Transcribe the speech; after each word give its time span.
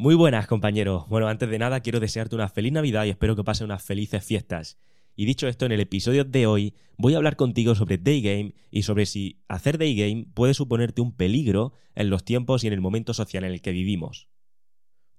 Muy 0.00 0.14
buenas, 0.14 0.46
compañeros. 0.46 1.06
Bueno, 1.10 1.28
antes 1.28 1.50
de 1.50 1.58
nada, 1.58 1.80
quiero 1.80 2.00
desearte 2.00 2.34
una 2.34 2.48
feliz 2.48 2.72
Navidad 2.72 3.04
y 3.04 3.10
espero 3.10 3.36
que 3.36 3.44
pasen 3.44 3.66
unas 3.66 3.82
felices 3.82 4.24
fiestas. 4.24 4.78
Y 5.14 5.26
dicho 5.26 5.46
esto, 5.46 5.66
en 5.66 5.72
el 5.72 5.80
episodio 5.80 6.24
de 6.24 6.46
hoy 6.46 6.74
voy 6.96 7.12
a 7.12 7.18
hablar 7.18 7.36
contigo 7.36 7.74
sobre 7.74 7.98
Day 7.98 8.22
Game 8.22 8.54
y 8.70 8.84
sobre 8.84 9.04
si 9.04 9.42
hacer 9.46 9.76
Day 9.76 9.94
Game 9.94 10.24
puede 10.32 10.54
suponerte 10.54 11.02
un 11.02 11.14
peligro 11.14 11.74
en 11.94 12.08
los 12.08 12.24
tiempos 12.24 12.64
y 12.64 12.68
en 12.68 12.72
el 12.72 12.80
momento 12.80 13.12
social 13.12 13.44
en 13.44 13.52
el 13.52 13.60
que 13.60 13.72
vivimos. 13.72 14.30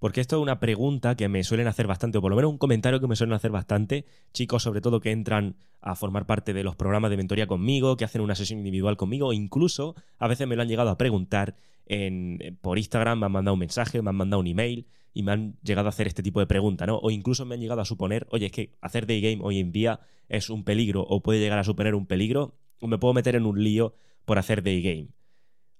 Porque 0.00 0.20
esto 0.20 0.34
es 0.34 0.42
una 0.42 0.58
pregunta 0.58 1.14
que 1.14 1.28
me 1.28 1.44
suelen 1.44 1.68
hacer 1.68 1.86
bastante, 1.86 2.18
o 2.18 2.20
por 2.20 2.30
lo 2.30 2.36
menos 2.36 2.50
un 2.50 2.58
comentario 2.58 2.98
que 2.98 3.06
me 3.06 3.14
suelen 3.14 3.34
hacer 3.34 3.52
bastante, 3.52 4.04
chicos 4.32 4.64
sobre 4.64 4.80
todo 4.80 4.98
que 4.98 5.12
entran 5.12 5.54
a 5.80 5.94
formar 5.94 6.26
parte 6.26 6.52
de 6.52 6.64
los 6.64 6.74
programas 6.74 7.12
de 7.12 7.18
mentoría 7.18 7.46
conmigo, 7.46 7.96
que 7.96 8.04
hacen 8.04 8.20
una 8.20 8.34
sesión 8.34 8.58
individual 8.58 8.96
conmigo, 8.96 9.32
incluso 9.32 9.94
a 10.18 10.26
veces 10.26 10.48
me 10.48 10.56
lo 10.56 10.62
han 10.62 10.68
llegado 10.68 10.90
a 10.90 10.98
preguntar 10.98 11.54
en, 11.86 12.58
por 12.60 12.78
Instagram, 12.78 13.20
me 13.20 13.26
han 13.26 13.32
mandado 13.32 13.54
un 13.54 13.60
mensaje, 13.60 14.00
me 14.02 14.10
han 14.10 14.16
mandado 14.16 14.40
un 14.40 14.46
email 14.46 14.86
y 15.14 15.22
me 15.22 15.32
han 15.32 15.58
llegado 15.62 15.88
a 15.88 15.90
hacer 15.90 16.06
este 16.06 16.22
tipo 16.22 16.40
de 16.40 16.46
pregunta, 16.46 16.86
¿no? 16.86 16.98
O 16.98 17.10
incluso 17.10 17.44
me 17.44 17.54
han 17.54 17.60
llegado 17.60 17.80
a 17.80 17.84
suponer, 17.84 18.26
oye, 18.30 18.46
es 18.46 18.52
que 18.52 18.76
hacer 18.80 19.06
day 19.06 19.20
game 19.20 19.38
hoy 19.42 19.58
en 19.58 19.72
día 19.72 20.00
es 20.28 20.50
un 20.50 20.64
peligro 20.64 21.02
o 21.02 21.22
puede 21.22 21.40
llegar 21.40 21.58
a 21.58 21.64
suponer 21.64 21.94
un 21.94 22.06
peligro, 22.06 22.58
o 22.80 22.86
me 22.86 22.98
puedo 22.98 23.14
meter 23.14 23.36
en 23.36 23.46
un 23.46 23.62
lío 23.62 23.94
por 24.24 24.38
hacer 24.38 24.62
day 24.62 24.82
game. 24.82 25.08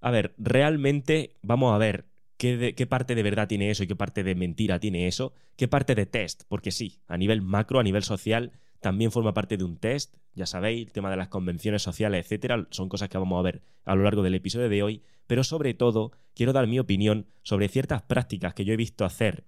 A 0.00 0.10
ver, 0.10 0.34
realmente 0.36 1.36
vamos 1.42 1.74
a 1.74 1.78
ver 1.78 2.06
¿Qué, 2.42 2.86
parte 2.88 3.14
de 3.14 3.22
verdad 3.22 3.46
tiene 3.46 3.70
eso 3.70 3.84
y 3.84 3.86
qué 3.86 3.94
parte 3.94 4.24
de 4.24 4.34
mentira 4.34 4.80
tiene 4.80 5.06
eso? 5.06 5.32
¿Qué 5.56 5.68
parte 5.68 5.94
de 5.94 6.06
test? 6.06 6.42
Porque 6.48 6.72
sí, 6.72 6.98
a 7.06 7.16
nivel 7.16 7.40
macro, 7.40 7.78
a 7.78 7.84
nivel 7.84 8.02
social, 8.02 8.50
también 8.82 9.10
forma 9.10 9.32
parte 9.32 9.56
de 9.56 9.64
un 9.64 9.78
test. 9.78 10.16
Ya 10.34 10.44
sabéis, 10.44 10.86
el 10.86 10.92
tema 10.92 11.10
de 11.10 11.16
las 11.16 11.28
convenciones 11.28 11.82
sociales, 11.82 12.24
etcétera, 12.24 12.66
son 12.70 12.88
cosas 12.88 13.08
que 13.08 13.16
vamos 13.16 13.38
a 13.38 13.42
ver 13.42 13.62
a 13.84 13.94
lo 13.94 14.02
largo 14.02 14.22
del 14.22 14.34
episodio 14.34 14.68
de 14.68 14.82
hoy. 14.82 15.02
Pero 15.26 15.44
sobre 15.44 15.72
todo, 15.72 16.12
quiero 16.34 16.52
dar 16.52 16.66
mi 16.66 16.78
opinión 16.78 17.26
sobre 17.42 17.68
ciertas 17.68 18.02
prácticas 18.02 18.52
que 18.54 18.64
yo 18.64 18.74
he 18.74 18.76
visto 18.76 19.04
hacer 19.04 19.44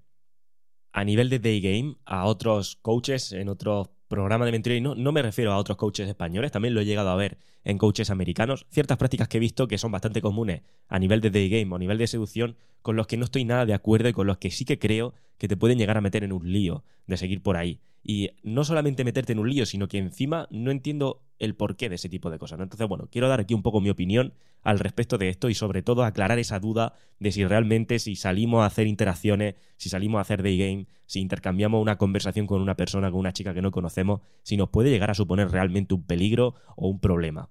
a 0.93 1.05
nivel 1.05 1.29
de 1.29 1.41
day 1.41 1.61
game 1.61 1.97
a 2.05 2.25
otros 2.25 2.77
coaches 2.77 3.33
en 3.33 3.49
otros 3.49 3.89
programa 4.09 4.45
de 4.47 4.53
mentoría, 4.53 4.79
y 4.79 4.81
no, 4.81 4.95
no 4.95 5.13
me 5.13 5.23
refiero 5.23 5.53
a 5.53 5.59
otros 5.59 5.77
coaches 5.77 6.09
españoles, 6.09 6.53
también 6.53 6.75
lo 6.75 6.81
he 6.81 6.85
llegado 6.85 7.11
a 7.11 7.17
ver 7.17 7.39
en 7.65 7.79
coaches 7.79 8.11
americanos, 8.11 8.67
ciertas 8.71 8.99
prácticas 8.99 9.29
que 9.29 9.39
he 9.39 9.41
visto 9.41 9.67
que 9.69 9.79
son 9.79 9.91
bastante 9.91 10.21
comunes 10.21 10.63
a 10.89 10.99
nivel 10.99 11.21
de 11.21 11.31
day 11.31 11.49
game 11.49 11.73
o 11.73 11.77
a 11.77 11.79
nivel 11.79 11.99
de 11.99 12.07
seducción, 12.07 12.57
con 12.83 12.97
los 12.97 13.07
que 13.07 13.17
no 13.17 13.25
estoy 13.25 13.45
nada 13.45 13.67
de 13.67 13.75
acuerdo 13.75 14.09
y 14.09 14.13
con 14.13 14.27
los 14.27 14.39
que 14.39 14.51
sí 14.51 14.65
que 14.65 14.79
creo 14.79 15.15
que 15.39 15.49
te 15.49 15.57
pueden 15.57 15.79
llegar 15.79 15.97
a 15.97 16.01
meter 16.01 16.23
en 16.25 16.33
un 16.33 16.53
lío 16.53 16.85
de 17.07 17.17
seguir 17.17 17.43
por 17.43 17.57
ahí. 17.57 17.81
Y 18.03 18.31
no 18.43 18.65
solamente 18.65 19.03
meterte 19.03 19.33
en 19.33 19.39
un 19.39 19.49
lío, 19.49 19.65
sino 19.65 19.89
que 19.89 19.97
encima 19.97 20.47
no 20.51 20.71
entiendo 20.71 21.23
el 21.39 21.55
porqué 21.55 21.89
de 21.89 21.95
ese 21.95 22.11
tipo 22.11 22.31
de 22.31 22.39
cosas. 22.39 22.61
Entonces, 22.61 22.87
bueno, 22.87 23.09
quiero 23.11 23.29
dar 23.29 23.41
aquí 23.41 23.55
un 23.55 23.63
poco 23.63 23.81
mi 23.81 23.89
opinión 23.89 24.35
al 24.63 24.79
respecto 24.79 25.17
de 25.17 25.31
esto 25.31 25.49
y 25.49 25.55
sobre 25.55 25.83
todo 25.83 26.05
aclarar 26.05 26.39
esa 26.39 26.61
duda 26.61 26.93
de 27.19 27.33
si 27.33 27.47
realmente 27.47 27.99
si 27.99 28.17
salimos 28.17 28.63
a 28.63 28.67
hacer 28.67 28.87
interacciones, 28.87 29.55
si 29.77 29.89
salimos 29.89 30.19
a 30.19 30.23
hacer 30.23 30.43
day 30.43 30.59
game, 30.59 30.87
si 31.07 31.21
intercambiamos 31.21 31.81
una 31.81 31.97
conversación 31.97 32.47
con 32.47 32.61
una 32.61 32.77
persona, 32.77 33.11
con 33.11 33.21
una 33.21 33.33
chica 33.33 33.55
que 33.55 33.63
no 33.63 33.71
conocemos, 33.71 34.21
si 34.43 34.57
nos 34.57 34.69
puede 34.69 34.91
llegar 34.91 35.11
a 35.11 35.15
suponer 35.15 35.51
realmente 35.51 35.95
un 35.95 36.03
peligro 36.03 36.55
o 36.77 36.89
un 36.89 37.01
problema. 37.01 37.51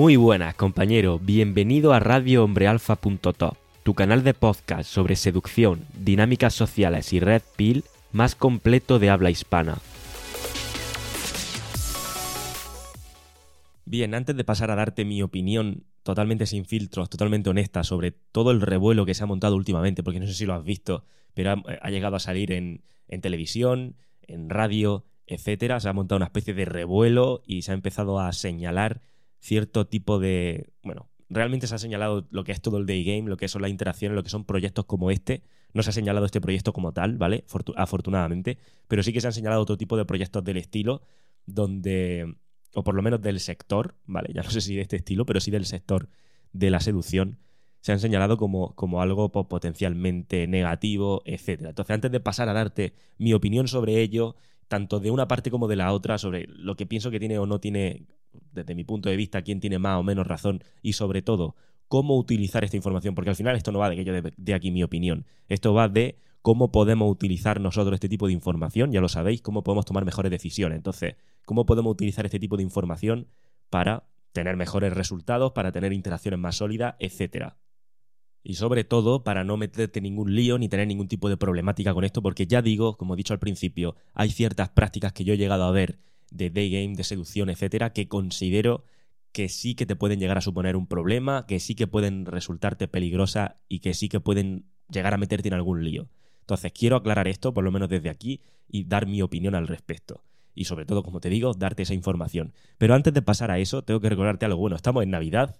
Muy 0.00 0.16
buenas, 0.16 0.54
compañero. 0.54 1.18
Bienvenido 1.18 1.92
a 1.92 2.00
RadioHombreAlfa.top, 2.00 3.54
tu 3.82 3.92
canal 3.92 4.24
de 4.24 4.32
podcast 4.32 4.88
sobre 4.88 5.14
seducción, 5.14 5.84
dinámicas 5.92 6.54
sociales 6.54 7.12
y 7.12 7.20
red 7.20 7.42
pill 7.54 7.84
más 8.10 8.34
completo 8.34 8.98
de 8.98 9.10
habla 9.10 9.28
hispana. 9.28 9.76
Bien, 13.84 14.14
antes 14.14 14.34
de 14.34 14.42
pasar 14.42 14.70
a 14.70 14.74
darte 14.74 15.04
mi 15.04 15.20
opinión 15.20 15.84
totalmente 16.02 16.46
sin 16.46 16.64
filtros, 16.64 17.10
totalmente 17.10 17.50
honesta 17.50 17.84
sobre 17.84 18.10
todo 18.10 18.52
el 18.52 18.62
revuelo 18.62 19.04
que 19.04 19.12
se 19.12 19.24
ha 19.24 19.26
montado 19.26 19.54
últimamente, 19.54 20.02
porque 20.02 20.18
no 20.18 20.26
sé 20.26 20.32
si 20.32 20.46
lo 20.46 20.54
has 20.54 20.64
visto, 20.64 21.04
pero 21.34 21.62
ha, 21.82 21.90
llegado 21.90 22.16
a 22.16 22.20
salir 22.20 22.52
en, 22.52 22.84
en 23.06 23.20
televisión, 23.20 23.96
en 24.22 24.48
radio, 24.48 25.04
etcétera. 25.26 25.78
Se 25.78 25.90
ha 25.90 25.92
montado 25.92 26.16
una 26.16 26.24
especie 26.24 26.54
de 26.54 26.64
revuelo 26.64 27.42
y 27.44 27.60
se 27.60 27.72
ha 27.72 27.74
empezado 27.74 28.18
a 28.18 28.32
señalar 28.32 29.02
cierto 29.40 29.86
tipo 29.86 30.18
de... 30.18 30.72
Bueno, 30.82 31.10
realmente 31.28 31.66
se 31.66 31.74
ha 31.74 31.78
señalado 31.78 32.26
lo 32.30 32.44
que 32.44 32.52
es 32.52 32.60
todo 32.60 32.78
el 32.78 32.86
day 32.86 33.04
game, 33.04 33.28
lo 33.28 33.36
que 33.36 33.48
son 33.48 33.62
las 33.62 33.70
interacciones, 33.70 34.14
lo 34.14 34.22
que 34.22 34.30
son 34.30 34.44
proyectos 34.44 34.84
como 34.84 35.10
este. 35.10 35.42
No 35.72 35.82
se 35.82 35.90
ha 35.90 35.92
señalado 35.92 36.26
este 36.26 36.40
proyecto 36.40 36.72
como 36.72 36.92
tal, 36.92 37.16
¿vale? 37.16 37.44
afortunadamente. 37.76 38.58
Pero 38.88 39.02
sí 39.02 39.12
que 39.12 39.20
se 39.20 39.28
han 39.28 39.32
señalado 39.32 39.62
otro 39.62 39.76
tipo 39.76 39.96
de 39.96 40.04
proyectos 40.04 40.44
del 40.44 40.56
estilo, 40.56 41.02
donde, 41.46 42.36
o 42.74 42.84
por 42.84 42.94
lo 42.94 43.02
menos 43.02 43.22
del 43.22 43.40
sector, 43.40 43.94
¿vale? 44.04 44.30
Ya 44.34 44.42
no 44.42 44.50
sé 44.50 44.60
si 44.60 44.74
de 44.74 44.82
este 44.82 44.96
estilo, 44.96 45.24
pero 45.26 45.40
sí 45.40 45.50
del 45.50 45.66
sector 45.66 46.08
de 46.52 46.70
la 46.70 46.80
seducción, 46.80 47.38
se 47.80 47.92
han 47.92 48.00
señalado 48.00 48.36
como, 48.36 48.74
como 48.74 49.00
algo 49.00 49.30
potencialmente 49.30 50.46
negativo, 50.46 51.22
etc. 51.24 51.66
Entonces, 51.66 51.94
antes 51.94 52.10
de 52.10 52.20
pasar 52.20 52.48
a 52.48 52.52
darte 52.52 52.94
mi 53.16 53.32
opinión 53.32 53.68
sobre 53.68 54.00
ello, 54.00 54.36
tanto 54.68 55.00
de 55.00 55.10
una 55.10 55.28
parte 55.28 55.50
como 55.50 55.66
de 55.66 55.76
la 55.76 55.92
otra, 55.92 56.18
sobre 56.18 56.46
lo 56.48 56.76
que 56.76 56.86
pienso 56.86 57.10
que 57.10 57.18
tiene 57.18 57.38
o 57.38 57.46
no 57.46 57.58
tiene 57.58 58.06
desde 58.52 58.74
mi 58.74 58.84
punto 58.84 59.08
de 59.08 59.16
vista, 59.16 59.42
quién 59.42 59.60
tiene 59.60 59.78
más 59.78 59.98
o 59.98 60.02
menos 60.02 60.26
razón 60.26 60.62
y 60.82 60.94
sobre 60.94 61.22
todo 61.22 61.56
cómo 61.88 62.16
utilizar 62.16 62.62
esta 62.62 62.76
información, 62.76 63.14
porque 63.14 63.30
al 63.30 63.36
final 63.36 63.56
esto 63.56 63.72
no 63.72 63.80
va 63.80 63.90
de 63.90 63.96
que 63.96 64.04
yo 64.04 64.12
dé 64.36 64.54
aquí 64.54 64.70
mi 64.70 64.84
opinión, 64.84 65.26
esto 65.48 65.74
va 65.74 65.88
de 65.88 66.18
cómo 66.42 66.70
podemos 66.70 67.10
utilizar 67.10 67.60
nosotros 67.60 67.94
este 67.94 68.08
tipo 68.08 68.26
de 68.26 68.32
información, 68.32 68.92
ya 68.92 69.00
lo 69.00 69.08
sabéis, 69.08 69.42
cómo 69.42 69.62
podemos 69.62 69.84
tomar 69.84 70.04
mejores 70.04 70.30
decisiones. 70.30 70.76
Entonces, 70.76 71.16
cómo 71.44 71.66
podemos 71.66 71.92
utilizar 71.92 72.24
este 72.24 72.38
tipo 72.38 72.56
de 72.56 72.62
información 72.62 73.28
para 73.68 74.04
tener 74.32 74.56
mejores 74.56 74.92
resultados, 74.92 75.52
para 75.52 75.72
tener 75.72 75.92
interacciones 75.92 76.38
más 76.38 76.56
sólidas, 76.56 76.94
etcétera. 76.98 77.56
Y 78.42 78.54
sobre 78.54 78.84
todo 78.84 79.22
para 79.22 79.44
no 79.44 79.56
meterte 79.56 80.00
ningún 80.00 80.34
lío 80.34 80.56
ni 80.58 80.68
tener 80.68 80.86
ningún 80.86 81.08
tipo 81.08 81.28
de 81.28 81.36
problemática 81.36 81.92
con 81.92 82.04
esto, 82.04 82.22
porque 82.22 82.46
ya 82.46 82.62
digo, 82.62 82.96
como 82.96 83.14
he 83.14 83.16
dicho 83.16 83.34
al 83.34 83.38
principio, 83.38 83.96
hay 84.14 84.30
ciertas 84.30 84.70
prácticas 84.70 85.12
que 85.12 85.24
yo 85.24 85.34
he 85.34 85.36
llegado 85.36 85.64
a 85.64 85.70
ver 85.72 85.98
de 86.30 86.50
day 86.50 86.70
game, 86.70 86.96
de 86.96 87.04
seducción, 87.04 87.50
etcétera, 87.50 87.92
que 87.92 88.08
considero 88.08 88.84
que 89.32 89.48
sí 89.48 89.74
que 89.74 89.86
te 89.86 89.96
pueden 89.96 90.18
llegar 90.18 90.38
a 90.38 90.40
suponer 90.40 90.76
un 90.76 90.86
problema, 90.86 91.46
que 91.46 91.60
sí 91.60 91.74
que 91.74 91.86
pueden 91.86 92.26
resultarte 92.26 92.88
peligrosa 92.88 93.56
y 93.68 93.80
que 93.80 93.94
sí 93.94 94.08
que 94.08 94.20
pueden 94.20 94.66
llegar 94.90 95.14
a 95.14 95.18
meterte 95.18 95.48
en 95.48 95.54
algún 95.54 95.84
lío. 95.84 96.08
Entonces, 96.40 96.72
quiero 96.72 96.96
aclarar 96.96 97.28
esto, 97.28 97.54
por 97.54 97.62
lo 97.62 97.70
menos 97.70 97.88
desde 97.88 98.10
aquí, 98.10 98.40
y 98.68 98.84
dar 98.84 99.06
mi 99.06 99.22
opinión 99.22 99.54
al 99.54 99.68
respecto. 99.68 100.24
Y 100.54 100.64
sobre 100.64 100.84
todo, 100.84 101.02
como 101.02 101.20
te 101.20 101.28
digo, 101.28 101.54
darte 101.54 101.84
esa 101.84 101.94
información. 101.94 102.52
Pero 102.76 102.94
antes 102.94 103.14
de 103.14 103.22
pasar 103.22 103.50
a 103.52 103.58
eso, 103.58 103.82
tengo 103.82 104.00
que 104.00 104.08
recordarte 104.08 104.46
algo 104.46 104.58
bueno. 104.58 104.74
Estamos 104.74 105.04
en 105.04 105.10
Navidad, 105.10 105.56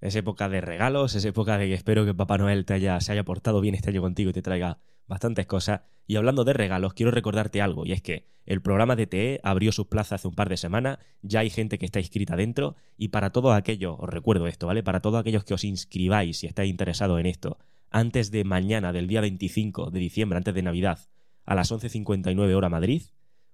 es 0.00 0.14
época 0.14 0.48
de 0.48 0.60
regalos, 0.60 1.14
es 1.14 1.24
época 1.24 1.58
de 1.58 1.66
que 1.66 1.74
espero 1.74 2.04
que 2.04 2.14
Papá 2.14 2.38
Noel 2.38 2.64
te 2.64 2.74
haya, 2.74 3.00
se 3.00 3.12
haya 3.12 3.24
portado 3.24 3.60
bien 3.60 3.74
este 3.74 3.90
año 3.90 4.02
contigo 4.02 4.30
y 4.30 4.32
te 4.32 4.42
traiga 4.42 4.78
bastantes 5.06 5.46
cosas. 5.46 5.82
Y 6.06 6.16
hablando 6.16 6.44
de 6.44 6.52
regalos, 6.52 6.94
quiero 6.94 7.10
recordarte 7.10 7.60
algo, 7.60 7.84
y 7.84 7.92
es 7.92 8.02
que 8.02 8.26
el 8.44 8.62
programa 8.62 8.94
de 8.94 9.06
TE 9.06 9.40
abrió 9.42 9.72
sus 9.72 9.88
plazas 9.88 10.20
hace 10.20 10.28
un 10.28 10.34
par 10.34 10.48
de 10.48 10.56
semanas, 10.56 10.98
ya 11.22 11.40
hay 11.40 11.50
gente 11.50 11.78
que 11.78 11.86
está 11.86 11.98
inscrita 11.98 12.36
dentro, 12.36 12.76
y 12.96 13.08
para 13.08 13.30
todos 13.30 13.54
aquellos, 13.54 13.96
os 13.98 14.08
recuerdo 14.08 14.46
esto, 14.46 14.68
¿vale? 14.68 14.84
Para 14.84 15.00
todos 15.00 15.20
aquellos 15.20 15.44
que 15.44 15.54
os 15.54 15.64
inscribáis 15.64 16.38
si 16.38 16.46
estáis 16.46 16.70
interesados 16.70 17.18
en 17.18 17.26
esto, 17.26 17.58
antes 17.90 18.30
de 18.30 18.44
mañana, 18.44 18.92
del 18.92 19.08
día 19.08 19.20
25 19.20 19.90
de 19.90 19.98
diciembre, 19.98 20.36
antes 20.36 20.54
de 20.54 20.62
Navidad, 20.62 21.00
a 21.44 21.54
las 21.54 21.72
11.59 21.72 22.54
hora 22.54 22.68
Madrid, 22.68 23.02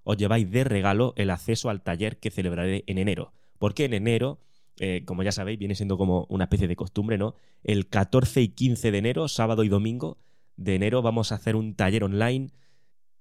os 0.05 0.17
lleváis 0.17 0.51
de 0.51 0.65
regalo 0.65 1.15
el 1.17 1.31
acceso 1.31 1.71
al 1.71 1.83
taller 1.83 2.19
que 2.19 2.31
celebraré 2.31 2.85
en 2.87 2.99
enero. 2.99 3.33
Porque 3.59 3.85
en 3.85 3.95
enero, 3.95 4.41
eh, 4.85 5.05
como 5.05 5.23
ya 5.23 5.31
sabéis, 5.31 5.61
viene 5.61 5.77
siendo 5.77 5.97
como 5.97 6.27
una 6.29 6.47
especie 6.47 6.67
de 6.67 6.75
costumbre, 6.75 7.17
¿no? 7.17 7.37
El 7.63 7.89
14 7.89 8.43
y 8.43 8.49
15 8.49 8.91
de 8.91 8.99
enero, 8.99 9.29
sábado 9.29 9.63
y 9.63 9.69
domingo, 9.69 10.19
de 10.57 10.75
enero 10.75 11.03
vamos 11.03 11.31
a 11.31 11.37
hacer 11.37 11.55
un 11.55 11.77
taller 11.77 12.03
online 12.03 12.51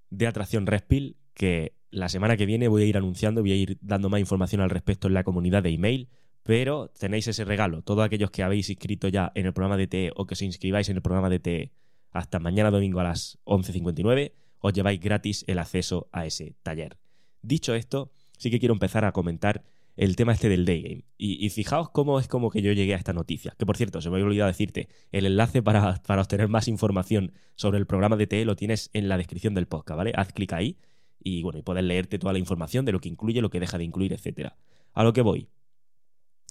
de 0.10 0.26
atracción 0.26 0.66
Respil 0.66 1.18
que 1.36 1.76
la 1.92 2.10
semana 2.10 2.36
que 2.36 2.48
viene 2.48 2.68
voy 2.68 2.82
a 2.82 2.86
ir 2.88 2.98
anunciando, 2.98 3.42
voy 3.42 3.52
a 3.52 3.56
ir 3.58 3.78
dando 3.80 4.10
más 4.10 4.20
información 4.20 4.60
al 4.62 4.72
respecto 4.72 5.08
en 5.08 5.14
la 5.14 5.24
comunidad 5.24 5.62
de 5.62 5.70
email, 5.70 6.10
pero 6.42 6.88
tenéis 7.00 7.28
ese 7.28 7.46
regalo. 7.46 7.84
Todos 7.84 8.04
aquellos 8.04 8.32
que 8.32 8.42
habéis 8.42 8.72
inscrito 8.72 9.08
ya 9.08 9.32
en 9.36 9.46
el 9.46 9.54
programa 9.54 9.78
de 9.78 9.86
TE 9.86 10.14
o 10.16 10.26
que 10.26 10.34
os 10.34 10.42
inscribáis 10.42 10.90
en 10.90 10.96
el 10.96 11.04
programa 11.04 11.30
de 11.30 11.40
TE 11.40 11.74
hasta 12.10 12.40
mañana 12.40 12.72
domingo 12.72 13.02
a 13.02 13.04
las 13.04 13.38
11.59, 13.46 14.32
os 14.58 14.74
lleváis 14.74 15.00
gratis 15.00 15.46
el 15.46 15.60
acceso 15.60 16.10
a 16.12 16.26
ese 16.26 16.56
taller. 16.64 16.98
Dicho 17.44 17.76
esto, 17.76 18.12
sí 18.36 18.50
que 18.50 18.58
quiero 18.58 18.74
empezar 18.74 19.06
a 19.06 19.12
comentar 19.12 19.64
el 19.96 20.16
tema 20.16 20.34
este 20.34 20.50
del 20.50 20.66
day 20.66 20.82
game. 20.82 21.06
Y, 21.18 21.50
fijaos 21.50 21.90
cómo 21.90 22.20
es 22.20 22.28
como 22.28 22.50
que 22.50 22.62
yo 22.62 22.72
llegué 22.72 22.94
a 22.94 22.98
esta 22.98 23.14
noticia. 23.14 23.54
Que 23.58 23.66
por 23.66 23.78
cierto, 23.78 24.02
se 24.02 24.10
me 24.10 24.16
había 24.16 24.26
olvidado 24.26 24.48
decirte, 24.48 24.90
el 25.12 25.26
enlace 25.26 25.62
para, 25.62 26.02
para 26.08 26.22
obtener 26.22 26.48
más 26.48 26.68
información 26.68 27.34
sobre 27.56 27.78
el 27.78 27.86
programa 27.86 28.16
de 28.16 28.28
TE 28.28 28.46
lo 28.46 28.56
tienes 28.56 28.90
en 28.94 29.10
la 29.10 29.18
descripción 29.18 29.54
del 29.54 29.68
podcast, 29.68 29.98
¿vale? 29.98 30.14
Haz 30.16 30.34
clic 30.34 30.54
ahí 30.54 30.78
y 31.24 31.44
bueno, 31.44 31.60
y 31.60 31.62
puedes 31.62 31.84
leerte 31.84 32.18
toda 32.18 32.34
la 32.34 32.40
información 32.40 32.86
de 32.86 32.92
lo 32.92 33.00
que 33.00 33.10
incluye, 33.10 33.42
lo 33.42 33.50
que 33.50 33.60
deja 33.60 33.78
de 33.78 33.84
incluir, 33.84 34.14
etcétera. 34.14 34.58
A 34.94 35.04
lo 35.04 35.14
que 35.14 35.22
voy. 35.22 35.50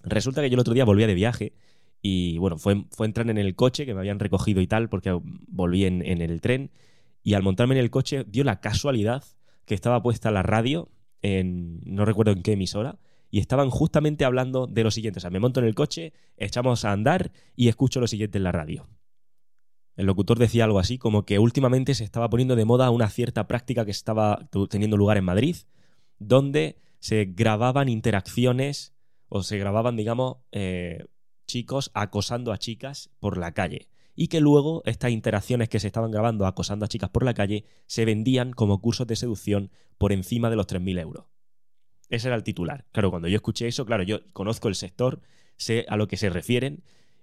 Resulta 0.04 0.40
que 0.40 0.50
yo 0.50 0.54
el 0.54 0.60
otro 0.60 0.74
día 0.74 0.84
volvía 0.84 1.06
de 1.06 1.14
viaje 1.14 1.52
Y 2.00 2.38
bueno, 2.38 2.56
fue, 2.56 2.86
fue 2.90 3.06
entrar 3.06 3.28
en 3.28 3.36
el 3.36 3.54
coche 3.54 3.84
que 3.84 3.92
me 3.92 4.00
habían 4.00 4.18
recogido 4.18 4.60
y 4.60 4.66
tal, 4.66 4.88
porque 4.88 5.18
volví 5.48 5.84
en, 5.84 6.04
en 6.06 6.22
el 6.22 6.40
tren. 6.40 6.70
Y 7.22 7.34
al 7.34 7.42
montarme 7.42 7.74
en 7.74 7.80
el 7.80 7.90
coche, 7.90 8.24
dio 8.26 8.44
la 8.44 8.60
casualidad 8.60 9.24
que 9.66 9.74
estaba 9.74 10.02
puesta 10.02 10.30
la 10.30 10.42
radio 10.42 10.88
en 11.22 11.80
no 11.84 12.04
recuerdo 12.04 12.32
en 12.32 12.42
qué 12.42 12.52
emisora, 12.52 12.98
y 13.30 13.38
estaban 13.38 13.70
justamente 13.70 14.24
hablando 14.24 14.66
de 14.66 14.82
lo 14.82 14.90
siguiente. 14.90 15.18
O 15.18 15.20
sea, 15.20 15.30
me 15.30 15.40
monto 15.40 15.60
en 15.60 15.66
el 15.66 15.74
coche, 15.74 16.12
echamos 16.36 16.84
a 16.84 16.92
andar 16.92 17.32
y 17.56 17.68
escucho 17.68 18.00
lo 18.00 18.06
siguiente 18.06 18.38
en 18.38 18.44
la 18.44 18.52
radio. 18.52 18.88
El 19.96 20.06
locutor 20.06 20.38
decía 20.38 20.64
algo 20.64 20.78
así 20.78 20.98
como 20.98 21.24
que 21.24 21.38
últimamente 21.38 21.94
se 21.94 22.04
estaba 22.04 22.30
poniendo 22.30 22.56
de 22.56 22.64
moda 22.64 22.90
una 22.90 23.08
cierta 23.08 23.46
práctica 23.46 23.84
que 23.84 23.90
estaba 23.90 24.48
teniendo 24.68 24.96
lugar 24.96 25.16
en 25.16 25.24
Madrid, 25.24 25.56
donde 26.18 26.80
se 26.98 27.26
grababan 27.26 27.88
interacciones 27.88 28.94
o 29.28 29.42
se 29.42 29.58
grababan, 29.58 29.96
digamos, 29.96 30.38
eh, 30.52 31.04
chicos 31.46 31.90
acosando 31.94 32.52
a 32.52 32.58
chicas 32.58 33.10
por 33.20 33.36
la 33.36 33.52
calle. 33.52 33.88
Y 34.16 34.28
que 34.28 34.40
luego 34.40 34.82
estas 34.86 35.12
interacciones 35.12 35.68
que 35.68 35.80
se 35.80 35.86
estaban 35.86 36.10
grabando 36.10 36.46
acosando 36.46 36.84
a 36.84 36.88
chicas 36.88 37.10
por 37.10 37.24
la 37.24 37.34
calle 37.34 37.64
se 37.86 38.04
vendían 38.04 38.52
como 38.52 38.80
cursos 38.80 39.06
de 39.06 39.16
seducción 39.16 39.70
por 39.98 40.12
encima 40.12 40.50
de 40.50 40.56
los 40.56 40.66
3.000 40.66 41.00
euros. 41.00 41.24
Ese 42.10 42.28
era 42.28 42.36
el 42.36 42.42
titular. 42.42 42.84
Claro, 42.92 43.10
cuando 43.10 43.28
yo 43.28 43.36
escuché 43.36 43.68
eso, 43.68 43.86
claro, 43.86 44.02
yo 44.02 44.20
conozco 44.32 44.68
el 44.68 44.74
sector, 44.74 45.20
sé 45.56 45.86
a 45.88 45.96
lo 45.96 46.08
que 46.08 46.16
se 46.16 46.28
refieren 46.28 46.82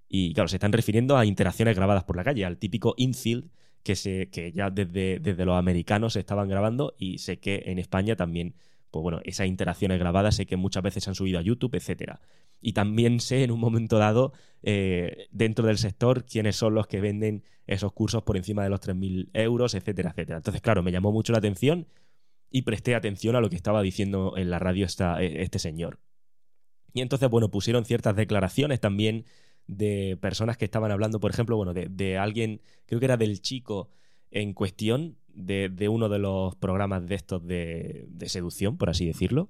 y, 0.10 0.34
claro, 0.34 0.48
se 0.48 0.56
están 0.56 0.72
refiriendo 0.72 1.18
a 1.18 1.26
interacciones 1.26 1.76
grabadas 1.76 2.06
por 2.06 2.16
la 2.16 2.24
calle, 2.24 2.46
al 2.46 2.58
típico 2.58 2.94
infield 2.98 3.52
que, 3.84 3.96
se, 3.96 4.30
que 4.30 4.52
ya 4.52 4.70
desde, 4.70 5.20
desde 5.20 5.46
los 5.46 5.56
americanos 5.56 6.14
se 6.14 6.20
estaban 6.20 6.48
grabando 6.50 6.96
y 6.98 7.20
sé 7.20 7.40
que 7.40 7.64
en 7.68 7.80
España 7.80 8.16
también 8.16 8.56
pues 8.92 9.04
bueno, 9.04 9.20
esas 9.26 9.48
interacciones 9.48 10.00
grabadas 10.00 10.36
sé 10.36 10.46
que 10.46 10.58
muchas 10.58 10.84
veces 10.84 11.04
se 11.04 11.10
han 11.10 11.16
subido 11.16 11.40
a 11.40 11.42
YouTube, 11.42 11.76
etcétera. 11.76 12.22
Y 12.62 12.74
también 12.74 13.20
sé 13.20 13.44
en 13.44 13.52
un 13.52 13.60
momento 13.60 13.98
dado, 13.98 14.34
eh, 14.64 15.28
dentro 15.32 15.68
del 15.68 15.78
sector, 15.78 16.26
quiénes 16.26 16.56
son 16.56 16.74
los 16.74 16.88
que 16.88 17.02
venden 17.02 17.44
esos 17.68 17.92
cursos 17.92 18.24
por 18.24 18.38
encima 18.38 18.64
de 18.64 18.70
los 18.70 18.80
3.000 18.80 19.30
euros, 19.34 19.74
etcétera, 19.76 20.12
etcétera. 20.12 20.38
Entonces, 20.38 20.62
claro, 20.62 20.82
me 20.84 20.92
llamó 20.92 21.12
mucho 21.12 21.34
la 21.34 21.40
atención 21.40 21.88
y 22.50 22.64
presté 22.64 22.96
atención 22.96 23.36
a 23.36 23.42
lo 23.42 23.50
que 23.50 23.56
estaba 23.56 23.82
diciendo 23.82 24.34
en 24.38 24.50
la 24.50 24.60
radio 24.60 24.86
esta, 24.86 25.22
e, 25.22 25.42
este 25.42 25.60
señor. 25.60 26.00
Y 26.94 27.02
entonces, 27.02 27.30
bueno, 27.30 27.50
pusieron 27.50 27.86
ciertas 27.86 28.16
declaraciones 28.16 28.80
también 28.80 29.26
de 29.68 30.18
personas 30.22 30.58
que 30.58 30.66
estaban 30.66 30.92
hablando, 30.92 31.20
por 31.20 31.30
ejemplo, 31.32 31.58
bueno, 31.58 31.74
de, 31.74 32.18
alguien, 32.18 32.62
creo 32.86 33.00
que 33.00 33.06
era 33.06 33.18
del 33.18 33.42
chico 33.42 33.90
en 34.32 34.54
cuestión, 34.54 35.18
de, 35.28 35.90
uno 35.90 36.10
de 36.10 36.18
los 36.18 36.56
programas 36.56 37.06
de 37.06 37.16
estos 37.16 37.46
de, 37.46 38.08
seducción, 38.26 38.78
por 38.78 38.90
así 38.90 39.06
decirlo, 39.06 39.50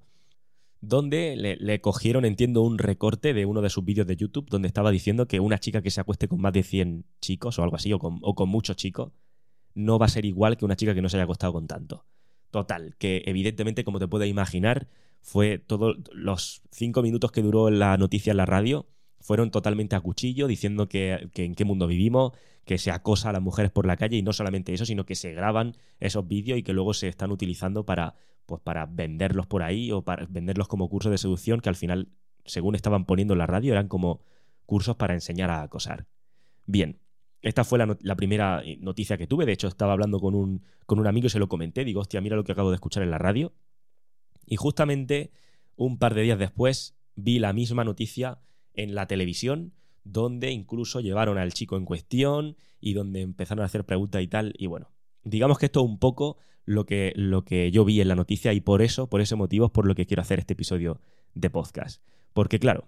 donde 0.81 1.35
le, 1.37 1.81
cogieron, 1.81 2.25
entiendo, 2.25 2.61
un 2.63 2.77
recorte 2.77 3.33
de 3.33 3.45
uno 3.45 3.61
de 3.61 3.69
sus 3.69 3.85
vídeos 3.85 4.07
de 4.07 4.15
YouTube 4.15 4.49
donde 4.49 4.67
estaba 4.67 4.91
diciendo 4.91 5.27
que 5.27 5.39
una 5.39 5.59
chica 5.59 5.81
que 5.81 5.91
se 5.91 6.01
acueste 6.01 6.27
con 6.27 6.41
más 6.41 6.53
de 6.53 6.63
100 6.63 7.05
chicos 7.21 7.57
o 7.57 7.63
algo 7.63 7.75
así, 7.75 7.93
o 7.93 7.99
con, 7.99 8.19
o 8.21 8.35
con 8.35 8.49
muchos 8.49 8.75
chicos, 8.75 9.11
no 9.73 9.99
va 9.99 10.07
a 10.07 10.09
ser 10.09 10.25
igual 10.25 10.57
que 10.57 10.65
una 10.65 10.75
chica 10.75 10.93
que 10.93 11.01
no 11.01 11.09
se 11.09 11.17
haya 11.17 11.23
acostado 11.23 11.53
con 11.53 11.67
tanto. 11.67 12.05
Total, 12.51 12.95
que 12.97 13.23
evidentemente, 13.25 13.83
como 13.83 13.99
te 13.99 14.07
puedes 14.07 14.29
imaginar, 14.29 14.87
fue 15.21 15.57
todos 15.57 15.97
los 16.13 16.61
cinco 16.71 17.01
minutos 17.01 17.31
que 17.31 17.41
duró 17.41 17.69
la 17.69 17.97
noticia 17.97 18.31
en 18.31 18.37
la 18.37 18.45
radio, 18.45 18.87
fueron 19.19 19.51
totalmente 19.51 19.95
a 19.95 19.99
cuchillo, 19.99 20.47
diciendo 20.47 20.87
que, 20.87 21.29
en 21.35 21.55
qué 21.55 21.65
mundo 21.65 21.87
vivimos, 21.87 22.31
que 22.63 22.77
se 22.77 22.91
acosa 22.91 23.29
a 23.29 23.33
las 23.33 23.41
mujeres 23.41 23.71
por 23.71 23.85
la 23.85 23.97
calle 23.97 24.17
y 24.17 24.21
no 24.21 24.31
solamente 24.31 24.73
eso, 24.73 24.85
sino 24.85 25.05
que 25.05 25.15
se 25.15 25.33
graban 25.33 25.75
esos 25.99 26.27
vídeos 26.27 26.57
y 26.57 26.63
que 26.63 26.73
luego 26.73 26.93
se 26.93 27.07
están 27.07 27.31
utilizando 27.31 27.85
para, 27.85 28.15
pues, 28.45 28.61
para 28.61 28.85
venderlos 28.85 29.47
por 29.47 29.63
ahí 29.63 29.91
o 29.91 30.03
para 30.03 30.25
venderlos 30.27 30.67
como 30.67 30.89
cursos 30.89 31.11
de 31.11 31.17
seducción 31.17 31.59
que 31.59 31.69
al 31.69 31.75
final, 31.75 32.09
según 32.45 32.75
estaban 32.75 33.05
poniendo 33.05 33.33
en 33.33 33.39
la 33.39 33.47
radio, 33.47 33.73
eran 33.73 33.87
como 33.87 34.21
cursos 34.65 34.95
para 34.95 35.13
enseñar 35.13 35.49
a 35.49 35.63
acosar. 35.63 36.07
Bien, 36.65 36.99
esta 37.41 37.63
fue 37.63 37.79
la, 37.79 38.15
primera 38.15 38.61
eh, 38.63 38.77
noticia 38.79 39.17
que 39.17 39.27
tuve. 39.27 39.45
De 39.45 39.53
hecho, 39.53 39.67
estaba 39.67 39.93
hablando 39.93 40.19
con 40.19 40.35
un, 40.35 40.63
con 40.85 40.99
un 40.99 41.07
amigo 41.07 41.27
y 41.27 41.29
se 41.29 41.39
lo 41.39 41.47
comenté. 41.47 41.85
Digo, 41.85 42.01
hostia, 42.01 42.21
mira 42.21 42.35
lo 42.35 42.43
que 42.43 42.51
acabo 42.51 42.71
de 42.71 42.75
escuchar 42.75 43.03
en 43.03 43.11
la 43.11 43.17
radio. 43.17 43.53
Y 44.45 44.55
justamente 44.55 45.31
un 45.75 45.97
par 45.97 46.15
de 46.15 46.23
días 46.23 46.39
después 46.39 46.97
vi 47.15 47.39
la 47.39 47.53
misma 47.53 47.83
noticia 47.83 48.39
en 48.73 48.95
la 48.95 49.07
televisión, 49.07 49.73
donde 50.03 50.51
incluso 50.51 50.99
llevaron 50.99 51.37
al 51.37 51.53
chico 51.53 51.77
en 51.77 51.85
cuestión 51.85 52.57
y 52.79 52.93
donde 52.93 53.21
empezaron 53.21 53.63
a 53.63 53.65
hacer 53.65 53.85
preguntas 53.85 54.21
y 54.21 54.27
tal. 54.27 54.53
Y 54.57 54.67
bueno, 54.67 54.91
digamos 55.23 55.59
que 55.59 55.67
esto 55.67 55.81
es 55.81 55.85
un 55.85 55.99
poco 55.99 56.37
lo 56.65 56.85
que, 56.85 57.13
lo 57.15 57.43
que 57.43 57.71
yo 57.71 57.85
vi 57.85 58.01
en 58.01 58.07
la 58.07 58.15
noticia 58.15 58.53
y 58.53 58.61
por 58.61 58.81
eso, 58.81 59.09
por 59.09 59.21
ese 59.21 59.35
motivo, 59.35 59.67
es 59.67 59.71
por 59.71 59.87
lo 59.87 59.95
que 59.95 60.05
quiero 60.05 60.21
hacer 60.21 60.39
este 60.39 60.53
episodio 60.53 61.01
de 61.33 61.49
podcast. 61.49 62.01
Porque 62.33 62.59
claro, 62.59 62.87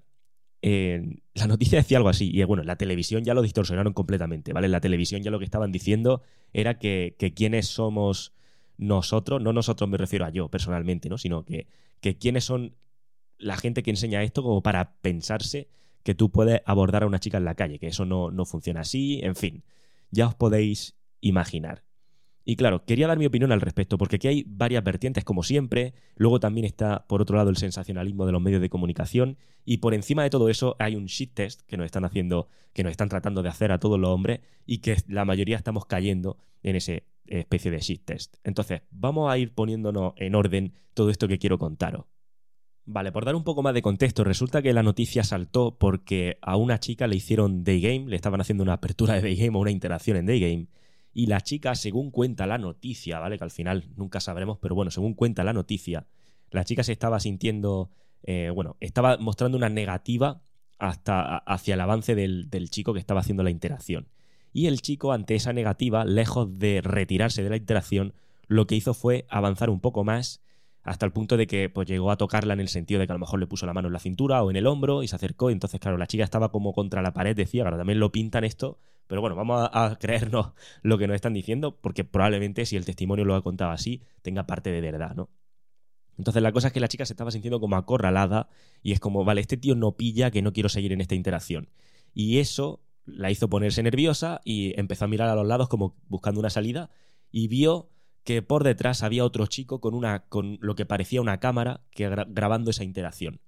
la 0.61 1.47
noticia 1.47 1.79
decía 1.79 1.97
algo 1.97 2.09
así, 2.09 2.31
y 2.33 2.43
bueno, 2.43 2.63
la 2.63 2.75
televisión 2.75 3.23
ya 3.23 3.33
lo 3.33 3.41
distorsionaron 3.41 3.93
completamente, 3.93 4.51
¿vale? 4.53 4.67
la 4.67 4.81
televisión 4.81 5.23
ya 5.23 5.31
lo 5.31 5.39
que 5.39 5.45
estaban 5.45 5.71
diciendo 5.71 6.21
era 6.51 6.77
que, 6.77 7.15
que 7.17 7.33
quiénes 7.33 7.67
somos 7.67 8.33
nosotros, 8.77 9.41
no 9.41 9.53
nosotros 9.53 9.89
me 9.89 9.97
refiero 9.97 10.25
a 10.25 10.29
yo 10.29 10.49
personalmente, 10.49 11.09
¿no? 11.09 11.17
Sino 11.17 11.43
que, 11.43 11.67
que 12.01 12.17
quiénes 12.17 12.45
son 12.45 12.75
la 13.37 13.57
gente 13.57 13.83
que 13.83 13.91
enseña 13.91 14.23
esto 14.23 14.41
como 14.41 14.61
para 14.61 14.95
pensarse 15.01 15.69
que 16.03 16.15
tú 16.15 16.31
puedes 16.31 16.61
abordar 16.65 17.03
a 17.03 17.07
una 17.07 17.19
chica 17.19 17.37
en 17.37 17.45
la 17.45 17.55
calle, 17.55 17.79
que 17.79 17.87
eso 17.87 18.05
no, 18.05 18.31
no 18.31 18.45
funciona 18.45 18.81
así, 18.81 19.19
en 19.21 19.35
fin, 19.35 19.63
ya 20.11 20.27
os 20.27 20.35
podéis 20.35 20.95
imaginar. 21.21 21.83
Y 22.45 22.55
claro, 22.55 22.83
quería 22.85 23.07
dar 23.07 23.19
mi 23.19 23.25
opinión 23.25 23.51
al 23.51 23.61
respecto, 23.61 23.97
porque 23.97 24.15
aquí 24.15 24.27
hay 24.27 24.43
varias 24.47 24.83
vertientes, 24.83 25.23
como 25.23 25.43
siempre. 25.43 25.93
Luego 26.15 26.39
también 26.39 26.65
está, 26.65 27.05
por 27.07 27.21
otro 27.21 27.37
lado, 27.37 27.49
el 27.49 27.57
sensacionalismo 27.57 28.25
de 28.25 28.31
los 28.31 28.41
medios 28.41 28.61
de 28.61 28.69
comunicación. 28.69 29.37
Y 29.65 29.77
por 29.77 29.93
encima 29.93 30.23
de 30.23 30.29
todo 30.29 30.49
eso 30.49 30.75
hay 30.79 30.95
un 30.95 31.05
shit 31.05 31.33
test 31.33 31.61
que 31.67 31.77
nos 31.77 31.85
están 31.85 32.05
haciendo, 32.05 32.47
que 32.73 32.83
nos 32.83 32.91
están 32.91 33.09
tratando 33.09 33.43
de 33.43 33.49
hacer 33.49 33.71
a 33.71 33.79
todos 33.79 33.99
los 33.99 34.09
hombres, 34.09 34.39
y 34.65 34.79
que 34.79 34.97
la 35.07 35.25
mayoría 35.25 35.57
estamos 35.57 35.85
cayendo 35.85 36.37
en 36.63 36.75
ese 36.75 37.03
especie 37.27 37.71
de 37.71 37.79
shit 37.79 38.03
test. 38.05 38.37
Entonces, 38.43 38.81
vamos 38.89 39.31
a 39.31 39.37
ir 39.37 39.53
poniéndonos 39.53 40.13
en 40.17 40.35
orden 40.35 40.73
todo 40.93 41.09
esto 41.09 41.27
que 41.27 41.37
quiero 41.37 41.59
contaros. 41.59 42.05
Vale, 42.85 43.11
por 43.11 43.23
dar 43.23 43.35
un 43.35 43.43
poco 43.43 43.61
más 43.61 43.75
de 43.75 43.83
contexto, 43.83 44.23
resulta 44.23 44.63
que 44.63 44.73
la 44.73 44.81
noticia 44.81 45.23
saltó 45.23 45.77
porque 45.77 46.39
a 46.41 46.55
una 46.55 46.79
chica 46.79 47.05
le 47.05 47.17
hicieron 47.17 47.63
day 47.63 47.79
game, 47.79 48.09
le 48.09 48.15
estaban 48.15 48.41
haciendo 48.41 48.63
una 48.63 48.73
apertura 48.73 49.13
de 49.13 49.21
day 49.21 49.35
game 49.35 49.55
o 49.55 49.61
una 49.61 49.69
interacción 49.69 50.17
en 50.17 50.25
day 50.25 50.39
game, 50.39 50.67
y 51.13 51.27
la 51.27 51.41
chica, 51.41 51.75
según 51.75 52.11
cuenta 52.11 52.47
la 52.47 52.57
noticia, 52.57 53.19
¿vale? 53.19 53.37
Que 53.37 53.43
al 53.43 53.51
final 53.51 53.89
nunca 53.95 54.19
sabremos, 54.19 54.57
pero 54.59 54.75
bueno, 54.75 54.91
según 54.91 55.13
cuenta 55.13 55.43
la 55.43 55.53
noticia, 55.53 56.05
la 56.51 56.63
chica 56.63 56.83
se 56.83 56.91
estaba 56.91 57.19
sintiendo, 57.19 57.91
eh, 58.23 58.51
bueno, 58.53 58.77
estaba 58.79 59.17
mostrando 59.17 59.57
una 59.57 59.69
negativa 59.69 60.41
hasta 60.77 61.37
hacia 61.37 61.73
el 61.73 61.81
avance 61.81 62.15
del, 62.15 62.49
del 62.49 62.69
chico 62.69 62.93
que 62.93 62.99
estaba 62.99 63.21
haciendo 63.21 63.43
la 63.43 63.49
interacción. 63.49 64.07
Y 64.53 64.67
el 64.67 64.81
chico, 64.81 65.11
ante 65.11 65.35
esa 65.35 65.53
negativa, 65.53 66.05
lejos 66.05 66.57
de 66.57 66.81
retirarse 66.81 67.43
de 67.43 67.49
la 67.49 67.57
interacción, 67.57 68.13
lo 68.47 68.65
que 68.65 68.75
hizo 68.75 68.93
fue 68.93 69.25
avanzar 69.29 69.69
un 69.69 69.79
poco 69.79 70.03
más 70.03 70.41
hasta 70.83 71.05
el 71.05 71.11
punto 71.11 71.37
de 71.37 71.45
que 71.45 71.69
pues, 71.69 71.87
llegó 71.87 72.09
a 72.09 72.17
tocarla 72.17 72.53
en 72.53 72.59
el 72.59 72.67
sentido 72.67 72.99
de 72.99 73.05
que 73.05 73.13
a 73.13 73.15
lo 73.15 73.19
mejor 73.19 73.39
le 73.39 73.47
puso 73.47 73.65
la 73.65 73.73
mano 73.73 73.87
en 73.87 73.93
la 73.93 73.99
cintura 73.99 74.41
o 74.43 74.49
en 74.49 74.55
el 74.55 74.65
hombro 74.65 75.03
y 75.03 75.07
se 75.07 75.15
acercó. 75.15 75.49
Y 75.49 75.53
entonces, 75.53 75.79
claro, 75.79 75.97
la 75.97 76.07
chica 76.07 76.23
estaba 76.23 76.49
como 76.49 76.73
contra 76.73 77.01
la 77.01 77.13
pared, 77.13 77.35
decía, 77.35 77.63
claro, 77.63 77.77
también 77.77 77.99
lo 77.99 78.11
pintan 78.11 78.43
esto, 78.43 78.79
pero 79.09 79.21
bueno, 79.21 79.35
vamos 79.35 79.67
a, 79.73 79.97
creernos 79.99 80.51
lo 80.83 80.99
que 80.99 81.07
nos 81.07 81.15
están 81.15 81.33
diciendo, 81.33 81.75
porque 81.81 82.03
probablemente 82.03 82.67
si 82.67 82.77
el 82.77 82.85
testimonio 82.85 83.25
lo 83.25 83.33
ha 83.33 83.41
contado 83.41 83.71
así, 83.71 84.03
tenga 84.21 84.45
parte 84.45 84.71
de 84.71 84.81
verdad, 84.81 85.15
¿no? 85.15 85.31
Entonces 86.15 86.43
la 86.43 86.51
cosa 86.51 86.67
es 86.67 86.73
que 86.73 86.79
la 86.79 86.87
chica 86.87 87.07
se 87.07 87.13
estaba 87.13 87.31
sintiendo 87.31 87.59
como 87.59 87.75
acorralada 87.75 88.49
y 88.83 88.91
es 88.91 88.99
como, 88.99 89.25
vale, 89.25 89.41
este 89.41 89.57
tío 89.57 89.73
no 89.73 89.93
pilla 89.93 90.29
que 90.29 90.43
no 90.43 90.53
quiero 90.53 90.69
seguir 90.69 90.93
en 90.93 91.01
esta 91.01 91.15
interacción. 91.15 91.69
Y 92.13 92.37
eso 92.37 92.83
la 93.05 93.31
hizo 93.31 93.49
ponerse 93.49 93.81
nerviosa 93.81 94.41
y 94.43 94.79
empezó 94.79 95.05
a 95.05 95.07
mirar 95.07 95.29
a 95.29 95.35
los 95.35 95.47
lados 95.47 95.69
como 95.69 95.95
buscando 96.07 96.39
una 96.39 96.51
salida 96.51 96.91
y 97.31 97.47
vio 97.47 97.89
que 98.23 98.43
por 98.43 98.63
detrás 98.63 99.01
había 99.01 99.25
otro 99.25 99.47
chico 99.47 99.81
con, 99.81 99.95
una, 99.95 100.27
con 100.27 100.59
lo 100.61 100.75
que 100.75 100.85
parecía 100.85 101.21
una 101.21 101.39
cámara 101.39 101.81
que 101.89 102.09
grabando 102.09 102.69
esa 102.69 102.83
interacción. 102.83 103.41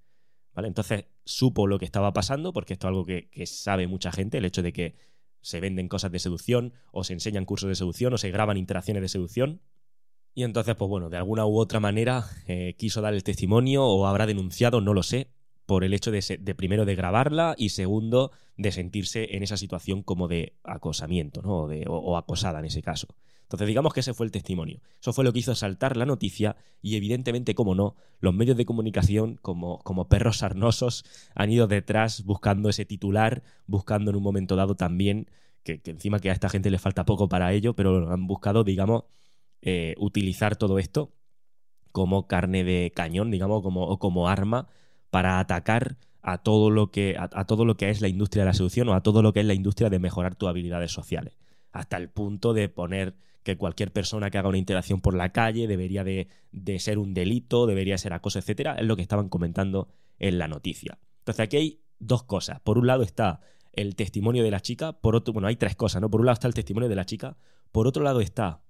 ¿Vale? 0.54 0.66
Entonces 0.66 1.04
supo 1.24 1.66
lo 1.66 1.78
que 1.78 1.84
estaba 1.84 2.12
pasando, 2.12 2.52
porque 2.52 2.72
esto 2.72 2.86
es 2.86 2.88
algo 2.88 3.04
que, 3.04 3.28
sabe 3.46 3.86
mucha 3.86 4.10
gente, 4.12 4.38
el 4.38 4.44
hecho 4.44 4.62
de 4.62 4.72
que 4.72 4.96
se 5.42 5.60
venden 5.60 5.88
cosas 5.88 6.10
de 6.10 6.18
seducción, 6.18 6.72
o 6.90 7.04
se 7.04 7.12
enseñan 7.12 7.44
cursos 7.44 7.68
de 7.68 7.74
seducción, 7.74 8.14
o 8.14 8.18
se 8.18 8.30
graban 8.30 8.56
interacciones 8.56 9.02
de 9.02 9.08
seducción. 9.08 9.60
Y 10.34 10.44
entonces, 10.44 10.74
pues 10.76 10.88
bueno, 10.88 11.10
de 11.10 11.18
alguna 11.18 11.44
u 11.44 11.58
otra 11.58 11.78
manera 11.78 12.24
eh, 12.46 12.74
quiso 12.78 13.02
dar 13.02 13.12
el 13.12 13.22
testimonio 13.22 13.84
o 13.84 14.06
habrá 14.06 14.26
denunciado, 14.26 14.80
no 14.80 14.94
lo 14.94 15.02
sé, 15.02 15.28
por 15.66 15.84
el 15.84 15.92
hecho 15.92 16.10
de, 16.10 16.54
primero 16.56 16.84
de 16.84 16.94
grabarla 16.94 17.54
y 17.58 17.68
segundo 17.68 18.32
de 18.56 18.72
sentirse 18.72 19.36
en 19.36 19.42
esa 19.42 19.56
situación 19.56 20.02
como 20.02 20.28
de 20.28 20.56
acosamiento, 20.64 21.42
¿no? 21.42 21.68
de, 21.68 21.84
o 21.86 22.16
acosada 22.16 22.58
en 22.58 22.64
ese 22.64 22.82
caso. 22.82 23.08
Entonces 23.56 23.68
digamos 23.68 23.92
que 23.92 24.00
ese 24.00 24.14
fue 24.14 24.24
el 24.24 24.32
testimonio. 24.32 24.80
Eso 25.00 25.12
fue 25.12 25.24
lo 25.24 25.32
que 25.32 25.40
hizo 25.40 25.54
saltar 25.54 25.96
la 25.96 26.06
noticia 26.06 26.56
y 26.80 26.96
evidentemente, 26.96 27.54
como 27.54 27.74
no, 27.74 27.96
los 28.20 28.34
medios 28.34 28.56
de 28.56 28.64
comunicación, 28.64 29.38
como, 29.42 29.78
como 29.80 30.08
perros 30.08 30.38
sarnosos, 30.38 31.04
han 31.34 31.50
ido 31.50 31.66
detrás 31.66 32.24
buscando 32.24 32.70
ese 32.70 32.86
titular, 32.86 33.42
buscando 33.66 34.10
en 34.10 34.16
un 34.16 34.22
momento 34.22 34.56
dado 34.56 34.74
también, 34.74 35.28
que, 35.64 35.80
encima 35.84 36.18
que 36.18 36.30
a 36.30 36.32
esta 36.32 36.48
gente 36.48 36.70
le 36.70 36.78
falta 36.78 37.04
poco 37.04 37.28
para 37.28 37.52
ello, 37.52 37.74
pero 37.74 38.10
han 38.10 38.26
buscado, 38.26 38.64
digamos, 38.64 39.04
eh, 39.60 39.94
utilizar 39.98 40.56
todo 40.56 40.78
esto 40.78 41.12
como 41.92 42.26
carne 42.26 42.64
de 42.64 42.90
cañón, 42.94 43.30
digamos, 43.30 43.62
como, 43.62 43.86
o 43.86 43.98
como 43.98 44.28
arma 44.28 44.66
para 45.10 45.38
atacar 45.38 45.98
a 46.22 46.38
todo 46.38 46.70
lo 46.70 46.90
que, 46.90 47.16
a, 47.18 47.44
todo 47.44 47.64
lo 47.66 47.76
que 47.76 47.90
es 47.90 48.00
la 48.00 48.08
industria 48.08 48.44
de 48.44 48.50
la 48.50 48.54
seducción 48.54 48.88
o 48.88 48.94
a 48.94 49.02
todo 49.02 49.22
lo 49.22 49.32
que 49.32 49.40
es 49.40 49.46
la 49.46 49.54
industria 49.54 49.90
de 49.90 49.98
mejorar 49.98 50.36
tus 50.36 50.48
habilidades 50.48 50.90
sociales. 50.90 51.36
Hasta 51.70 51.96
el 51.98 52.08
punto 52.08 52.54
de 52.54 52.68
poner 52.68 53.14
que 53.42 53.56
cualquier 53.56 53.92
persona 53.92 54.30
que 54.30 54.38
haga 54.38 54.48
una 54.48 54.58
interacción 54.58 55.00
por 55.00 55.14
la 55.14 55.32
calle 55.32 55.66
debería 55.66 56.04
de, 56.04 56.28
de 56.52 56.78
ser 56.78 56.98
un 56.98 57.14
delito, 57.14 57.66
debería 57.66 57.98
ser 57.98 58.12
acoso, 58.12 58.38
etcétera, 58.38 58.76
es 58.78 58.86
lo 58.86 58.96
que 58.96 59.02
estaban 59.02 59.28
comentando 59.28 59.88
en 60.18 60.38
la 60.38 60.48
noticia. 60.48 60.98
Entonces 61.18 61.40
aquí 61.40 61.56
hay 61.56 61.80
dos 61.98 62.24
cosas. 62.24 62.60
Por 62.60 62.78
un 62.78 62.86
lado 62.86 63.02
está 63.02 63.40
el 63.72 63.96
testimonio 63.96 64.42
de 64.42 64.50
la 64.50 64.60
chica, 64.60 64.92
por 64.92 65.16
otro, 65.16 65.32
bueno, 65.32 65.48
hay 65.48 65.56
tres 65.56 65.76
cosas, 65.76 66.02
¿no? 66.02 66.10
Por 66.10 66.20
un 66.20 66.26
lado 66.26 66.34
está 66.34 66.48
el 66.48 66.54
testimonio 66.54 66.88
de 66.88 66.96
la 66.96 67.06
chica, 67.06 67.36
por 67.70 67.86
otro 67.86 68.02
lado 68.02 68.20
está 68.20 68.62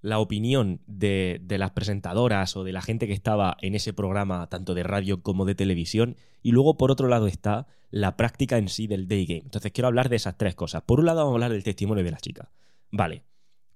la 0.00 0.18
opinión 0.18 0.80
de, 0.86 1.40
las 1.48 1.72
presentadoras 1.72 2.56
o 2.56 2.64
de 2.64 2.72
la 2.72 2.82
gente 2.82 3.06
que 3.06 3.12
estaba 3.12 3.56
en 3.60 3.74
ese 3.74 3.92
programa, 3.92 4.48
tanto 4.48 4.74
de 4.74 4.82
radio 4.82 5.22
como 5.22 5.44
de 5.44 5.54
televisión, 5.54 6.16
y 6.42 6.52
luego 6.52 6.76
por 6.76 6.90
otro 6.90 7.08
lado 7.08 7.26
está 7.26 7.66
la 7.90 8.16
práctica 8.16 8.58
en 8.58 8.68
sí 8.68 8.86
del 8.86 9.08
day 9.08 9.26
game. 9.26 9.42
Entonces 9.44 9.72
quiero 9.72 9.88
hablar 9.88 10.08
de 10.08 10.16
esas 10.16 10.36
tres 10.36 10.54
cosas. 10.54 10.82
Por 10.82 11.00
un 11.00 11.06
lado 11.06 11.18
vamos 11.18 11.32
a 11.32 11.34
hablar 11.34 11.52
del 11.52 11.64
testimonio 11.64 12.04
de 12.04 12.10
la 12.10 12.18
chica. 12.18 12.52
Vale, 12.90 13.24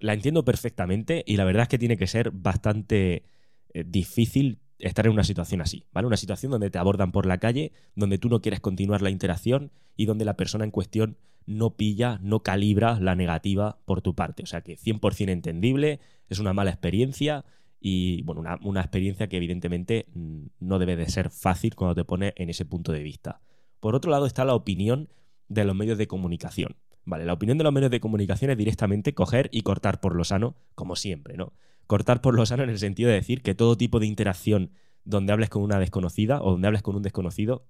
la 0.03 0.15
entiendo 0.15 0.45
perfectamente 0.45 1.23
y 1.27 1.37
la 1.37 1.45
verdad 1.45 1.63
es 1.63 1.69
que 1.69 1.79
tiene 1.79 1.97
que 1.97 2.09
ser 2.09 2.33
bastante 2.33 3.25
eh, 3.73 3.85
difícil 3.87 4.59
estar 4.79 5.07
en 5.07 5.13
una 5.13 5.23
situación 5.23 5.61
así, 5.61 5.87
¿vale? 5.93 6.09
Una 6.09 6.17
situación 6.17 6.51
donde 6.51 6.71
te 6.71 6.79
abordan 6.79 7.13
por 7.13 7.25
la 7.25 7.39
calle, 7.39 7.73
donde 7.95 8.19
tú 8.19 8.29
no 8.29 8.43
quieres 8.43 8.61
continuar 8.61 9.01
la 9.01 9.11
interacción 9.11 9.71
y 9.97 10.07
donde 10.07 10.25
la 10.25 10.37
persona 10.37 10.65
en 10.65 10.73
cuestión 10.73 11.19
no 11.47 11.77
pilla, 11.77 12.19
no 12.21 12.43
calibra 12.43 12.99
la 12.99 13.15
negativa 13.15 13.79
por 13.85 14.03
tu 14.03 14.15
parte. 14.15 14.43
O 14.43 14.47
sea 14.47 14.63
que 14.63 14.77
100% 14.77 15.31
entendible, 15.31 16.01
es 16.29 16.41
una 16.41 16.53
mala 16.53 16.71
experiencia 16.71 17.45
y, 17.81 18.23
bueno, 18.23 18.43
una, 18.63 18.81
experiencia 18.81 19.29
que 19.29 19.37
evidentemente 19.37 20.07
mm, 20.15 20.47
no 20.59 20.81
debe 20.81 20.97
de 20.97 21.09
ser 21.09 21.31
fácil 21.31 21.77
cuando 21.77 21.95
te 21.95 22.05
pone 22.05 22.33
en 22.37 22.51
ese 22.51 22.65
punto 22.65 22.91
de 22.91 23.05
vista. 23.05 23.41
Por 23.79 23.95
otro 23.95 24.11
lado 24.11 24.27
está 24.27 24.45
la 24.45 24.55
opinión 24.55 25.11
de 25.49 25.65
los 25.65 25.77
medios 25.77 25.99
de 25.99 26.09
comunicación. 26.09 26.77
Vale, 27.05 27.25
la 27.25 27.33
opinión 27.33 27.59
de 27.59 27.65
los 27.65 27.73
medios 27.73 27.91
de 27.91 28.01
comunicación 28.01 28.51
es 28.51 28.57
directamente 28.57 29.15
coger 29.15 29.49
y 29.53 29.63
cortar 29.63 30.01
por 30.01 30.15
lo 30.15 30.25
sano, 30.25 30.55
como 30.75 30.95
siempre, 30.95 31.37
¿no? 31.37 31.53
Cortar 31.87 32.21
por 32.21 32.35
lo 32.35 32.47
sano 32.47 32.63
en 32.63 32.71
el 32.71 32.79
sentido 32.79 33.09
de 33.09 33.17
decir 33.17 33.43
que 33.43 33.55
todo 33.55 33.77
tipo 33.77 33.99
de 33.99 34.07
interacción 34.07 34.71
donde 35.05 35.33
hables 35.33 35.49
con 35.49 35.63
una 35.63 35.81
desconocida 35.81 36.41
o 36.41 36.53
donde 36.53 36.69
hables 36.69 36.83
con 36.83 36.95
un 36.95 37.03
desconocido, 37.03 37.67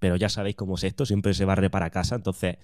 pero 0.00 0.16
ya 0.16 0.28
sabéis 0.28 0.56
cómo 0.56 0.74
es 0.74 0.84
esto, 0.84 1.06
siempre 1.06 1.34
se 1.34 1.44
barre 1.44 1.70
para 1.70 1.90
casa, 1.90 2.16
entonces 2.16 2.56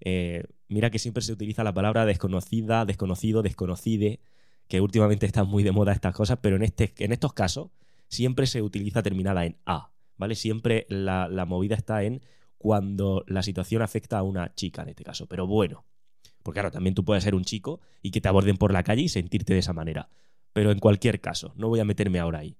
eh, 0.00 0.44
mira 0.68 0.90
que 0.90 0.98
siempre 0.98 1.22
se 1.22 1.32
utiliza 1.32 1.64
la 1.64 1.74
palabra 1.74 2.06
desconocida, 2.06 2.86
desconocido, 2.86 3.42
desconocide, 3.42 4.20
que 4.68 4.80
últimamente 4.80 5.26
están 5.26 5.46
muy 5.48 5.62
de 5.62 5.72
moda 5.72 5.92
estas 5.92 6.14
cosas, 6.14 6.38
pero 6.40 6.56
en, 6.56 6.62
este, 6.62 6.94
en 6.98 7.12
estos 7.12 7.34
casos 7.34 7.70
siempre 8.08 8.46
se 8.46 8.62
utiliza 8.62 9.02
terminada 9.02 9.44
en 9.44 9.58
A, 9.66 9.92
¿vale? 10.16 10.34
Siempre 10.34 10.86
la, 10.88 11.28
la 11.28 11.44
movida 11.44 11.74
está 11.74 12.04
en 12.04 12.22
cuando 12.62 13.24
la 13.26 13.42
situación 13.42 13.82
afecta 13.82 14.18
a 14.18 14.22
una 14.22 14.54
chica 14.54 14.82
en 14.82 14.90
este 14.90 15.02
caso, 15.04 15.26
pero 15.26 15.46
bueno, 15.46 15.84
porque 16.42 16.60
claro, 16.60 16.70
también 16.70 16.94
tú 16.94 17.04
puedes 17.04 17.24
ser 17.24 17.34
un 17.34 17.44
chico 17.44 17.80
y 18.00 18.12
que 18.12 18.20
te 18.20 18.28
aborden 18.28 18.56
por 18.56 18.72
la 18.72 18.84
calle 18.84 19.02
y 19.02 19.08
sentirte 19.08 19.52
de 19.52 19.60
esa 19.60 19.72
manera. 19.72 20.08
Pero 20.52 20.70
en 20.70 20.78
cualquier 20.78 21.20
caso, 21.20 21.52
no 21.56 21.68
voy 21.68 21.80
a 21.80 21.84
meterme 21.84 22.20
ahora 22.20 22.40
ahí. 22.40 22.56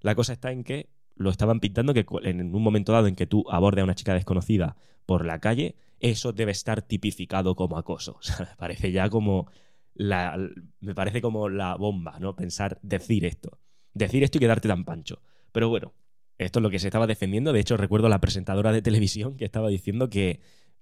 La 0.00 0.14
cosa 0.14 0.34
está 0.34 0.52
en 0.52 0.62
que 0.62 0.90
lo 1.14 1.30
estaban 1.30 1.60
pintando 1.60 1.94
que 1.94 2.04
en 2.24 2.54
un 2.54 2.62
momento 2.62 2.92
dado 2.92 3.06
en 3.06 3.16
que 3.16 3.26
tú 3.26 3.44
abordes 3.50 3.80
a 3.80 3.84
una 3.84 3.94
chica 3.94 4.14
desconocida 4.14 4.76
por 5.06 5.24
la 5.24 5.40
calle, 5.40 5.76
eso 5.98 6.32
debe 6.32 6.52
estar 6.52 6.82
tipificado 6.82 7.54
como 7.54 7.78
acoso. 7.78 8.16
O 8.20 8.22
sea, 8.22 8.46
me 8.50 8.56
parece 8.56 8.92
ya 8.92 9.08
como 9.08 9.50
la, 9.94 10.36
me 10.80 10.94
parece 10.94 11.22
como 11.22 11.48
la 11.48 11.76
bomba, 11.76 12.18
¿no? 12.20 12.36
Pensar, 12.36 12.78
decir 12.82 13.24
esto. 13.24 13.58
Decir 13.94 14.22
esto 14.22 14.38
y 14.38 14.40
quedarte 14.40 14.68
tan 14.68 14.84
pancho. 14.84 15.22
Pero 15.52 15.70
bueno, 15.70 15.94
esto 16.38 16.58
es 16.58 16.62
lo 16.62 16.70
que 16.70 16.78
se 16.78 16.88
estaba 16.88 17.06
defendiendo. 17.06 17.52
De 17.52 17.60
hecho, 17.60 17.76
recuerdo 17.76 18.06
a 18.06 18.10
la 18.10 18.20
presentadora 18.20 18.72
de 18.72 18.82
televisión 18.82 19.36
que 19.36 19.44
estaba 19.44 19.68
diciendo 19.68 20.10
que 20.10 20.40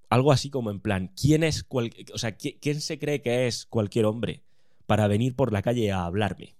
algo 0.08 0.32
así 0.32 0.50
como 0.50 0.70
en 0.70 0.80
plan, 0.80 1.12
¿quién 1.20 1.44
es 1.44 1.66
o 1.68 2.18
sea, 2.18 2.36
¿quién 2.36 2.80
se 2.80 2.98
cree 2.98 3.22
que 3.22 3.46
es 3.46 3.66
cualquier 3.66 4.06
hombre 4.06 4.42
para 4.86 5.08
venir 5.08 5.34
por 5.34 5.52
la 5.52 5.62
calle 5.62 5.92
a 5.92 6.04
hablarme? 6.04 6.56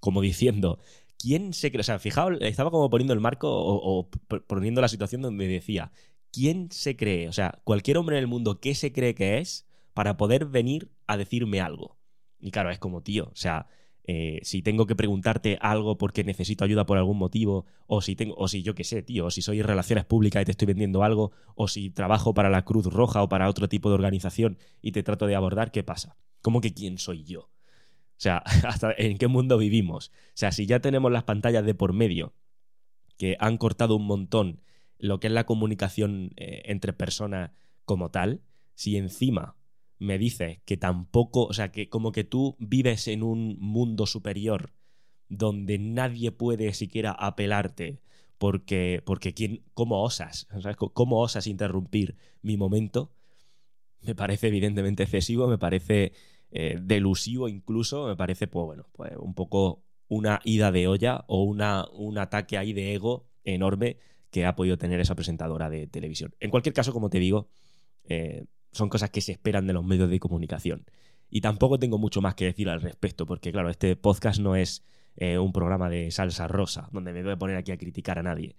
Como 0.00 0.20
diciendo, 0.20 0.78
¿quién 1.18 1.52
se 1.52 1.70
cree? 1.70 1.80
O 1.80 1.84
sea, 1.84 1.98
fijaos, 1.98 2.38
estaba 2.40 2.70
como 2.70 2.90
poniendo 2.90 3.12
el 3.14 3.20
marco 3.20 3.48
o, 3.50 4.08
poniendo 4.46 4.80
la 4.80 4.88
situación 4.88 5.22
donde 5.22 5.46
decía, 5.46 5.92
¿quién 6.32 6.70
se 6.70 6.96
cree? 6.96 7.28
O 7.28 7.32
sea, 7.32 7.60
cualquier 7.64 7.98
hombre 7.98 8.16
en 8.16 8.20
el 8.20 8.28
mundo, 8.28 8.60
¿qué 8.60 8.74
se 8.74 8.92
cree 8.92 9.14
que 9.14 9.38
es 9.38 9.66
para 9.94 10.16
poder 10.16 10.46
venir 10.46 10.90
a 11.06 11.16
decirme 11.16 11.60
algo? 11.60 11.98
Y 12.38 12.50
claro, 12.50 12.70
es 12.70 12.78
como, 12.78 13.02
tío, 13.02 13.24
o 13.24 13.36
sea, 13.36 13.66
eh, 14.12 14.40
si 14.42 14.60
tengo 14.60 14.86
que 14.86 14.96
preguntarte 14.96 15.56
algo 15.60 15.96
porque 15.96 16.24
necesito 16.24 16.64
ayuda 16.64 16.84
por 16.84 16.98
algún 16.98 17.16
motivo, 17.16 17.64
o 17.86 18.02
si 18.02 18.16
tengo, 18.16 18.34
o 18.36 18.48
si 18.48 18.60
yo 18.64 18.74
qué 18.74 18.82
sé, 18.82 19.04
tío, 19.04 19.26
o 19.26 19.30
si 19.30 19.40
soy 19.40 19.62
relaciones 19.62 20.04
públicas 20.04 20.42
y 20.42 20.46
te 20.46 20.50
estoy 20.50 20.66
vendiendo 20.66 21.04
algo, 21.04 21.30
o 21.54 21.68
si 21.68 21.90
trabajo 21.90 22.34
para 22.34 22.50
la 22.50 22.64
Cruz 22.64 22.86
Roja 22.86 23.22
o 23.22 23.28
para 23.28 23.48
otro 23.48 23.68
tipo 23.68 23.88
de 23.88 23.94
organización 23.94 24.58
y 24.82 24.90
te 24.90 25.04
trato 25.04 25.28
de 25.28 25.36
abordar, 25.36 25.70
¿qué 25.70 25.84
pasa? 25.84 26.16
¿Cómo 26.42 26.60
que 26.60 26.74
quién 26.74 26.98
soy 26.98 27.22
yo? 27.22 27.42
O 27.42 27.50
sea, 28.16 28.38
¿hasta 28.66 28.92
¿en 28.98 29.16
qué 29.16 29.28
mundo 29.28 29.58
vivimos? 29.58 30.08
O 30.08 30.32
sea, 30.34 30.50
si 30.50 30.66
ya 30.66 30.80
tenemos 30.80 31.12
las 31.12 31.22
pantallas 31.22 31.64
de 31.64 31.76
por 31.76 31.92
medio 31.92 32.34
que 33.16 33.36
han 33.38 33.58
cortado 33.58 33.94
un 33.94 34.06
montón 34.06 34.60
lo 34.98 35.20
que 35.20 35.28
es 35.28 35.32
la 35.32 35.46
comunicación 35.46 36.32
eh, 36.36 36.62
entre 36.64 36.92
personas 36.92 37.52
como 37.84 38.10
tal, 38.10 38.40
si 38.74 38.96
encima 38.96 39.54
me 40.00 40.18
dices 40.18 40.60
que 40.64 40.76
tampoco, 40.76 41.44
o 41.44 41.52
sea, 41.52 41.70
que 41.70 41.88
como 41.88 42.10
que 42.10 42.24
tú 42.24 42.56
vives 42.58 43.06
en 43.06 43.22
un 43.22 43.56
mundo 43.60 44.06
superior 44.06 44.72
donde 45.28 45.78
nadie 45.78 46.32
puede 46.32 46.72
siquiera 46.72 47.12
apelarte 47.12 48.00
porque, 48.38 49.02
porque 49.04 49.34
¿quién, 49.34 49.62
¿cómo 49.74 50.02
osas? 50.02 50.48
¿Cómo 50.94 51.20
osas 51.20 51.46
interrumpir 51.46 52.16
mi 52.40 52.56
momento? 52.56 53.12
Me 54.00 54.14
parece 54.14 54.48
evidentemente 54.48 55.02
excesivo, 55.02 55.46
me 55.46 55.58
parece 55.58 56.12
eh, 56.50 56.78
delusivo 56.80 57.48
incluso, 57.48 58.06
me 58.06 58.16
parece, 58.16 58.46
pues 58.46 58.64
bueno, 58.64 58.86
pues 58.92 59.12
un 59.18 59.34
poco 59.34 59.84
una 60.08 60.40
ida 60.44 60.72
de 60.72 60.88
olla 60.88 61.24
o 61.28 61.44
una, 61.44 61.86
un 61.92 62.16
ataque 62.16 62.56
ahí 62.56 62.72
de 62.72 62.94
ego 62.94 63.28
enorme 63.44 63.98
que 64.30 64.46
ha 64.46 64.56
podido 64.56 64.78
tener 64.78 64.98
esa 64.98 65.14
presentadora 65.14 65.68
de 65.68 65.86
televisión. 65.86 66.34
En 66.40 66.50
cualquier 66.50 66.72
caso, 66.72 66.94
como 66.94 67.10
te 67.10 67.18
digo, 67.18 67.50
eh, 68.04 68.46
son 68.72 68.88
cosas 68.88 69.10
que 69.10 69.20
se 69.20 69.32
esperan 69.32 69.66
de 69.66 69.72
los 69.72 69.84
medios 69.84 70.10
de 70.10 70.20
comunicación. 70.20 70.84
Y 71.28 71.40
tampoco 71.40 71.78
tengo 71.78 71.98
mucho 71.98 72.20
más 72.20 72.34
que 72.34 72.46
decir 72.46 72.68
al 72.68 72.80
respecto, 72.80 73.26
porque 73.26 73.52
claro, 73.52 73.70
este 73.70 73.94
podcast 73.96 74.40
no 74.40 74.56
es 74.56 74.84
eh, 75.16 75.38
un 75.38 75.52
programa 75.52 75.88
de 75.88 76.10
salsa 76.10 76.48
rosa, 76.48 76.88
donde 76.92 77.12
me 77.12 77.22
voy 77.22 77.32
a 77.32 77.38
poner 77.38 77.56
aquí 77.56 77.72
a 77.72 77.78
criticar 77.78 78.18
a 78.18 78.22
nadie. 78.22 78.56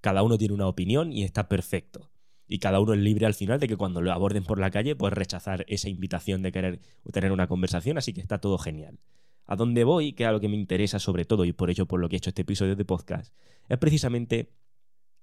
Cada 0.00 0.22
uno 0.22 0.38
tiene 0.38 0.54
una 0.54 0.66
opinión 0.66 1.12
y 1.12 1.24
está 1.24 1.48
perfecto. 1.48 2.10
Y 2.46 2.58
cada 2.58 2.80
uno 2.80 2.92
es 2.92 3.00
libre 3.00 3.26
al 3.26 3.34
final 3.34 3.58
de 3.58 3.68
que 3.68 3.76
cuando 3.76 4.02
lo 4.02 4.12
aborden 4.12 4.44
por 4.44 4.58
la 4.58 4.70
calle, 4.70 4.96
pues 4.96 5.12
rechazar 5.12 5.64
esa 5.68 5.88
invitación 5.88 6.42
de 6.42 6.52
querer 6.52 6.80
tener 7.12 7.32
una 7.32 7.46
conversación, 7.46 7.96
así 7.98 8.12
que 8.12 8.20
está 8.20 8.38
todo 8.38 8.58
genial. 8.58 9.00
A 9.46 9.56
dónde 9.56 9.84
voy, 9.84 10.12
que 10.12 10.24
es 10.24 10.28
a 10.28 10.32
lo 10.32 10.40
que 10.40 10.48
me 10.48 10.56
interesa 10.56 10.98
sobre 10.98 11.24
todo, 11.24 11.44
y 11.44 11.52
por 11.52 11.70
ello 11.70 11.86
por 11.86 12.00
lo 12.00 12.08
que 12.08 12.16
he 12.16 12.18
hecho 12.18 12.30
este 12.30 12.42
episodio 12.42 12.76
de 12.76 12.84
podcast, 12.84 13.34
es 13.68 13.78
precisamente 13.78 14.50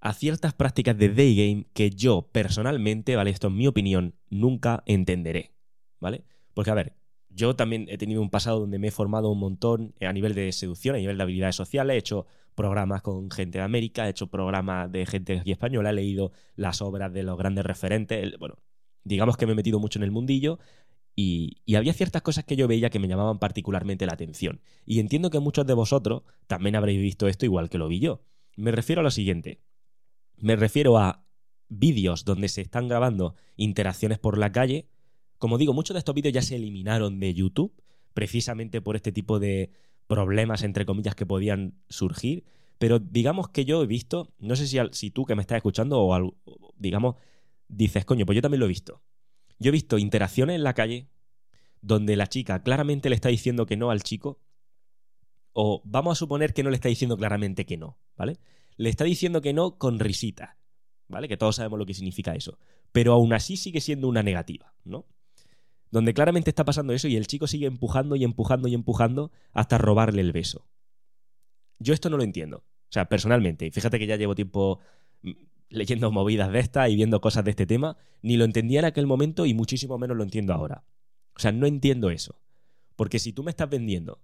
a 0.01 0.13
ciertas 0.13 0.53
prácticas 0.53 0.97
de 0.97 1.09
day 1.09 1.35
game 1.35 1.67
que 1.73 1.91
yo 1.91 2.29
personalmente, 2.31 3.15
¿vale? 3.15 3.29
Esto 3.29 3.47
es 3.47 3.53
mi 3.53 3.67
opinión, 3.67 4.15
nunca 4.29 4.83
entenderé, 4.85 5.53
¿vale? 5.99 6.25
Porque 6.53 6.71
a 6.71 6.73
ver, 6.73 6.95
yo 7.29 7.55
también 7.55 7.85
he 7.87 7.97
tenido 7.97 8.21
un 8.21 8.29
pasado 8.29 8.59
donde 8.59 8.79
me 8.79 8.87
he 8.87 8.91
formado 8.91 9.29
un 9.29 9.39
montón 9.39 9.93
a 10.01 10.11
nivel 10.11 10.33
de 10.33 10.51
seducción, 10.51 10.95
a 10.95 10.99
nivel 10.99 11.17
de 11.17 11.23
habilidades 11.23 11.55
sociales, 11.55 11.95
he 11.95 11.99
hecho 11.99 12.25
programas 12.55 13.01
con 13.01 13.29
gente 13.31 13.59
de 13.59 13.63
América, 13.63 14.07
he 14.07 14.09
hecho 14.09 14.27
programas 14.27 14.91
de 14.91 15.05
gente 15.05 15.39
aquí 15.39 15.51
española, 15.51 15.91
he 15.91 15.93
leído 15.93 16.31
las 16.55 16.81
obras 16.81 17.13
de 17.13 17.23
los 17.23 17.37
grandes 17.37 17.63
referentes, 17.63 18.37
bueno, 18.39 18.55
digamos 19.03 19.37
que 19.37 19.45
me 19.45 19.53
he 19.53 19.55
metido 19.55 19.79
mucho 19.79 19.99
en 19.99 20.03
el 20.03 20.11
mundillo 20.11 20.59
y, 21.15 21.57
había 21.75 21.93
ciertas 21.93 22.21
cosas 22.21 22.43
que 22.43 22.55
yo 22.55 22.67
veía 22.67 22.89
que 22.89 22.99
me 22.99 23.07
llamaban 23.07 23.39
particularmente 23.39 24.05
la 24.05 24.13
atención. 24.13 24.61
Y 24.85 24.99
entiendo 24.99 25.29
que 25.29 25.39
muchos 25.39 25.65
de 25.65 25.73
vosotros 25.73 26.23
también 26.47 26.75
habréis 26.75 27.01
visto 27.01 27.27
esto 27.27 27.45
igual 27.45 27.69
que 27.69 27.77
lo 27.77 27.87
vi 27.87 27.99
yo. 27.99 28.23
Me 28.55 28.71
refiero 28.71 29.01
a 29.01 29.03
lo 29.03 29.11
siguiente. 29.11 29.61
Me 30.41 30.55
refiero 30.55 30.97
a 30.97 31.23
vídeos 31.69 32.25
donde 32.25 32.49
se 32.49 32.61
están 32.61 32.87
grabando 32.87 33.35
interacciones 33.55 34.17
por 34.17 34.37
la 34.37 34.51
calle. 34.51 34.89
Como 35.37 35.57
digo, 35.57 35.73
muchos 35.73 35.93
de 35.93 35.99
estos 35.99 36.15
vídeos 36.15 36.33
ya 36.33 36.41
se 36.41 36.55
eliminaron 36.55 37.19
de 37.19 37.33
YouTube, 37.33 37.73
precisamente 38.13 38.81
por 38.81 38.95
este 38.95 39.11
tipo 39.11 39.39
de 39.39 39.71
problemas, 40.07 40.63
entre 40.63 40.85
comillas, 40.85 41.15
que 41.15 41.25
podían 41.25 41.75
surgir. 41.89 42.43
Pero 42.79 42.97
digamos 42.97 43.49
que 43.49 43.65
yo 43.65 43.83
he 43.83 43.87
visto, 43.87 44.33
no 44.39 44.55
sé 44.55 44.67
si, 44.91 45.11
tú 45.11 45.25
que 45.25 45.35
me 45.35 45.41
estás 45.41 45.57
escuchando 45.57 46.01
o 46.01 46.35
digamos, 46.75 47.15
dices, 47.67 48.03
coño, 48.03 48.25
pues 48.25 48.35
yo 48.35 48.41
también 48.41 48.59
lo 48.59 48.65
he 48.65 48.69
visto. 48.69 49.03
Yo 49.59 49.69
he 49.69 49.71
visto 49.71 49.99
interacciones 49.99 50.55
en 50.55 50.63
la 50.63 50.73
calle 50.73 51.07
donde 51.81 52.15
la 52.15 52.27
chica 52.27 52.63
claramente 52.63 53.09
le 53.09 53.15
está 53.15 53.29
diciendo 53.29 53.67
que 53.67 53.77
no 53.77 53.91
al 53.91 54.01
chico, 54.01 54.39
o 55.53 55.81
vamos 55.85 56.17
a 56.17 56.19
suponer 56.19 56.53
que 56.53 56.63
no 56.63 56.71
le 56.71 56.75
está 56.75 56.89
diciendo 56.89 57.15
claramente 57.17 57.65
que 57.65 57.77
no, 57.77 57.99
¿vale? 58.15 58.39
Le 58.77 58.89
está 58.89 59.03
diciendo 59.03 59.41
que 59.41 59.53
no 59.53 59.77
con 59.77 59.99
risita, 59.99 60.57
¿vale? 61.07 61.27
Que 61.27 61.37
todos 61.37 61.57
sabemos 61.57 61.79
lo 61.79 61.85
que 61.85 61.93
significa 61.93 62.35
eso. 62.35 62.57
Pero 62.91 63.13
aún 63.13 63.33
así 63.33 63.57
sigue 63.57 63.81
siendo 63.81 64.07
una 64.07 64.23
negativa, 64.23 64.73
¿no? 64.83 65.05
Donde 65.91 66.13
claramente 66.13 66.49
está 66.49 66.65
pasando 66.65 66.93
eso 66.93 67.07
y 67.07 67.17
el 67.17 67.27
chico 67.27 67.47
sigue 67.47 67.67
empujando 67.67 68.15
y 68.15 68.23
empujando 68.23 68.67
y 68.67 68.73
empujando 68.73 69.31
hasta 69.51 69.77
robarle 69.77 70.21
el 70.21 70.31
beso. 70.31 70.67
Yo 71.79 71.93
esto 71.93 72.09
no 72.09 72.17
lo 72.17 72.23
entiendo. 72.23 72.57
O 72.57 72.93
sea, 72.93 73.09
personalmente, 73.09 73.71
fíjate 73.71 73.99
que 73.99 74.07
ya 74.07 74.15
llevo 74.15 74.35
tiempo 74.35 74.79
mm, 75.21 75.31
leyendo 75.69 76.11
movidas 76.11 76.51
de 76.51 76.59
estas 76.59 76.89
y 76.89 76.95
viendo 76.95 77.21
cosas 77.21 77.43
de 77.43 77.51
este 77.51 77.65
tema, 77.65 77.97
ni 78.21 78.37
lo 78.37 78.45
entendía 78.45 78.79
en 78.79 78.85
aquel 78.85 79.07
momento 79.07 79.45
y 79.45 79.53
muchísimo 79.53 79.97
menos 79.97 80.17
lo 80.17 80.23
entiendo 80.23 80.53
ahora. 80.53 80.83
O 81.35 81.39
sea, 81.39 81.51
no 81.51 81.67
entiendo 81.67 82.09
eso. 82.09 82.41
Porque 82.95 83.19
si 83.19 83.33
tú 83.33 83.43
me 83.43 83.51
estás 83.51 83.69
vendiendo 83.69 84.21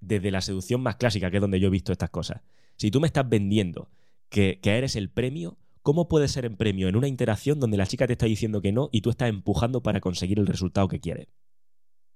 desde 0.00 0.30
la 0.30 0.40
seducción 0.40 0.80
más 0.80 0.96
clásica, 0.96 1.30
que 1.30 1.38
es 1.38 1.40
donde 1.40 1.60
yo 1.60 1.68
he 1.68 1.70
visto 1.70 1.92
estas 1.92 2.10
cosas, 2.10 2.42
si 2.76 2.90
tú 2.90 3.00
me 3.00 3.06
estás 3.06 3.28
vendiendo 3.28 3.90
que, 4.28 4.58
eres 4.62 4.96
el 4.96 5.10
premio, 5.10 5.58
¿cómo 5.82 6.08
puede 6.08 6.28
ser 6.28 6.44
el 6.44 6.56
premio 6.56 6.88
en 6.88 6.96
una 6.96 7.08
interacción 7.08 7.60
donde 7.60 7.76
la 7.76 7.86
chica 7.86 8.06
te 8.06 8.14
está 8.14 8.26
diciendo 8.26 8.60
que 8.60 8.72
no 8.72 8.88
y 8.92 9.00
tú 9.00 9.10
estás 9.10 9.28
empujando 9.28 9.82
para 9.82 10.00
conseguir 10.00 10.38
el 10.38 10.46
resultado 10.46 10.88
que 10.88 11.00
quieres? 11.00 11.28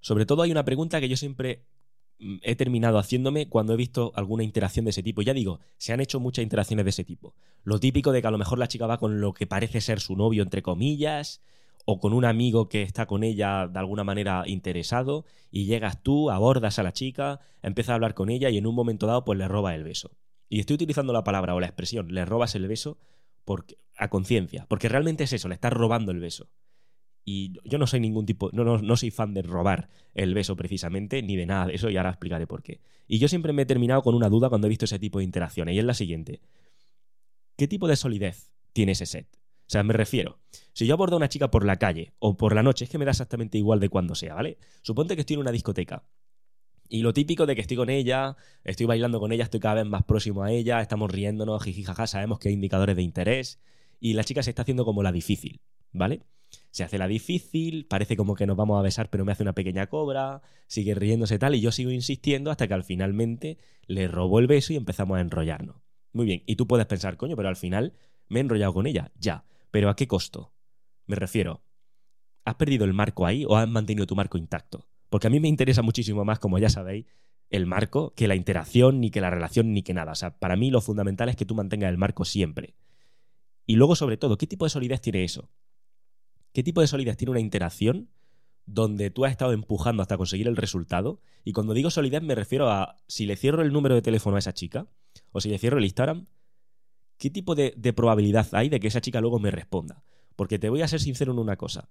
Sobre 0.01 0.27
todo 0.27 0.43
hay 0.43 0.51
una 0.51 0.65
pregunta 0.65 1.01
que 1.01 1.09
yo 1.09 1.17
siempre 1.17 1.65
mm, 2.19 2.39
he 2.43 2.57
terminado 2.57 2.99
haciéndome 2.99 3.49
cuando 3.49 3.73
he 3.75 3.77
visto 3.77 4.13
alguna 4.17 4.45
interacción 4.45 4.85
de 4.85 4.91
ese 4.91 5.03
tipo. 5.03 5.23
Ya 5.23 5.33
digo, 5.33 5.61
se 5.77 5.93
han 5.93 6.01
hecho 6.01 6.19
muchas 6.21 6.43
interacciones 6.43 6.85
de 6.85 6.91
ese 6.91 7.05
tipo. 7.05 7.35
Lo 7.63 7.79
típico 7.79 8.13
de 8.13 8.21
que 8.21 8.29
a 8.29 8.33
lo 8.33 8.39
mejor 8.39 8.59
la 8.59 8.69
chica 8.69 8.87
va 8.87 8.99
con 8.99 9.21
lo 9.21 9.33
que 9.33 9.47
parece 9.47 9.81
ser 9.81 10.01
su 10.01 10.17
novio, 10.17 10.43
entre 10.43 10.63
comillas, 10.63 11.41
o 11.85 12.01
con 12.01 12.13
un 12.13 12.25
amigo 12.25 12.69
que 12.69 12.83
está 12.83 13.07
con 13.07 13.23
ella 13.25 13.67
de 13.67 13.79
alguna 13.79 14.05
manera 14.05 14.43
interesado, 14.47 15.25
y 15.51 15.67
llegas 15.67 16.03
tú, 16.03 16.31
abordas 16.31 16.79
a 16.79 16.83
la 16.83 16.93
chica, 16.93 17.41
empiezas 17.63 17.91
a 17.91 17.95
hablar 17.95 18.15
con 18.15 18.29
ella 18.29 18.51
y 18.51 18.59
en 18.59 18.67
un 18.67 18.75
momento 18.75 19.07
dado 19.07 19.25
pues 19.25 19.39
le 19.39 19.49
robas 19.49 19.75
el 19.75 19.85
beso. 19.85 20.11
Y 20.49 20.61
estoy 20.61 20.75
utilizando 20.75 21.13
la 21.13 21.25
palabra 21.25 21.55
o 21.55 21.61
la 21.61 21.67
expresión, 21.67 22.13
le 22.13 22.25
robas 22.25 22.55
el 22.55 22.67
beso 22.67 22.99
porque, 23.45 23.79
a 23.97 24.09
conciencia, 24.09 24.67
porque 24.69 24.89
realmente 24.89 25.25
es 25.25 25.33
eso, 25.33 25.49
le 25.49 25.55
estás 25.55 25.73
robando 25.73 26.13
el 26.13 26.21
beso. 26.21 26.49
Y 27.25 27.53
yo 27.65 27.77
no 27.77 27.87
soy 27.87 28.01
ningún 28.01 28.25
tipo, 28.25 28.49
no, 28.53 28.65
no, 28.65 28.79
no 28.79 28.97
soy 28.97 29.11
fan 29.11 29.35
de 29.35 29.43
robar 29.43 29.91
el 30.15 30.33
beso 30.33 30.57
precisamente, 30.57 31.23
ni 31.23 31.37
de 31.37 31.45
nada 31.45 31.67
de 31.67 31.75
eso, 31.75 31.91
y 31.91 31.97
ahora 31.99 32.11
explicaré 32.11 32.47
por 32.47 32.63
qué. 32.63 32.81
Y 33.07 33.19
yo 33.19 33.29
siempre 33.29 33.53
me 33.53 33.63
he 33.63 33.67
terminado 33.67 34.03
con 34.03 34.15
una 34.15 34.31
duda 34.31 34.49
cuando 34.49 34.67
he 34.67 34.71
visto 34.71 34.87
ese 34.87 34.99
tipo 34.99 35.19
de 35.19 35.25
interacciones, 35.25 35.75
y 35.75 35.79
es 35.79 35.85
la 35.85 35.95
siguiente. 35.95 36.41
¿Qué 37.57 37.69
tipo 37.69 37.89
de 37.89 37.97
solidez 37.97 38.51
tiene 38.73 38.93
ese 38.93 39.05
set? 39.05 39.29
O 39.69 39.71
sea, 39.71 39.83
me 39.83 39.93
refiero, 39.93 40.39
si 40.73 40.87
yo 40.87 40.95
abordo 40.95 41.17
a 41.17 41.19
una 41.19 41.29
chica 41.29 41.51
por 41.51 41.67
la 41.67 41.77
calle 41.77 42.15
o 42.19 42.39
por 42.39 42.55
la 42.55 42.63
noche, 42.63 42.87
es 42.87 42.91
que 42.91 42.97
me 42.97 43.05
da 43.05 43.11
exactamente 43.11 43.59
igual 43.59 43.81
de 43.81 43.91
cuando 43.91 44.15
sea, 44.15 44.35
¿vale? 44.35 44.57
Suponte 44.81 45.15
que 45.15 45.21
estoy 45.21 45.35
en 45.35 45.41
una 45.41 45.53
discoteca. 45.53 46.05
Y 46.89 47.03
lo 47.03 47.13
típico 47.13 47.45
de 47.45 47.55
que 47.55 47.61
estoy 47.61 47.77
con 47.77 47.91
ella, 47.91 48.37
estoy 48.65 48.87
bailando 48.87 49.21
con 49.21 49.31
ella, 49.31 49.45
estoy 49.45 49.61
cada 49.61 49.75
vez 49.77 49.87
más 49.87 50.05
próximo 50.05 50.43
a 50.43 50.53
ella, 50.53 50.81
estamos 50.81 51.11
riéndonos, 51.11 51.63
jijijaja, 51.63 52.07
sabemos 52.07 52.39
que 52.39 52.49
hay 52.49 52.55
indicadores 52.55 52.97
de 52.97 53.03
interés, 53.03 53.61
y 54.01 54.15
la 54.15 54.25
chica 54.25 54.43
se 54.43 54.51
está 54.51 54.63
haciendo 54.63 54.85
como 54.87 55.03
la 55.03 55.13
difícil, 55.13 55.61
¿vale? 55.93 56.23
Se 56.71 56.85
hace 56.85 56.97
la 56.97 57.07
difícil, 57.07 57.87
parece 57.87 58.17
como 58.17 58.35
que 58.35 58.47
nos 58.47 58.57
vamos 58.57 58.79
a 58.79 58.83
besar, 58.83 59.11
pero 59.11 59.27
me 59.27 59.33
hace 59.33 59.43
una 59.43 59.55
pequeña 59.55 59.89
cobra, 59.89 60.41
sigue 60.67 60.95
riéndose 60.95 61.39
tal, 61.39 61.55
y 61.55 61.61
yo 61.61 61.73
sigo 61.73 61.91
insistiendo 61.91 62.51
hasta 62.51 62.67
que 62.67 62.75
al 62.75 62.85
finalmente 62.85 63.59
le 63.87 64.09
robo 64.09 64.39
el 64.39 64.47
beso 64.47 64.73
y 64.73 64.77
empezamos 64.77 65.19
a 65.19 65.21
enrollarnos. 65.21 65.77
Muy 66.13 66.25
bien, 66.25 66.43
y 66.47 66.57
tú 66.57 66.67
puedes 66.67 66.87
pensar, 66.87 67.19
coño, 67.19 67.37
pero 67.37 67.51
al 67.51 67.57
final 67.57 67.93
me 68.29 68.39
he 68.39 68.43
enrollado 68.43 68.73
con 68.73 68.87
ella, 68.87 69.13
ya, 69.19 69.45
pero 69.71 69.91
¿a 69.91 69.97
qué 69.97 70.09
costo? 70.09 70.55
Me 71.07 71.17
refiero, 71.17 71.65
¿has 72.47 72.55
perdido 72.55 72.87
el 72.87 72.95
marco 72.95 73.27
ahí 73.27 73.45
o 73.47 73.57
has 73.57 73.69
mantenido 73.69 74.07
tu 74.07 74.17
marco 74.17 74.39
intacto? 74.39 74.89
Porque 75.09 75.27
a 75.27 75.31
mí 75.31 75.41
me 75.41 75.49
interesa 75.49 75.83
muchísimo 75.83 76.25
más, 76.25 76.39
como 76.39 76.59
ya 76.59 76.69
sabéis, 76.69 77.07
el 77.51 77.67
marco 77.67 78.13
que 78.15 78.29
la 78.29 78.35
interacción, 78.35 79.01
ni 79.01 79.11
que 79.11 79.21
la 79.21 79.31
relación, 79.31 79.73
ni 79.73 79.83
que 79.83 79.95
nada. 79.95 80.13
O 80.13 80.15
sea, 80.15 80.39
para 80.39 80.57
mí 80.57 80.71
lo 80.71 80.81
fundamental 80.81 81.29
es 81.29 81.37
que 81.37 81.47
tú 81.47 81.55
mantengas 81.55 81.91
el 81.91 81.99
marco 81.99 82.25
siempre. 82.25 82.75
Y 83.67 83.77
luego, 83.77 83.97
sobre 83.97 84.17
todo, 84.17 84.39
¿qué 84.39 84.47
tipo 84.47 84.65
de 84.65 84.71
solidez 84.71 85.01
tiene 85.01 85.25
eso? 85.25 85.51
¿Qué 86.53 86.63
tipo 86.63 86.81
de 86.81 86.87
solidez 86.87 87.17
tiene 87.17 87.31
una 87.31 87.41
interacción 87.41 88.11
donde 88.67 89.11
tú 89.11 89.25
has 89.25 89.31
estado 89.31 89.53
empujando 89.53 90.03
hasta 90.03 90.17
conseguir 90.17 90.49
el 90.49 90.57
resultado? 90.57 91.21
Y 91.45 91.53
cuando 91.53 91.75
digo 91.75 91.91
solidez 91.91 92.23
me 92.23 92.35
refiero 92.35 92.71
a 92.71 92.97
si 93.07 93.27
le 93.27 93.37
cierro 93.37 93.63
el 93.63 93.73
número 93.73 93.95
de 93.95 94.03
teléfono 94.03 94.37
a 94.37 94.39
esa 94.39 94.55
chica, 94.55 94.89
o 95.33 95.41
si 95.41 95.49
le 95.49 95.59
cierro 95.59 95.79
el 95.79 95.85
Instagram, 95.85 96.27
¿qué 97.19 97.31
tipo 97.31 97.55
de, 97.55 97.73
probabilidad 97.95 98.47
hay 98.53 98.69
de 98.69 98.81
que 98.81 98.89
esa 98.89 99.01
chica 99.01 99.21
luego 99.21 99.39
me 99.39 99.51
responda? 99.51 100.03
Porque 100.37 100.59
te 100.59 100.69
voy 100.69 100.83
a 100.83 100.89
ser 100.89 101.01
sincero 101.01 101.33
en 101.33 101.39
una 101.39 101.57
cosa. 101.57 101.89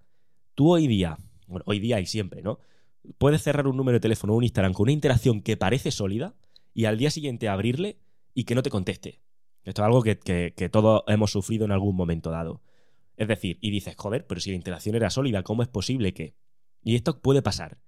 Tú 0.55 0.71
hoy 0.71 0.87
día, 0.87 1.17
bueno, 1.47 1.63
hoy 1.67 1.79
día 1.79 1.99
y 1.99 2.05
siempre, 2.05 2.41
¿no? 2.41 2.59
Puedes 3.17 3.41
cerrar 3.41 3.67
un 3.67 3.77
número 3.77 3.97
de 3.97 4.01
teléfono 4.01 4.33
o 4.33 4.37
un 4.37 4.43
Instagram 4.43 4.73
con 4.73 4.83
una 4.83 4.91
interacción 4.91 5.41
que 5.41 5.57
parece 5.57 5.91
sólida 5.91 6.35
y 6.73 6.85
al 6.85 6.97
día 6.97 7.09
siguiente 7.09 7.49
abrirle 7.49 7.99
y 8.33 8.43
que 8.43 8.55
no 8.55 8.63
te 8.63 8.69
conteste. 8.69 9.21
Esto 9.63 9.81
es 9.81 9.85
algo 9.85 10.03
que, 10.03 10.17
que 10.17 10.69
todos 10.69 11.03
hemos 11.07 11.31
sufrido 11.31 11.65
en 11.65 11.71
algún 11.71 11.95
momento 11.95 12.31
dado. 12.31 12.61
Es 13.17 13.27
decir, 13.27 13.57
y 13.61 13.71
dices, 13.71 13.95
joder, 13.97 14.27
pero 14.27 14.39
si 14.39 14.51
la 14.51 14.55
interacción 14.55 14.95
era 14.95 15.09
sólida, 15.09 15.43
¿cómo 15.43 15.63
es 15.63 15.67
posible 15.67 16.13
que...? 16.13 16.35
Y 16.83 16.95
esto 16.95 17.19
puede 17.19 17.41
pasar. 17.41 17.79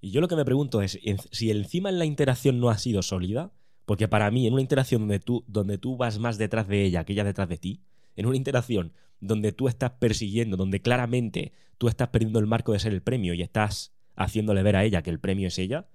Y 0.00 0.10
yo 0.10 0.20
lo 0.20 0.28
que 0.28 0.36
me 0.36 0.44
pregunto 0.44 0.82
es, 0.82 0.98
si 1.30 1.50
encima 1.50 1.88
en 1.88 1.98
la 1.98 2.04
interacción 2.04 2.60
no 2.60 2.68
ha 2.68 2.76
sido 2.76 3.00
sólida, 3.00 3.54
porque 3.86 4.08
para 4.08 4.30
mí 4.30 4.46
en 4.46 4.52
una 4.52 4.60
interacción 4.60 5.02
donde 5.02 5.20
tú, 5.20 5.44
donde 5.46 5.78
tú 5.78 5.96
vas 5.96 6.18
más 6.18 6.36
detrás 6.36 6.68
de 6.68 6.84
ella 6.84 7.04
que 7.04 7.14
ella 7.14 7.24
detrás 7.24 7.48
de 7.48 7.56
ti, 7.56 7.80
en 8.16 8.26
una 8.26 8.36
interacción 8.36 8.92
donde 9.20 9.52
tú 9.52 9.68
estás 9.68 9.92
persiguiendo, 9.92 10.56
donde 10.56 10.82
claramente 10.82 11.52
tú 11.78 11.88
estás 11.88 12.08
perdiendo 12.08 12.38
el 12.38 12.46
marco 12.46 12.72
de 12.72 12.80
ser 12.80 12.92
el 12.92 13.02
premio 13.02 13.32
y 13.32 13.40
estás 13.40 13.93
haciéndole 14.16 14.62
ver 14.62 14.76
a 14.76 14.84
ella 14.84 15.02
que 15.02 15.10
el 15.10 15.20
premio 15.20 15.48
es 15.48 15.58
ella, 15.58 15.88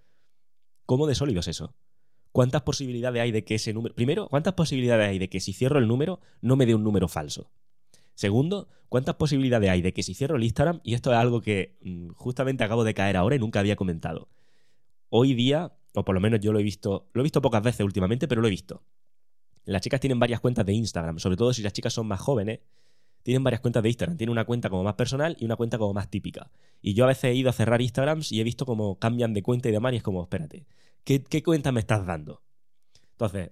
¿cómo 0.85 1.07
de 1.07 1.15
sólido 1.15 1.39
es 1.39 1.47
eso? 1.47 1.75
¿Cuántas 2.31 2.61
posibilidades 2.61 3.21
hay 3.21 3.31
de 3.31 3.43
que 3.43 3.55
ese 3.55 3.73
número... 3.73 3.95
Primero, 3.95 4.27
¿cuántas 4.29 4.53
posibilidades 4.53 5.09
hay 5.09 5.19
de 5.19 5.29
que 5.29 5.39
si 5.39 5.53
cierro 5.53 5.79
el 5.79 5.87
número 5.87 6.19
no 6.41 6.55
me 6.55 6.65
dé 6.65 6.75
un 6.75 6.83
número 6.83 7.07
falso? 7.07 7.51
Segundo, 8.13 8.67
¿cuántas 8.89 9.15
posibilidades 9.15 9.69
hay 9.69 9.81
de 9.81 9.93
que 9.93 10.03
si 10.03 10.13
cierro 10.13 10.35
el 10.35 10.43
Instagram, 10.43 10.81
y 10.83 10.93
esto 10.93 11.11
es 11.11 11.17
algo 11.17 11.41
que 11.41 11.77
mm, 11.81 12.09
justamente 12.09 12.63
acabo 12.63 12.83
de 12.83 12.93
caer 12.93 13.17
ahora 13.17 13.35
y 13.35 13.39
nunca 13.39 13.59
había 13.59 13.75
comentado, 13.75 14.29
hoy 15.09 15.33
día, 15.33 15.73
o 15.93 16.05
por 16.05 16.15
lo 16.15 16.21
menos 16.21 16.39
yo 16.39 16.53
lo 16.53 16.59
he 16.59 16.63
visto, 16.63 17.09
lo 17.13 17.21
he 17.21 17.23
visto 17.23 17.41
pocas 17.41 17.63
veces 17.63 17.85
últimamente, 17.85 18.27
pero 18.27 18.41
lo 18.41 18.47
he 18.47 18.51
visto. 18.51 18.83
Las 19.65 19.81
chicas 19.81 19.99
tienen 19.99 20.19
varias 20.19 20.39
cuentas 20.39 20.65
de 20.65 20.73
Instagram, 20.73 21.19
sobre 21.19 21.37
todo 21.37 21.53
si 21.53 21.61
las 21.61 21.73
chicas 21.73 21.93
son 21.93 22.07
más 22.07 22.19
jóvenes, 22.19 22.59
tienen 23.23 23.43
varias 23.43 23.61
cuentas 23.61 23.83
de 23.83 23.89
Instagram. 23.89 24.17
Tienen 24.17 24.31
una 24.31 24.45
cuenta 24.45 24.69
como 24.69 24.83
más 24.83 24.95
personal 24.95 25.35
y 25.39 25.45
una 25.45 25.55
cuenta 25.55 25.77
como 25.77 25.93
más 25.93 26.09
típica. 26.09 26.51
Y 26.81 26.93
yo 26.93 27.03
a 27.03 27.07
veces 27.07 27.25
he 27.25 27.35
ido 27.35 27.49
a 27.49 27.53
cerrar 27.53 27.81
Instagrams 27.81 28.31
y 28.31 28.39
he 28.39 28.43
visto 28.43 28.65
cómo 28.65 28.97
cambian 28.97 29.33
de 29.33 29.43
cuenta 29.43 29.69
y 29.69 29.71
demás, 29.71 29.93
y 29.93 29.97
es 29.97 30.03
como, 30.03 30.23
espérate, 30.23 30.65
¿qué, 31.03 31.43
cuenta 31.43 31.71
me 31.71 31.79
estás 31.79 32.05
dando? 32.05 32.41
Entonces, 33.11 33.51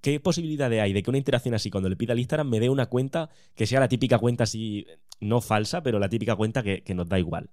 ¿qué 0.00 0.18
posibilidades 0.20 0.80
hay 0.80 0.92
de 0.92 1.02
que 1.02 1.10
una 1.10 1.18
interacción 1.18 1.54
así, 1.54 1.70
cuando 1.70 1.88
le 1.88 1.96
pida 1.96 2.12
al 2.12 2.18
Instagram, 2.18 2.48
me 2.48 2.60
dé 2.60 2.68
una 2.70 2.86
cuenta 2.86 3.30
que 3.54 3.66
sea 3.66 3.80
la 3.80 3.88
típica 3.88 4.18
cuenta 4.18 4.44
así, 4.44 4.86
no 5.20 5.40
falsa, 5.40 5.82
pero 5.82 5.98
la 5.98 6.08
típica 6.08 6.34
cuenta 6.34 6.62
que, 6.62 6.82
nos 6.94 7.08
da 7.08 7.18
igual 7.18 7.50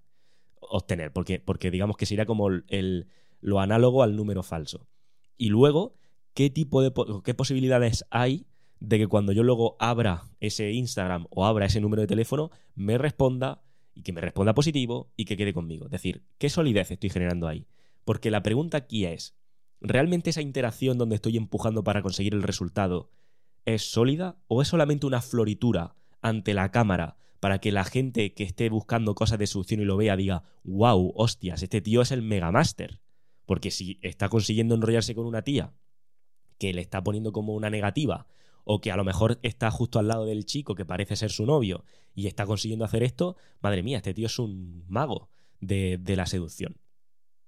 obtener? 0.60 1.12
Porque, 1.14 1.40
porque 1.40 1.70
digamos 1.70 1.98
que 1.98 2.08
sería 2.08 2.26
como 2.26 2.50
el, 2.50 3.08
lo 3.42 3.60
análogo 3.60 4.02
al 4.02 4.16
número 4.16 4.42
falso. 4.42 4.88
Y 5.38 5.50
luego, 5.50 5.96
¿qué 6.34 6.50
tipo 6.50 6.82
de 6.82 6.92
qué 7.24 7.34
posibilidades 7.36 8.06
hay 8.10 8.48
de 8.80 8.98
que 8.98 9.08
cuando 9.08 9.32
yo 9.32 9.44
luego 9.44 9.76
abra 9.80 10.24
ese 10.40 10.72
Instagram 10.72 11.28
o 11.30 11.46
abra 11.46 11.66
ese 11.66 11.82
número 11.82 12.02
de 12.02 12.08
teléfono, 12.08 12.52
me 12.76 12.98
responda 12.98 13.64
y 13.94 14.04
que 14.04 14.14
me 14.14 14.22
responda 14.22 14.54
positivo 14.54 15.12
y 15.16 15.26
que 15.26 15.38
quede 15.38 15.54
conmigo? 15.54 15.86
Es 15.86 15.92
decir, 15.92 16.24
¿qué 16.38 16.50
solidez 16.50 16.92
estoy 16.92 17.10
generando 17.10 17.48
ahí? 17.48 17.68
Porque 18.04 18.30
la 18.32 18.44
pregunta 18.44 18.78
aquí 18.78 19.06
es, 19.06 19.36
¿realmente 19.82 20.30
esa 20.30 20.42
interacción 20.42 20.98
donde 20.98 21.16
estoy 21.16 21.38
empujando 21.38 21.84
para 21.84 22.02
conseguir 22.02 22.34
el 22.34 22.44
resultado 22.44 23.10
es 23.66 23.90
sólida 23.90 24.38
o 24.48 24.62
es 24.62 24.68
solamente 24.68 25.08
una 25.08 25.22
floritura 25.22 25.96
ante 26.22 26.54
la 26.54 26.72
cámara 26.72 27.18
para 27.40 27.60
que 27.60 27.72
la 27.72 27.84
gente 27.84 28.34
que 28.34 28.44
esté 28.44 28.70
buscando 28.70 29.16
cosas 29.16 29.40
de 29.40 29.48
solución 29.48 29.82
y 29.82 29.86
lo 29.86 29.98
vea 29.98 30.16
diga, 30.16 30.44
wow, 30.64 31.14
hostias, 31.16 31.64
este 31.64 31.82
tío 31.82 32.02
es 32.02 32.12
el 32.12 32.22
megamaster? 32.22 33.02
Porque 33.46 33.72
si 33.72 34.00
está 34.02 34.30
consiguiendo 34.30 34.76
enrollarse 34.76 35.16
con 35.16 35.26
una 35.26 35.44
tía 35.44 35.74
que 36.58 36.74
le 36.74 36.82
está 36.82 37.04
poniendo 37.04 37.32
como 37.32 37.54
una 37.54 37.70
negativa, 37.70 38.28
o 38.66 38.82
que 38.82 38.92
a 38.92 38.98
lo 38.98 39.06
mejor 39.06 39.40
está 39.44 39.72
justo 39.72 40.00
al 40.00 40.10
lado 40.10 40.26
del 40.26 40.46
chico 40.46 40.76
que 40.76 40.86
parece 40.86 41.16
ser 41.16 41.32
su 41.32 41.46
novio 41.46 41.86
y 42.14 42.28
está 42.28 42.46
consiguiendo 42.46 42.84
hacer 42.84 43.04
esto, 43.04 43.38
madre 43.62 43.84
mía, 43.84 43.98
este 43.98 44.14
tío 44.14 44.26
es 44.26 44.40
un 44.40 44.84
mago 44.88 45.30
de, 45.62 46.00
la 46.06 46.26
seducción. 46.26 46.78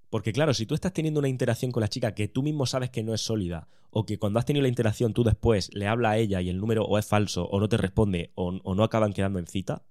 Porque 0.09 0.31
claro, 0.31 0.53
si 0.53 0.65
tú 0.65 0.75
estás 0.75 0.93
teniendo 0.93 1.19
una 1.19 1.27
interacción 1.27 1.71
con 1.71 1.81
la 1.81 1.89
chica 1.89 2.13
que 2.13 2.27
tú 2.27 2.43
mismo 2.43 2.65
sabes 2.65 2.91
que 2.91 3.03
no 3.03 3.13
es 3.13 3.21
sólida, 3.21 3.67
o 3.89 4.05
que 4.05 4.19
cuando 4.19 4.39
has 4.39 4.45
tenido 4.45 4.61
la 4.61 4.69
interacción 4.69 5.13
tú 5.13 5.23
después 5.23 5.73
le 5.73 5.87
habla 5.87 6.11
a 6.11 6.17
ella 6.17 6.39
y 6.41 6.49
el 6.49 6.59
número 6.59 6.85
o 6.85 6.97
es 6.97 7.05
falso, 7.05 7.45
o 7.45 7.59
no 7.59 7.67
te 7.67 7.77
responde, 7.77 8.31
o, 8.35 8.51
no 8.51 8.83
acaban 8.83 9.11
quedando 9.11 9.39
en 9.39 9.47
cita, 9.47 9.83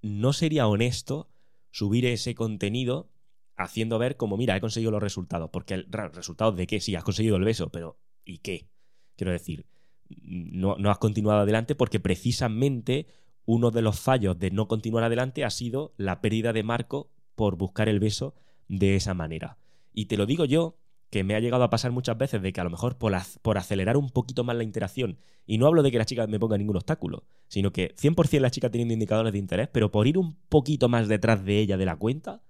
no 0.00 0.32
sería 0.32 0.66
honesto 0.66 1.28
subir 1.70 2.06
ese 2.06 2.34
contenido 2.34 3.10
haciendo 3.56 3.98
ver 3.98 4.16
como, 4.16 4.36
mira, 4.36 4.56
he 4.56 4.60
conseguido 4.60 4.90
los 4.90 5.02
resultados. 5.02 5.50
Porque 5.52 5.74
el 5.74 5.86
resultado 5.90 6.52
de 6.52 6.66
qué? 6.66 6.80
Sí, 6.80 6.94
has 6.94 7.04
conseguido 7.04 7.36
el 7.36 7.44
beso, 7.44 7.70
pero 7.70 7.98
¿y 8.24 8.38
qué? 8.38 8.68
Quiero 9.16 9.32
decir, 9.32 9.66
no, 10.08 10.76
has 10.90 10.98
continuado 10.98 11.40
adelante 11.40 11.74
porque 11.74 12.00
precisamente 12.00 13.06
uno 13.44 13.70
de 13.70 13.82
los 13.82 13.98
fallos 14.00 14.38
de 14.38 14.50
no 14.50 14.68
continuar 14.68 15.04
adelante 15.04 15.44
ha 15.44 15.50
sido 15.50 15.94
la 15.96 16.20
pérdida 16.20 16.52
de 16.52 16.62
marco 16.62 17.10
por 17.34 17.56
buscar 17.56 17.88
el 17.88 18.00
beso 18.00 18.34
de 18.68 18.96
esa 18.96 19.14
manera. 19.14 19.58
Y 19.92 20.06
te 20.06 20.16
lo 20.16 20.26
digo 20.26 20.44
yo, 20.44 20.78
que 21.10 21.22
me 21.22 21.34
ha 21.34 21.40
llegado 21.40 21.62
a 21.62 21.70
pasar 21.70 21.92
muchas 21.92 22.18
veces 22.18 22.42
de 22.42 22.52
que 22.52 22.60
a 22.60 22.64
lo 22.64 22.70
mejor 22.70 22.98
por, 22.98 23.12
por, 23.42 23.58
acelerar 23.58 23.96
un 23.96 24.10
poquito 24.10 24.42
más 24.42 24.56
la 24.56 24.64
interacción, 24.64 25.18
y 25.46 25.58
no 25.58 25.66
hablo 25.66 25.82
de 25.82 25.92
que 25.92 25.98
la 25.98 26.04
chica 26.04 26.26
me 26.26 26.40
ponga 26.40 26.58
ningún 26.58 26.76
obstáculo, 26.76 27.24
sino 27.46 27.72
que 27.72 27.94
100% 27.94 28.40
la 28.40 28.50
chica 28.50 28.70
teniendo 28.70 28.94
indicadores 28.94 29.32
de 29.32 29.38
interés, 29.38 29.68
pero 29.68 29.92
por 29.92 30.08
ir 30.08 30.18
un 30.18 30.36
poquito 30.48 30.88
más 30.88 31.06
detrás 31.06 31.44
de 31.44 31.60
ella 31.60 31.76
de 31.76 31.86
la 31.86 31.96
cuenta, 31.96 32.42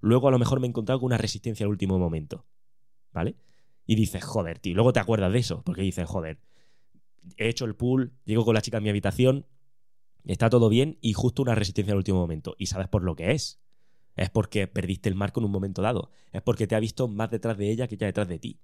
luego 0.00 0.28
a 0.28 0.30
lo 0.30 0.38
mejor 0.38 0.60
me 0.60 0.66
he 0.66 0.68
encontrado 0.68 1.00
con 1.00 1.06
una 1.06 1.18
resistencia 1.18 1.64
al 1.64 1.70
último 1.70 1.98
momento. 1.98 2.44
¿Vale? 3.12 3.36
Y 3.86 3.96
dices, 3.96 4.24
joder, 4.24 4.58
tío, 4.58 4.74
luego 4.74 4.92
te 4.92 5.00
acuerdas 5.00 5.32
de 5.32 5.38
eso, 5.38 5.62
porque 5.62 5.82
dices, 5.82 6.08
joder, 6.08 6.40
he 7.36 7.48
hecho 7.48 7.64
el 7.64 7.74
pool, 7.74 8.14
llego 8.24 8.44
con 8.44 8.54
la 8.54 8.62
chica 8.62 8.78
a 8.78 8.80
mi 8.80 8.88
habitación, 8.88 9.46
está 10.24 10.48
todo 10.50 10.68
bien 10.68 10.98
y 11.00 11.12
justo 11.12 11.42
una 11.42 11.54
resistencia 11.54 11.92
al 11.92 11.98
último 11.98 12.18
momento. 12.18 12.54
Y 12.58 12.66
sabes 12.66 12.88
por 12.88 13.02
lo 13.02 13.14
que 13.16 13.32
es. 13.32 13.60
Es 14.16 14.30
porque 14.30 14.68
perdiste 14.68 15.08
el 15.08 15.16
marco 15.16 15.40
en 15.40 15.46
un 15.46 15.52
momento 15.52 15.82
dado. 15.82 16.10
Es 16.32 16.40
porque 16.40 16.66
te 16.66 16.76
ha 16.76 16.80
visto 16.80 17.08
más 17.08 17.30
detrás 17.30 17.58
de 17.58 17.70
ella 17.70 17.88
que 17.88 17.96
ya 17.96 18.06
detrás 18.06 18.28
de 18.28 18.38
ti. 18.38 18.60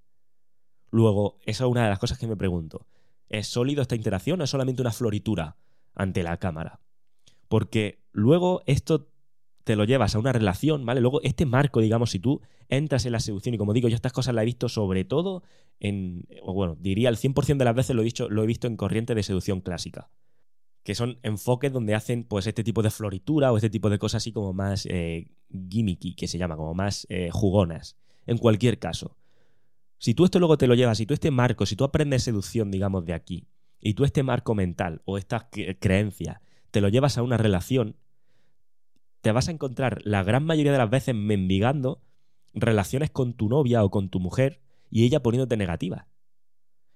Luego, 0.91 1.39
esa 1.45 1.65
es 1.65 1.71
una 1.71 1.85
de 1.85 1.91
las 1.91 1.99
cosas 1.99 2.19
que 2.19 2.27
me 2.27 2.37
pregunto. 2.37 2.87
¿Es 3.29 3.49
sólido 3.49 3.83
esta 3.83 3.97
interacción 3.97 4.41
o 4.41 4.45
es 4.45 4.51
solamente 4.51 4.83
una 4.83 4.93
floritura 4.93 5.57
ante 5.95 6.23
la 6.23 6.37
cámara? 6.39 6.81
Porque 7.49 8.05
luego 8.13 8.63
esto 8.67 9.10
te 9.71 9.77
lo 9.77 9.85
llevas 9.85 10.17
a 10.17 10.19
una 10.19 10.33
relación, 10.33 10.85
¿vale? 10.85 11.01
Luego 11.01 11.23
este 11.23 11.47
marco, 11.47 11.81
digamos, 11.81 12.11
si 12.11 12.19
tú 12.19 12.41
entras 12.69 13.07
en 13.07 13.13
la 13.13 13.21
seducción 13.21 13.55
y 13.55 13.59
como 13.59 13.73
digo, 13.73 13.89
yo 13.89 13.95
estas 13.95 14.13
cosas 14.13 14.35
las 14.35 14.43
he 14.43 14.47
visto 14.47 14.69
sobre 14.69 15.05
todo 15.05 15.45
en, 15.79 16.27
o 16.43 16.53
bueno, 16.53 16.77
diría 16.81 17.09
el 17.09 17.17
100% 17.17 17.57
de 17.57 17.65
las 17.65 17.77
veces 17.77 17.95
lo 17.95 18.03
he, 18.03 18.05
dicho, 18.05 18.29
lo 18.29 18.43
he 18.43 18.49
visto 18.49 18.67
en 18.67 18.77
corriente 18.77 19.15
de 19.15 19.23
seducción 19.23 19.61
clásica, 19.61 20.11
que 20.83 20.97
son 20.97 21.21
enfoques 21.23 21.73
donde 21.73 21.95
hacen 21.95 22.25
pues 22.25 22.49
este 22.49 22.65
tipo 22.65 22.83
de 22.83 22.91
floritura 22.91 23.53
o 23.53 23.57
este 23.59 23.71
tipo 23.71 23.91
de 23.91 24.01
cosas 24.01 24.25
así 24.25 24.33
como 24.33 24.53
más 24.53 24.87
eh, 24.91 25.31
gimmicky, 25.71 26.17
que 26.17 26.27
se 26.27 26.37
llama, 26.37 26.57
como 26.57 26.75
más 26.75 27.07
eh, 27.09 27.31
jugonas. 27.31 27.97
En 28.27 28.39
cualquier 28.39 28.81
caso, 28.81 29.19
si 29.99 30.15
tú 30.15 30.25
esto 30.25 30.41
luego 30.41 30.59
te 30.59 30.67
lo 30.67 30.75
llevas, 30.75 30.99
si 30.99 31.07
tú 31.07 31.15
este 31.15 31.31
marco, 31.31 31.65
si 31.65 31.77
tú 31.77 31.85
aprendes 31.85 32.25
seducción, 32.25 32.73
digamos, 32.73 33.07
de 33.07 33.13
aquí, 33.13 33.47
y 33.79 33.95
tú 33.95 34.03
este 34.03 34.25
marco 34.25 34.57
mental 34.57 35.01
o 35.05 35.17
estas 35.17 35.45
creencias 35.79 36.39
te 36.73 36.81
lo 36.81 36.89
llevas 36.89 37.19
a 37.19 37.23
una 37.23 37.37
relación, 37.37 37.95
te 39.21 39.33
vas 39.33 39.49
a 39.49 39.53
encontrar 39.53 40.01
la 40.05 40.23
gran 40.23 40.45
mayoría 40.45 40.73
de 40.73 40.79
las 40.79 40.91
veces 40.91 41.15
mendigando 41.15 42.03
relaciones 42.55 43.11
con 43.11 43.35
tu 43.35 43.49
novia 43.49 43.85
o 43.85 43.91
con 43.91 44.09
tu 44.09 44.21
mujer 44.21 44.61
y 44.91 45.05
ella 45.05 45.23
poniéndote 45.23 45.57
negativa. 45.57 46.09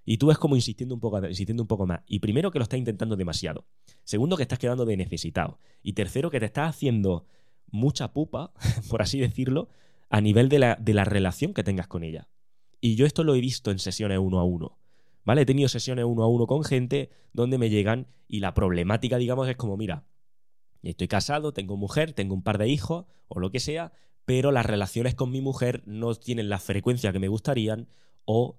Y 0.05 0.19
tú 0.19 0.31
es 0.31 0.39
como 0.39 0.57
insistiendo 0.57 0.95
un 0.95 1.01
poco, 1.01 1.25
insistiendo 1.27 1.63
un 1.63 1.67
poco 1.67 1.87
más. 1.87 2.01
Y 2.07 2.19
primero 2.19 2.51
que 2.51 2.59
lo 2.59 2.65
estás 2.65 2.79
intentando 2.79 3.17
demasiado. 3.17 3.67
Segundo 4.05 4.37
que 4.37 4.43
estás 4.43 4.59
quedando 4.59 4.85
de 4.85 4.97
necesitado. 4.97 5.59
Y 5.83 5.95
tercero 5.95 6.31
que 6.31 6.41
te 6.41 6.47
estás 6.47 6.69
haciendo 6.69 7.27
mucha 7.71 8.13
pupa, 8.13 8.53
por 8.91 9.01
así 9.01 9.19
decirlo, 9.19 9.69
a 10.11 10.21
nivel 10.21 10.49
de 10.49 10.59
la, 10.59 10.77
de 10.77 10.93
la 10.93 11.05
relación 11.05 11.55
que 11.55 11.65
tengas 11.65 11.87
con 11.87 12.05
ella. 12.05 12.29
Y 12.81 12.97
yo 12.97 13.07
esto 13.07 13.25
lo 13.25 13.35
he 13.35 13.41
visto 13.41 13.71
en 13.71 13.79
sesiones 13.79 14.19
uno 14.19 14.41
a 14.41 14.45
uno. 14.45 14.79
¿Vale? 15.25 15.43
He 15.43 15.47
tenido 15.47 15.71
sesiones 15.71 16.05
uno 16.05 16.23
a 16.23 16.29
uno 16.29 16.47
con 16.47 16.65
gente 16.65 17.11
donde 17.33 17.57
me 17.57 17.71
llegan 17.71 18.09
y 18.29 18.41
la 18.41 18.53
problemática, 18.53 19.17
digamos, 19.17 19.49
es 19.49 19.57
como, 19.57 19.79
mira, 19.79 20.05
estoy 20.91 21.09
casado, 21.09 21.53
tengo 21.53 21.77
mujer, 21.77 22.13
tengo 22.13 22.35
un 22.35 22.43
par 22.43 22.59
de 22.59 22.69
hijos 22.69 23.07
o 23.29 23.41
lo 23.41 23.51
que 23.51 23.61
sea, 23.61 23.93
pero 24.25 24.53
las 24.53 24.67
relaciones 24.67 25.15
con 25.15 25.31
mi 25.31 25.41
mujer 25.41 25.83
no 25.87 26.15
tienen 26.15 26.49
la 26.49 26.59
frecuencia 26.59 27.13
que 27.13 27.19
me 27.19 27.29
gustarían 27.29 27.89
o 28.25 28.59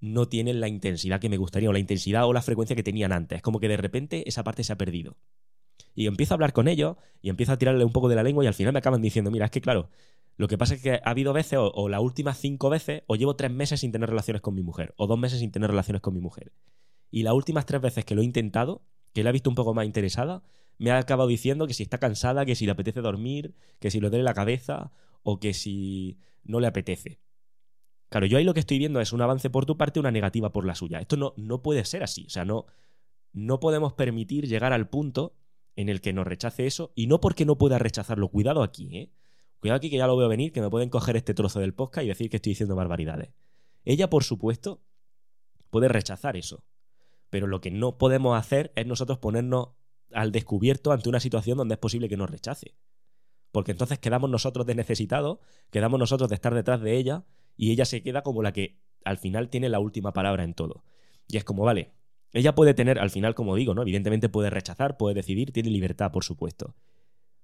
no 0.00 0.28
tienen 0.28 0.60
la 0.60 0.68
intensidad 0.68 1.20
que 1.20 1.28
me 1.28 1.38
gustaría, 1.38 1.70
o 1.70 1.72
la 1.72 1.78
intensidad 1.78 2.26
o 2.26 2.32
la 2.32 2.42
frecuencia 2.42 2.76
que 2.76 2.82
tenían 2.82 3.12
antes. 3.12 3.42
Como 3.42 3.60
que 3.60 3.68
de 3.68 3.76
repente 3.76 4.28
esa 4.28 4.44
parte 4.44 4.62
se 4.62 4.72
ha 4.72 4.78
perdido. 4.78 5.16
Y 5.94 6.06
empiezo 6.06 6.34
a 6.34 6.36
hablar 6.36 6.52
con 6.52 6.68
ellos 6.68 6.96
y 7.22 7.30
empiezo 7.30 7.52
a 7.52 7.58
tirarle 7.58 7.84
un 7.84 7.92
poco 7.92 8.08
de 8.08 8.16
la 8.16 8.22
lengua 8.22 8.44
y 8.44 8.46
al 8.46 8.54
final 8.54 8.72
me 8.72 8.78
acaban 8.78 9.00
diciendo, 9.00 9.30
mira, 9.30 9.46
es 9.46 9.50
que 9.50 9.62
claro, 9.62 9.88
lo 10.36 10.48
que 10.48 10.58
pasa 10.58 10.74
es 10.74 10.82
que 10.82 10.92
ha 10.92 11.10
habido 11.10 11.32
veces, 11.32 11.58
o, 11.58 11.70
o 11.72 11.88
las 11.88 12.00
últimas 12.02 12.38
cinco 12.38 12.68
veces, 12.68 13.02
o 13.06 13.16
llevo 13.16 13.36
tres 13.36 13.50
meses 13.50 13.80
sin 13.80 13.92
tener 13.92 14.10
relaciones 14.10 14.42
con 14.42 14.54
mi 14.54 14.62
mujer, 14.62 14.92
o 14.96 15.06
dos 15.06 15.18
meses 15.18 15.38
sin 15.38 15.50
tener 15.50 15.70
relaciones 15.70 16.02
con 16.02 16.12
mi 16.12 16.20
mujer. 16.20 16.52
Y 17.10 17.22
las 17.22 17.32
últimas 17.32 17.64
tres 17.64 17.80
veces 17.80 18.04
que 18.04 18.14
lo 18.14 18.20
he 18.20 18.24
intentado, 18.24 18.82
que 19.14 19.24
la 19.24 19.30
he 19.30 19.32
visto 19.32 19.48
un 19.48 19.56
poco 19.56 19.72
más 19.72 19.86
interesada, 19.86 20.42
me 20.78 20.90
ha 20.90 20.98
acabado 20.98 21.28
diciendo 21.28 21.66
que 21.66 21.74
si 21.74 21.82
está 21.82 21.98
cansada, 21.98 22.44
que 22.44 22.54
si 22.54 22.66
le 22.66 22.72
apetece 22.72 23.00
dormir, 23.00 23.54
que 23.78 23.90
si 23.90 24.00
le 24.00 24.10
duele 24.10 24.24
la 24.24 24.34
cabeza 24.34 24.92
o 25.22 25.40
que 25.40 25.54
si 25.54 26.18
no 26.44 26.60
le 26.60 26.66
apetece. 26.66 27.20
Claro, 28.08 28.26
yo 28.26 28.38
ahí 28.38 28.44
lo 28.44 28.54
que 28.54 28.60
estoy 28.60 28.78
viendo 28.78 29.00
es 29.00 29.12
un 29.12 29.20
avance 29.20 29.50
por 29.50 29.66
tu 29.66 29.76
parte, 29.76 29.98
una 29.98 30.12
negativa 30.12 30.52
por 30.52 30.64
la 30.64 30.74
suya. 30.74 31.00
Esto 31.00 31.16
no, 31.16 31.34
no 31.36 31.62
puede 31.62 31.84
ser 31.84 32.02
así. 32.02 32.26
O 32.26 32.30
sea, 32.30 32.44
no, 32.44 32.66
no 33.32 33.58
podemos 33.58 33.94
permitir 33.94 34.46
llegar 34.46 34.72
al 34.72 34.88
punto 34.88 35.36
en 35.74 35.88
el 35.88 36.00
que 36.00 36.12
nos 36.12 36.26
rechace 36.26 36.66
eso 36.66 36.92
y 36.94 37.06
no 37.06 37.20
porque 37.20 37.44
no 37.44 37.58
pueda 37.58 37.78
rechazarlo. 37.78 38.28
Cuidado 38.28 38.62
aquí, 38.62 38.96
¿eh? 38.96 39.12
Cuidado 39.58 39.78
aquí 39.78 39.90
que 39.90 39.96
ya 39.96 40.06
lo 40.06 40.16
veo 40.16 40.28
venir, 40.28 40.52
que 40.52 40.60
me 40.60 40.70
pueden 40.70 40.90
coger 40.90 41.16
este 41.16 41.34
trozo 41.34 41.60
del 41.60 41.74
podcast 41.74 42.04
y 42.04 42.08
decir 42.08 42.30
que 42.30 42.36
estoy 42.36 42.52
diciendo 42.52 42.76
barbaridades. 42.76 43.30
Ella, 43.84 44.08
por 44.08 44.22
supuesto, 44.22 44.82
puede 45.70 45.88
rechazar 45.88 46.36
eso. 46.36 46.64
Pero 47.30 47.46
lo 47.46 47.60
que 47.60 47.70
no 47.70 47.98
podemos 47.98 48.38
hacer 48.38 48.72
es 48.76 48.86
nosotros 48.86 49.18
ponernos 49.18 49.70
al 50.12 50.32
descubierto 50.32 50.92
ante 50.92 51.08
una 51.08 51.20
situación 51.20 51.58
donde 51.58 51.74
es 51.74 51.78
posible 51.78 52.08
que 52.08 52.16
nos 52.16 52.30
rechace. 52.30 52.76
Porque 53.52 53.72
entonces 53.72 53.98
quedamos 53.98 54.30
nosotros 54.30 54.66
de 54.66 54.74
necesitados, 54.74 55.38
quedamos 55.70 55.98
nosotros 55.98 56.28
de 56.28 56.34
estar 56.34 56.54
detrás 56.54 56.80
de 56.80 56.96
ella 56.96 57.24
y 57.56 57.72
ella 57.72 57.84
se 57.84 58.02
queda 58.02 58.22
como 58.22 58.42
la 58.42 58.52
que 58.52 58.80
al 59.04 59.18
final 59.18 59.48
tiene 59.48 59.68
la 59.68 59.80
última 59.80 60.12
palabra 60.12 60.44
en 60.44 60.54
todo. 60.54 60.84
Y 61.28 61.36
es 61.36 61.44
como, 61.44 61.64
vale, 61.64 61.92
ella 62.32 62.54
puede 62.54 62.74
tener, 62.74 62.98
al 62.98 63.10
final, 63.10 63.34
como 63.34 63.56
digo, 63.56 63.74
¿no? 63.74 63.82
Evidentemente 63.82 64.28
puede 64.28 64.50
rechazar, 64.50 64.96
puede 64.96 65.14
decidir, 65.14 65.52
tiene 65.52 65.70
libertad, 65.70 66.12
por 66.12 66.24
supuesto. 66.24 66.74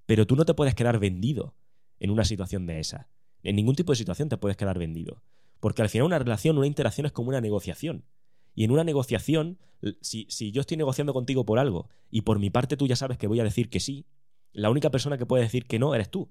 Pero 0.07 0.27
tú 0.27 0.37
no 0.37 0.45
te 0.45 0.55
puedes 0.55 0.75
quedar 0.75 0.99
vendido 0.99 1.55
en 1.99 2.11
una 2.11 2.25
situación 2.25 2.67
de 2.67 2.81
esa. 2.81 3.09
En 3.43 3.57
ningún 3.57 3.75
tipo 3.75 3.93
de 3.93 3.97
situación 3.97 4.29
te 4.29 4.37
puedes 4.37 4.57
quedar 4.57 4.79
vendido. 4.79 5.23
Porque 5.61 5.83
al 5.83 5.89
final 5.89 6.07
una 6.07 6.19
relación, 6.19 6.59
una 6.59 6.67
interacción 6.67 7.07
es 7.07 7.13
como 7.13 7.29
una 7.29 7.41
negociación. 7.41 8.05
Y 8.55 8.65
en 8.65 8.71
una 8.71 8.85
negociación, 8.85 9.59
si, 10.01 10.27
yo 10.53 10.61
estoy 10.61 10.77
negociando 10.77 11.13
contigo 11.13 11.45
por 11.45 11.59
algo 11.59 11.89
y 12.11 12.23
por 12.23 12.39
mi 12.39 12.51
parte 12.51 12.77
tú 12.77 12.87
ya 12.87 12.97
sabes 12.97 13.19
que 13.19 13.27
voy 13.27 13.41
a 13.41 13.45
decir 13.45 13.71
que 13.71 13.81
sí, 13.81 14.07
la 14.53 14.71
única 14.71 14.91
persona 14.91 15.19
que 15.19 15.27
puede 15.27 15.45
decir 15.45 15.67
que 15.67 15.79
no 15.79 15.95
eres 15.95 16.11
tú. 16.11 16.31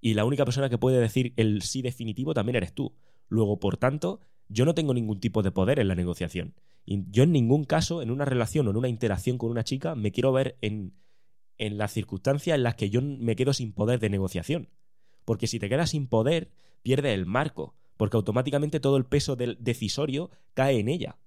Y 0.00 0.14
la 0.14 0.24
única 0.24 0.44
persona 0.44 0.70
que 0.70 0.78
puede 0.78 0.98
decir 0.98 1.34
el 1.36 1.62
sí 1.62 1.82
definitivo 1.82 2.32
también 2.32 2.56
eres 2.56 2.72
tú. 2.72 2.94
Luego, 3.28 3.60
por 3.60 3.76
tanto, 3.76 4.20
yo 4.48 4.64
no 4.64 4.74
tengo 4.74 4.94
ningún 4.94 5.20
tipo 5.20 5.42
de 5.42 5.52
poder 5.52 5.78
en 5.78 5.88
la 5.88 5.94
negociación. 5.94 6.54
Y 6.84 7.04
yo 7.10 7.22
en 7.22 7.32
ningún 7.32 7.64
caso, 7.64 8.00
en 8.02 8.10
una 8.10 8.24
relación 8.24 8.66
o 8.66 8.70
en 8.70 8.76
una 8.76 8.88
interacción 8.88 9.38
con 9.38 9.50
una 9.50 9.62
chica, 9.62 9.94
me 9.94 10.10
quiero 10.10 10.32
ver 10.32 10.56
en, 10.62 10.94
en 11.58 11.76
las 11.76 11.92
circunstancias 11.92 12.56
en 12.56 12.62
las 12.62 12.74
que 12.74 12.90
yo 12.90 13.02
me 13.02 13.36
quedo 13.36 13.52
sin 13.52 13.72
poder 13.72 14.00
de 14.00 14.08
negociación. 14.08 14.70
Porque 15.24 15.46
si 15.46 15.58
te 15.58 15.68
quedas 15.68 15.90
sin 15.90 16.08
poder, 16.08 16.50
pierdes 16.82 17.14
el 17.14 17.26
marco, 17.26 17.74
porque 17.96 18.16
automáticamente 18.16 18.80
todo 18.80 18.96
el 18.96 19.04
peso 19.04 19.36
del 19.36 19.58
decisorio 19.60 20.30
cae 20.54 20.78
en 20.78 20.88
ella. 20.88 21.18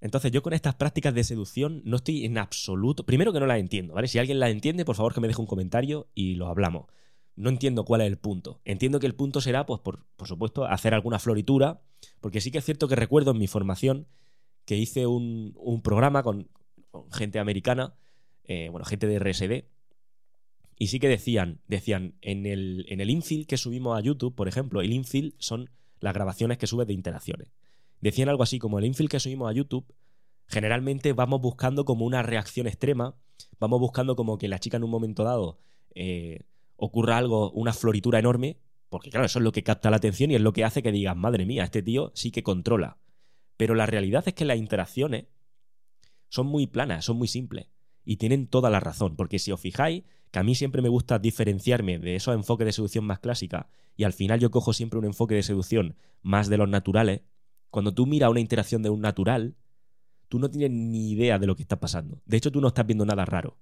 Entonces 0.00 0.30
yo 0.30 0.42
con 0.42 0.52
estas 0.52 0.76
prácticas 0.76 1.12
de 1.14 1.24
seducción 1.24 1.82
no 1.84 1.96
estoy 1.96 2.24
en 2.24 2.38
absoluto... 2.38 3.04
Primero 3.04 3.32
que 3.32 3.40
no 3.40 3.46
las 3.46 3.58
entiendo, 3.58 3.94
¿vale? 3.94 4.06
Si 4.08 4.18
alguien 4.18 4.38
las 4.38 4.50
entiende, 4.50 4.84
por 4.84 4.96
favor 4.96 5.12
que 5.12 5.20
me 5.20 5.28
deje 5.28 5.40
un 5.40 5.46
comentario 5.46 6.08
y 6.14 6.34
lo 6.34 6.46
hablamos. 6.46 6.86
No 7.34 7.50
entiendo 7.50 7.84
cuál 7.84 8.02
es 8.02 8.06
el 8.06 8.16
punto. 8.16 8.60
Entiendo 8.64 9.00
que 9.00 9.06
el 9.06 9.14
punto 9.14 9.40
será, 9.40 9.66
pues, 9.66 9.80
por, 9.80 10.04
por 10.16 10.28
supuesto, 10.28 10.64
hacer 10.66 10.94
alguna 10.94 11.18
floritura, 11.18 11.80
porque 12.20 12.40
sí 12.40 12.50
que 12.50 12.58
es 12.58 12.64
cierto 12.64 12.88
que 12.88 12.96
recuerdo 12.96 13.32
en 13.32 13.38
mi 13.38 13.48
formación 13.48 14.06
que 14.64 14.76
hice 14.76 15.06
un, 15.06 15.54
un 15.56 15.82
programa 15.82 16.22
con, 16.22 16.48
gente 17.12 17.38
americana, 17.38 17.94
eh, 18.44 18.68
bueno, 18.70 18.84
gente 18.84 19.06
de 19.06 19.18
RSD, 19.18 19.64
y 20.80 20.88
sí 20.88 21.00
que 21.00 21.08
decían, 21.08 21.60
decían, 21.66 22.14
en 22.22 22.46
el, 22.46 22.86
en 22.88 23.00
el 23.00 23.10
infill 23.10 23.46
que 23.46 23.56
subimos 23.56 23.98
a 23.98 24.00
YouTube, 24.00 24.34
por 24.34 24.46
ejemplo, 24.46 24.80
el 24.80 24.92
infill 24.92 25.34
son 25.38 25.70
las 26.00 26.14
grabaciones 26.14 26.58
que 26.58 26.68
subes 26.68 26.86
de 26.86 26.92
interacciones 26.92 27.48
decían 28.00 28.28
algo 28.28 28.42
así 28.42 28.58
como 28.58 28.78
el 28.78 28.84
infill 28.84 29.08
que 29.08 29.20
subimos 29.20 29.50
a 29.50 29.52
YouTube, 29.52 29.92
generalmente 30.46 31.12
vamos 31.12 31.40
buscando 31.40 31.84
como 31.84 32.04
una 32.04 32.22
reacción 32.22 32.66
extrema, 32.66 33.16
vamos 33.58 33.80
buscando 33.80 34.16
como 34.16 34.38
que 34.38 34.48
la 34.48 34.58
chica 34.58 34.76
en 34.76 34.84
un 34.84 34.90
momento 34.90 35.24
dado 35.24 35.58
eh, 35.94 36.44
ocurra 36.76 37.18
algo, 37.18 37.50
una 37.52 37.72
floritura 37.72 38.18
enorme, 38.18 38.58
porque 38.88 39.10
claro, 39.10 39.26
eso 39.26 39.38
es 39.38 39.44
lo 39.44 39.52
que 39.52 39.62
capta 39.62 39.90
la 39.90 39.98
atención 39.98 40.30
y 40.30 40.36
es 40.36 40.40
lo 40.40 40.52
que 40.52 40.64
hace 40.64 40.82
que 40.82 40.92
digas, 40.92 41.16
madre 41.16 41.44
mía, 41.44 41.64
este 41.64 41.82
tío 41.82 42.12
sí 42.14 42.30
que 42.30 42.42
controla. 42.42 42.98
Pero 43.56 43.74
la 43.74 43.86
realidad 43.86 44.24
es 44.26 44.34
que 44.34 44.44
las 44.44 44.56
interacciones 44.56 45.26
son 46.28 46.46
muy 46.46 46.66
planas, 46.66 47.04
son 47.04 47.18
muy 47.18 47.28
simples. 47.28 47.66
Y 48.04 48.16
tienen 48.16 48.46
toda 48.46 48.70
la 48.70 48.80
razón, 48.80 49.16
porque 49.16 49.38
si 49.38 49.52
os 49.52 49.60
fijáis, 49.60 50.04
que 50.30 50.38
a 50.38 50.42
mí 50.42 50.54
siempre 50.54 50.80
me 50.80 50.88
gusta 50.88 51.18
diferenciarme 51.18 51.98
de 51.98 52.16
esos 52.16 52.34
enfoques 52.34 52.64
de 52.64 52.72
seducción 52.72 53.04
más 53.04 53.18
clásica, 53.18 53.68
y 53.96 54.04
al 54.04 54.12
final 54.12 54.40
yo 54.40 54.50
cojo 54.50 54.72
siempre 54.72 54.98
un 54.98 55.04
enfoque 55.04 55.34
de 55.34 55.42
seducción 55.42 55.96
más 56.22 56.48
de 56.48 56.56
los 56.56 56.68
naturales, 56.68 57.22
cuando 57.70 57.92
tú 57.92 58.06
miras 58.06 58.30
una 58.30 58.40
interacción 58.40 58.82
de 58.82 58.90
un 58.90 59.00
natural, 59.00 59.56
tú 60.28 60.38
no 60.38 60.50
tienes 60.50 60.70
ni 60.70 61.10
idea 61.10 61.38
de 61.38 61.46
lo 61.46 61.56
que 61.56 61.62
está 61.62 61.80
pasando. 61.80 62.22
De 62.26 62.36
hecho, 62.36 62.52
tú 62.52 62.60
no 62.60 62.68
estás 62.68 62.86
viendo 62.86 63.04
nada 63.04 63.24
raro. 63.24 63.58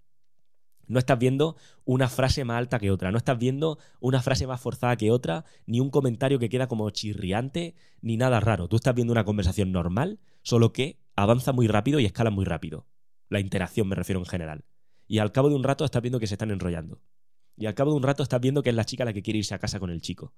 No 0.88 1.00
estás 1.00 1.18
viendo 1.18 1.56
una 1.84 2.08
frase 2.08 2.44
más 2.44 2.58
alta 2.58 2.78
que 2.78 2.92
otra, 2.92 3.10
no 3.10 3.18
estás 3.18 3.38
viendo 3.38 3.78
una 3.98 4.22
frase 4.22 4.46
más 4.46 4.60
forzada 4.60 4.96
que 4.96 5.10
otra, 5.10 5.44
ni 5.66 5.80
un 5.80 5.90
comentario 5.90 6.38
que 6.38 6.48
queda 6.48 6.68
como 6.68 6.88
chirriante, 6.90 7.74
ni 8.00 8.16
nada 8.16 8.38
raro. 8.38 8.68
Tú 8.68 8.76
estás 8.76 8.94
viendo 8.94 9.12
una 9.12 9.24
conversación 9.24 9.72
normal, 9.72 10.20
solo 10.42 10.72
que 10.72 11.00
avanza 11.16 11.52
muy 11.52 11.66
rápido 11.66 11.98
y 11.98 12.04
escala 12.04 12.30
muy 12.30 12.44
rápido. 12.44 12.86
La 13.28 13.40
interacción 13.40 13.88
me 13.88 13.96
refiero 13.96 14.20
en 14.20 14.26
general. 14.26 14.64
Y 15.08 15.18
al 15.18 15.32
cabo 15.32 15.48
de 15.48 15.56
un 15.56 15.64
rato 15.64 15.84
estás 15.84 16.02
viendo 16.02 16.20
que 16.20 16.28
se 16.28 16.34
están 16.34 16.52
enrollando. 16.52 17.00
Y 17.56 17.66
al 17.66 17.74
cabo 17.74 17.90
de 17.90 17.96
un 17.96 18.02
rato 18.02 18.22
estás 18.22 18.40
viendo 18.40 18.62
que 18.62 18.70
es 18.70 18.76
la 18.76 18.84
chica 18.84 19.04
la 19.04 19.12
que 19.12 19.22
quiere 19.22 19.38
irse 19.38 19.54
a 19.54 19.58
casa 19.58 19.80
con 19.80 19.90
el 19.90 20.00
chico. 20.00 20.34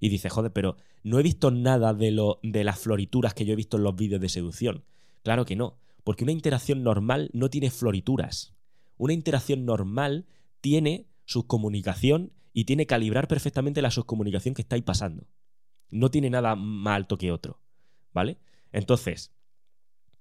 Y 0.00 0.08
dice, 0.08 0.28
joder, 0.28 0.52
pero 0.52 0.76
no 1.02 1.18
he 1.18 1.22
visto 1.22 1.50
nada 1.50 1.94
de, 1.94 2.10
lo, 2.10 2.38
de 2.42 2.64
las 2.64 2.78
florituras 2.78 3.34
que 3.34 3.44
yo 3.44 3.52
he 3.52 3.56
visto 3.56 3.76
en 3.76 3.82
los 3.84 3.96
vídeos 3.96 4.20
de 4.20 4.28
seducción. 4.28 4.84
Claro 5.22 5.44
que 5.44 5.56
no, 5.56 5.78
porque 6.04 6.24
una 6.24 6.32
interacción 6.32 6.82
normal 6.82 7.30
no 7.32 7.50
tiene 7.50 7.70
florituras. 7.70 8.54
Una 8.96 9.12
interacción 9.12 9.64
normal 9.64 10.26
tiene 10.60 11.08
subcomunicación 11.24 12.32
y 12.52 12.64
tiene 12.64 12.86
calibrar 12.86 13.28
perfectamente 13.28 13.82
la 13.82 13.90
subcomunicación 13.90 14.54
que 14.54 14.62
estáis 14.62 14.82
pasando. 14.82 15.26
No 15.90 16.10
tiene 16.10 16.30
nada 16.30 16.56
más 16.56 16.96
alto 16.96 17.18
que 17.18 17.32
otro. 17.32 17.60
¿Vale? 18.12 18.38
Entonces, 18.72 19.32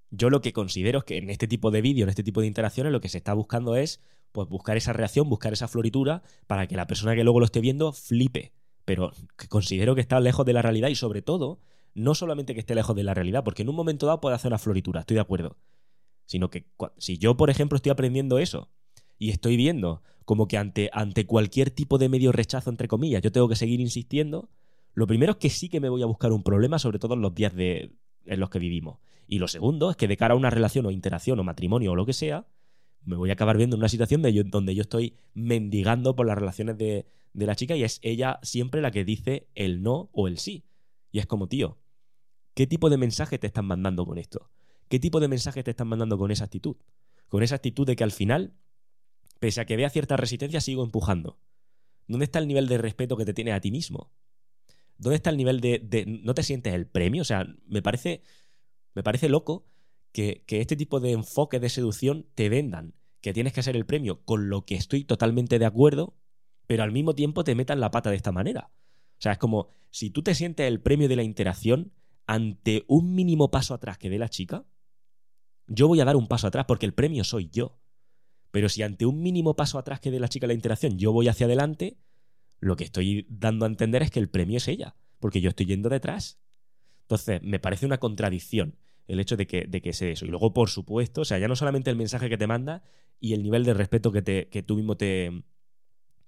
Yo 0.09 0.29
lo 0.29 0.41
que 0.41 0.53
considero 0.53 0.99
es 0.99 1.05
que 1.05 1.17
en 1.17 1.29
este 1.29 1.47
tipo 1.47 1.71
de 1.71 1.81
vídeos, 1.81 2.05
en 2.05 2.09
este 2.09 2.23
tipo 2.23 2.41
de 2.41 2.47
interacciones, 2.47 2.93
lo 2.93 3.01
que 3.01 3.09
se 3.09 3.17
está 3.17 3.33
buscando 3.33 3.75
es 3.75 4.01
pues, 4.31 4.47
buscar 4.47 4.77
esa 4.77 4.93
reacción, 4.93 5.29
buscar 5.29 5.53
esa 5.53 5.67
floritura 5.67 6.23
para 6.47 6.67
que 6.67 6.75
la 6.75 6.87
persona 6.87 7.15
que 7.15 7.23
luego 7.23 7.39
lo 7.39 7.45
esté 7.45 7.59
viendo 7.59 7.91
flipe. 7.91 8.53
Pero 8.87 9.11
que 9.37 9.49
considero 9.49 9.95
que 9.95 10.01
está 10.01 10.17
lejos 10.21 10.45
de 10.45 10.53
la 10.53 10.61
realidad 10.61 10.87
y 10.87 10.95
sobre 10.95 11.21
todo, 11.21 11.59
no 11.93 12.15
solamente 12.15 12.53
que 12.53 12.61
esté 12.61 12.73
lejos 12.73 12.95
de 12.95 13.03
la 13.03 13.13
realidad, 13.13 13.43
porque 13.43 13.63
en 13.63 13.69
un 13.69 13.75
momento 13.75 14.05
dado 14.05 14.21
puede 14.21 14.37
hacer 14.37 14.47
una 14.47 14.59
floritura, 14.59 15.01
estoy 15.01 15.15
de 15.15 15.19
acuerdo. 15.19 15.57
Sino 16.25 16.49
que 16.49 16.69
si 16.97 17.17
yo, 17.17 17.35
por 17.35 17.49
ejemplo, 17.49 17.75
estoy 17.75 17.89
aprendiendo 17.89 18.39
eso 18.39 18.69
y 19.19 19.31
estoy 19.31 19.57
viendo 19.57 20.03
como 20.23 20.47
que 20.47 20.57
ante, 20.57 20.89
ante 20.93 21.25
cualquier 21.25 21.69
tipo 21.69 21.97
de 21.97 22.07
medio 22.07 22.31
rechazo, 22.31 22.69
entre 22.69 22.87
comillas, 22.87 23.21
yo 23.21 23.29
tengo 23.29 23.49
que 23.49 23.57
seguir 23.57 23.81
insistiendo, 23.81 24.49
lo 24.93 25.05
primero 25.05 25.33
es 25.33 25.37
que 25.37 25.49
sí 25.49 25.67
que 25.67 25.81
me 25.81 25.89
voy 25.89 26.01
a 26.01 26.05
buscar 26.05 26.31
un 26.31 26.43
problema, 26.43 26.79
sobre 26.79 26.97
todo 26.97 27.15
en 27.15 27.21
los 27.21 27.35
días 27.35 27.53
de, 27.53 27.91
en 28.25 28.39
los 28.39 28.49
que 28.49 28.59
vivimos. 28.59 28.99
Y 29.27 29.39
lo 29.39 29.49
segundo 29.49 29.91
es 29.91 29.97
que 29.97 30.07
de 30.07 30.15
cara 30.15 30.33
a 30.33 30.37
una 30.37 30.49
relación 30.49 30.85
o 30.85 30.91
interacción 30.91 31.37
o 31.41 31.43
matrimonio 31.43 31.91
o 31.91 31.95
lo 31.95 32.05
que 32.05 32.13
sea, 32.13 32.47
me 33.03 33.15
voy 33.15 33.29
a 33.29 33.33
acabar 33.33 33.57
viendo 33.57 33.75
en 33.75 33.81
una 33.81 33.89
situación 33.89 34.21
donde 34.21 34.75
yo 34.75 34.81
estoy 34.81 35.17
mendigando 35.33 36.15
por 36.15 36.27
las 36.27 36.37
relaciones 36.37 36.77
de, 36.77 37.05
de 37.33 37.45
la 37.45 37.55
chica 37.55 37.75
y 37.75 37.83
es 37.83 37.99
ella 38.01 38.39
siempre 38.43 38.81
la 38.81 38.91
que 38.91 39.05
dice 39.05 39.47
el 39.55 39.81
no 39.81 40.09
o 40.11 40.27
el 40.27 40.37
sí. 40.37 40.65
Y 41.11 41.19
es 41.19 41.25
como, 41.25 41.47
tío, 41.47 41.79
¿qué 42.53 42.67
tipo 42.67 42.89
de 42.89 42.97
mensaje 42.97 43.39
te 43.39 43.47
están 43.47 43.65
mandando 43.65 44.05
con 44.05 44.17
esto? 44.17 44.51
¿Qué 44.89 44.99
tipo 44.99 45.19
de 45.19 45.27
mensaje 45.27 45.63
te 45.63 45.71
están 45.71 45.87
mandando 45.87 46.17
con 46.17 46.31
esa 46.31 46.45
actitud? 46.45 46.77
Con 47.27 47.43
esa 47.43 47.55
actitud 47.55 47.85
de 47.85 47.95
que 47.95 48.03
al 48.03 48.11
final 48.11 48.53
pese 49.39 49.61
a 49.61 49.65
que 49.65 49.77
vea 49.77 49.89
cierta 49.89 50.17
resistencia, 50.17 50.61
sigo 50.61 50.83
empujando. 50.83 51.39
¿Dónde 52.07 52.25
está 52.25 52.39
el 52.39 52.47
nivel 52.47 52.67
de 52.67 52.77
respeto 52.77 53.17
que 53.17 53.25
te 53.25 53.33
tiene 53.33 53.53
a 53.53 53.61
ti 53.61 53.71
mismo? 53.71 54.11
¿Dónde 54.97 55.15
está 55.15 55.29
el 55.29 55.37
nivel 55.37 55.61
de, 55.61 56.05
¿No 56.23 56.33
te 56.33 56.43
sientes 56.43 56.73
el 56.73 56.87
premio? 56.87 57.21
O 57.21 57.25
sea, 57.25 57.45
me 57.67 57.81
parece, 57.81 58.23
me 58.93 59.03
parece 59.03 59.29
loco 59.29 59.67
que, 60.11 60.43
este 60.47 60.75
tipo 60.75 60.99
de 60.99 61.11
enfoque 61.11 61.59
de 61.59 61.69
seducción 61.69 62.25
te 62.35 62.49
vendan 62.49 62.93
que 63.21 63.33
tienes 63.33 63.53
que 63.53 63.63
ser 63.63 63.75
el 63.75 63.85
premio, 63.85 64.23
con 64.23 64.49
lo 64.49 64.63
que 64.65 64.75
estoy 64.75 65.03
totalmente 65.03 65.59
de 65.59 65.65
acuerdo, 65.65 66.15
pero 66.65 66.83
al 66.83 66.91
mismo 66.91 67.15
tiempo 67.15 67.43
te 67.43 67.55
metan 67.55 67.79
la 67.79 67.91
pata 67.91 68.09
de 68.09 68.15
esta 68.15 68.31
manera. 68.31 68.69
O 69.17 69.21
sea, 69.21 69.33
es 69.33 69.37
como 69.37 69.69
si 69.89 70.09
tú 70.11 70.21
te 70.21 70.35
sientes 70.35 70.67
el 70.67 70.81
premio 70.81 71.09
de 71.09 71.15
la 71.15 71.23
interacción 71.23 71.91
ante 72.25 72.85
un 72.87 73.15
mínimo 73.15 73.49
paso 73.49 73.73
atrás 73.73 73.97
que 73.97 74.09
dé 74.09 74.19
la 74.19 74.29
chica, 74.29 74.65
yo 75.67 75.87
voy 75.87 75.99
a 75.99 76.05
dar 76.05 76.15
un 76.15 76.27
paso 76.27 76.47
atrás 76.47 76.65
porque 76.67 76.85
el 76.85 76.93
premio 76.93 77.23
soy 77.23 77.49
yo. 77.49 77.79
Pero 78.51 78.69
si 78.69 78.83
ante 78.83 79.05
un 79.05 79.21
mínimo 79.21 79.55
paso 79.55 79.77
atrás 79.77 79.99
que 79.99 80.11
dé 80.11 80.19
la 80.19 80.29
chica 80.29 80.47
la 80.47 80.53
interacción 80.53 80.97
yo 80.97 81.11
voy 81.11 81.27
hacia 81.27 81.47
adelante, 81.47 81.97
lo 82.59 82.75
que 82.75 82.83
estoy 82.83 83.25
dando 83.29 83.65
a 83.65 83.69
entender 83.69 84.03
es 84.03 84.11
que 84.11 84.19
el 84.19 84.29
premio 84.29 84.57
es 84.57 84.67
ella, 84.67 84.95
porque 85.19 85.41
yo 85.41 85.49
estoy 85.49 85.65
yendo 85.65 85.89
detrás. 85.89 86.39
Entonces, 87.01 87.41
me 87.41 87.59
parece 87.59 87.85
una 87.85 87.99
contradicción 87.99 88.75
el 89.07 89.19
hecho 89.19 89.37
de 89.37 89.47
que, 89.47 89.65
de 89.67 89.81
que 89.81 89.93
sea 89.93 90.09
eso. 90.09 90.25
Y 90.25 90.29
luego, 90.29 90.53
por 90.53 90.69
supuesto, 90.69 91.21
o 91.21 91.25
sea, 91.25 91.37
ya 91.37 91.47
no 91.47 91.55
solamente 91.55 91.89
el 91.89 91.95
mensaje 91.95 92.29
que 92.29 92.37
te 92.37 92.47
manda 92.47 92.83
y 93.19 93.33
el 93.33 93.43
nivel 93.43 93.63
de 93.63 93.73
respeto 93.73 94.11
que, 94.11 94.21
te, 94.21 94.49
que 94.49 94.63
tú 94.63 94.75
mismo 94.75 94.97
te, 94.97 95.43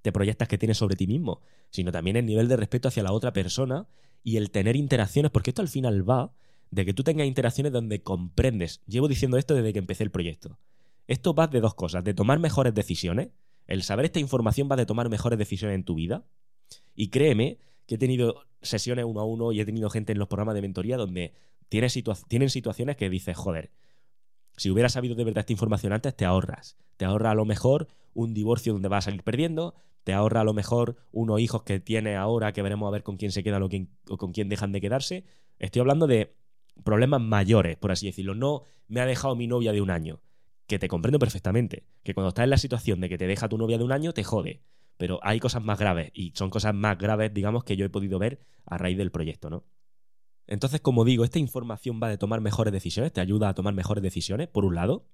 te 0.02 0.12
proyectas 0.12 0.48
que 0.48 0.58
tienes 0.58 0.78
sobre 0.78 0.96
ti 0.96 1.08
mismo, 1.08 1.42
sino 1.70 1.92
también 1.92 2.15
el 2.15 2.26
nivel 2.26 2.48
de 2.48 2.58
respeto 2.58 2.88
hacia 2.88 3.04
la 3.04 3.12
otra 3.12 3.34
persona 3.34 3.88
y 4.24 4.38
el 4.38 4.52
tener 4.52 4.76
interacciones, 4.76 5.32
porque 5.32 5.52
esto 5.52 5.62
al 5.62 5.68
final 5.68 6.10
va 6.10 6.34
de 6.72 6.86
que 6.86 6.94
tú 6.94 7.04
tengas 7.04 7.28
interacciones 7.28 7.72
donde 7.72 8.02
comprendes. 8.02 8.82
Llevo 8.88 9.08
diciendo 9.08 9.38
esto 9.38 9.56
desde 9.56 9.74
que 9.74 9.80
empecé 9.80 10.04
el 10.04 10.12
proyecto. 10.12 10.60
Esto 11.08 11.34
va 11.34 11.48
de 11.48 11.60
dos 11.60 11.74
cosas, 11.74 12.04
de 12.04 12.13
tomar 12.13 12.39
mejores 12.39 12.74
decisiones. 12.74 13.30
El 13.65 13.84
saber 13.84 14.06
esta 14.06 14.20
información 14.20 14.70
va 14.72 14.76
de 14.76 14.86
tomar 14.86 15.10
mejores 15.10 15.39
decisiones 15.39 15.76
en 15.76 15.84
tu 15.84 15.96
vida. 15.96 16.24
Y 16.96 17.10
créeme 17.10 17.58
que 17.88 17.96
he 17.96 17.98
tenido 17.98 18.46
sesiones 18.62 19.06
uno 19.06 19.20
a 19.20 19.26
uno 19.26 19.52
y 19.52 19.60
he 19.60 19.65
tenido 19.65 19.89
gente 19.89 20.12
en 20.12 20.20
los 20.20 20.28
programas 20.28 20.54
de 20.54 20.62
mentoría 20.62 20.98
donde 20.98 21.34
tienen, 21.69 21.89
tienen 22.27 22.49
situaciones 22.49 22.97
que 22.97 23.10
dices, 23.10 23.38
joder, 23.38 23.71
si 24.58 24.69
hubieras 24.69 24.93
sabido 24.93 25.15
de 25.15 25.23
verdad 25.23 25.41
esta 25.41 25.53
información 25.53 25.93
antes, 25.93 26.15
te 26.15 26.25
ahorras. 26.25 26.77
Te 26.97 27.05
ahorra 27.05 27.32
a 27.32 27.36
lo 27.36 27.45
mejor 27.45 27.88
un 28.13 28.34
divorcio 28.34 28.73
donde 28.73 28.89
vas 28.89 29.05
a 29.05 29.12
salir 29.12 29.23
perdiendo, 29.23 29.75
te 30.03 30.13
ahorra 30.13 30.41
a 30.41 30.43
lo 30.43 30.53
mejor 30.53 30.97
unos 31.12 31.39
hijos 31.39 31.63
que 31.63 31.79
tiene 31.79 32.15
ahora 32.15 32.51
que 32.51 32.62
veremos 32.62 32.88
a 32.88 32.91
ver 32.91 33.03
con 33.03 33.15
quién 33.15 33.32
se 33.32 33.43
quedan 33.43 33.63
o 33.63 34.17
con 34.17 34.34
quién 34.34 34.49
dejan 34.49 34.71
de 34.71 34.82
quedarse. 34.82 35.23
Estoy 35.60 35.82
hablando 35.82 36.08
de 36.08 36.36
problemas 36.84 37.21
mayores, 37.21 37.77
por 37.77 37.91
así 37.91 38.08
decirlo. 38.08 38.36
No 38.36 38.63
me 38.88 39.01
ha 39.01 39.05
dejado 39.05 39.36
mi 39.36 39.47
novia 39.47 39.71
de 39.71 39.82
un 39.82 39.91
año 39.91 40.21
que 40.67 40.79
te 40.79 40.88
comprendo 40.88 41.19
perfectamente, 41.19 41.84
que 42.03 42.13
cuando 42.13 42.29
estás 42.29 42.43
en 42.43 42.51
la 42.51 42.58
situación 42.58 42.99
de 43.01 43.10
que 43.10 43.17
te 43.17 43.27
deja 43.27 43.49
tu 43.49 43.58
novia 43.58 43.77
de 43.77 43.84
un 43.84 43.91
año, 43.91 44.13
te 44.13 44.23
jode. 44.23 44.62
Pero 44.97 45.19
hay 45.23 45.39
cosas 45.39 45.63
más 45.63 45.79
graves, 45.79 46.12
y 46.13 46.32
son 46.36 46.49
cosas 46.49 46.75
más 46.75 46.97
graves, 46.97 47.34
digamos, 47.34 47.63
que 47.63 47.75
yo 47.75 47.86
he 47.86 47.89
podido 47.89 48.19
ver 48.19 48.39
a 48.65 48.77
raíz 48.77 48.97
del 48.97 49.12
proyecto, 49.12 49.49
¿no? 49.49 49.63
Entonces, 50.50 50.82
como 50.82 51.06
digo, 51.06 51.24
esta 51.24 51.38
información 51.38 52.00
va 52.02 52.10
de 52.10 52.18
tomar 52.18 52.42
mejores 52.42 52.74
decisiones, 52.74 53.14
te 53.14 53.22
ayuda 53.22 53.50
a 53.50 53.54
tomar 53.54 53.76
mejores 53.76 54.02
decisiones, 54.02 54.48
por 54.48 54.66
un 54.66 54.74
lado, 54.74 55.06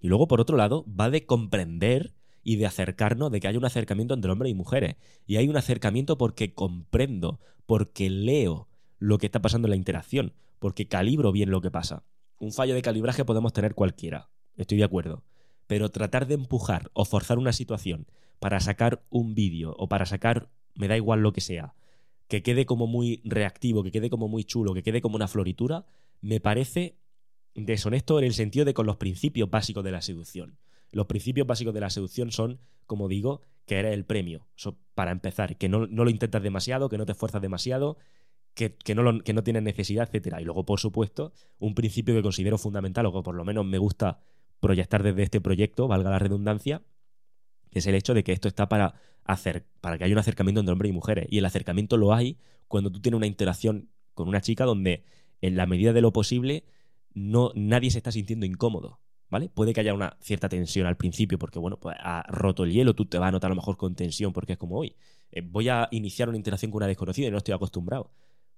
y 0.00 0.08
luego, 0.08 0.26
por 0.26 0.40
otro 0.40 0.56
lado, 0.56 0.84
va 0.88 1.10
de 1.10 1.26
comprender 1.26 2.12
y 2.42 2.56
de 2.56 2.66
acercarnos, 2.66 3.30
de 3.30 3.38
que 3.38 3.46
hay 3.46 3.56
un 3.56 3.64
acercamiento 3.64 4.14
entre 4.14 4.32
hombres 4.32 4.50
y 4.50 4.54
mujeres. 4.54 4.96
Y 5.26 5.36
hay 5.36 5.48
un 5.48 5.56
acercamiento 5.56 6.18
porque 6.18 6.54
comprendo, 6.54 7.38
porque 7.66 8.10
leo 8.10 8.68
lo 8.98 9.18
que 9.18 9.26
está 9.26 9.40
pasando 9.40 9.68
en 9.68 9.70
la 9.70 9.76
interacción, 9.76 10.34
porque 10.58 10.88
calibro 10.88 11.30
bien 11.30 11.50
lo 11.50 11.60
que 11.60 11.70
pasa. 11.70 12.02
Un 12.40 12.52
fallo 12.52 12.74
de 12.74 12.82
calibraje 12.82 13.24
podemos 13.24 13.52
tener 13.52 13.76
cualquiera, 13.76 14.28
estoy 14.56 14.78
de 14.78 14.84
acuerdo. 14.84 15.22
Pero 15.68 15.88
tratar 15.90 16.26
de 16.26 16.34
empujar 16.34 16.90
o 16.94 17.04
forzar 17.04 17.38
una 17.38 17.52
situación 17.52 18.08
para 18.40 18.58
sacar 18.58 19.04
un 19.08 19.36
vídeo 19.36 19.76
o 19.78 19.88
para 19.88 20.04
sacar, 20.04 20.50
me 20.74 20.88
da 20.88 20.96
igual 20.96 21.20
lo 21.20 21.32
que 21.32 21.40
sea, 21.40 21.74
que 22.32 22.42
quede 22.42 22.64
como 22.64 22.86
muy 22.86 23.20
reactivo, 23.26 23.82
que 23.82 23.90
quede 23.90 24.08
como 24.08 24.26
muy 24.26 24.42
chulo, 24.44 24.72
que 24.72 24.82
quede 24.82 25.02
como 25.02 25.16
una 25.16 25.28
floritura, 25.28 25.84
me 26.22 26.40
parece 26.40 26.96
deshonesto 27.54 28.18
en 28.18 28.24
el 28.24 28.32
sentido 28.32 28.64
de 28.64 28.72
con 28.72 28.86
los 28.86 28.96
principios 28.96 29.50
básicos 29.50 29.84
de 29.84 29.92
la 29.92 30.00
seducción. 30.00 30.56
Los 30.92 31.04
principios 31.04 31.46
básicos 31.46 31.74
de 31.74 31.80
la 31.80 31.90
seducción 31.90 32.32
son, 32.32 32.58
como 32.86 33.08
digo, 33.08 33.42
que 33.66 33.78
eres 33.78 33.92
el 33.92 34.06
premio. 34.06 34.46
para 34.94 35.10
empezar, 35.10 35.58
que 35.58 35.68
no, 35.68 35.84
lo 35.84 36.08
intentas 36.08 36.42
demasiado, 36.42 36.88
que 36.88 36.96
no 36.96 37.04
te 37.04 37.12
esfuerzas 37.12 37.42
demasiado, 37.42 37.98
que, 38.54 38.78
no 38.94 39.20
que 39.20 39.34
no 39.34 39.42
tienes 39.42 39.62
necesidad, 39.62 40.08
etcétera. 40.08 40.40
Y 40.40 40.46
luego, 40.46 40.64
por 40.64 40.80
supuesto, 40.80 41.34
un 41.58 41.74
principio 41.74 42.14
que 42.14 42.22
considero 42.22 42.56
fundamental, 42.56 43.04
o 43.04 43.12
que 43.12 43.22
por 43.22 43.34
lo 43.34 43.44
menos 43.44 43.66
me 43.66 43.76
gusta 43.76 44.20
proyectar 44.58 45.02
desde 45.02 45.24
este 45.24 45.42
proyecto, 45.42 45.86
valga 45.86 46.08
la 46.08 46.18
redundancia, 46.18 46.80
es 47.78 47.86
el 47.86 47.94
hecho 47.94 48.14
de 48.14 48.24
que 48.24 48.32
esto 48.32 48.48
está 48.48 48.68
para 48.68 48.94
hacer, 49.24 49.66
para 49.80 49.98
que 49.98 50.04
haya 50.04 50.14
un 50.14 50.18
acercamiento 50.18 50.60
entre 50.60 50.72
hombres 50.72 50.90
y 50.90 50.92
mujeres. 50.92 51.26
Y 51.30 51.38
el 51.38 51.44
acercamiento 51.44 51.96
lo 51.96 52.14
hay 52.14 52.38
cuando 52.68 52.90
tú 52.90 53.00
tienes 53.00 53.16
una 53.16 53.26
interacción 53.26 53.88
con 54.14 54.28
una 54.28 54.40
chica 54.40 54.64
donde, 54.64 55.04
en 55.40 55.56
la 55.56 55.66
medida 55.66 55.92
de 55.92 56.00
lo 56.00 56.12
posible, 56.12 56.64
no, 57.14 57.52
nadie 57.54 57.90
se 57.90 57.98
está 57.98 58.12
sintiendo 58.12 58.46
incómodo. 58.46 59.00
¿Vale? 59.30 59.48
Puede 59.48 59.72
que 59.72 59.80
haya 59.80 59.94
una 59.94 60.18
cierta 60.20 60.50
tensión 60.50 60.86
al 60.86 60.98
principio, 60.98 61.38
porque 61.38 61.58
bueno, 61.58 61.80
pues 61.80 61.96
ha 62.00 62.22
roto 62.28 62.64
el 62.64 62.72
hielo, 62.72 62.94
tú 62.94 63.06
te 63.06 63.18
vas 63.18 63.28
a 63.28 63.32
notar 63.32 63.50
a 63.50 63.54
lo 63.54 63.56
mejor 63.56 63.78
con 63.78 63.94
tensión, 63.94 64.34
porque 64.34 64.52
es 64.52 64.58
como 64.58 64.76
hoy. 64.76 64.94
Eh, 65.30 65.40
voy 65.40 65.70
a 65.70 65.88
iniciar 65.90 66.28
una 66.28 66.36
interacción 66.36 66.70
con 66.70 66.80
una 66.80 66.86
desconocida 66.86 67.28
y 67.28 67.30
no 67.30 67.38
estoy 67.38 67.54
acostumbrado 67.54 68.10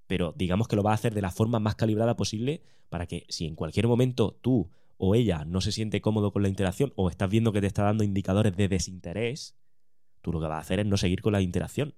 pero 0.06 0.34
digamos 0.36 0.68
que 0.68 0.76
lo 0.76 0.82
va 0.82 0.92
a 0.92 0.94
hacer 0.94 1.14
de 1.14 1.22
la 1.22 1.30
forma 1.30 1.58
más 1.58 1.74
calibrada 1.74 2.16
posible 2.16 2.62
para 2.88 3.06
que 3.06 3.26
si 3.28 3.46
en 3.46 3.54
cualquier 3.54 3.86
momento 3.86 4.36
tú 4.40 4.70
o 4.96 5.14
ella 5.14 5.44
no 5.44 5.60
se 5.60 5.72
siente 5.72 6.00
cómodo 6.00 6.32
con 6.32 6.42
la 6.42 6.48
interacción 6.48 6.92
o 6.96 7.10
estás 7.10 7.30
viendo 7.30 7.52
que 7.52 7.60
te 7.60 7.66
está 7.66 7.84
dando 7.84 8.04
indicadores 8.04 8.56
de 8.56 8.68
desinterés, 8.68 9.56
tú 10.20 10.32
lo 10.32 10.40
que 10.40 10.46
vas 10.46 10.56
a 10.56 10.60
hacer 10.60 10.80
es 10.80 10.86
no 10.86 10.96
seguir 10.96 11.22
con 11.22 11.32
la 11.32 11.42
interacción, 11.42 11.94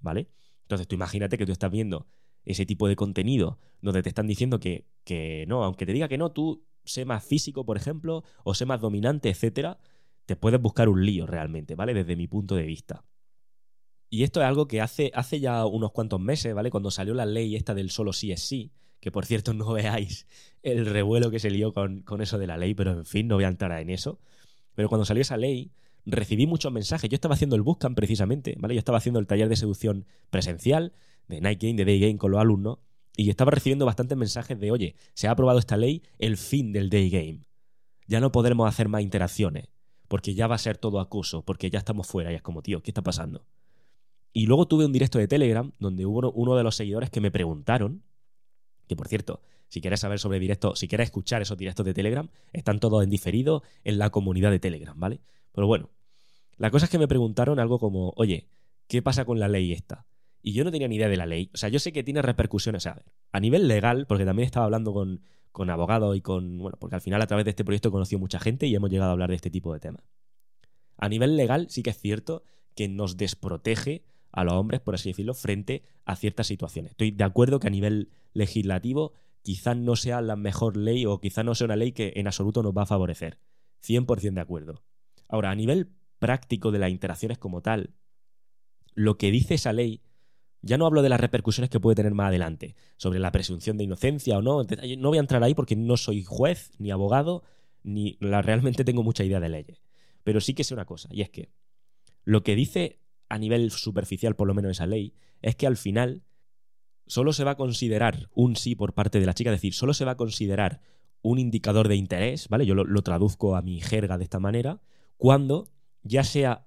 ¿vale? 0.00 0.30
Entonces 0.62 0.88
tú 0.88 0.94
imagínate 0.94 1.38
que 1.38 1.46
tú 1.46 1.52
estás 1.52 1.70
viendo 1.70 2.06
ese 2.44 2.64
tipo 2.64 2.88
de 2.88 2.96
contenido 2.96 3.58
donde 3.80 4.02
te 4.02 4.08
están 4.08 4.26
diciendo 4.26 4.60
que, 4.60 4.86
que 5.04 5.44
no, 5.48 5.64
aunque 5.64 5.86
te 5.86 5.92
diga 5.92 6.08
que 6.08 6.18
no, 6.18 6.32
tú 6.32 6.64
sé 6.84 7.04
más 7.04 7.24
físico, 7.24 7.66
por 7.66 7.76
ejemplo, 7.76 8.24
o 8.44 8.54
sé 8.54 8.64
más 8.66 8.80
dominante, 8.80 9.28
etcétera, 9.28 9.78
te 10.24 10.36
puedes 10.36 10.60
buscar 10.60 10.88
un 10.88 11.04
lío 11.04 11.26
realmente, 11.26 11.74
¿vale? 11.74 11.94
Desde 11.94 12.16
mi 12.16 12.28
punto 12.28 12.54
de 12.54 12.62
vista. 12.62 13.04
Y 14.08 14.22
esto 14.22 14.40
es 14.40 14.46
algo 14.46 14.68
que 14.68 14.80
hace, 14.80 15.10
hace 15.14 15.40
ya 15.40 15.66
unos 15.66 15.92
cuantos 15.92 16.20
meses, 16.20 16.54
¿vale? 16.54 16.70
Cuando 16.70 16.90
salió 16.90 17.14
la 17.14 17.26
ley 17.26 17.56
esta 17.56 17.74
del 17.74 17.90
solo 17.90 18.12
sí 18.12 18.30
es 18.30 18.40
sí, 18.40 18.72
que 19.00 19.10
por 19.10 19.26
cierto 19.26 19.54
no 19.54 19.72
veáis 19.72 20.26
el 20.62 20.86
revuelo 20.86 21.30
que 21.30 21.38
se 21.38 21.50
lió 21.50 21.72
con, 21.72 22.02
con 22.02 22.20
eso 22.20 22.38
de 22.38 22.46
la 22.46 22.56
ley, 22.56 22.74
pero 22.74 22.92
en 22.92 23.06
fin, 23.06 23.28
no 23.28 23.36
voy 23.36 23.44
a 23.44 23.48
entrar 23.48 23.80
en 23.80 23.90
eso. 23.90 24.18
Pero 24.74 24.88
cuando 24.88 25.04
salió 25.04 25.22
esa 25.22 25.36
ley, 25.36 25.70
recibí 26.06 26.46
muchos 26.46 26.72
mensajes. 26.72 27.10
Yo 27.10 27.14
estaba 27.14 27.34
haciendo 27.34 27.56
el 27.56 27.62
Bootcamp 27.62 27.96
precisamente, 27.96 28.56
¿vale? 28.58 28.74
Yo 28.74 28.78
estaba 28.78 28.98
haciendo 28.98 29.18
el 29.20 29.26
taller 29.26 29.48
de 29.48 29.56
seducción 29.56 30.06
presencial, 30.30 30.92
de 31.28 31.40
Night 31.40 31.60
Game, 31.60 31.74
de 31.74 31.84
Day 31.84 32.00
Game 32.00 32.16
con 32.16 32.30
los 32.30 32.40
alumnos, 32.40 32.78
y 33.16 33.30
estaba 33.30 33.50
recibiendo 33.50 33.86
bastantes 33.86 34.16
mensajes 34.16 34.58
de, 34.58 34.70
oye, 34.70 34.94
se 35.14 35.26
ha 35.26 35.32
aprobado 35.32 35.58
esta 35.58 35.76
ley, 35.76 36.02
el 36.18 36.36
fin 36.36 36.72
del 36.72 36.90
Day 36.90 37.10
Game. 37.10 37.40
Ya 38.06 38.20
no 38.20 38.30
podremos 38.30 38.68
hacer 38.68 38.88
más 38.88 39.02
interacciones, 39.02 39.68
porque 40.06 40.34
ya 40.34 40.46
va 40.46 40.54
a 40.54 40.58
ser 40.58 40.76
todo 40.76 41.00
acoso, 41.00 41.42
porque 41.42 41.70
ya 41.70 41.78
estamos 41.78 42.06
fuera, 42.06 42.30
y 42.30 42.36
es 42.36 42.42
como, 42.42 42.62
tío, 42.62 42.82
¿qué 42.82 42.90
está 42.90 43.02
pasando? 43.02 43.44
Y 44.32 44.46
luego 44.46 44.68
tuve 44.68 44.84
un 44.84 44.92
directo 44.92 45.18
de 45.18 45.26
Telegram 45.26 45.72
donde 45.78 46.06
hubo 46.06 46.30
uno 46.32 46.56
de 46.56 46.62
los 46.62 46.76
seguidores 46.76 47.10
que 47.10 47.20
me 47.20 47.30
preguntaron, 47.30 48.02
que 48.86 48.96
por 48.96 49.08
cierto, 49.08 49.40
si 49.68 49.80
quieres 49.80 50.00
saber 50.00 50.18
sobre 50.18 50.38
directo, 50.38 50.76
si 50.76 50.88
quieres 50.88 51.06
escuchar 51.06 51.42
esos 51.42 51.58
directos 51.58 51.84
de 51.84 51.94
Telegram, 51.94 52.28
están 52.52 52.80
todos 52.80 53.02
en 53.02 53.10
diferido 53.10 53.62
en 53.84 53.98
la 53.98 54.10
comunidad 54.10 54.50
de 54.50 54.58
Telegram, 54.58 54.98
¿vale? 54.98 55.20
Pero 55.52 55.66
bueno, 55.66 55.90
la 56.56 56.70
cosa 56.70 56.86
es 56.86 56.90
que 56.90 56.98
me 56.98 57.08
preguntaron 57.08 57.58
algo 57.58 57.78
como, 57.78 58.12
oye, 58.16 58.48
¿qué 58.86 59.02
pasa 59.02 59.24
con 59.24 59.38
la 59.38 59.48
ley 59.48 59.72
esta? 59.72 60.06
Y 60.42 60.52
yo 60.52 60.64
no 60.64 60.70
tenía 60.70 60.88
ni 60.88 60.96
idea 60.96 61.08
de 61.08 61.16
la 61.16 61.26
ley. 61.26 61.50
O 61.54 61.56
sea, 61.56 61.68
yo 61.68 61.78
sé 61.78 61.92
que 61.92 62.04
tiene 62.04 62.22
repercusiones, 62.22 62.84
sea, 62.84 63.02
a 63.32 63.40
nivel 63.40 63.66
legal, 63.66 64.06
porque 64.06 64.24
también 64.24 64.46
estaba 64.46 64.66
hablando 64.66 64.92
con, 64.92 65.22
con 65.50 65.70
abogados 65.70 66.16
y 66.16 66.20
con. 66.20 66.58
Bueno, 66.58 66.76
porque 66.78 66.94
al 66.94 67.00
final 67.00 67.20
a 67.20 67.26
través 67.26 67.44
de 67.44 67.50
este 67.50 67.64
proyecto 67.64 67.88
he 67.88 67.92
conocido 67.92 68.20
mucha 68.20 68.38
gente 68.38 68.66
y 68.66 68.74
hemos 68.74 68.90
llegado 68.90 69.10
a 69.10 69.12
hablar 69.12 69.30
de 69.30 69.36
este 69.36 69.50
tipo 69.50 69.72
de 69.72 69.80
temas. 69.80 70.04
A 70.96 71.08
nivel 71.08 71.36
legal, 71.36 71.66
sí 71.68 71.82
que 71.82 71.90
es 71.90 71.98
cierto 71.98 72.44
que 72.74 72.88
nos 72.88 73.16
desprotege 73.16 74.04
a 74.36 74.44
los 74.44 74.52
hombres, 74.52 74.80
por 74.82 74.94
así 74.94 75.08
decirlo, 75.08 75.32
frente 75.32 75.82
a 76.04 76.14
ciertas 76.14 76.46
situaciones. 76.46 76.92
Estoy 76.92 77.10
de 77.10 77.24
acuerdo 77.24 77.58
que 77.58 77.68
a 77.68 77.70
nivel 77.70 78.10
legislativo 78.34 79.14
quizás 79.40 79.78
no 79.78 79.96
sea 79.96 80.20
la 80.20 80.36
mejor 80.36 80.76
ley 80.76 81.06
o 81.06 81.18
quizás 81.20 81.42
no 81.42 81.54
sea 81.54 81.64
una 81.64 81.76
ley 81.76 81.92
que 81.92 82.12
en 82.16 82.26
absoluto 82.26 82.62
nos 82.62 82.76
va 82.76 82.82
a 82.82 82.86
favorecer. 82.86 83.38
100% 83.82 84.34
de 84.34 84.40
acuerdo. 84.42 84.84
Ahora, 85.26 85.50
a 85.50 85.54
nivel 85.54 85.90
práctico 86.18 86.70
de 86.70 86.78
las 86.78 86.90
interacciones 86.90 87.38
como 87.38 87.62
tal, 87.62 87.94
lo 88.94 89.16
que 89.16 89.30
dice 89.30 89.54
esa 89.54 89.72
ley, 89.72 90.02
ya 90.60 90.76
no 90.76 90.84
hablo 90.84 91.00
de 91.00 91.08
las 91.08 91.20
repercusiones 91.20 91.70
que 91.70 91.80
puede 91.80 91.96
tener 91.96 92.12
más 92.12 92.28
adelante, 92.28 92.76
sobre 92.98 93.18
la 93.18 93.32
presunción 93.32 93.78
de 93.78 93.84
inocencia 93.84 94.36
o 94.36 94.42
no, 94.42 94.64
no 94.64 95.08
voy 95.08 95.16
a 95.16 95.20
entrar 95.20 95.42
ahí 95.42 95.54
porque 95.54 95.76
no 95.76 95.96
soy 95.96 96.24
juez, 96.24 96.72
ni 96.78 96.90
abogado, 96.90 97.42
ni 97.82 98.18
la, 98.20 98.42
realmente 98.42 98.84
tengo 98.84 99.02
mucha 99.02 99.24
idea 99.24 99.40
de 99.40 99.48
leyes. 99.48 99.82
Pero 100.24 100.42
sí 100.42 100.52
que 100.52 100.64
sé 100.64 100.74
una 100.74 100.84
cosa, 100.84 101.08
y 101.10 101.22
es 101.22 101.30
que 101.30 101.48
lo 102.24 102.42
que 102.42 102.54
dice 102.54 102.98
a 103.28 103.38
nivel 103.38 103.70
superficial, 103.70 104.36
por 104.36 104.48
lo 104.48 104.54
menos 104.54 104.72
esa 104.72 104.86
ley, 104.86 105.14
es 105.42 105.56
que 105.56 105.66
al 105.66 105.76
final 105.76 106.22
solo 107.06 107.32
se 107.32 107.44
va 107.44 107.52
a 107.52 107.56
considerar 107.56 108.28
un 108.34 108.56
sí 108.56 108.74
por 108.74 108.94
parte 108.94 109.20
de 109.20 109.26
la 109.26 109.34
chica, 109.34 109.50
es 109.50 109.56
decir, 109.56 109.74
solo 109.74 109.94
se 109.94 110.04
va 110.04 110.12
a 110.12 110.16
considerar 110.16 110.80
un 111.22 111.38
indicador 111.38 111.88
de 111.88 111.96
interés, 111.96 112.48
¿vale? 112.48 112.66
Yo 112.66 112.74
lo, 112.74 113.02
traduzco 113.02 113.56
a 113.56 113.62
mi 113.62 113.80
jerga 113.80 114.18
de 114.18 114.24
esta 114.24 114.38
manera, 114.38 114.80
cuando 115.16 115.68
ya 116.02 116.24
sea 116.24 116.66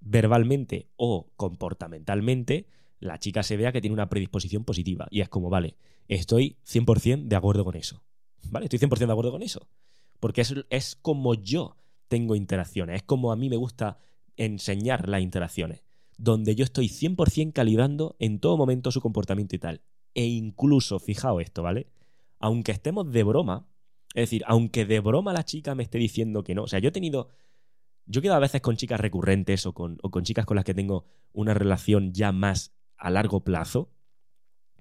verbalmente 0.00 0.90
o 0.96 1.32
comportamentalmente, 1.36 2.66
la 3.00 3.18
chica 3.18 3.42
se 3.42 3.56
vea 3.56 3.72
que 3.72 3.80
tiene 3.80 3.94
una 3.94 4.08
predisposición 4.08 4.64
positiva. 4.64 5.08
Y 5.10 5.22
es 5.22 5.28
como, 5.28 5.50
vale, 5.50 5.76
estoy 6.08 6.58
100% 6.66 7.24
de 7.24 7.36
acuerdo 7.36 7.64
con 7.64 7.74
eso. 7.74 8.04
¿Vale? 8.50 8.66
Estoy 8.66 8.78
100% 8.78 9.06
de 9.06 9.12
acuerdo 9.12 9.32
con 9.32 9.42
eso. 9.42 9.66
Porque 10.20 10.42
es, 10.42 10.54
es 10.70 10.96
como 10.96 11.34
yo 11.34 11.76
tengo 12.08 12.36
interacciones, 12.36 12.96
es 12.96 13.02
como 13.02 13.32
a 13.32 13.36
mí 13.36 13.48
me 13.48 13.56
gusta 13.56 13.98
enseñar 14.36 15.08
las 15.08 15.22
interacciones 15.22 15.84
donde 16.16 16.54
yo 16.54 16.64
estoy 16.64 16.88
100% 16.88 17.52
calibrando 17.52 18.16
en 18.18 18.38
todo 18.38 18.56
momento 18.56 18.90
su 18.90 19.00
comportamiento 19.00 19.56
y 19.56 19.58
tal. 19.58 19.82
E 20.14 20.24
incluso, 20.26 20.98
fijaos 20.98 21.42
esto, 21.42 21.62
¿vale? 21.62 21.88
Aunque 22.38 22.72
estemos 22.72 23.10
de 23.10 23.22
broma, 23.24 23.66
es 24.14 24.22
decir, 24.22 24.44
aunque 24.46 24.86
de 24.86 25.00
broma 25.00 25.32
la 25.32 25.44
chica 25.44 25.74
me 25.74 25.82
esté 25.82 25.98
diciendo 25.98 26.44
que 26.44 26.54
no, 26.54 26.64
o 26.64 26.68
sea, 26.68 26.78
yo 26.78 26.88
he 26.88 26.92
tenido... 26.92 27.28
Yo 28.06 28.18
he 28.18 28.22
quedado 28.22 28.36
a 28.36 28.40
veces 28.40 28.60
con 28.60 28.76
chicas 28.76 29.00
recurrentes 29.00 29.64
o 29.64 29.72
con, 29.72 29.96
o 30.02 30.10
con 30.10 30.24
chicas 30.24 30.44
con 30.44 30.56
las 30.56 30.66
que 30.66 30.74
tengo 30.74 31.06
una 31.32 31.54
relación 31.54 32.12
ya 32.12 32.32
más 32.32 32.74
a 32.98 33.08
largo 33.08 33.40
plazo 33.44 33.90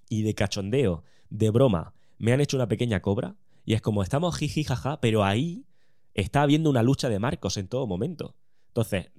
y 0.09 0.23
de 0.23 0.35
cachondeo, 0.35 1.05
de 1.29 1.49
broma, 1.49 1.93
me 2.17 2.33
han 2.33 2.41
hecho 2.41 2.57
una 2.57 2.67
pequeña 2.67 3.01
cobra 3.01 3.37
y 3.63 3.75
es 3.75 3.81
como 3.81 4.03
estamos 4.03 4.35
jiji 4.35 4.65
jaja, 4.65 4.99
pero 4.99 5.23
ahí 5.23 5.65
está 6.13 6.41
habiendo 6.41 6.69
una 6.69 6.83
lucha 6.83 7.07
de 7.07 7.19
marcos 7.19 7.55
en 7.55 7.69
todo 7.69 7.87
momento. 7.87 8.35
Entonces, 8.73 9.11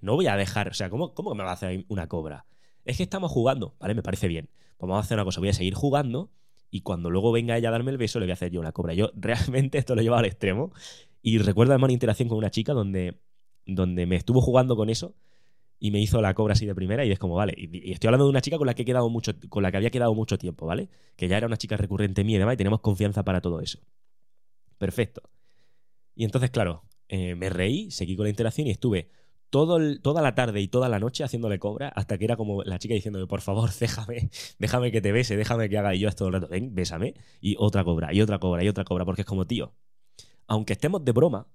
no 0.00 0.14
voy 0.14 0.26
a 0.26 0.36
dejar, 0.36 0.68
o 0.68 0.74
sea, 0.74 0.88
¿cómo, 0.88 1.12
¿cómo 1.12 1.34
me 1.34 1.44
va 1.44 1.50
a 1.50 1.52
hacer 1.52 1.84
una 1.88 2.08
cobra? 2.08 2.46
Es 2.86 2.96
que 2.96 3.02
estamos 3.02 3.30
jugando, 3.30 3.76
¿vale? 3.78 3.94
Me 3.94 4.02
parece 4.02 4.26
bien. 4.26 4.48
Pues 4.78 4.88
vamos 4.88 5.04
a 5.04 5.04
hacer 5.04 5.18
una 5.18 5.24
cosa, 5.26 5.38
voy 5.40 5.50
a 5.50 5.52
seguir 5.52 5.74
jugando 5.74 6.30
y 6.70 6.80
cuando 6.80 7.10
luego 7.10 7.30
venga 7.30 7.58
ella 7.58 7.68
a 7.68 7.72
darme 7.72 7.90
el 7.90 7.98
beso 7.98 8.18
le 8.18 8.24
voy 8.24 8.30
a 8.30 8.34
hacer 8.34 8.50
yo 8.50 8.58
una 8.58 8.72
cobra. 8.72 8.94
Yo 8.94 9.10
realmente 9.16 9.76
esto 9.76 9.94
lo 9.94 10.00
llevo 10.00 10.16
al 10.16 10.24
extremo 10.24 10.72
y 11.20 11.36
recuerdo 11.36 11.74
además 11.74 11.88
una 11.88 11.92
interacción 11.92 12.30
con 12.30 12.38
una 12.38 12.50
chica 12.50 12.72
donde, 12.72 13.20
donde 13.66 14.06
me 14.06 14.16
estuvo 14.16 14.40
jugando 14.40 14.76
con 14.76 14.88
eso 14.88 15.14
y 15.78 15.90
me 15.90 16.00
hizo 16.00 16.22
la 16.22 16.32
cobra 16.32 16.54
así 16.54 16.64
de 16.64 16.74
primera 16.74 17.04
y 17.04 17.12
es 17.12 17.18
como, 17.18 17.34
vale, 17.34 17.52
y, 17.54 17.92
estoy 17.92 18.08
hablando 18.08 18.24
de 18.24 18.30
una 18.30 18.40
chica 18.40 18.56
con 18.56 18.66
la 18.66 18.72
que 18.72 18.82
he 18.82 18.86
quedado 18.86 19.10
mucho, 19.10 19.32
con 19.50 19.62
la 19.62 19.70
que 19.70 19.76
había 19.76 19.90
quedado 19.90 20.14
mucho 20.14 20.38
tiempo, 20.38 20.64
¿vale? 20.64 20.88
Que 21.16 21.28
ya 21.28 21.36
era 21.36 21.46
una 21.46 21.58
chica 21.58 21.76
recurrente 21.76 22.24
mía 22.24 22.36
y 22.36 22.38
demás 22.38 22.54
y 22.54 22.56
tenemos 22.56 22.80
confianza 22.80 23.24
para 23.24 23.42
todo 23.42 23.60
eso. 23.60 23.78
Perfecto. 24.78 25.20
Y 26.14 26.24
entonces, 26.24 26.50
claro, 26.50 26.84
eh, 27.08 27.34
me 27.34 27.48
reí, 27.50 27.90
seguí 27.90 28.16
con 28.16 28.24
la 28.24 28.30
interacción 28.30 28.66
y 28.66 28.70
estuve 28.70 29.10
todo 29.52 29.78
toda 30.00 30.22
la 30.22 30.34
tarde 30.34 30.62
y 30.62 30.68
toda 30.68 30.88
la 30.88 30.98
noche 30.98 31.24
haciéndole 31.24 31.58
cobra 31.58 31.88
hasta 31.90 32.16
que 32.16 32.24
era 32.24 32.36
como 32.36 32.62
la 32.62 32.78
chica 32.78 32.94
diciéndome, 32.94 33.26
por 33.26 33.42
favor, 33.42 33.70
déjame, 33.80 34.30
déjame 34.58 34.90
que 34.90 35.02
te 35.02 35.12
bese, 35.12 35.36
déjame 35.36 35.68
que 35.68 35.76
haga 35.76 35.94
y 35.94 35.98
yo 35.98 36.08
esto 36.08 36.26
el 36.26 36.32
rato, 36.32 36.48
ven, 36.48 36.74
bésame, 36.74 37.14
y 37.40 37.54
otra 37.58 37.84
cobra, 37.84 38.14
y 38.14 38.22
otra 38.22 38.38
cobra, 38.38 38.64
y 38.64 38.68
otra 38.68 38.84
cobra, 38.84 39.04
porque 39.04 39.22
es 39.22 39.26
como, 39.26 39.46
tío, 39.46 39.74
aunque 40.46 40.72
estemos 40.72 41.04
de 41.04 41.12
broma, 41.12 41.48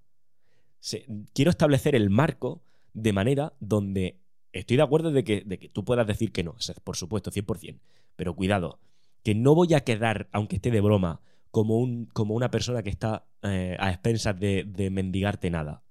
quiero 1.34 1.50
establecer 1.50 1.96
el 1.96 2.12
marco 2.12 2.62
de 2.94 3.14
manera 3.14 3.54
donde 3.60 4.20
estoy 4.52 4.78
de 4.78 4.84
acuerdo 4.84 5.12
de 5.12 5.24
que, 5.24 5.42
de 5.44 5.58
que 5.58 5.70
tú 5.70 5.84
puedas 5.84 6.06
decir 6.06 6.32
que 6.32 6.44
no, 6.44 6.56
por 6.84 6.98
supuesto, 6.98 7.32
100%, 7.32 7.80
pero 8.16 8.36
cuidado, 8.36 8.80
que 9.24 9.34
no 9.34 9.56
voy 9.56 9.74
a 9.74 9.82
quedar, 9.82 10.30
aunque 10.32 10.58
esté 10.58 10.70
de 10.70 10.82
broma, 10.82 11.22
como, 11.52 11.78
un, 11.78 12.06
como 12.08 12.34
una 12.34 12.52
persona 12.52 12.84
que 12.84 12.90
está 12.90 13.28
eh, 13.44 13.76
a 13.80 13.90
expensas 13.90 14.40
de, 14.40 14.90
mendigarte 14.92 15.50
nada. 15.50 15.84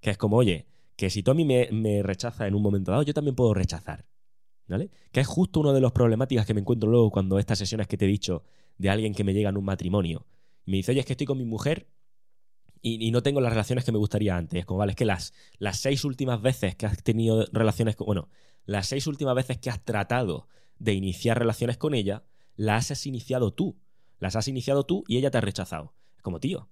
Que 0.00 0.10
es 0.10 0.18
como, 0.18 0.36
oye, 0.36 0.66
que 0.96 1.10
si 1.10 1.22
mí 1.34 1.44
me, 1.44 1.68
me 1.72 2.02
rechazas 2.02 2.48
en 2.48 2.54
un 2.54 2.62
momento 2.62 2.90
dado, 2.90 3.02
yo 3.02 3.14
también 3.14 3.34
puedo 3.34 3.54
rechazar. 3.54 4.06
¿Vale? 4.68 4.90
Que 5.10 5.20
es 5.20 5.26
justo 5.26 5.60
una 5.60 5.72
de 5.72 5.80
las 5.80 5.92
problemáticas 5.92 6.46
que 6.46 6.54
me 6.54 6.60
encuentro 6.60 6.88
luego 6.88 7.10
cuando 7.10 7.38
estas 7.38 7.58
sesiones 7.58 7.88
que 7.88 7.96
te 7.98 8.06
he 8.06 8.08
dicho 8.08 8.44
de 8.78 8.88
alguien 8.90 9.14
que 9.14 9.24
me 9.24 9.34
llega 9.34 9.50
en 9.50 9.56
un 9.56 9.64
matrimonio. 9.64 10.26
Me 10.64 10.78
dice, 10.78 10.92
oye, 10.92 11.00
es 11.00 11.06
que 11.06 11.12
estoy 11.12 11.26
con 11.26 11.36
mi 11.36 11.44
mujer 11.44 11.88
y, 12.84 13.12
no 13.12 13.22
tengo 13.22 13.40
las 13.40 13.52
relaciones 13.52 13.84
que 13.84 13.92
me 13.92 13.98
gustaría 13.98 14.36
antes. 14.36 14.58
Es 14.58 14.66
como, 14.66 14.78
vale, 14.78 14.92
es 14.92 14.96
que 14.96 15.04
las, 15.04 15.32
las 15.58 15.78
seis 15.78 16.04
últimas 16.04 16.42
veces 16.42 16.74
que 16.74 16.86
has 16.86 17.00
tenido 17.02 17.46
relaciones 17.52 17.94
con. 17.94 18.06
Bueno, 18.06 18.28
las 18.64 18.88
seis 18.88 19.06
últimas 19.06 19.36
veces 19.36 19.58
que 19.58 19.70
has 19.70 19.84
tratado 19.84 20.48
de 20.78 20.92
iniciar 20.94 21.38
relaciones 21.38 21.78
con 21.78 21.94
ella, 21.94 22.24
las 22.56 22.90
has 22.90 23.06
iniciado 23.06 23.54
tú. 23.54 23.78
Las 24.22 24.36
has 24.36 24.46
iniciado 24.46 24.84
tú 24.84 25.02
y 25.08 25.16
ella 25.16 25.32
te 25.32 25.38
ha 25.38 25.40
rechazado. 25.40 25.94
Como, 26.22 26.38
tío, 26.38 26.68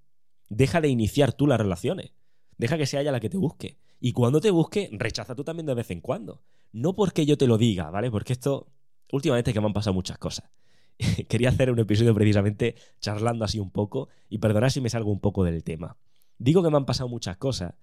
deja 0.51 0.81
de 0.81 0.87
iniciar 0.87 1.33
tú 1.33 1.49
las 1.49 1.59
relaciones. 1.59 2.13
Deja 2.59 2.79
que 2.79 2.87
sea 2.87 3.01
ella 3.01 3.11
la 3.11 3.19
que 3.19 3.29
te 3.29 3.39
busque. 3.39 3.77
Y 3.99 4.13
cuando 4.13 4.41
te 4.41 4.53
busque, 4.53 4.89
rechaza 4.93 5.35
tú 5.35 5.43
también 5.43 5.67
de 5.67 5.75
vez 5.75 5.91
en 5.91 6.01
cuando. 6.01 6.45
No 6.71 6.95
porque 6.95 7.27
yo 7.27 7.37
te 7.37 7.49
lo 7.49 7.59
diga, 7.59 7.91
¿vale? 7.91 8.09
Porque 8.09 8.35
esto, 8.35 8.69
últimamente 9.11 9.53
que 9.53 9.61
me 9.61 9.67
han 9.67 9.73
pasado 9.73 9.95
muchas 9.95 10.17
cosas. 10.17 10.49
Quería 11.29 11.49
hacer 11.49 11.73
un 11.73 11.81
episodio 11.81 12.15
precisamente 12.15 12.77
charlando 13.01 13.45
así 13.45 13.59
un 13.59 13.73
poco 13.73 14.11
y 14.29 14.39
perdonad 14.39 14.69
si 14.69 14.81
me 14.81 14.89
salgo 14.89 15.11
un 15.11 15.19
poco 15.19 15.43
del 15.43 15.65
tema. 15.65 15.97
Digo 16.39 16.63
que 16.63 16.71
me 16.71 16.77
han 16.77 16.87
pasado 16.87 17.09
muchas 17.09 17.37
cosas 17.37 17.75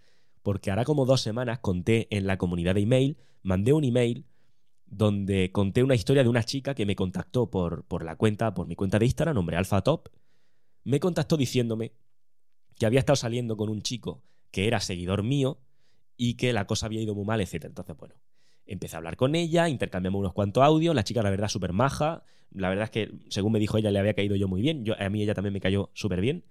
porque 0.44 0.70
ahora 0.70 0.86
como 0.86 1.06
dos 1.06 1.20
semanas 1.20 1.60
conté 1.60 2.08
en 2.10 2.26
la 2.26 2.38
comunidad 2.38 2.76
de 2.76 2.84
email, 2.84 3.18
mandé 3.44 3.74
un 3.74 3.84
email 3.84 4.24
donde 4.88 5.52
conté 5.52 5.84
una 5.84 5.96
historia 5.96 6.24
de 6.24 6.30
una 6.30 6.44
chica 6.44 6.74
que 6.74 6.86
me 6.86 6.96
contactó 6.96 7.50
por, 7.50 7.84
por 7.86 8.04
la 8.04 8.16
cuenta, 8.16 8.54
por 8.54 8.68
mi 8.68 8.76
cuenta 8.76 9.00
de 9.00 9.06
Instagram, 9.06 9.36
nombre 9.36 9.58
AlphaTop. 9.58 10.08
Me 10.84 11.00
contactó 11.00 11.38
diciéndome 11.38 11.94
que 12.78 12.86
había 12.86 13.00
estado 13.00 13.16
saliendo 13.16 13.58
con 13.58 13.70
un 13.70 13.82
chico 13.82 14.24
que 14.52 14.68
era 14.68 14.80
seguidor 14.80 15.24
mío 15.24 15.60
y 16.16 16.36
que 16.36 16.54
la 16.54 16.66
cosa 16.66 16.86
había 16.86 17.02
ido 17.02 17.16
muy 17.16 17.26
mal, 17.26 17.42
etc. 17.42 17.66
Entonces, 17.66 17.98
bueno, 17.98 18.16
empecé 18.66 18.96
a 18.96 19.00
hablar 19.00 19.18
con 19.18 19.36
ella, 19.36 19.70
intercambiamos 19.70 20.20
unos 20.20 20.34
cuantos 20.34 20.64
audios, 20.64 20.96
la 20.96 21.04
chica 21.04 21.22
la 21.22 21.30
verdad 21.30 21.48
súper 21.48 21.74
maja, 21.74 22.24
la 22.52 22.70
verdad 22.70 22.86
es 22.86 22.92
que 22.92 23.12
según 23.30 23.52
me 23.52 23.60
dijo 23.60 23.78
ella 23.78 23.92
le 23.92 24.00
había 24.00 24.14
caído 24.14 24.36
yo 24.36 24.48
muy 24.48 24.62
bien, 24.62 24.86
yo, 24.86 24.96
a 25.00 25.10
mí 25.10 25.22
ella 25.22 25.34
también 25.34 25.54
me 25.54 25.62
cayó 25.62 25.92
súper 25.94 26.22
bien, 26.22 26.46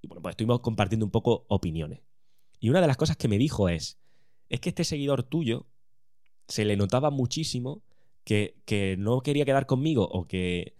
y 0.00 0.06
bueno, 0.06 0.22
pues 0.22 0.32
estuvimos 0.32 0.60
compartiendo 0.60 1.06
un 1.06 1.12
poco 1.12 1.46
opiniones. 1.48 2.00
Y 2.60 2.70
una 2.70 2.80
de 2.80 2.86
las 2.86 2.96
cosas 2.96 3.16
que 3.16 3.28
me 3.28 3.38
dijo 3.38 3.68
es, 3.68 3.98
es 4.48 4.60
que 4.60 4.70
este 4.70 4.84
seguidor 4.84 5.22
tuyo 5.22 5.66
se 6.48 6.64
le 6.64 6.76
notaba 6.76 7.10
muchísimo 7.10 7.82
que, 8.24 8.56
que 8.64 8.96
no 8.98 9.20
quería 9.20 9.44
quedar 9.44 9.66
conmigo 9.66 10.08
o 10.10 10.26
que, 10.26 10.74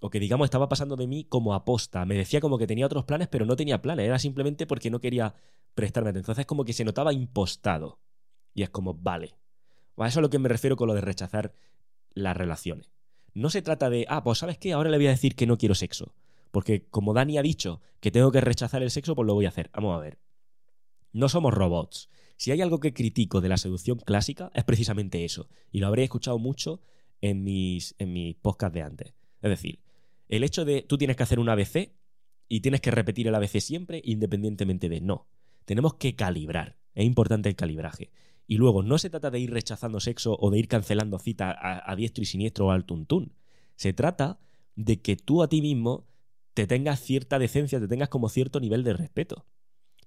o 0.00 0.10
que 0.10 0.20
digamos 0.20 0.46
estaba 0.46 0.68
pasando 0.68 0.96
de 0.96 1.06
mí 1.06 1.24
como 1.24 1.54
aposta. 1.54 2.04
Me 2.04 2.16
decía 2.16 2.40
como 2.40 2.58
que 2.58 2.66
tenía 2.66 2.86
otros 2.86 3.04
planes, 3.04 3.28
pero 3.28 3.46
no 3.46 3.56
tenía 3.56 3.82
planes. 3.82 4.06
Era 4.06 4.18
simplemente 4.18 4.66
porque 4.66 4.90
no 4.90 5.00
quería 5.00 5.34
prestarme 5.74 6.10
atención. 6.10 6.32
Entonces 6.32 6.46
como 6.46 6.64
que 6.64 6.72
se 6.72 6.84
notaba 6.84 7.12
impostado. 7.12 7.98
Y 8.54 8.62
es 8.62 8.70
como, 8.70 8.94
vale. 8.94 9.34
A 9.96 10.06
eso 10.06 10.06
es 10.06 10.16
a 10.18 10.20
lo 10.20 10.30
que 10.30 10.38
me 10.38 10.48
refiero 10.48 10.76
con 10.76 10.88
lo 10.88 10.94
de 10.94 11.00
rechazar 11.00 11.52
las 12.14 12.36
relaciones. 12.36 12.90
No 13.34 13.50
se 13.50 13.62
trata 13.62 13.90
de, 13.90 14.06
ah, 14.08 14.22
pues 14.24 14.38
sabes 14.38 14.58
qué, 14.58 14.72
ahora 14.72 14.90
le 14.90 14.96
voy 14.96 15.06
a 15.06 15.10
decir 15.10 15.36
que 15.36 15.46
no 15.46 15.58
quiero 15.58 15.74
sexo. 15.74 16.14
Porque 16.50 16.86
como 16.88 17.12
Dani 17.12 17.38
ha 17.38 17.42
dicho 17.42 17.80
que 18.00 18.10
tengo 18.10 18.32
que 18.32 18.40
rechazar 18.40 18.82
el 18.82 18.90
sexo, 18.90 19.14
pues 19.14 19.26
lo 19.26 19.34
voy 19.34 19.46
a 19.46 19.50
hacer. 19.50 19.70
Vamos 19.74 19.96
a 19.96 20.00
ver. 20.00 20.18
No 21.12 21.28
somos 21.28 21.52
robots. 21.52 22.08
Si 22.38 22.52
hay 22.52 22.62
algo 22.62 22.78
que 22.78 22.94
critico 22.94 23.40
de 23.40 23.48
la 23.48 23.56
seducción 23.56 23.98
clásica, 23.98 24.52
es 24.54 24.62
precisamente 24.62 25.24
eso. 25.24 25.48
Y 25.72 25.80
lo 25.80 25.88
habré 25.88 26.04
escuchado 26.04 26.38
mucho 26.38 26.80
en 27.20 27.42
mis, 27.42 27.96
en 27.98 28.36
podcasts 28.40 28.74
de 28.74 28.82
antes. 28.82 29.14
Es 29.42 29.50
decir, 29.50 29.80
el 30.28 30.44
hecho 30.44 30.64
de 30.64 30.82
tú 30.82 30.96
tienes 30.96 31.16
que 31.16 31.24
hacer 31.24 31.40
un 31.40 31.48
ABC 31.48 31.90
y 32.48 32.60
tienes 32.60 32.80
que 32.80 32.92
repetir 32.92 33.26
el 33.26 33.34
ABC 33.34 33.58
siempre 33.58 34.00
independientemente 34.04 34.88
de 34.88 35.00
no. 35.00 35.26
Tenemos 35.64 35.94
que 35.94 36.14
calibrar. 36.14 36.78
Es 36.94 37.04
importante 37.04 37.48
el 37.48 37.56
calibraje. 37.56 38.12
Y 38.46 38.56
luego, 38.56 38.84
no 38.84 38.98
se 38.98 39.10
trata 39.10 39.32
de 39.32 39.40
ir 39.40 39.50
rechazando 39.50 39.98
sexo 39.98 40.36
o 40.38 40.50
de 40.50 40.60
ir 40.60 40.68
cancelando 40.68 41.18
cita 41.18 41.54
a, 41.60 41.96
diestro 41.96 42.22
y 42.22 42.26
siniestro 42.26 42.66
o 42.66 42.70
al 42.70 42.84
tuntún. 42.84 43.34
Se 43.74 43.92
trata 43.92 44.38
de 44.76 45.02
que 45.02 45.16
tú 45.16 45.42
a 45.42 45.48
ti 45.48 45.60
mismo 45.60 46.06
te 46.54 46.68
tengas 46.68 47.00
cierta 47.00 47.40
decencia, 47.40 47.80
te 47.80 47.88
tengas 47.88 48.08
como 48.08 48.28
cierto 48.28 48.60
nivel 48.60 48.84
de 48.84 48.92
respeto. 48.92 49.44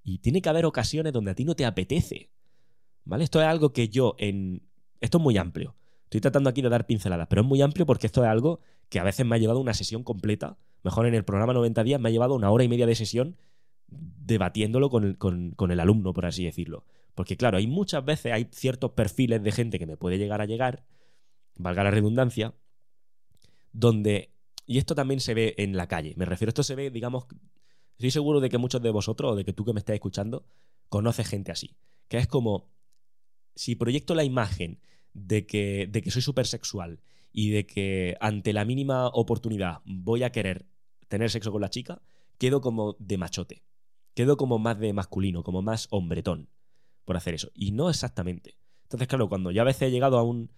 Y 0.04 0.20
tiene 0.20 0.42
que 0.42 0.50
haber 0.50 0.66
ocasiones 0.66 1.14
donde 1.14 1.32
a 1.32 1.36
ti 1.36 1.46
no 1.46 1.56
te 1.56 1.66
apetece. 1.66 2.32
¿Vale? 3.04 3.24
Esto 3.24 3.42
es 3.42 3.48
algo 3.48 3.74
que 3.74 3.90
yo 3.90 4.16
en... 4.18 4.64
Esto 5.00 5.18
es 5.18 5.24
muy 5.24 5.38
amplio. 5.38 5.76
Estoy 6.04 6.22
tratando 6.22 6.50
aquí 6.50 6.62
de 6.62 6.70
dar 6.70 6.86
pinceladas, 6.86 7.28
pero 7.30 7.42
es 7.42 7.48
muy 7.48 7.62
amplio 7.62 7.86
porque 7.86 8.08
esto 8.08 8.24
es 8.24 8.30
algo 8.30 8.60
que 8.90 9.00
a 9.00 9.04
veces 9.04 9.26
me 9.26 9.36
ha 9.36 9.40
llevado 9.40 9.60
una 9.60 9.74
sesión 9.74 10.04
completa. 10.04 10.58
Mejor 10.84 11.06
en 11.08 11.16
el 11.16 11.24
programa 11.24 11.54
90 11.54 11.84
días 11.84 12.02
me 12.02 12.10
ha 12.10 12.12
llevado 12.12 12.36
una 12.36 12.52
hora 12.52 12.64
y 12.64 12.68
media 12.68 12.86
de 12.86 12.96
sesión 12.96 13.38
debatiéndolo 13.88 14.90
con 14.90 15.04
el, 15.04 15.18
con 15.18 15.72
el 15.72 15.80
alumno, 15.80 16.14
por 16.14 16.26
así 16.26 16.44
decirlo. 16.44 16.86
Porque 17.16 17.38
claro, 17.38 17.58
hay 17.58 17.68
muchas 17.68 18.04
veces, 18.04 18.32
hay 18.32 18.48
ciertos 18.52 18.92
perfiles 18.92 19.44
de 19.44 19.52
gente 19.52 19.80
que 19.80 19.86
me 19.86 19.98
puede 19.98 20.18
llegar 20.18 20.42
a 20.42 20.46
llegar, 20.46 20.84
valga 21.58 21.84
la 21.84 21.92
redundancia, 21.92 22.54
donde, 23.74 24.34
y 24.66 24.78
esto 24.78 24.96
también 24.96 25.20
se 25.20 25.34
ve 25.34 25.56
en 25.58 25.76
la 25.76 25.88
calle, 25.88 26.14
me 26.18 26.26
refiero, 26.26 26.50
esto 26.50 26.64
se 26.64 26.76
ve, 26.76 26.90
digamos, 26.90 27.26
estoy 28.02 28.12
seguro 28.12 28.40
de 28.40 28.50
que 28.50 28.58
muchos 28.58 28.82
de 28.82 28.90
vosotros 28.90 29.34
o 29.34 29.36
de 29.36 29.46
que 29.46 29.54
tú 29.54 29.64
que 29.64 29.74
me 29.74 29.80
estás 29.80 29.94
escuchando 29.94 30.44
conoces 30.90 31.28
gente 31.28 31.52
así, 31.52 31.76
que 32.08 32.18
es 32.18 32.28
como, 32.28 32.68
si 33.56 33.76
proyecto 33.76 34.16
la 34.16 34.24
imagen 34.24 34.82
de 35.14 35.46
que, 35.46 35.88
de 35.90 36.02
que 36.02 36.10
soy 36.10 36.24
súper 36.24 36.48
sexual 36.48 37.00
y 37.32 37.52
de 37.52 37.66
que 37.66 38.18
ante 38.20 38.54
la 38.54 38.66
mínima 38.66 39.08
oportunidad 39.08 39.80
voy 39.86 40.24
a 40.24 40.32
querer 40.32 40.66
tener 41.08 41.30
sexo 41.30 41.52
con 41.52 41.62
la 41.62 41.70
chica, 41.70 42.02
quedo 42.38 42.60
como 42.60 42.96
de 43.00 43.18
machote, 43.18 43.64
quedo 44.16 44.36
como 44.36 44.58
más 44.58 44.80
de 44.80 44.94
masculino, 44.94 45.44
como 45.44 45.62
más 45.62 45.88
hombretón 45.92 46.50
por 47.06 47.18
hacer 47.18 47.36
eso. 47.36 47.52
Y 47.54 47.72
no 47.72 47.90
exactamente. 47.90 48.58
Entonces, 48.84 49.08
claro, 49.08 49.30
cuando 49.30 49.52
ya 49.52 49.62
a 49.62 49.66
veces 49.66 49.84
he 49.84 49.92
llegado 49.92 50.18
a 50.18 50.24
un. 50.24 50.52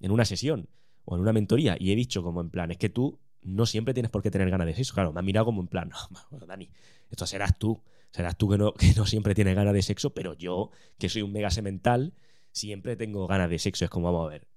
en 0.00 0.10
una 0.10 0.24
sesión 0.24 0.68
o 1.04 1.14
en 1.14 1.20
una 1.20 1.32
mentoría 1.32 1.76
y 1.78 1.92
he 1.92 1.96
dicho 1.96 2.22
como 2.22 2.40
en 2.40 2.50
plan, 2.50 2.70
es 2.70 2.78
que 2.78 2.88
tú 2.88 3.18
no 3.42 3.66
siempre 3.66 3.94
tienes 3.94 4.10
por 4.10 4.22
qué 4.22 4.30
tener 4.30 4.50
ganas 4.50 4.66
de 4.66 4.74
sexo. 4.74 4.94
Claro, 4.94 5.12
me 5.12 5.20
ha 5.20 5.22
mirado 5.22 5.46
como 5.46 5.60
en 5.60 5.68
plan, 5.68 5.90
Dani, 6.46 6.70
esto 7.10 7.26
serás 7.26 7.58
tú. 7.58 7.82
Serás 8.10 8.36
tú 8.36 8.48
que 8.48 8.58
no, 8.58 8.72
que 8.78 8.92
no 8.94 9.06
siempre 9.06 9.34
tienes 9.34 9.54
ganas 9.54 9.74
de 9.74 9.82
sexo, 9.82 10.14
pero 10.14 10.34
yo, 10.34 10.70
que 10.98 11.08
soy 11.08 11.22
un 11.22 11.32
mega 11.32 11.50
semental, 11.50 12.14
siempre 12.52 12.96
tengo 12.96 13.26
ganas 13.26 13.50
de 13.50 13.58
sexo. 13.58 13.84
Es 13.84 13.90
como, 13.90 14.12
vamos 14.12 14.26
a 14.26 14.30
ver. 14.30 14.48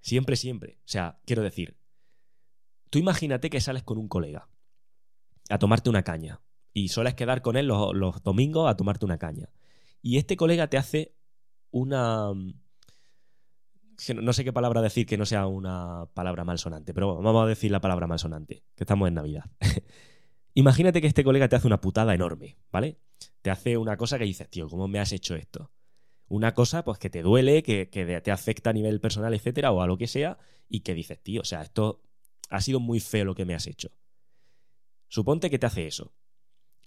Siempre, 0.00 0.36
siempre. 0.36 0.78
O 0.80 0.88
sea, 0.88 1.20
quiero 1.24 1.42
decir, 1.42 1.76
tú 2.90 2.98
imagínate 2.98 3.50
que 3.50 3.60
sales 3.60 3.82
con 3.82 3.98
un 3.98 4.08
colega 4.08 4.48
a 5.48 5.58
tomarte 5.58 5.90
una 5.90 6.02
caña 6.02 6.40
y 6.72 6.88
sueles 6.88 7.14
quedar 7.14 7.40
con 7.42 7.56
él 7.56 7.66
los 7.66 8.22
domingos 8.22 8.68
a 8.68 8.76
tomarte 8.76 9.04
una 9.04 9.18
caña. 9.18 9.50
Y 10.02 10.18
este 10.18 10.36
colega 10.36 10.68
te 10.68 10.76
hace 10.76 11.16
una... 11.70 12.32
No 14.22 14.32
sé 14.32 14.44
qué 14.44 14.52
palabra 14.52 14.82
decir 14.82 15.06
que 15.06 15.16
no 15.16 15.26
sea 15.26 15.46
una 15.46 16.06
palabra 16.14 16.44
malsonante, 16.44 16.92
pero 16.92 17.20
vamos 17.20 17.44
a 17.44 17.46
decir 17.46 17.70
la 17.70 17.80
palabra 17.80 18.06
malsonante, 18.06 18.62
que 18.74 18.84
estamos 18.84 19.08
en 19.08 19.14
Navidad. 19.14 19.44
Imagínate 20.54 21.00
que 21.00 21.06
este 21.06 21.24
colega 21.24 21.48
te 21.48 21.56
hace 21.56 21.66
una 21.66 21.80
putada 21.80 22.14
enorme, 22.14 22.58
¿vale? 22.70 22.98
Te 23.42 23.50
hace 23.50 23.76
una 23.76 23.96
cosa 23.96 24.18
que 24.18 24.24
dices, 24.24 24.48
tío, 24.48 24.68
¿cómo 24.68 24.88
me 24.88 24.98
has 24.98 25.12
hecho 25.12 25.34
esto? 25.34 25.70
Una 26.28 26.54
cosa, 26.54 26.84
pues, 26.84 26.98
que 26.98 27.10
te 27.10 27.22
duele, 27.22 27.62
que, 27.62 27.88
que 27.88 28.20
te 28.20 28.30
afecta 28.30 28.70
a 28.70 28.72
nivel 28.72 29.00
personal, 29.00 29.32
etcétera, 29.34 29.70
o 29.72 29.80
a 29.80 29.86
lo 29.86 29.96
que 29.96 30.06
sea, 30.06 30.38
y 30.68 30.80
que 30.80 30.94
dices, 30.94 31.22
tío, 31.22 31.42
o 31.42 31.44
sea, 31.44 31.62
esto 31.62 32.02
ha 32.50 32.60
sido 32.60 32.80
muy 32.80 33.00
feo 33.00 33.24
lo 33.24 33.34
que 33.34 33.44
me 33.44 33.54
has 33.54 33.66
hecho. 33.66 33.90
Suponte 35.08 35.50
que 35.50 35.58
te 35.58 35.66
hace 35.66 35.86
eso. 35.86 36.14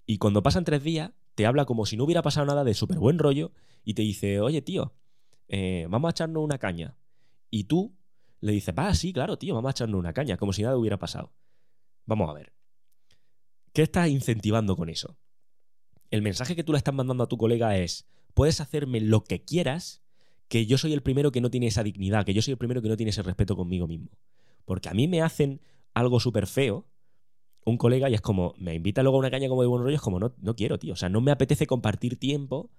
Y 0.04 0.18
cuando 0.18 0.42
pasan 0.42 0.64
tres 0.64 0.82
días, 0.82 1.12
te 1.34 1.46
habla 1.46 1.64
como 1.64 1.86
si 1.86 1.96
no 1.96 2.04
hubiera 2.04 2.22
pasado 2.22 2.46
nada 2.46 2.64
de 2.64 2.74
súper 2.74 2.98
buen 2.98 3.18
rollo 3.18 3.52
y 3.84 3.94
te 3.94 4.02
dice, 4.02 4.40
oye, 4.40 4.62
tío, 4.62 4.94
eh, 5.48 5.86
vamos 5.88 6.08
a 6.08 6.12
echarnos 6.12 6.44
una 6.44 6.58
caña. 6.58 6.96
Y 7.50 7.64
tú 7.64 7.96
le 8.40 8.52
dices, 8.52 8.74
va, 8.76 8.94
sí, 8.94 9.12
claro, 9.12 9.38
tío, 9.38 9.54
vamos 9.54 9.68
a 9.68 9.72
echarnos 9.72 9.98
una 9.98 10.12
caña, 10.12 10.36
como 10.36 10.52
si 10.52 10.62
nada 10.62 10.76
hubiera 10.76 10.98
pasado. 10.98 11.32
Vamos 12.06 12.30
a 12.30 12.32
ver. 12.32 12.52
¿Qué 13.72 13.82
estás 13.82 14.08
incentivando 14.08 14.76
con 14.76 14.88
eso? 14.88 15.18
El 16.10 16.22
mensaje 16.22 16.56
que 16.56 16.64
tú 16.64 16.72
le 16.72 16.78
estás 16.78 16.94
mandando 16.94 17.24
a 17.24 17.28
tu 17.28 17.36
colega 17.36 17.76
es, 17.76 18.08
puedes 18.34 18.60
hacerme 18.60 19.00
lo 19.00 19.22
que 19.24 19.44
quieras, 19.44 20.02
que 20.48 20.66
yo 20.66 20.78
soy 20.78 20.92
el 20.92 21.02
primero 21.02 21.30
que 21.30 21.40
no 21.40 21.50
tiene 21.50 21.68
esa 21.68 21.84
dignidad, 21.84 22.24
que 22.24 22.34
yo 22.34 22.42
soy 22.42 22.52
el 22.52 22.58
primero 22.58 22.82
que 22.82 22.88
no 22.88 22.96
tiene 22.96 23.10
ese 23.10 23.22
respeto 23.22 23.54
conmigo 23.56 23.86
mismo. 23.86 24.10
Porque 24.64 24.88
a 24.88 24.94
mí 24.94 25.06
me 25.06 25.22
hacen 25.22 25.60
algo 25.94 26.18
súper 26.18 26.46
feo 26.46 26.90
un 27.64 27.76
colega 27.76 28.08
y 28.08 28.14
es 28.14 28.20
como, 28.20 28.54
me 28.58 28.74
invita 28.74 29.02
luego 29.02 29.18
a 29.18 29.20
una 29.20 29.30
caña 29.30 29.48
como 29.48 29.62
de 29.62 29.68
buen 29.68 29.82
rollo, 29.82 29.94
es 29.94 30.00
como, 30.00 30.18
no, 30.18 30.34
no 30.38 30.56
quiero, 30.56 30.78
tío. 30.78 30.94
O 30.94 30.96
sea, 30.96 31.08
no 31.08 31.20
me 31.20 31.30
apetece 31.30 31.66
compartir 31.66 32.18
tiempo, 32.18 32.70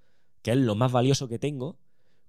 que 0.42 0.52
es 0.52 0.58
lo 0.58 0.76
más 0.76 0.92
valioso 0.92 1.28
que 1.28 1.40
tengo, 1.40 1.80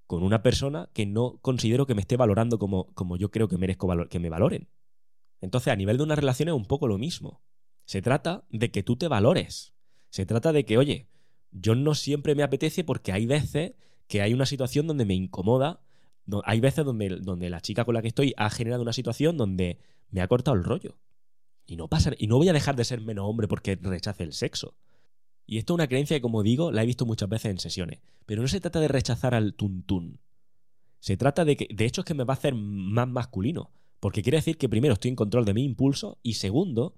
con 0.06 0.22
una 0.22 0.42
persona 0.42 0.90
que 0.92 1.06
no 1.06 1.38
considero 1.40 1.86
que 1.86 1.94
me 1.94 2.00
esté 2.00 2.16
valorando 2.16 2.58
como, 2.58 2.92
como 2.94 3.16
yo 3.16 3.30
creo 3.30 3.48
que 3.48 3.58
merezco 3.58 3.88
que 4.08 4.18
me 4.18 4.28
valoren. 4.28 4.68
Entonces, 5.40 5.72
a 5.72 5.76
nivel 5.76 5.96
de 5.96 6.04
una 6.04 6.14
relación 6.14 6.48
es 6.48 6.54
un 6.54 6.66
poco 6.66 6.86
lo 6.86 6.98
mismo. 6.98 7.42
Se 7.84 8.02
trata 8.02 8.44
de 8.50 8.70
que 8.70 8.82
tú 8.82 8.96
te 8.96 9.08
valores. 9.08 9.74
Se 10.10 10.26
trata 10.26 10.52
de 10.52 10.64
que, 10.64 10.78
oye, 10.78 11.08
yo 11.50 11.74
no 11.74 11.94
siempre 11.94 12.34
me 12.34 12.42
apetece 12.42 12.84
porque 12.84 13.12
hay 13.12 13.26
veces 13.26 13.72
que 14.06 14.22
hay 14.22 14.34
una 14.34 14.46
situación 14.46 14.86
donde 14.86 15.04
me 15.04 15.14
incomoda. 15.14 15.80
Hay 16.44 16.60
veces 16.60 16.84
donde, 16.84 17.18
donde 17.20 17.50
la 17.50 17.60
chica 17.60 17.84
con 17.84 17.94
la 17.94 18.02
que 18.02 18.08
estoy 18.08 18.34
ha 18.36 18.50
generado 18.50 18.82
una 18.82 18.92
situación 18.92 19.36
donde 19.36 19.80
me 20.10 20.20
ha 20.20 20.28
cortado 20.28 20.56
el 20.56 20.64
rollo. 20.64 20.98
Y 21.66 21.76
no 21.76 21.88
pasa, 21.88 22.12
y 22.18 22.26
no 22.26 22.36
voy 22.36 22.48
a 22.48 22.52
dejar 22.52 22.76
de 22.76 22.84
ser 22.84 23.00
menos 23.00 23.24
hombre 23.26 23.48
porque 23.48 23.78
rechace 23.80 24.22
el 24.22 24.32
sexo. 24.32 24.74
Y 25.52 25.58
esto 25.58 25.74
es 25.74 25.80
una 25.80 25.86
creencia 25.86 26.16
que, 26.16 26.22
como 26.22 26.42
digo, 26.42 26.72
la 26.72 26.82
he 26.82 26.86
visto 26.86 27.04
muchas 27.04 27.28
veces 27.28 27.50
en 27.50 27.58
sesiones. 27.58 28.00
Pero 28.24 28.40
no 28.40 28.48
se 28.48 28.58
trata 28.58 28.80
de 28.80 28.88
rechazar 28.88 29.34
al 29.34 29.52
tuntún. 29.52 30.18
Se 30.98 31.18
trata 31.18 31.44
de 31.44 31.58
que, 31.58 31.68
de 31.70 31.84
hecho, 31.84 32.00
es 32.00 32.06
que 32.06 32.14
me 32.14 32.24
va 32.24 32.32
a 32.32 32.38
hacer 32.38 32.54
más 32.54 33.06
masculino. 33.06 33.70
Porque 34.00 34.22
quiere 34.22 34.38
decir 34.38 34.56
que 34.56 34.70
primero 34.70 34.94
estoy 34.94 35.10
en 35.10 35.14
control 35.14 35.44
de 35.44 35.52
mi 35.52 35.62
impulso 35.62 36.16
y 36.22 36.34
segundo, 36.34 36.96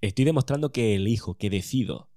estoy 0.00 0.24
demostrando 0.24 0.72
que 0.72 0.96
elijo, 0.96 1.34
que 1.38 1.50
decido. 1.50 2.10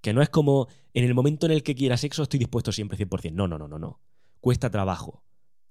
Que 0.00 0.14
no 0.14 0.22
es 0.22 0.30
como 0.30 0.68
en 0.94 1.04
el 1.04 1.12
momento 1.12 1.44
en 1.44 1.52
el 1.52 1.62
que 1.62 1.74
quiera 1.74 1.98
sexo 1.98 2.22
estoy 2.22 2.38
dispuesto 2.38 2.72
siempre 2.72 2.96
100%. 2.96 3.32
No, 3.32 3.46
no, 3.46 3.58
no, 3.58 3.68
no, 3.68 3.78
no. 3.78 4.00
Cuesta 4.40 4.70
trabajo 4.70 5.24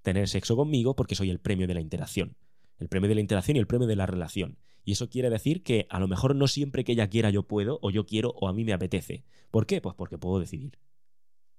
tener 0.04 0.30
sexo 0.30 0.56
conmigo 0.56 0.96
porque 0.96 1.16
soy 1.16 1.32
el 1.32 1.40
premio 1.40 1.66
de 1.66 1.74
la 1.74 1.82
interacción. 1.82 2.38
El 2.78 2.90
premio 2.90 3.10
de 3.10 3.16
la 3.16 3.22
interacción 3.22 3.58
y 3.58 3.60
el 3.60 3.66
premio 3.66 3.88
de 3.88 3.96
la 3.96 4.06
relación. 4.06 4.60
Y 4.84 4.94
eso 4.94 5.10
quiere 5.10 5.30
decir 5.30 5.64
que 5.64 5.88
a 5.90 6.00
lo 6.00 6.08
mejor 6.08 6.36
no 6.36 6.48
siempre 6.48 6.84
que 6.84 6.94
ella 6.94 7.10
quiera 7.10 7.30
yo 7.30 7.44
puedo, 7.44 7.80
o 7.82 7.92
yo 7.92 8.06
quiero, 8.06 8.32
o 8.32 8.48
a 8.48 8.54
mí 8.54 8.64
me 8.66 8.74
apetece. 8.74 9.24
¿Por 9.52 9.66
qué? 9.66 9.82
Pues 9.82 9.96
porque 9.96 10.18
puedo 10.18 10.40
decidir. 10.40 10.80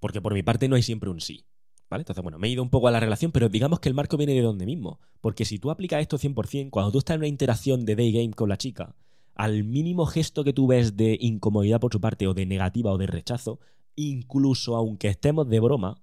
Porque 0.00 0.20
por 0.20 0.34
mi 0.34 0.42
parte 0.42 0.68
no 0.68 0.76
hay 0.76 0.82
siempre 0.82 1.10
un 1.10 1.20
sí. 1.20 1.46
¿Vale? 1.88 2.02
Entonces, 2.02 2.22
bueno, 2.22 2.38
me 2.38 2.48
he 2.48 2.50
ido 2.50 2.62
un 2.62 2.70
poco 2.70 2.88
a 2.88 2.90
la 2.90 3.00
relación, 3.00 3.32
pero 3.32 3.48
digamos 3.50 3.78
que 3.78 3.88
el 3.88 3.94
marco 3.94 4.16
viene 4.16 4.32
de 4.32 4.40
donde 4.40 4.64
mismo. 4.64 4.98
Porque 5.20 5.44
si 5.44 5.58
tú 5.58 5.70
aplicas 5.70 6.00
esto 6.00 6.18
100%, 6.18 6.70
cuando 6.70 6.90
tú 6.90 6.98
estás 6.98 7.14
en 7.14 7.20
una 7.20 7.28
interacción 7.28 7.84
de 7.84 7.96
day 7.96 8.12
game 8.12 8.32
con 8.32 8.48
la 8.48 8.56
chica, 8.56 8.96
al 9.34 9.64
mínimo 9.64 10.06
gesto 10.06 10.42
que 10.42 10.52
tú 10.52 10.66
ves 10.66 10.96
de 10.96 11.18
incomodidad 11.20 11.80
por 11.80 11.92
su 11.92 12.00
parte, 12.00 12.26
o 12.26 12.34
de 12.34 12.46
negativa 12.46 12.92
o 12.92 12.98
de 12.98 13.06
rechazo, 13.06 13.60
incluso 13.94 14.76
aunque 14.76 15.08
estemos 15.08 15.48
de 15.48 15.60
broma, 15.60 16.02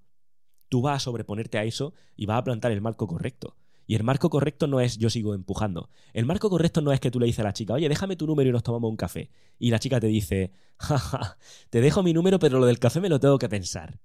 tú 0.70 0.82
vas 0.82 0.98
a 0.98 1.00
sobreponerte 1.00 1.58
a 1.58 1.64
eso 1.64 1.94
y 2.16 2.28
vas 2.28 2.38
a 2.38 2.44
plantar 2.44 2.72
el 2.72 2.82
marco 2.82 3.08
correcto. 3.08 3.56
Y 3.90 3.96
el 3.96 4.04
marco 4.04 4.30
correcto 4.30 4.68
no 4.68 4.82
es 4.82 5.00
yo 5.00 5.10
sigo 5.10 5.34
empujando. 5.34 5.90
El 6.14 6.28
marco 6.28 6.48
correcto 6.52 6.80
no 6.80 6.92
es 6.92 7.00
que 7.00 7.10
tú 7.10 7.20
le 7.20 7.26
dices 7.26 7.40
a 7.40 7.44
la 7.44 7.54
chica, 7.54 7.74
oye, 7.74 7.90
déjame 7.90 8.16
tu 8.16 8.28
número 8.28 8.48
y 8.48 8.54
nos 8.54 8.62
tomamos 8.62 8.88
un 8.88 8.96
café. 8.96 9.32
Y 9.58 9.72
la 9.72 9.80
chica 9.80 10.00
te 10.00 10.06
dice, 10.06 10.52
jaja, 10.78 11.40
te 11.72 11.82
dejo 11.82 12.04
mi 12.04 12.14
número, 12.14 12.38
pero 12.38 12.60
lo 12.60 12.68
del 12.68 12.78
café 12.78 13.02
me 13.02 13.10
lo 13.10 13.20
tengo 13.20 13.40
que 13.40 13.50
pensar. 13.50 14.00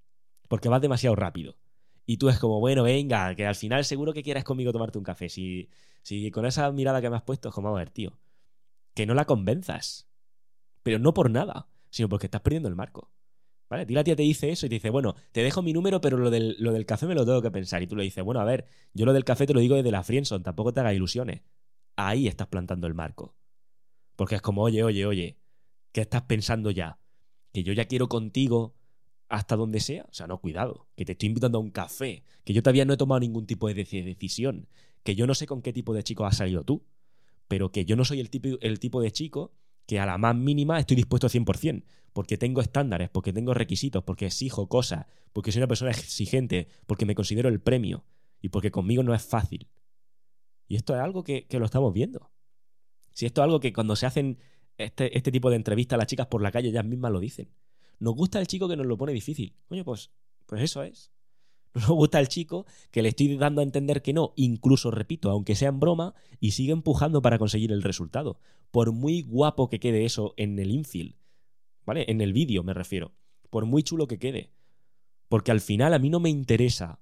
Porque 0.49 0.70
vas 0.70 0.80
demasiado 0.80 1.14
rápido. 1.16 1.59
Y 2.07 2.16
tú 2.16 2.30
es 2.30 2.39
como, 2.39 2.61
bueno, 2.61 2.82
venga, 2.82 3.35
que 3.35 3.45
al 3.45 3.57
final 3.57 3.85
seguro 3.85 4.14
que 4.14 4.22
quieras 4.22 4.45
conmigo 4.45 4.72
tomarte 4.72 4.97
un 4.97 5.05
café. 5.05 5.28
Si, 5.28 5.68
si 6.01 6.30
con 6.30 6.47
esa 6.47 6.72
mirada 6.72 7.03
que 7.03 7.11
me 7.11 7.16
has 7.16 7.22
puesto, 7.22 7.51
es 7.51 7.55
como, 7.55 7.68
a 7.68 7.78
ver, 7.78 7.91
tío, 7.91 8.18
que 8.95 9.05
no 9.05 9.12
la 9.12 9.26
convenzas. 9.26 10.09
Pero 10.82 10.99
no 10.99 11.12
por 11.12 11.28
nada, 11.28 11.68
sino 11.91 12.09
porque 12.09 12.28
estás 12.28 12.41
perdiendo 12.41 12.70
el 12.70 12.74
marco. 12.74 13.11
¿Vale? 13.75 13.87
tía 13.87 14.14
te 14.14 14.22
dice 14.22 14.51
eso 14.51 14.66
y 14.66 14.68
te 14.68 14.77
dice, 14.77 14.91
bueno, 14.91 15.16
te 15.33 15.43
dejo 15.43 15.61
mi 15.61 15.72
número, 15.72 16.01
pero 16.01 16.16
lo 16.16 16.31
del, 16.31 16.55
lo 16.61 16.72
del 16.72 16.87
café 16.87 17.07
me 17.07 17.14
lo 17.16 17.27
tengo 17.27 17.43
que 17.43 17.51
pensar. 17.51 17.83
Y 17.83 17.89
tú 17.89 17.97
le 17.97 18.05
dices, 18.05 18.22
bueno, 18.22 18.41
a 18.41 18.45
ver, 18.45 18.66
yo 18.93 19.05
lo 19.05 19.12
del 19.12 19.25
café 19.25 19.47
te 19.47 19.53
lo 19.53 19.59
digo 19.59 19.75
desde 19.75 19.91
la 19.91 20.05
Frienson, 20.05 20.45
tampoco 20.45 20.72
te 20.72 20.79
hagas 20.79 20.95
ilusiones. 20.95 21.43
Ahí 21.97 22.29
estás 22.29 22.47
plantando 22.47 22.87
el 22.87 22.95
marco. 22.95 23.35
Porque 24.14 24.37
es 24.37 24.43
como, 24.43 24.62
oye, 24.62 24.85
oye, 24.85 25.07
oye, 25.07 25.39
¿qué 25.91 26.03
estás 26.03 26.22
pensando 26.22 26.70
ya? 26.70 27.01
Que 27.53 27.64
yo 27.64 27.72
ya 27.72 27.87
quiero 27.87 28.09
contigo 28.09 28.77
hasta 29.29 29.57
donde 29.57 29.81
sea. 29.81 30.07
O 30.09 30.14
sea, 30.14 30.29
no, 30.29 30.41
cuidado, 30.41 30.87
que 30.95 31.05
te 31.05 31.12
estoy 31.12 31.31
invitando 31.31 31.59
a 31.59 31.61
un 31.61 31.72
café, 31.72 32.22
que 32.45 32.53
yo 32.53 32.62
todavía 32.62 32.85
no 32.85 32.95
he 32.95 32.97
tomado 32.97 33.18
ningún 33.18 33.45
tipo 33.45 33.66
de 33.66 33.75
decisión, 33.75 34.68
que 35.03 35.16
yo 35.16 35.27
no 35.27 35.35
sé 35.35 35.49
con 35.49 35.62
qué 35.62 35.72
tipo 35.72 35.95
de 35.95 36.05
chico 36.05 36.27
has 36.27 36.37
salido 36.37 36.62
tú, 36.62 36.85
pero 37.49 37.72
que 37.72 37.85
yo 37.85 37.97
no 37.97 38.05
soy 38.05 38.20
el 38.20 38.31
el 38.61 38.79
tipo 38.79 39.03
de 39.03 39.11
chico 39.11 39.53
que 39.87 40.01
a 40.01 40.07
la 40.07 40.18
más 40.18 40.37
mínima 40.37 40.78
estoy 40.78 40.97
dispuesto 40.97 41.28
100%, 41.28 41.85
porque 42.12 42.39
tengo 42.39 42.61
estándares, 42.61 43.11
porque 43.11 43.32
tengo 43.32 43.55
requisitos, 43.55 44.03
porque 44.05 44.26
exijo 44.26 44.68
cosas, 44.68 45.07
porque 45.32 45.53
soy 45.53 45.61
una 45.61 45.68
persona 45.68 45.91
exigente, 45.91 46.68
porque 46.87 47.07
me 47.07 47.14
considero 47.14 47.49
el 47.49 47.61
premio 47.61 48.05
y 48.41 48.51
porque 48.51 48.70
conmigo 48.70 49.03
no 49.03 49.14
es 49.14 49.22
fácil. 49.22 49.68
Y 50.66 50.76
esto 50.76 50.95
es 50.95 51.01
algo 51.01 51.24
que, 51.24 51.47
lo 51.51 51.64
estamos 51.64 51.93
viendo. 51.93 52.30
Si 53.12 53.26
esto 53.26 53.43
es 53.43 53.45
algo 53.45 53.61
que 53.61 53.72
cuando 53.72 53.97
se 53.97 54.07
hacen 54.07 54.39
este, 54.78 55.16
este 55.16 55.30
tipo 55.30 55.51
de 55.51 55.57
entrevistas 55.57 55.97
a 55.97 55.99
las 55.99 56.07
chicas 56.07 56.26
por 56.26 56.43
la 56.43 56.51
calle, 56.51 56.68
ellas 56.68 56.85
mismas 56.85 57.12
lo 57.12 57.20
dicen. 57.20 57.53
Nos 57.99 58.14
gusta 58.14 58.41
el 58.41 58.47
chico 58.47 58.68
que 58.68 58.76
nos 58.76 58.87
lo 58.87 58.97
pone 58.97 59.12
difícil. 59.12 59.57
Coño, 59.68 59.85
pues, 59.85 60.11
pues 60.47 60.62
eso 60.62 60.82
es. 60.82 61.14
Nos 61.75 61.89
gusta 61.89 62.20
el 62.20 62.29
chico 62.29 62.66
que 62.91 63.03
le 63.03 63.11
estoy 63.11 63.37
dando 63.37 63.61
a 63.61 63.64
entender 63.64 64.01
que 64.01 64.12
no, 64.12 64.33
incluso 64.37 64.91
repito, 64.91 65.31
aunque 65.31 65.57
sea 65.57 65.68
en 65.68 65.81
broma, 65.81 66.14
y 66.41 66.53
sigue 66.53 66.72
empujando 66.72 67.20
para 67.20 67.39
conseguir 67.39 67.72
el 67.72 67.83
resultado. 67.83 68.39
Por 68.70 68.93
muy 68.93 69.22
guapo 69.22 69.68
que 69.68 69.81
quede 69.81 70.05
eso 70.05 70.35
en 70.37 70.59
el 70.59 70.70
infield, 70.70 71.16
¿vale? 71.85 72.05
En 72.09 72.20
el 72.20 72.33
vídeo 72.33 72.62
me 72.62 72.75
refiero. 72.75 73.12
Por 73.51 73.66
muy 73.66 73.83
chulo 73.83 74.07
que 74.07 74.18
quede. 74.18 74.53
Porque 75.29 75.51
al 75.51 75.61
final 75.61 75.95
a 75.95 75.99
mí 75.99 76.11
no 76.11 76.20
me 76.20 76.31
interesa 76.31 77.01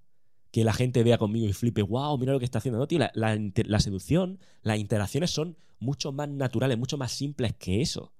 que 0.50 0.64
la 0.64 0.72
gente 0.72 1.02
vea 1.02 1.18
conmigo 1.18 1.46
y 1.46 1.52
flipe, 1.52 1.82
wow, 1.82 2.16
mira 2.18 2.32
lo 2.32 2.38
que 2.38 2.44
está 2.44 2.58
haciendo. 2.58 2.78
No, 2.78 2.86
tío, 2.86 2.98
la, 2.98 3.10
la, 3.14 3.38
la 3.64 3.80
seducción, 3.80 4.38
las 4.62 4.78
interacciones 4.78 5.30
son 5.30 5.56
mucho 5.78 6.12
más 6.12 6.28
naturales, 6.28 6.78
mucho 6.78 6.98
más 6.98 7.12
simples 7.12 7.54
que 7.54 7.80
eso. 7.80 8.12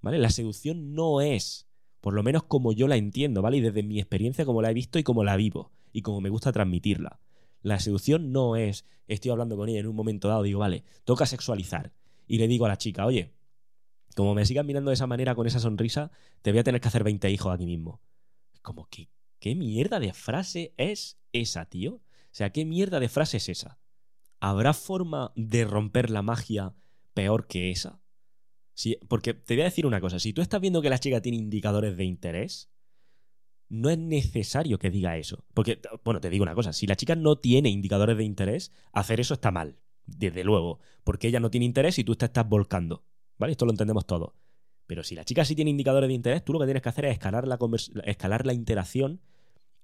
¿Vale? 0.00 0.18
La 0.18 0.30
seducción 0.30 0.94
no 0.94 1.20
es, 1.20 1.65
por 2.06 2.14
lo 2.14 2.22
menos 2.22 2.44
como 2.44 2.72
yo 2.72 2.86
la 2.86 2.94
entiendo, 2.94 3.42
¿vale? 3.42 3.56
Y 3.56 3.60
desde 3.60 3.82
mi 3.82 3.98
experiencia 3.98 4.44
como 4.44 4.62
la 4.62 4.70
he 4.70 4.74
visto 4.74 5.00
y 5.00 5.02
como 5.02 5.24
la 5.24 5.34
vivo 5.34 5.72
y 5.92 6.02
como 6.02 6.20
me 6.20 6.28
gusta 6.28 6.52
transmitirla. 6.52 7.18
La 7.62 7.80
seducción 7.80 8.30
no 8.30 8.54
es, 8.54 8.86
estoy 9.08 9.32
hablando 9.32 9.56
con 9.56 9.68
ella 9.68 9.80
en 9.80 9.88
un 9.88 9.96
momento 9.96 10.28
dado, 10.28 10.44
digo, 10.44 10.60
vale, 10.60 10.84
toca 11.02 11.26
sexualizar. 11.26 11.92
Y 12.28 12.38
le 12.38 12.46
digo 12.46 12.64
a 12.64 12.68
la 12.68 12.78
chica, 12.78 13.06
oye, 13.06 13.34
como 14.14 14.36
me 14.36 14.46
sigas 14.46 14.64
mirando 14.64 14.90
de 14.90 14.94
esa 14.94 15.08
manera 15.08 15.34
con 15.34 15.48
esa 15.48 15.58
sonrisa, 15.58 16.12
te 16.42 16.52
voy 16.52 16.60
a 16.60 16.62
tener 16.62 16.80
que 16.80 16.86
hacer 16.86 17.02
20 17.02 17.28
hijos 17.28 17.52
aquí 17.52 17.66
mismo. 17.66 18.00
Como 18.62 18.88
que, 18.88 19.10
¿qué 19.40 19.56
mierda 19.56 19.98
de 19.98 20.12
frase 20.12 20.74
es 20.76 21.18
esa, 21.32 21.64
tío? 21.64 21.94
O 21.94 22.02
sea, 22.30 22.50
¿qué 22.50 22.64
mierda 22.64 23.00
de 23.00 23.08
frase 23.08 23.38
es 23.38 23.48
esa? 23.48 23.80
¿Habrá 24.38 24.74
forma 24.74 25.32
de 25.34 25.64
romper 25.64 26.10
la 26.10 26.22
magia 26.22 26.72
peor 27.14 27.48
que 27.48 27.72
esa? 27.72 27.98
Sí, 28.76 28.98
porque 29.08 29.32
te 29.32 29.54
voy 29.54 29.62
a 29.62 29.64
decir 29.64 29.86
una 29.86 30.02
cosa, 30.02 30.18
si 30.18 30.34
tú 30.34 30.42
estás 30.42 30.60
viendo 30.60 30.82
que 30.82 30.90
la 30.90 30.98
chica 30.98 31.22
tiene 31.22 31.38
indicadores 31.38 31.96
de 31.96 32.04
interés, 32.04 32.70
no 33.70 33.88
es 33.88 33.96
necesario 33.96 34.78
que 34.78 34.90
diga 34.90 35.16
eso. 35.16 35.46
Porque, 35.54 35.80
bueno, 36.04 36.20
te 36.20 36.28
digo 36.28 36.42
una 36.42 36.54
cosa, 36.54 36.74
si 36.74 36.86
la 36.86 36.94
chica 36.94 37.16
no 37.16 37.36
tiene 37.36 37.70
indicadores 37.70 38.18
de 38.18 38.24
interés, 38.24 38.72
hacer 38.92 39.18
eso 39.18 39.32
está 39.32 39.50
mal, 39.50 39.78
desde 40.04 40.44
luego, 40.44 40.80
porque 41.04 41.28
ella 41.28 41.40
no 41.40 41.50
tiene 41.50 41.64
interés 41.64 41.98
y 41.98 42.04
tú 42.04 42.16
te 42.16 42.26
estás 42.26 42.46
volcando, 42.46 43.06
¿vale? 43.38 43.52
Esto 43.52 43.64
lo 43.64 43.70
entendemos 43.70 44.06
todos. 44.06 44.34
Pero 44.86 45.02
si 45.02 45.14
la 45.14 45.24
chica 45.24 45.46
sí 45.46 45.54
tiene 45.54 45.70
indicadores 45.70 46.08
de 46.08 46.14
interés, 46.14 46.44
tú 46.44 46.52
lo 46.52 46.58
que 46.58 46.66
tienes 46.66 46.82
que 46.82 46.90
hacer 46.90 47.06
es 47.06 47.12
escalar 47.12 47.48
la, 47.48 47.58
escalar 48.04 48.44
la 48.44 48.52
interacción 48.52 49.22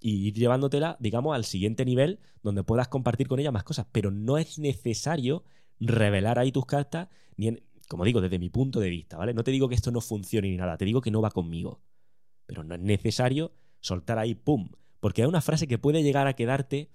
y 0.01 0.27
ir 0.27 0.35
llevándotela, 0.35 0.99
digamos, 1.01 1.35
al 1.35 1.47
siguiente 1.47 1.87
nivel 1.87 2.21
donde 2.43 2.63
puedas 2.63 2.89
compartir 2.89 3.27
con 3.27 3.41
ella 3.41 3.53
más 3.53 3.65
cosas. 3.65 3.87
Pero 3.91 4.11
no 4.11 4.37
es 4.37 4.59
necesario 4.59 5.45
revelar 5.81 6.39
ahí 6.39 6.53
tus 6.53 6.67
cartas, 6.67 7.09
ni 7.39 7.49
como 7.89 8.05
digo, 8.05 8.21
desde 8.21 8.39
mi 8.39 8.49
punto 8.49 8.81
de 8.81 8.91
vista, 8.91 9.17
¿vale? 9.17 9.35
No 9.35 9.45
te 9.45 9.51
digo 9.51 9.69
que 9.69 9.75
esto 9.75 9.91
no 9.91 10.01
funcione 10.01 10.49
ni 10.49 10.57
nada, 10.57 10.77
te 10.77 10.85
digo 10.85 11.01
que 11.01 11.11
no 11.11 11.21
va 11.21 11.31
conmigo. 11.31 11.81
Pero 12.47 12.65
no 12.65 12.75
es 12.75 12.81
necesario 12.81 13.53
soltar 13.81 14.19
ahí, 14.19 14.35
¡pum! 14.35 14.71
Porque 15.01 15.23
es 15.23 15.29
una 15.29 15.41
frase 15.41 15.67
que 15.67 15.79
puede 15.79 16.03
llegar 16.03 16.27
a 16.27 16.35
quedarte. 16.35 16.91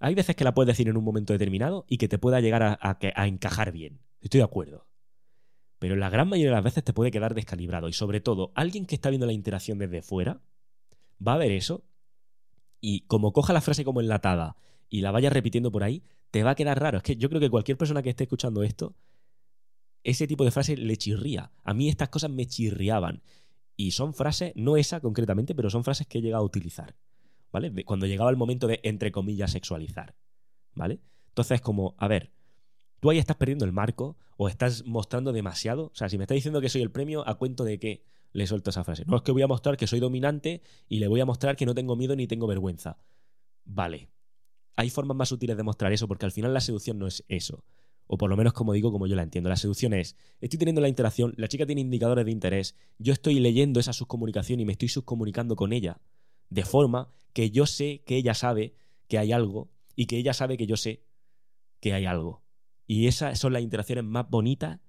Hay 0.00 0.14
veces 0.14 0.36
que 0.36 0.44
la 0.44 0.54
puedes 0.54 0.68
decir 0.68 0.88
en 0.88 0.96
un 0.96 1.04
momento 1.04 1.32
determinado 1.32 1.86
y 1.88 1.98
que 1.98 2.08
te 2.08 2.18
pueda 2.18 2.40
llegar 2.40 2.78
a 2.80 3.26
encajar 3.26 3.72
bien. 3.72 4.00
Estoy 4.20 4.38
de 4.38 4.44
acuerdo. 4.44 4.86
Pero 5.78 5.96
la 5.96 6.08
gran 6.08 6.28
mayoría 6.28 6.50
de 6.50 6.56
las 6.56 6.64
veces 6.64 6.82
te 6.82 6.94
puede 6.94 7.10
quedar 7.10 7.34
descalibrado. 7.34 7.88
Y 7.88 7.92
sobre 7.92 8.20
todo, 8.20 8.52
alguien 8.54 8.86
que 8.86 8.94
está 8.94 9.10
viendo 9.10 9.26
la 9.26 9.34
interacción 9.34 9.78
desde 9.78 10.00
fuera 10.00 10.40
va 11.26 11.34
a 11.34 11.38
ver 11.38 11.52
eso 11.52 11.84
y 12.80 13.02
como 13.02 13.32
coja 13.32 13.52
la 13.52 13.60
frase 13.60 13.84
como 13.84 14.00
enlatada 14.00 14.56
y 14.88 15.02
la 15.02 15.10
vaya 15.10 15.30
repitiendo 15.30 15.70
por 15.70 15.84
ahí, 15.84 16.02
te 16.30 16.42
va 16.42 16.52
a 16.52 16.54
quedar 16.54 16.80
raro. 16.80 16.98
Es 16.98 17.02
que 17.02 17.16
yo 17.16 17.28
creo 17.28 17.40
que 17.40 17.50
cualquier 17.50 17.76
persona 17.76 18.02
que 18.02 18.10
esté 18.10 18.24
escuchando 18.24 18.62
esto, 18.62 18.94
ese 20.04 20.26
tipo 20.26 20.44
de 20.44 20.50
frase 20.50 20.76
le 20.76 20.96
chirría. 20.96 21.50
A 21.64 21.74
mí 21.74 21.88
estas 21.88 22.10
cosas 22.10 22.30
me 22.30 22.46
chirriaban. 22.46 23.22
Y 23.76 23.90
son 23.90 24.14
frases, 24.14 24.52
no 24.54 24.76
esa 24.76 25.00
concretamente, 25.00 25.54
pero 25.54 25.70
son 25.70 25.82
frases 25.82 26.06
que 26.06 26.18
he 26.18 26.22
llegado 26.22 26.44
a 26.44 26.46
utilizar, 26.46 26.94
¿vale? 27.50 27.84
Cuando 27.84 28.06
llegaba 28.06 28.30
el 28.30 28.36
momento 28.36 28.68
de, 28.68 28.78
entre 28.84 29.10
comillas, 29.10 29.50
sexualizar, 29.50 30.14
¿vale? 30.74 31.00
Entonces, 31.28 31.60
como, 31.60 31.96
a 31.98 32.06
ver, 32.06 32.30
tú 33.00 33.10
ahí 33.10 33.18
estás 33.18 33.36
perdiendo 33.36 33.64
el 33.64 33.72
marco 33.72 34.16
o 34.36 34.48
estás 34.48 34.84
mostrando 34.86 35.32
demasiado. 35.32 35.86
O 35.86 35.94
sea, 35.94 36.08
si 36.08 36.18
me 36.18 36.24
estás 36.24 36.36
diciendo 36.36 36.60
que 36.60 36.68
soy 36.68 36.82
el 36.82 36.92
premio, 36.92 37.26
¿a 37.26 37.34
cuento 37.34 37.64
de 37.64 37.80
qué 37.80 38.04
le 38.32 38.46
suelto 38.46 38.70
esa 38.70 38.84
frase? 38.84 39.04
No 39.06 39.16
es 39.16 39.22
que 39.22 39.32
voy 39.32 39.42
a 39.42 39.48
mostrar 39.48 39.76
que 39.76 39.88
soy 39.88 39.98
dominante 39.98 40.62
y 40.88 41.00
le 41.00 41.08
voy 41.08 41.20
a 41.20 41.26
mostrar 41.26 41.56
que 41.56 41.66
no 41.66 41.74
tengo 41.74 41.96
miedo 41.96 42.14
ni 42.14 42.28
tengo 42.28 42.46
vergüenza. 42.46 42.98
Vale. 43.64 44.10
Hay 44.76 44.90
formas 44.90 45.16
más 45.16 45.32
útiles 45.32 45.56
de 45.56 45.62
mostrar 45.62 45.92
eso 45.92 46.06
porque 46.06 46.26
al 46.26 46.32
final 46.32 46.54
la 46.54 46.60
seducción 46.60 46.98
no 46.98 47.08
es 47.08 47.24
eso. 47.28 47.64
O 48.06 48.18
por 48.18 48.30
lo 48.30 48.36
menos 48.36 48.52
como 48.52 48.72
digo, 48.72 48.92
como 48.92 49.06
yo 49.06 49.16
la 49.16 49.22
entiendo. 49.22 49.48
La 49.48 49.56
seducción 49.56 49.94
es, 49.94 50.16
estoy 50.40 50.58
teniendo 50.58 50.80
la 50.80 50.88
interacción, 50.88 51.34
la 51.36 51.48
chica 51.48 51.66
tiene 51.66 51.80
indicadores 51.80 52.24
de 52.24 52.32
interés, 52.32 52.76
yo 52.98 53.12
estoy 53.12 53.40
leyendo 53.40 53.80
esa 53.80 53.92
subcomunicación 53.92 54.60
y 54.60 54.64
me 54.64 54.72
estoy 54.72 54.88
subcomunicando 54.88 55.56
con 55.56 55.72
ella. 55.72 56.00
De 56.50 56.64
forma 56.64 57.12
que 57.32 57.50
yo 57.50 57.66
sé 57.66 58.02
que 58.06 58.16
ella 58.16 58.34
sabe 58.34 58.74
que 59.08 59.18
hay 59.18 59.32
algo 59.32 59.70
y 59.96 60.06
que 60.06 60.16
ella 60.18 60.34
sabe 60.34 60.56
que 60.56 60.66
yo 60.66 60.76
sé 60.76 61.02
que 61.80 61.92
hay 61.92 62.06
algo. 62.06 62.42
Y 62.86 63.06
esas 63.06 63.38
son 63.38 63.52
las 63.52 63.62
interacciones 63.62 64.04
más 64.04 64.28
bonitas 64.28 64.80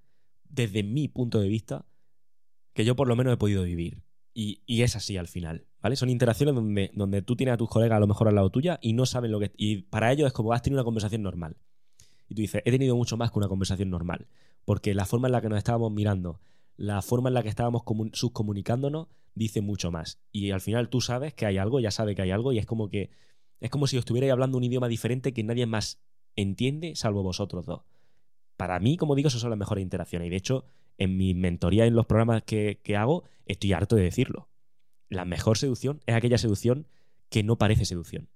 desde 0.48 0.82
mi 0.82 1.08
punto 1.08 1.40
de 1.40 1.48
vista 1.48 1.86
que 2.72 2.84
yo 2.84 2.94
por 2.94 3.08
lo 3.08 3.16
menos 3.16 3.32
he 3.32 3.36
podido 3.36 3.62
vivir. 3.62 4.02
Y, 4.34 4.62
y, 4.66 4.82
es 4.82 4.96
así 4.96 5.16
al 5.16 5.28
final, 5.28 5.66
¿vale? 5.80 5.96
Son 5.96 6.10
interacciones 6.10 6.54
donde, 6.54 6.90
donde 6.94 7.22
tú 7.22 7.36
tienes 7.36 7.54
a 7.54 7.56
tus 7.56 7.70
colegas 7.70 7.96
a 7.96 8.00
lo 8.00 8.06
mejor 8.06 8.28
al 8.28 8.34
lado 8.34 8.50
tuya 8.50 8.78
y 8.82 8.92
no 8.92 9.06
saben 9.06 9.32
lo 9.32 9.40
que... 9.40 9.50
Y 9.56 9.84
para 9.84 10.12
ellos 10.12 10.26
es 10.26 10.34
como 10.34 10.52
has 10.52 10.60
tenido 10.60 10.80
una 10.80 10.84
conversación 10.84 11.22
normal. 11.22 11.56
Y 12.28 12.34
tú 12.34 12.42
dices, 12.42 12.62
he 12.64 12.70
tenido 12.70 12.96
mucho 12.96 13.16
más 13.16 13.30
que 13.30 13.38
una 13.38 13.48
conversación 13.48 13.90
normal. 13.90 14.26
Porque 14.64 14.94
la 14.94 15.04
forma 15.04 15.28
en 15.28 15.32
la 15.32 15.40
que 15.40 15.48
nos 15.48 15.58
estábamos 15.58 15.92
mirando, 15.92 16.40
la 16.76 17.00
forma 17.02 17.28
en 17.28 17.34
la 17.34 17.42
que 17.42 17.48
estábamos 17.48 17.82
subcomunicándonos, 18.12 19.08
dice 19.34 19.60
mucho 19.60 19.90
más. 19.90 20.20
Y 20.32 20.50
al 20.50 20.60
final 20.60 20.88
tú 20.88 21.00
sabes 21.00 21.34
que 21.34 21.46
hay 21.46 21.58
algo, 21.58 21.78
ya 21.80 21.90
sabe 21.90 22.14
que 22.14 22.22
hay 22.22 22.30
algo, 22.30 22.52
y 22.52 22.58
es 22.58 22.66
como 22.66 22.88
que. 22.88 23.10
Es 23.58 23.70
como 23.70 23.86
si 23.86 23.96
estuvierais 23.96 24.32
hablando 24.32 24.58
un 24.58 24.64
idioma 24.64 24.86
diferente 24.86 25.32
que 25.32 25.42
nadie 25.42 25.64
más 25.64 25.98
entiende, 26.34 26.94
salvo 26.94 27.22
vosotros 27.22 27.64
dos. 27.64 27.82
Para 28.58 28.78
mí, 28.80 28.98
como 28.98 29.14
digo, 29.14 29.28
esas 29.28 29.40
son 29.40 29.50
las 29.50 29.58
mejores 29.58 29.82
interacciones. 29.82 30.26
Y 30.26 30.30
de 30.30 30.36
hecho, 30.36 30.64
en 30.98 31.16
mi 31.16 31.32
mentoría, 31.32 31.86
en 31.86 31.94
los 31.94 32.04
programas 32.04 32.42
que, 32.42 32.80
que 32.82 32.96
hago, 32.96 33.24
estoy 33.46 33.72
harto 33.72 33.96
de 33.96 34.02
decirlo. 34.02 34.48
La 35.08 35.24
mejor 35.24 35.56
seducción 35.56 36.02
es 36.06 36.14
aquella 36.14 36.36
seducción 36.36 36.86
que 37.30 37.42
no 37.42 37.56
parece 37.56 37.86
seducción. 37.86 38.28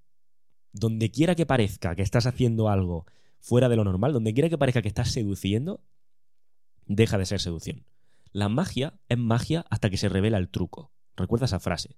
Donde 0.73 1.11
quiera 1.11 1.35
que 1.35 1.47
parezca 1.47 1.95
que 1.97 2.03
estás 2.03 2.27
haciendo 2.27 2.69
algo 2.69 3.05
fuera 3.41 3.69
de 3.69 3.77
lo 3.77 3.85
normal, 3.85 4.13
donde 4.13 4.33
quiera 4.33 4.49
que 4.49 4.59
parezca 4.59 4.83
que 4.83 4.89
estás 4.89 5.11
seduciendo, 5.11 5.83
deja 6.87 7.19
de 7.19 7.27
ser 7.27 7.41
seducción. 7.41 7.85
La 8.33 8.49
magia 8.49 9.01
es 9.09 9.19
magia 9.19 9.65
hasta 9.71 9.91
que 9.91 9.97
se 9.97 10.09
revela 10.09 10.39
el 10.39 10.49
truco. 10.49 10.93
Recuerda 11.17 11.47
esa 11.47 11.61
frase. 11.61 11.97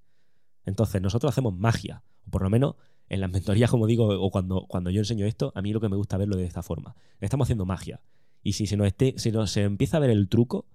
Entonces, 0.64 1.02
nosotros 1.02 1.30
hacemos 1.30 1.54
magia, 1.54 2.04
o 2.26 2.30
por 2.30 2.42
lo 2.42 2.50
menos 2.50 2.76
en 3.08 3.20
las 3.20 3.30
mentorías, 3.32 3.70
como 3.70 3.86
digo, 3.86 4.08
o 4.08 4.30
cuando, 4.30 4.66
cuando 4.66 4.90
yo 4.90 5.00
enseño 5.00 5.26
esto, 5.26 5.52
a 5.54 5.62
mí 5.62 5.72
lo 5.72 5.80
que 5.80 5.88
me 5.88 5.96
gusta 5.96 6.16
verlo 6.16 6.36
de 6.36 6.44
esta 6.44 6.62
forma. 6.62 6.96
Estamos 7.20 7.46
haciendo 7.46 7.66
magia. 7.66 8.00
Y 8.42 8.54
si 8.54 8.66
se 8.66 8.76
nos, 8.76 8.86
esté, 8.86 9.14
si 9.18 9.32
se 9.46 9.62
empieza 9.62 9.98
a 9.98 10.00
ver 10.00 10.10
el 10.10 10.28
truco, 10.28 10.66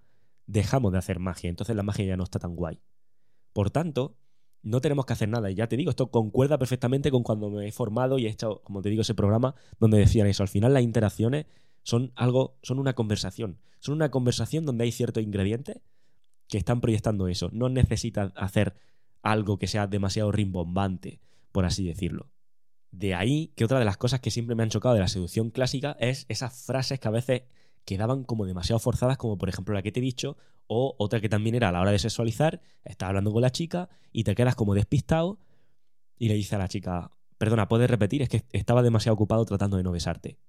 dejamos 0.45 0.91
de 0.91 0.99
hacer 0.99 1.20
magia. 1.20 1.49
Entonces 1.49 1.76
la 1.76 1.84
magia 1.84 2.05
ya 2.05 2.18
no 2.18 2.24
está 2.24 2.39
tan 2.39 2.55
guay. 2.55 2.82
Por 3.53 3.72
tanto, 3.72 4.18
no 4.64 4.82
tenemos 4.82 5.05
que 5.05 5.14
hacer 5.14 5.30
nada. 5.30 5.49
Y 5.51 5.55
ya 5.55 5.68
te 5.68 5.78
digo, 5.78 5.89
esto 5.89 6.12
concuerda 6.12 6.58
perfectamente 6.58 7.12
con 7.12 7.24
cuando 7.24 7.49
me 7.49 7.68
he 7.68 7.72
formado 7.72 8.18
y 8.18 8.26
he 8.26 8.30
hecho, 8.30 8.62
como 8.64 8.82
te 8.82 8.89
digo, 8.89 9.01
ese 9.01 9.16
programa 9.16 9.55
donde 9.80 9.97
decían 9.97 10.28
eso. 10.28 10.43
Al 10.43 10.49
final 10.49 10.74
las 10.74 10.84
interacciones 10.84 11.45
son 11.84 12.12
algo, 12.16 12.58
son 12.62 12.80
una 12.80 12.93
conversación. 12.93 13.60
Son 13.80 13.95
una 13.95 14.12
conversación 14.12 14.66
donde 14.66 14.84
hay 14.84 14.91
ciertos 14.91 15.24
ingredientes 15.24 15.80
que 16.47 16.58
están 16.58 16.82
proyectando 16.82 17.28
eso. 17.28 17.49
No 17.53 17.70
necesitas 17.70 18.32
hacer 18.36 18.76
algo 19.22 19.58
que 19.58 19.68
sea 19.68 19.88
demasiado 19.88 20.32
rimbombante, 20.32 21.20
por 21.51 21.66
así 21.66 21.86
decirlo. 21.86 22.30
De 22.91 23.14
ahí 23.14 23.51
que 23.55 23.66
otra 23.66 23.80
de 23.80 23.86
las 23.86 23.97
cosas 23.97 24.20
que 24.20 24.32
siempre 24.32 24.55
me 24.55 24.64
han 24.64 24.70
chocado 24.70 24.95
de 24.95 25.01
la 25.01 25.08
seducción 25.08 25.49
clásica 25.49 25.95
es 25.99 26.26
esas 26.30 26.66
frases 26.66 26.99
que 26.99 27.08
a 27.08 27.12
veces 27.12 27.43
quedaban 27.86 28.24
como 28.24 28.45
demasiado 28.45 28.80
forzadas, 28.80 29.18
como 29.18 29.38
por 29.38 29.49
ejemplo 29.49 29.74
la 29.74 29.82
que 29.82 29.91
te 29.91 29.99
he 29.99 30.03
dicho, 30.03 30.38
o 30.68 30.95
otra 30.97 31.20
que 31.20 31.30
también 31.30 31.55
era 31.55 31.70
a 31.70 31.72
la 31.72 31.82
hora 31.82 31.91
de 31.91 31.99
sexualizar, 31.99 32.61
estás 32.84 33.09
hablando 33.09 33.32
con 33.32 33.41
la 33.41 33.51
chica 33.51 33.89
y 34.11 34.24
te 34.24 34.36
quedas 34.36 34.55
como 34.55 34.76
despistado 34.76 35.39
y 36.18 36.28
le 36.28 36.36
dice 36.36 36.55
a 36.55 36.59
la 36.59 36.68
chica, 36.68 37.11
perdona, 37.38 37.68
¿puedes 37.68 37.89
repetir? 37.89 38.22
Es 38.22 38.30
que 38.30 38.45
estaba 38.51 38.84
demasiado 38.84 39.13
ocupado 39.15 39.45
tratando 39.45 39.78
de 39.78 39.84
no 39.84 39.91
besarte. 39.91 40.39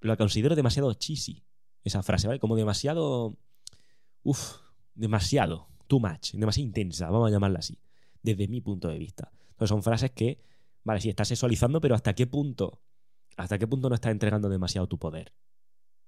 Lo 0.00 0.16
considero 0.16 0.56
demasiado 0.56 0.92
cheesy, 0.94 1.44
esa 1.82 2.02
frase, 2.02 2.26
¿vale? 2.26 2.40
Como 2.40 2.56
demasiado... 2.56 3.38
Uf, 4.24 4.56
demasiado, 4.94 5.68
too 5.88 6.00
much, 6.00 6.32
demasiado 6.32 6.66
intensa, 6.66 7.10
vamos 7.10 7.28
a 7.28 7.32
llamarla 7.32 7.58
así, 7.58 7.80
desde 8.22 8.48
mi 8.48 8.60
punto 8.60 8.88
de 8.88 8.98
vista. 8.98 9.32
Entonces 9.50 9.68
son 9.68 9.82
frases 9.82 10.10
que, 10.12 10.40
vale, 10.84 11.00
sí, 11.00 11.08
estás 11.08 11.28
sexualizando, 11.28 11.80
pero 11.80 11.94
¿hasta 11.94 12.14
qué 12.14 12.26
punto? 12.26 12.82
¿Hasta 13.36 13.58
qué 13.58 13.66
punto 13.66 13.88
no 13.88 13.94
estás 13.94 14.12
entregando 14.12 14.48
demasiado 14.48 14.86
tu 14.86 14.98
poder? 14.98 15.32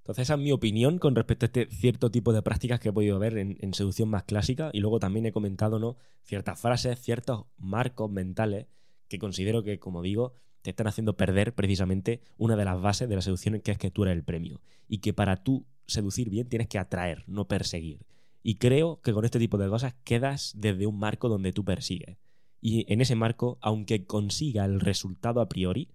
Entonces, 0.05 0.25
esa 0.25 0.35
es 0.35 0.41
mi 0.41 0.53
opinión 0.53 0.99
con 0.99 1.15
respecto 1.15 1.47
a 1.47 1.49
este 1.49 1.67
cierto 1.71 2.11
tipo 2.11 2.35
de 2.35 2.43
prácticas 2.43 2.79
que 2.79 2.91
he 2.91 2.93
podido 2.93 3.19
ver 3.19 3.39
en, 3.39 3.73
seducción 3.73 4.11
más 4.11 4.25
clásica. 4.25 4.69
Y 4.75 4.81
luego 4.81 5.01
también 5.01 5.25
he 5.25 5.33
comentado 5.33 5.79
¿no? 5.79 5.97
ciertas 6.23 6.61
frases, 6.61 7.01
ciertos 7.01 7.47
marcos 7.57 8.11
mentales 8.11 8.67
que 9.09 9.19
considero 9.19 9.63
que, 9.63 9.79
como 9.79 10.03
digo, 10.03 10.35
te 10.61 10.69
están 10.69 10.89
haciendo 10.89 11.17
perder 11.17 11.55
precisamente 11.55 12.21
una 12.37 12.55
de 12.55 12.67
las 12.67 12.83
bases 12.83 13.09
de 13.09 13.15
la 13.15 13.23
seducción, 13.23 13.59
que 13.61 13.71
es 13.71 13.79
que 13.79 13.91
tú 13.91 14.03
eres 14.03 14.15
el 14.15 14.25
premio. 14.25 14.61
Y 14.89 14.99
que 14.99 15.15
para 15.15 15.43
tú 15.43 15.65
seducir 15.87 16.29
bien 16.29 16.51
tienes 16.51 16.69
que 16.69 16.79
atraer, 16.79 17.25
no 17.27 17.49
perseguir. 17.49 18.05
Y 18.43 18.57
creo 18.57 19.01
que 19.01 19.15
con 19.15 19.25
este 19.25 19.39
tipo 19.39 19.57
de 19.57 19.71
cosas 19.71 19.95
quedas 20.05 20.53
desde 20.55 20.87
un 20.87 20.99
marco 20.99 21.31
donde 21.31 21.55
tú 21.55 21.65
persigues. 21.65 22.19
Y 22.61 22.85
en 22.93 23.01
ese 23.01 23.15
marco, 23.15 23.57
aunque 23.63 24.05
consiga 24.05 24.67
el 24.67 24.81
resultado 24.81 25.41
a 25.41 25.49
priori, 25.49 25.89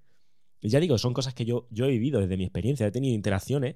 ya 0.63 0.79
digo, 0.79 0.97
son 0.97 1.13
cosas 1.13 1.35
que 1.35 1.45
yo, 1.45 1.67
yo 1.69 1.85
he 1.85 1.91
vivido 1.91 2.19
desde 2.19 2.37
mi 2.37 2.43
experiencia, 2.43 2.87
he 2.87 2.91
tenido 2.91 3.13
interacciones 3.13 3.75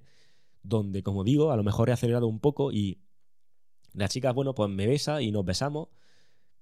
donde, 0.63 1.03
como 1.03 1.23
digo, 1.23 1.51
a 1.51 1.57
lo 1.57 1.63
mejor 1.63 1.89
he 1.89 1.93
acelerado 1.93 2.27
un 2.27 2.39
poco 2.39 2.71
y 2.71 3.01
la 3.93 4.07
chica, 4.07 4.31
bueno, 4.31 4.55
pues 4.55 4.69
me 4.69 4.87
besa 4.87 5.21
y 5.21 5.31
nos 5.31 5.45
besamos, 5.45 5.89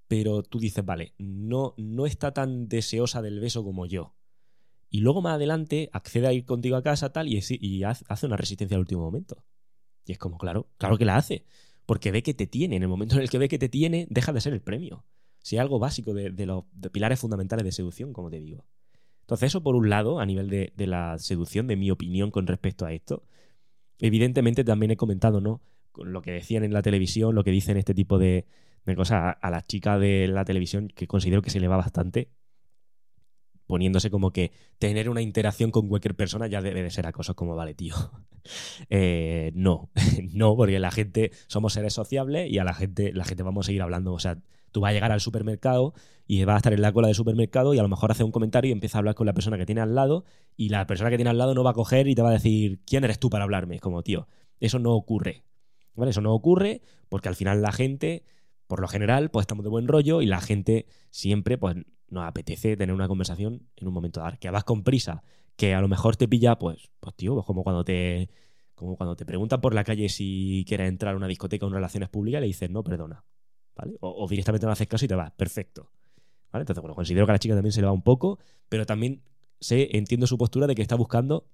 pero 0.08 0.44
tú 0.44 0.60
dices, 0.60 0.84
vale, 0.84 1.14
no, 1.18 1.74
no 1.78 2.06
está 2.06 2.34
tan 2.34 2.68
deseosa 2.68 3.22
del 3.22 3.40
beso 3.40 3.64
como 3.64 3.86
yo. 3.86 4.16
Y 4.90 5.00
luego 5.00 5.22
más 5.22 5.36
adelante 5.36 5.90
accede 5.94 6.28
a 6.28 6.34
ir 6.34 6.44
contigo 6.44 6.76
a 6.76 6.84
casa 6.84 7.14
tal 7.14 7.30
y, 7.30 7.40
y 7.50 7.84
hace 7.84 8.26
una 8.26 8.36
resistencia 8.36 8.76
al 8.76 8.82
último 8.82 9.02
momento. 9.02 9.46
Y 10.06 10.12
es 10.12 10.18
como, 10.18 10.38
claro, 10.38 10.68
claro 10.78 10.98
que 10.98 11.06
la 11.06 11.16
hace. 11.16 11.46
Porque 11.86 12.12
ve 12.12 12.24
que 12.24 12.34
te 12.34 12.48
tiene. 12.48 12.76
En 12.76 12.84
el 12.84 12.90
momento 12.90 13.16
en 13.16 13.22
el 13.22 13.30
que 13.30 13.38
ve 13.38 13.48
que 13.48 13.60
te 13.60 13.70
tiene, 13.70 14.08
deja 14.10 14.34
de 14.34 14.42
ser 14.42 14.54
el 14.54 14.62
premio. 14.62 15.06
Si 15.40 15.56
es 15.56 15.62
algo 15.62 15.80
básico 15.80 16.14
de, 16.14 16.46
los 16.46 16.66
pilares 16.92 17.20
fundamentales 17.20 17.64
de 17.64 17.72
seducción, 17.72 18.14
como 18.14 18.30
te 18.30 18.40
digo. 18.40 18.66
Entonces, 19.22 19.48
eso 19.48 19.64
por 19.64 19.76
un 19.76 19.90
lado, 19.90 20.20
a 20.20 20.26
nivel 20.26 20.50
de, 20.50 20.88
la 20.88 21.18
seducción, 21.18 21.68
de 21.68 21.78
mi 21.78 21.90
opinión 21.90 22.32
con 22.32 22.48
respecto 22.48 22.86
a 22.86 22.94
esto. 22.94 23.24
Evidentemente 24.02 24.66
también 24.66 24.92
he 24.92 24.98
comentado, 24.98 25.40
¿no? 25.40 25.62
Con 25.94 26.12
lo 26.12 26.22
que 26.22 26.32
decían 26.32 26.64
en 26.66 26.74
la 26.74 26.82
televisión, 26.82 27.34
lo 27.36 27.44
que 27.44 27.52
dicen 27.52 27.78
este 27.78 27.94
tipo 27.94 28.18
de, 28.18 28.46
cosas 28.98 29.22
a, 29.22 29.32
a 29.32 29.50
la 29.50 29.62
chica 29.62 29.98
de 29.98 30.28
la 30.28 30.44
televisión, 30.44 30.90
que 30.90 31.08
considero 31.08 31.42
que 31.42 31.50
se 31.50 31.60
le 31.60 31.70
va 31.70 31.78
bastante, 31.78 32.30
poniéndose 33.72 34.12
como 34.12 34.32
que 34.32 34.52
tener 34.80 35.08
una 35.08 35.22
interacción 35.22 35.72
con 35.72 35.88
cualquier 35.88 36.14
persona 36.14 36.48
ya 36.48 36.62
debe 36.62 36.84
de 36.84 36.90
ser 36.90 37.08
acoso, 37.08 37.38
como 37.38 37.56
vale, 37.56 37.74
tío. 37.74 37.96
Eh, 38.90 39.52
no, 39.54 39.92
no, 40.34 40.56
porque 40.56 40.80
la 40.80 40.90
gente 40.90 41.30
somos 41.46 41.74
seres 41.74 41.94
sociables 41.94 42.50
y 42.50 42.58
a 42.58 42.64
la 42.64 42.74
gente, 42.74 43.14
la 43.14 43.24
gente 43.24 43.44
vamos 43.44 43.66
a 43.66 43.68
seguir 43.68 43.84
hablando. 43.84 44.14
O 44.14 44.20
sea, 44.20 44.42
tú 44.72 44.82
vas 44.82 44.92
a 44.92 44.94
llegar 44.94 45.12
al 45.12 45.22
supermercado 45.22 45.94
y 46.28 46.44
vas 46.46 46.56
a 46.56 46.58
estar 46.58 46.74
en 46.74 46.82
la 46.82 46.92
cola 46.92 47.08
del 47.08 47.16
supermercado 47.16 47.74
y 47.74 47.80
a 47.80 47.82
lo 47.82 47.90
mejor 47.90 48.12
hace 48.12 48.24
un 48.24 48.32
comentario 48.32 48.70
y 48.70 48.72
empieza 48.72 48.98
a 48.98 49.00
hablar 49.00 49.16
con 49.16 49.26
la 49.26 49.34
persona 49.34 49.58
que 49.58 49.66
tiene 49.66 49.82
al 49.82 49.96
lado 49.96 50.24
y 50.56 50.70
la 50.70 50.88
persona 50.88 51.10
que 51.10 51.18
tiene 51.18 51.30
al 51.30 51.38
lado 51.38 51.54
no 51.54 51.64
va 51.64 51.72
a 51.72 51.74
coger 51.74 52.08
y 52.08 52.16
te 52.16 52.22
va 52.22 52.30
a 52.30 52.34
decir, 52.34 52.82
¿quién 52.86 53.04
eres 53.04 53.20
tú 53.20 53.30
para 53.30 53.44
hablarme? 53.44 53.80
Como, 53.80 54.04
tío, 54.04 54.28
eso 54.60 54.80
no 54.80 54.94
ocurre. 54.94 55.44
¿Vale? 55.94 56.12
Eso 56.12 56.22
no 56.22 56.34
ocurre 56.34 56.82
porque 57.10 57.28
al 57.28 57.36
final 57.36 57.62
la 57.62 57.74
gente, 57.74 58.24
por 58.68 58.80
lo 58.80 58.88
general, 58.88 59.30
pues 59.30 59.44
estamos 59.44 59.64
de 59.64 59.70
buen 59.70 59.88
rollo 59.88 60.22
y 60.22 60.26
la 60.26 60.40
gente 60.40 60.86
siempre, 61.10 61.58
pues 61.58 61.76
nos 62.08 62.26
apetece 62.26 62.78
tener 62.78 62.96
una 62.96 63.08
conversación 63.08 63.68
en 63.76 63.88
un 63.88 63.94
momento 63.94 64.22
dado. 64.22 64.38
Que 64.40 64.50
vas 64.50 64.64
con 64.64 64.84
prisa, 64.84 65.24
que 65.58 65.74
a 65.74 65.82
lo 65.82 65.88
mejor 65.88 66.16
te 66.16 66.28
pilla, 66.28 66.58
pues, 66.58 66.92
pues 67.00 67.16
tío, 67.16 67.34
pues 67.34 67.46
como 67.46 67.64
cuando 67.64 67.84
te 67.84 68.30
como 68.76 68.98
cuando 68.98 69.16
te 69.16 69.26
preguntan 69.26 69.62
por 69.62 69.76
la 69.76 69.84
calle 69.84 70.10
si 70.10 70.66
quieres 70.68 70.90
entrar 70.90 71.14
a 71.14 71.18
una 71.18 71.28
discoteca 71.28 71.66
o 71.66 71.70
en 71.70 71.76
relaciones 71.76 72.10
públicas 72.10 72.42
le 72.42 72.48
dices, 72.48 72.70
no, 72.72 72.84
perdona. 72.84 73.24
¿Vale? 73.76 73.96
O, 74.02 74.28
directamente 74.28 74.66
no 74.66 74.72
haces 74.72 74.88
caso 74.88 75.06
y 75.06 75.08
te 75.08 75.16
vas. 75.16 75.32
Perfecto. 75.32 75.92
Entonces, 76.54 76.82
bueno, 76.82 76.96
considero 76.96 77.26
que 77.26 77.32
a 77.32 77.36
la 77.36 77.40
chica 77.40 77.56
también 77.56 77.72
se 77.72 77.80
le 77.80 77.88
va 77.88 77.94
un 77.94 78.02
poco, 78.02 78.40
pero 78.68 78.86
también 78.86 79.24
sé, 79.60 79.90
entiendo 79.98 80.28
su 80.28 80.38
postura 80.38 80.68
de 80.68 80.76
que 80.76 80.82
está 80.82 80.96
buscando 80.96 81.48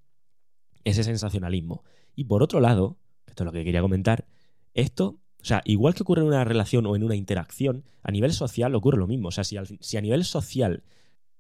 ese 0.84 1.03
sensacionalismo. 1.03 1.84
Y 2.15 2.24
por 2.24 2.41
otro 2.41 2.59
lado, 2.59 2.97
esto 3.28 3.43
es 3.43 3.45
lo 3.45 3.51
que 3.51 3.63
quería 3.63 3.82
comentar, 3.82 4.26
esto 4.74 5.20
o 5.41 5.45
sea, 5.45 5.61
igual 5.65 5.93
que 5.93 6.03
ocurre 6.03 6.22
en 6.22 6.28
una 6.28 6.43
relación 6.43 6.86
o 6.88 6.95
en 6.95 7.03
una 7.03 7.15
interacción, 7.15 7.86
a 8.03 8.11
nivel 8.11 8.34
social 8.34 8.74
ocurre 8.76 8.97
lo 8.97 9.07
mismo. 9.07 9.30
O 9.30 9.32
sea, 9.32 9.43
si, 9.43 9.57
a 9.57 10.01
nivel 10.01 10.26
social 10.26 10.84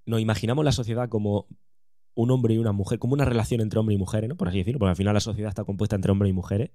nos 0.05 0.21
imaginamos 0.21 0.63
la 0.63 0.71
sociedad 0.71 1.09
como 1.09 1.47
un 2.13 2.31
hombre 2.31 2.53
y 2.53 2.57
una 2.57 2.71
mujer, 2.71 2.99
como 2.99 3.13
una 3.13 3.25
relación 3.25 3.59
entre 3.61 3.79
hombre 3.79 3.95
y 3.95 3.97
mujeres, 3.97 4.29
¿no? 4.29 4.37
Por 4.37 4.47
así 4.47 4.59
decirlo, 4.59 4.79
porque 4.79 4.91
al 4.91 4.95
final 4.95 5.13
la 5.13 5.19
sociedad 5.19 5.49
está 5.49 5.65
compuesta 5.65 5.95
entre 5.95 6.11
hombres 6.11 6.29
y 6.29 6.33
mujeres. 6.33 6.71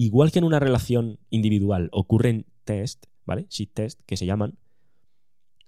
Igual 0.00 0.30
que 0.30 0.38
en 0.38 0.44
una 0.44 0.60
relación 0.60 1.18
individual 1.28 1.88
ocurren 1.90 2.46
test, 2.62 3.06
¿vale? 3.26 3.46
Shit 3.50 3.72
test, 3.74 4.00
que 4.06 4.16
se 4.16 4.26
llaman. 4.26 4.56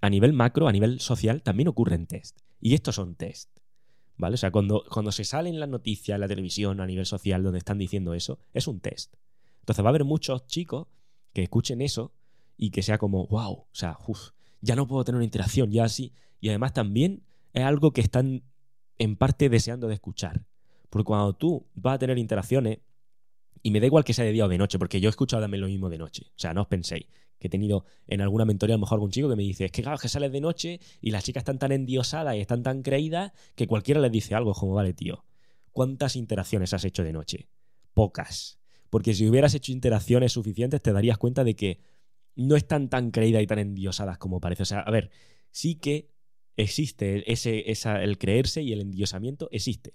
A 0.01 0.09
nivel 0.09 0.33
macro, 0.33 0.69
a 0.69 0.73
nivel 0.73 1.01
social, 1.01 1.43
también 1.43 1.67
ocurren 1.67 2.07
test. 2.07 2.39
Y 2.61 2.75
estos 2.75 2.95
son 2.95 3.17
test. 3.17 3.51
¿Vale? 4.17 4.35
O 4.35 4.37
sea, 4.37 4.53
cuando, 4.53 4.85
cuando 4.89 5.11
se 5.11 5.25
sale 5.25 5.49
en 5.49 5.59
las 5.59 5.69
noticias, 5.69 6.15
en 6.15 6.21
la 6.21 6.29
televisión, 6.29 6.81
a 6.81 6.87
nivel 6.87 7.07
social, 7.07 7.43
donde 7.43 7.59
están 7.59 7.77
diciendo 7.77 8.15
eso, 8.15 8.39
es 8.55 8.69
un 8.69 8.79
test. 8.79 9.17
Entonces 9.63 9.85
va 9.85 9.89
a 9.89 9.91
haber 9.91 10.05
muchos 10.05 10.47
chicos 10.47 10.87
que 11.33 11.43
escuchen 11.43 11.81
eso 11.81 12.13
y 12.57 12.71
que 12.71 12.85
sea 12.85 12.99
como, 12.99 13.27
wow, 13.27 13.53
o 13.53 13.69
sea, 13.73 13.99
ya 14.61 14.77
no 14.77 14.87
puedo 14.87 15.03
tener 15.03 15.17
una 15.17 15.25
interacción, 15.25 15.73
ya 15.73 15.83
así. 15.83 16.13
Y 16.41 16.51
además 16.51 16.73
también 16.73 17.25
es 17.53 17.65
algo 17.65 17.93
que 17.93 18.01
están 18.01 18.45
en 18.97 19.17
parte 19.17 19.49
deseando 19.49 19.89
de 19.89 19.95
escuchar. 19.95 20.45
Porque 20.89 21.07
cuando 21.07 21.33
tú 21.33 21.67
vas 21.75 21.97
a 21.97 21.99
tener 21.99 22.17
interacciones, 22.17 22.79
y 23.63 23.71
me 23.71 23.81
da 23.81 23.87
igual 23.87 24.05
que 24.05 24.15
sea 24.15 24.25
de 24.25 24.33
día 24.33 24.45
o 24.45 24.49
de 24.49 24.59
noche, 24.59 24.79
porque 24.79 25.01
yo 25.01 25.09
he 25.09 25.11
escuchado 25.11 25.43
también 25.43 25.61
lo 25.61 25.67
mismo 25.69 25.91
de 25.91 25.99
noche. 25.99 26.27
O 26.29 26.39
sea, 26.39 26.55
no 26.55 26.63
os 26.63 26.69
penséis 26.69 27.07
que 27.41 27.49
he 27.49 27.51
tenido 27.51 27.87
en 28.07 28.21
alguna 28.21 28.45
mentoría 28.45 28.75
a 28.75 28.79
lo 28.79 28.83
mejor 28.83 28.97
algún 28.97 29.11
chico 29.11 29.29
que 29.29 29.35
me 29.35 29.43
dice, 29.43 29.65
es 29.65 29.73
que 29.73 29.83
claro, 29.83 29.99
que 29.99 30.09
sales 30.09 30.31
de 30.31 30.41
noche 30.41 30.79
y 31.01 31.11
las 31.11 31.25
chicas 31.25 31.41
están 31.41 31.59
tan 31.59 31.73
endiosadas 31.73 32.37
y 32.37 32.41
están 32.41 32.63
tan 32.63 32.83
creídas 32.83 33.33
que 33.55 33.67
cualquiera 33.67 34.01
les 34.01 34.13
dice 34.13 34.35
algo, 34.35 34.53
como 34.53 34.75
vale, 34.75 34.93
tío, 34.93 35.25
¿cuántas 35.73 36.17
interacciones 36.17 36.75
has 36.75 36.85
hecho 36.85 37.03
de 37.03 37.13
noche? 37.13 37.49
Pocas. 37.95 38.61
Porque 38.91 39.15
si 39.15 39.27
hubieras 39.27 39.55
hecho 39.55 39.73
interacciones 39.73 40.33
suficientes, 40.33 40.83
te 40.83 40.93
darías 40.93 41.17
cuenta 41.17 41.43
de 41.43 41.57
que 41.57 41.81
no 42.37 42.57
están 42.57 42.91
tan 42.91 43.11
creídas 43.11 43.43
y 43.43 43.47
tan 43.47 43.59
endiosadas 43.59 44.19
como 44.19 44.41
parece. 44.41 44.65
O 44.65 44.67
sea, 44.67 44.81
a 44.81 44.91
ver, 44.91 45.11
sí 45.51 45.77
que 45.77 46.11
existe 46.57 47.31
ese, 47.33 47.71
esa, 47.71 48.03
el 48.03 48.19
creerse 48.19 48.63
y 48.63 48.73
el 48.73 48.81
endiosamiento, 48.81 49.49
existe. 49.51 49.95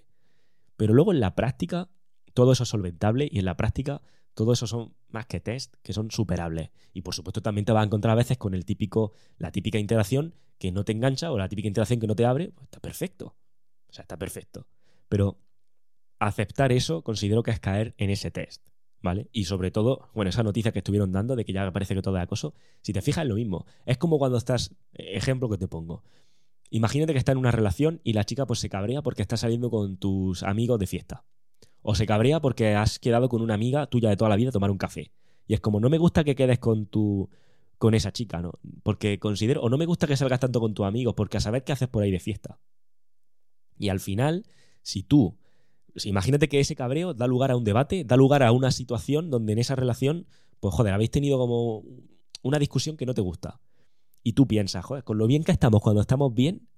Pero 0.76 0.94
luego 0.94 1.12
en 1.12 1.20
la 1.20 1.34
práctica, 1.34 1.90
todo 2.36 2.52
eso 2.52 2.64
es 2.64 2.68
solventable 2.68 3.28
y 3.32 3.38
en 3.38 3.46
la 3.46 3.56
práctica 3.56 4.02
todo 4.34 4.52
eso 4.52 4.66
son 4.66 4.94
más 5.08 5.24
que 5.24 5.40
test, 5.40 5.74
que 5.82 5.94
son 5.94 6.10
superables. 6.10 6.70
Y 6.92 7.00
por 7.00 7.14
supuesto 7.14 7.40
también 7.40 7.64
te 7.64 7.72
vas 7.72 7.80
a 7.80 7.86
encontrar 7.86 8.12
a 8.12 8.16
veces 8.16 8.36
con 8.36 8.52
el 8.52 8.66
típico, 8.66 9.12
la 9.38 9.50
típica 9.50 9.78
interacción 9.78 10.34
que 10.58 10.70
no 10.70 10.84
te 10.84 10.92
engancha 10.92 11.32
o 11.32 11.38
la 11.38 11.48
típica 11.48 11.68
interacción 11.68 11.98
que 11.98 12.06
no 12.06 12.14
te 12.14 12.26
abre, 12.26 12.50
pues 12.50 12.66
está 12.66 12.78
perfecto. 12.78 13.34
O 13.88 13.92
sea, 13.94 14.02
está 14.02 14.18
perfecto. 14.18 14.66
Pero 15.08 15.38
aceptar 16.18 16.70
eso 16.70 17.02
considero 17.02 17.42
que 17.42 17.52
es 17.52 17.60
caer 17.60 17.94
en 17.96 18.10
ese 18.10 18.30
test. 18.30 18.68
¿vale? 19.00 19.28
Y 19.32 19.44
sobre 19.44 19.70
todo, 19.70 20.10
bueno, 20.12 20.28
esa 20.28 20.42
noticia 20.42 20.72
que 20.72 20.80
estuvieron 20.80 21.12
dando 21.12 21.34
de 21.34 21.46
que 21.46 21.54
ya 21.54 21.72
parece 21.72 21.94
que 21.94 22.02
todo 22.02 22.18
es 22.18 22.22
acoso, 22.22 22.52
si 22.82 22.92
te 22.92 23.00
fijas 23.00 23.24
es 23.24 23.28
lo 23.28 23.36
mismo. 23.36 23.64
Es 23.86 23.96
como 23.96 24.18
cuando 24.18 24.36
estás, 24.36 24.74
ejemplo 24.92 25.48
que 25.48 25.56
te 25.56 25.66
pongo. 25.66 26.04
Imagínate 26.68 27.12
que 27.14 27.18
estás 27.18 27.32
en 27.32 27.38
una 27.38 27.52
relación 27.52 28.02
y 28.04 28.12
la 28.12 28.24
chica 28.24 28.46
pues 28.46 28.58
se 28.58 28.68
cabrea 28.68 29.00
porque 29.00 29.22
está 29.22 29.38
saliendo 29.38 29.70
con 29.70 29.96
tus 29.96 30.42
amigos 30.42 30.78
de 30.78 30.86
fiesta. 30.86 31.24
O 31.88 31.94
se 31.94 32.04
cabrea 32.04 32.40
porque 32.40 32.74
has 32.74 32.98
quedado 32.98 33.28
con 33.28 33.42
una 33.42 33.54
amiga 33.54 33.86
tuya 33.86 34.08
de 34.08 34.16
toda 34.16 34.28
la 34.28 34.36
vida 34.36 34.48
a 34.48 34.52
tomar 34.52 34.72
un 34.72 34.78
café. 34.78 35.12
Y 35.46 35.54
es 35.54 35.60
como, 35.60 35.78
no 35.78 35.88
me 35.88 35.98
gusta 35.98 36.24
que 36.24 36.34
quedes 36.34 36.58
con 36.58 36.86
tu 36.86 37.30
con 37.78 37.94
esa 37.94 38.10
chica, 38.10 38.40
¿no? 38.40 38.52
Porque 38.82 39.18
considero, 39.18 39.60
o 39.60 39.68
no 39.68 39.78
me 39.78 39.86
gusta 39.86 40.06
que 40.06 40.16
salgas 40.16 40.40
tanto 40.40 40.60
con 40.60 40.74
tus 40.74 40.84
amigos, 40.86 41.14
porque 41.14 41.36
a 41.36 41.40
saber 41.40 41.62
qué 41.62 41.72
haces 41.72 41.88
por 41.88 42.02
ahí 42.02 42.10
de 42.10 42.18
fiesta. 42.18 42.58
Y 43.78 43.90
al 43.90 44.00
final, 44.00 44.46
si 44.82 45.02
tú 45.02 45.36
imagínate 46.04 46.48
que 46.48 46.60
ese 46.60 46.76
cabreo 46.76 47.14
da 47.14 47.26
lugar 47.26 47.50
a 47.50 47.56
un 47.56 47.64
debate, 47.64 48.04
da 48.04 48.16
lugar 48.16 48.42
a 48.42 48.52
una 48.52 48.70
situación 48.70 49.30
donde 49.30 49.52
en 49.52 49.58
esa 49.58 49.76
relación, 49.76 50.26
pues 50.60 50.74
joder, 50.74 50.92
habéis 50.92 51.10
tenido 51.10 51.38
como 51.38 51.84
una 52.42 52.58
discusión 52.58 52.96
que 52.96 53.06
no 53.06 53.14
te 53.14 53.22
gusta. 53.22 53.60
Y 54.22 54.32
tú 54.32 54.46
piensas, 54.46 54.84
joder, 54.84 55.04
con 55.04 55.18
lo 55.18 55.26
bien 55.26 55.44
que 55.44 55.52
estamos 55.52 55.80
cuando 55.80 56.00
estamos 56.00 56.34
bien 56.34 56.68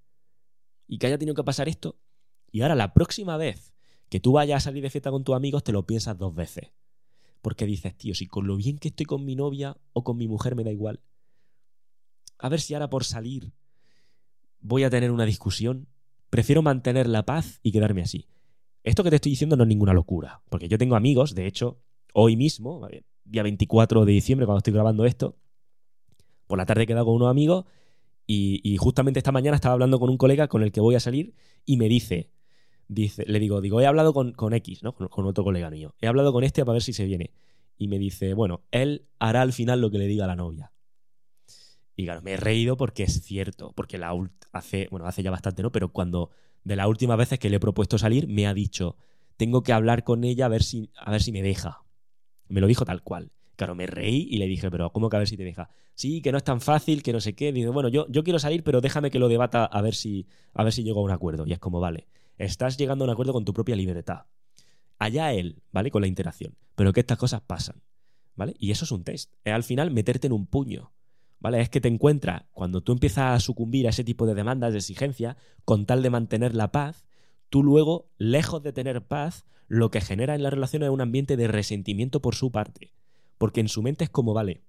y 0.86 0.98
que 0.98 1.06
haya 1.06 1.18
tenido 1.18 1.34
que 1.34 1.44
pasar 1.44 1.68
esto, 1.68 1.98
y 2.50 2.62
ahora 2.62 2.74
la 2.74 2.94
próxima 2.94 3.36
vez 3.36 3.74
que 4.08 4.20
tú 4.20 4.32
vayas 4.32 4.58
a 4.58 4.64
salir 4.64 4.82
de 4.82 4.90
fiesta 4.90 5.10
con 5.10 5.24
tus 5.24 5.34
amigos, 5.34 5.64
te 5.64 5.72
lo 5.72 5.86
piensas 5.86 6.18
dos 6.18 6.34
veces. 6.34 6.72
Porque 7.42 7.66
dices, 7.66 7.96
tío, 7.96 8.14
si 8.14 8.26
con 8.26 8.46
lo 8.46 8.56
bien 8.56 8.78
que 8.78 8.88
estoy 8.88 9.06
con 9.06 9.24
mi 9.24 9.36
novia 9.36 9.76
o 9.92 10.04
con 10.04 10.16
mi 10.16 10.28
mujer 10.28 10.56
me 10.56 10.64
da 10.64 10.72
igual, 10.72 11.00
a 12.38 12.48
ver 12.48 12.60
si 12.60 12.74
ahora 12.74 12.90
por 12.90 13.04
salir 13.04 13.52
voy 14.60 14.84
a 14.84 14.90
tener 14.90 15.10
una 15.10 15.24
discusión, 15.24 15.88
prefiero 16.30 16.62
mantener 16.62 17.08
la 17.08 17.24
paz 17.24 17.60
y 17.62 17.72
quedarme 17.72 18.02
así. 18.02 18.26
Esto 18.82 19.04
que 19.04 19.10
te 19.10 19.16
estoy 19.16 19.30
diciendo 19.30 19.56
no 19.56 19.64
es 19.64 19.68
ninguna 19.68 19.92
locura, 19.92 20.42
porque 20.48 20.68
yo 20.68 20.78
tengo 20.78 20.96
amigos, 20.96 21.34
de 21.34 21.46
hecho, 21.46 21.80
hoy 22.14 22.36
mismo, 22.36 22.88
día 23.24 23.42
24 23.42 24.04
de 24.04 24.12
diciembre, 24.12 24.46
cuando 24.46 24.58
estoy 24.58 24.72
grabando 24.72 25.04
esto, 25.04 25.36
por 26.46 26.58
la 26.58 26.66
tarde 26.66 26.84
he 26.84 26.86
quedado 26.86 27.04
con 27.04 27.16
unos 27.16 27.30
amigos 27.30 27.66
y, 28.26 28.76
justamente 28.78 29.20
esta 29.20 29.32
mañana 29.32 29.54
estaba 29.54 29.72
hablando 29.72 29.98
con 29.98 30.10
un 30.10 30.18
colega 30.18 30.48
con 30.48 30.62
el 30.62 30.70
que 30.70 30.80
voy 30.80 30.94
a 30.94 31.00
salir 31.00 31.34
y 31.64 31.76
me 31.76 31.88
dice, 31.88 32.30
le 32.88 33.38
digo, 33.38 33.60
digo, 33.60 33.80
he 33.80 33.86
hablado 33.86 34.12
con, 34.12 34.34
X, 34.54 34.82
¿no? 34.82 34.94
Con, 34.94 35.08
con, 35.08 35.26
otro 35.26 35.44
colega 35.44 35.70
mío. 35.70 35.94
He 36.00 36.06
hablado 36.06 36.32
con 36.32 36.44
este 36.44 36.62
a 36.62 36.64
ver 36.64 36.82
si 36.82 36.92
se 36.92 37.04
viene. 37.04 37.32
Y 37.76 37.88
me 37.88 37.98
dice, 37.98 38.34
bueno, 38.34 38.62
él 38.70 39.06
hará 39.18 39.42
al 39.42 39.52
final 39.52 39.80
lo 39.80 39.90
que 39.90 39.98
le 39.98 40.06
diga 40.06 40.24
a 40.24 40.28
la 40.28 40.36
novia. 40.36 40.72
Y 41.94 42.04
claro, 42.04 42.22
me 42.22 42.32
he 42.32 42.36
reído 42.36 42.76
porque 42.76 43.02
es 43.02 43.22
cierto, 43.22 43.72
porque 43.74 43.98
la 43.98 44.14
hace, 44.52 44.88
bueno, 44.90 45.06
hace 45.06 45.22
ya 45.22 45.30
bastante, 45.30 45.62
¿no? 45.62 45.72
Pero 45.72 45.92
cuando 45.92 46.30
de 46.64 46.76
las 46.76 46.86
últimas 46.86 47.18
veces 47.18 47.38
que 47.38 47.50
le 47.50 47.56
he 47.56 47.60
propuesto 47.60 47.98
salir, 47.98 48.28
me 48.28 48.46
ha 48.46 48.54
dicho, 48.54 48.96
tengo 49.36 49.62
que 49.62 49.72
hablar 49.72 50.04
con 50.04 50.24
ella 50.24 50.46
a 50.46 50.48
ver 50.48 50.62
si, 50.62 50.90
a 50.96 51.10
ver 51.10 51.22
si 51.22 51.32
me 51.32 51.42
deja. 51.42 51.82
Me 52.48 52.60
lo 52.60 52.66
dijo 52.66 52.84
tal 52.84 53.02
cual. 53.02 53.32
Claro, 53.56 53.74
me 53.74 53.86
reí 53.86 54.28
y 54.30 54.38
le 54.38 54.46
dije, 54.46 54.70
pero 54.70 54.90
¿cómo 54.92 55.10
que 55.10 55.16
a 55.16 55.18
ver 55.18 55.28
si 55.28 55.36
te 55.36 55.42
deja? 55.42 55.70
Sí, 55.94 56.22
que 56.22 56.30
no 56.30 56.38
es 56.38 56.44
tan 56.44 56.60
fácil, 56.60 57.02
que 57.02 57.12
no 57.12 57.20
sé 57.20 57.34
qué. 57.34 57.52
Dice, 57.52 57.70
bueno, 57.70 57.88
yo, 57.88 58.06
yo 58.08 58.22
quiero 58.22 58.38
salir, 58.38 58.62
pero 58.62 58.80
déjame 58.80 59.10
que 59.10 59.18
lo 59.18 59.28
debata 59.28 59.64
a 59.64 59.82
ver 59.82 59.96
si, 59.96 60.28
a 60.54 60.62
ver 60.62 60.72
si 60.72 60.84
llego 60.84 61.00
a 61.00 61.02
un 61.02 61.10
acuerdo. 61.10 61.44
Y 61.46 61.52
es 61.52 61.58
como, 61.58 61.80
vale, 61.80 62.06
estás 62.38 62.76
llegando 62.76 63.04
a 63.04 63.06
un 63.06 63.12
acuerdo 63.12 63.32
con 63.32 63.44
tu 63.44 63.52
propia 63.52 63.76
libertad. 63.76 64.26
Allá 64.98 65.32
él, 65.32 65.62
¿vale? 65.72 65.90
Con 65.90 66.02
la 66.02 66.08
interacción. 66.08 66.56
Pero 66.74 66.92
que 66.92 67.00
estas 67.00 67.18
cosas 67.18 67.40
pasan, 67.40 67.82
¿vale? 68.34 68.54
Y 68.58 68.70
eso 68.70 68.84
es 68.84 68.92
un 68.92 69.04
test. 69.04 69.34
Es 69.44 69.52
al 69.52 69.64
final 69.64 69.90
meterte 69.90 70.26
en 70.26 70.32
un 70.32 70.46
puño. 70.46 70.92
¿vale? 71.40 71.60
Es 71.60 71.68
que 71.68 71.80
te 71.80 71.88
encuentras, 71.88 72.44
cuando 72.52 72.82
tú 72.82 72.92
empiezas 72.92 73.36
a 73.36 73.40
sucumbir 73.40 73.86
a 73.86 73.90
ese 73.90 74.04
tipo 74.04 74.26
de 74.26 74.34
demandas, 74.34 74.72
de 74.72 74.78
exigencias, 74.78 75.36
con 75.64 75.86
tal 75.86 76.02
de 76.02 76.10
mantener 76.10 76.54
la 76.54 76.72
paz, 76.72 77.06
tú 77.48 77.62
luego, 77.62 78.10
lejos 78.18 78.62
de 78.62 78.72
tener 78.72 79.06
paz, 79.06 79.44
lo 79.66 79.90
que 79.90 80.00
genera 80.00 80.34
en 80.34 80.42
la 80.42 80.50
relación 80.50 80.82
es 80.82 80.90
un 80.90 81.00
ambiente 81.00 81.36
de 81.36 81.48
resentimiento 81.48 82.20
por 82.20 82.34
su 82.34 82.50
parte. 82.50 82.92
Porque 83.36 83.60
en 83.60 83.68
su 83.68 83.82
mente 83.82 84.04
es 84.04 84.10
como, 84.10 84.34
vale, 84.34 84.62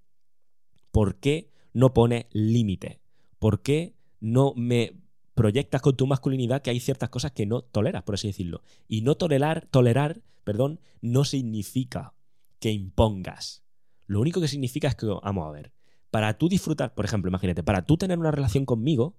¿por 0.92 1.20
qué 1.20 1.52
no 1.74 1.94
pones 1.94 2.26
límites? 2.32 3.00
¿Por 3.40 3.62
qué 3.62 3.96
no 4.20 4.54
me 4.56 4.94
proyectas 5.40 5.82
con 5.82 5.96
tu 5.96 6.06
masculinidad 6.06 6.62
que 6.62 6.70
hay 6.70 6.82
ciertas 6.82 7.08
cosas 7.08 7.32
que 7.32 7.46
no 7.46 7.62
toleras, 7.62 8.04
por 8.04 8.16
así 8.16 8.28
decirlo? 8.28 8.62
Y 8.90 9.04
no 9.04 9.16
tolerar, 9.16 9.68
tolerar, 9.72 10.20
perdón, 10.44 10.82
no 11.02 11.24
significa 11.24 12.14
que 12.60 12.72
impongas. 12.72 13.64
Lo 14.06 14.20
único 14.20 14.42
que 14.42 14.50
significa 14.50 14.90
es 14.90 14.96
que, 14.96 15.06
vamos 15.06 15.48
a 15.48 15.52
ver, 15.52 15.72
para 16.12 16.38
tú 16.38 16.50
disfrutar, 16.50 16.94
por 16.94 17.06
ejemplo, 17.06 17.30
imagínate, 17.30 17.64
para 17.64 17.86
tú 17.86 17.96
tener 17.96 18.20
una 18.20 18.32
relación 18.32 18.66
conmigo, 18.66 19.16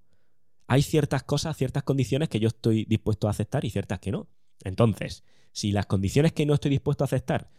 hay 0.67 0.83
ciertas 0.83 1.23
cosas, 1.23 1.57
ciertas 1.57 1.85
condiciones 1.85 2.29
que 2.29 2.39
yo 2.39 2.49
estoy 2.49 2.85
dispuesto 2.85 3.27
a 3.27 3.31
aceptar 3.31 3.65
y 3.65 3.71
ciertas 3.71 3.99
que 3.99 4.13
no. 4.13 4.29
Entonces, 4.63 5.25
si 5.53 5.73
las 5.73 5.87
condiciones 5.87 6.35
que 6.35 6.45
no 6.45 6.53
estoy 6.53 6.71
dispuesto 6.71 7.03
a 7.03 7.07
aceptar, 7.07 7.51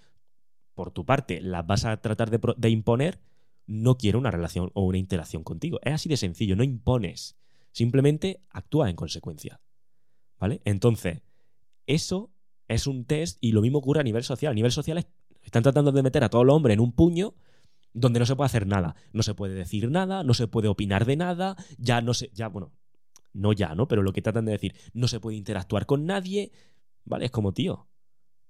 por 0.76 0.92
tu 0.92 1.04
parte, 1.04 1.42
las 1.42 1.66
vas 1.66 1.86
a 1.86 1.98
tratar 1.98 2.30
de, 2.30 2.70
imponer, 2.70 3.20
no 3.66 3.98
quiero 3.98 4.20
una 4.20 4.30
relación 4.30 4.70
o 4.76 4.84
una 4.84 5.00
interacción 5.00 5.44
contigo. 5.44 5.80
Es 5.82 5.94
así 5.94 6.10
de 6.10 6.18
sencillo, 6.18 6.56
no 6.56 6.64
impones. 6.64 7.38
Simplemente 7.72 8.42
actúa 8.50 8.90
en 8.90 8.96
consecuencia. 8.96 9.62
¿Vale? 10.40 10.62
Entonces, 10.66 11.22
eso 11.86 12.32
es 12.68 12.88
un 12.88 13.06
test 13.06 13.38
y 13.42 13.52
lo 13.52 13.62
mismo 13.62 13.80
ocurre 13.80 14.02
a 14.02 14.04
nivel 14.04 14.24
social. 14.24 14.52
A 14.52 14.56
nivel 14.56 14.72
social 14.72 15.06
están 15.42 15.64
tratando 15.64 15.92
de 15.92 16.04
meter 16.04 16.24
a 16.24 16.30
todo 16.30 16.42
el 16.42 16.50
hombre 16.50 16.74
en 16.74 16.80
un 16.80 16.94
puño 16.94 17.36
donde 17.94 18.20
no 18.20 18.26
se 18.26 18.36
puede 18.36 18.46
hacer 18.48 18.68
nada. 18.68 18.96
No 19.14 19.24
se 19.24 19.34
puede 19.34 19.56
decir 19.56 19.90
nada, 19.90 20.24
no 20.24 20.34
se 20.34 20.48
puede 20.48 20.68
opinar 20.68 21.06
de 21.06 21.16
nada, 21.16 21.56
ya 21.78 22.02
no 22.02 22.14
se. 22.14 22.30
Ya, 22.34 22.48
bueno, 22.48 22.72
no 23.34 23.54
ya, 23.54 23.76
¿no? 23.76 23.88
Pero 23.88 24.02
lo 24.02 24.14
que 24.14 24.22
tratan 24.22 24.46
de 24.46 24.54
decir, 24.54 24.76
no 24.94 25.08
se 25.08 25.20
puede 25.20 25.38
interactuar 25.38 25.86
con 25.86 26.06
nadie. 26.06 26.52
¿Vale? 27.04 27.26
Es 27.26 27.32
como, 27.32 27.54
tío. 27.54 27.88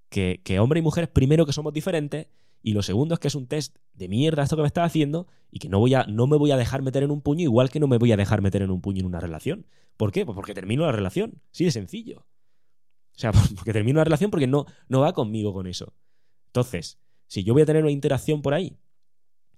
Que, 0.10 0.42
que 0.44 0.60
hombre 0.60 0.80
y 0.80 0.84
mujer, 0.84 1.12
primero 1.12 1.46
que 1.46 1.54
somos 1.54 1.74
diferentes. 1.74 2.28
Y 2.64 2.74
lo 2.74 2.82
segundo 2.82 3.16
es 3.16 3.20
que 3.20 3.28
es 3.28 3.36
un 3.36 3.48
test 3.48 3.78
de 3.94 4.08
mierda 4.08 4.44
esto 4.44 4.56
que 4.56 4.62
me 4.62 4.68
estás 4.68 4.86
haciendo 4.86 5.28
y 5.50 5.60
que 5.60 5.70
no, 5.70 5.80
voy 5.80 5.94
a, 5.96 6.06
no 6.06 6.28
me 6.28 6.38
voy 6.38 6.52
a 6.52 6.58
dejar 6.58 6.82
meter 6.82 7.04
en 7.04 7.12
un 7.12 7.22
puño 7.22 7.44
igual 7.44 7.70
que 7.70 7.80
no 7.80 7.88
me 7.88 7.98
voy 7.98 8.12
a 8.12 8.18
dejar 8.18 8.42
meter 8.42 8.62
en 8.62 8.72
un 8.72 8.82
puño 8.82 9.00
en 9.00 9.08
una 9.08 9.20
relación. 9.20 9.66
¿Por 9.98 10.12
qué? 10.12 10.26
Pues 10.26 10.36
porque 10.36 10.54
termino 10.54 10.86
la 10.86 10.92
relación. 10.92 11.42
Sí, 11.52 11.66
de 11.66 11.72
sencillo. 11.72 12.26
O 13.16 13.20
sea, 13.20 13.32
porque 13.56 13.74
termino 13.74 13.98
la 13.98 14.04
relación 14.04 14.32
porque 14.32 14.48
no, 14.48 14.66
no 14.88 15.02
va 15.02 15.14
conmigo 15.14 15.54
con 15.54 15.68
eso. 15.68 15.94
Entonces, 16.48 17.00
si 17.28 17.44
yo 17.44 17.54
voy 17.54 17.64
a 17.64 17.66
tener 17.66 17.82
una 17.82 17.92
interacción 17.92 18.42
por 18.42 18.54
ahí 18.54 18.78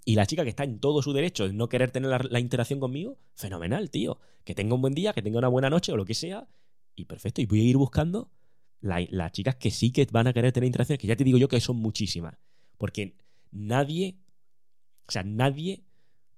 y 0.05 0.15
la 0.15 0.25
chica 0.25 0.43
que 0.43 0.49
está 0.49 0.63
en 0.63 0.79
todo 0.79 1.01
su 1.01 1.13
derecho 1.13 1.47
de 1.47 1.53
no 1.53 1.69
querer 1.69 1.91
tener 1.91 2.29
la, 2.29 2.39
interacción 2.39 2.79
conmigo, 2.79 3.17
fenomenal, 3.35 3.89
tío. 3.89 4.19
Que 4.43 4.53
tenga 4.53 4.75
un 4.75 4.81
buen 4.81 4.93
día, 4.93 5.13
que 5.13 5.21
tenga 5.21 5.39
una 5.39 5.47
buena 5.47 5.69
noche 5.69 5.91
o 5.91 5.97
lo 5.97 6.05
que 6.05 6.13
sea. 6.13 6.47
Y 6.95 7.05
perfecto. 7.05 7.41
Y 7.41 7.45
voy 7.45 7.61
a 7.61 7.63
ir 7.63 7.77
buscando 7.77 8.29
las 8.81 9.31
chicas 9.31 9.55
que 9.55 9.71
sí 9.71 9.91
que 9.91 10.05
van 10.11 10.27
a 10.27 10.33
querer 10.33 10.51
tener 10.51 10.67
interacciones, 10.67 10.99
que 10.99 11.07
ya 11.07 11.15
te 11.15 11.23
digo 11.23 11.37
yo 11.37 11.47
que 11.47 11.59
son 11.61 11.77
muchísimas. 11.77 12.35
Porque 12.77 13.15
nadie, 13.51 14.17
o 15.07 15.11
sea, 15.11 15.23
nadie 15.23 15.83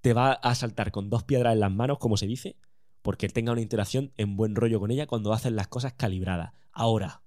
te 0.01 0.13
va 0.13 0.33
a 0.33 0.55
saltar 0.55 0.91
con 0.91 1.09
dos 1.09 1.23
piedras 1.23 1.53
en 1.53 1.59
las 1.59 1.71
manos, 1.71 1.97
como 1.97 2.17
se 2.17 2.27
dice, 2.27 2.57
porque 3.01 3.29
tenga 3.29 3.51
una 3.51 3.61
interacción 3.61 4.11
en 4.17 4.35
buen 4.35 4.55
rollo 4.55 4.79
con 4.79 4.91
ella 4.91 5.07
cuando 5.07 5.33
hacen 5.33 5.55
las 5.55 5.67
cosas 5.67 5.93
calibradas. 5.93 6.53
Ahora, 6.71 7.23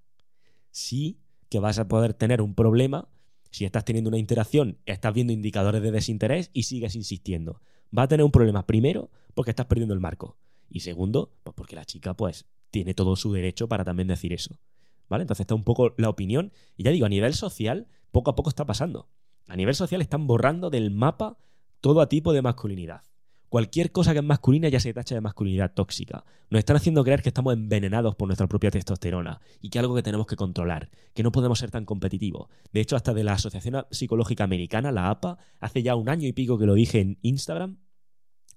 sí 0.71 1.19
que 1.49 1.59
vas 1.59 1.79
a 1.79 1.87
poder 1.87 2.13
tener 2.13 2.41
un 2.41 2.55
problema 2.55 3.09
si 3.51 3.65
estás 3.65 3.83
teniendo 3.83 4.09
una 4.09 4.17
interacción, 4.17 4.77
estás 4.85 5.13
viendo 5.13 5.33
indicadores 5.33 5.81
de 5.81 5.91
desinterés 5.91 6.51
y 6.53 6.63
sigues 6.63 6.95
insistiendo. 6.95 7.61
Va 7.97 8.03
a 8.03 8.07
tener 8.07 8.23
un 8.23 8.31
problema, 8.31 8.67
primero, 8.67 9.09
porque 9.33 9.51
estás 9.51 9.65
perdiendo 9.65 9.93
el 9.93 9.99
marco. 9.99 10.37
Y 10.69 10.81
segundo, 10.81 11.33
pues 11.43 11.55
porque 11.55 11.75
la 11.75 11.85
chica, 11.85 12.13
pues, 12.13 12.45
tiene 12.69 12.93
todo 12.93 13.15
su 13.15 13.33
derecho 13.33 13.67
para 13.67 13.83
también 13.83 14.07
decir 14.07 14.33
eso. 14.33 14.59
¿Vale? 15.07 15.23
Entonces 15.23 15.41
está 15.41 15.55
un 15.55 15.63
poco 15.63 15.95
la 15.97 16.09
opinión. 16.09 16.53
Y 16.77 16.83
ya 16.83 16.91
digo, 16.91 17.07
a 17.07 17.09
nivel 17.09 17.33
social, 17.33 17.87
poco 18.11 18.31
a 18.31 18.35
poco 18.35 18.49
está 18.49 18.65
pasando. 18.65 19.09
A 19.47 19.55
nivel 19.55 19.75
social 19.75 20.01
están 20.01 20.27
borrando 20.27 20.69
del 20.69 20.91
mapa 20.91 21.37
todo 21.81 22.07
tipo 22.07 22.33
de 22.33 22.41
masculinidad. 22.41 23.01
Cualquier 23.49 23.91
cosa 23.91 24.13
que 24.13 24.19
es 24.19 24.23
masculina 24.23 24.69
ya 24.69 24.79
se 24.79 24.93
tacha 24.93 25.15
de 25.15 25.21
masculinidad 25.21 25.73
tóxica. 25.73 26.23
Nos 26.51 26.59
están 26.59 26.75
haciendo 26.75 27.03
creer 27.03 27.23
que 27.23 27.29
estamos 27.29 27.53
envenenados 27.53 28.15
por 28.15 28.27
nuestra 28.27 28.45
propia 28.47 28.69
testosterona 28.69 29.41
y 29.59 29.69
que 29.69 29.79
es 29.79 29.81
algo 29.81 29.95
que 29.95 30.03
tenemos 30.03 30.27
que 30.27 30.35
controlar, 30.35 30.91
que 31.15 31.23
no 31.23 31.31
podemos 31.31 31.57
ser 31.57 31.71
tan 31.71 31.83
competitivos. 31.83 32.47
De 32.71 32.79
hecho, 32.79 32.95
hasta 32.95 33.11
de 33.15 33.23
la 33.23 33.33
Asociación 33.33 33.87
Psicológica 33.89 34.43
Americana, 34.43 34.91
la 34.91 35.09
APA, 35.09 35.39
hace 35.59 35.81
ya 35.81 35.95
un 35.95 36.09
año 36.09 36.27
y 36.27 36.33
pico 36.33 36.59
que 36.59 36.67
lo 36.67 36.75
dije 36.75 36.99
en 36.99 37.17
Instagram, 37.23 37.79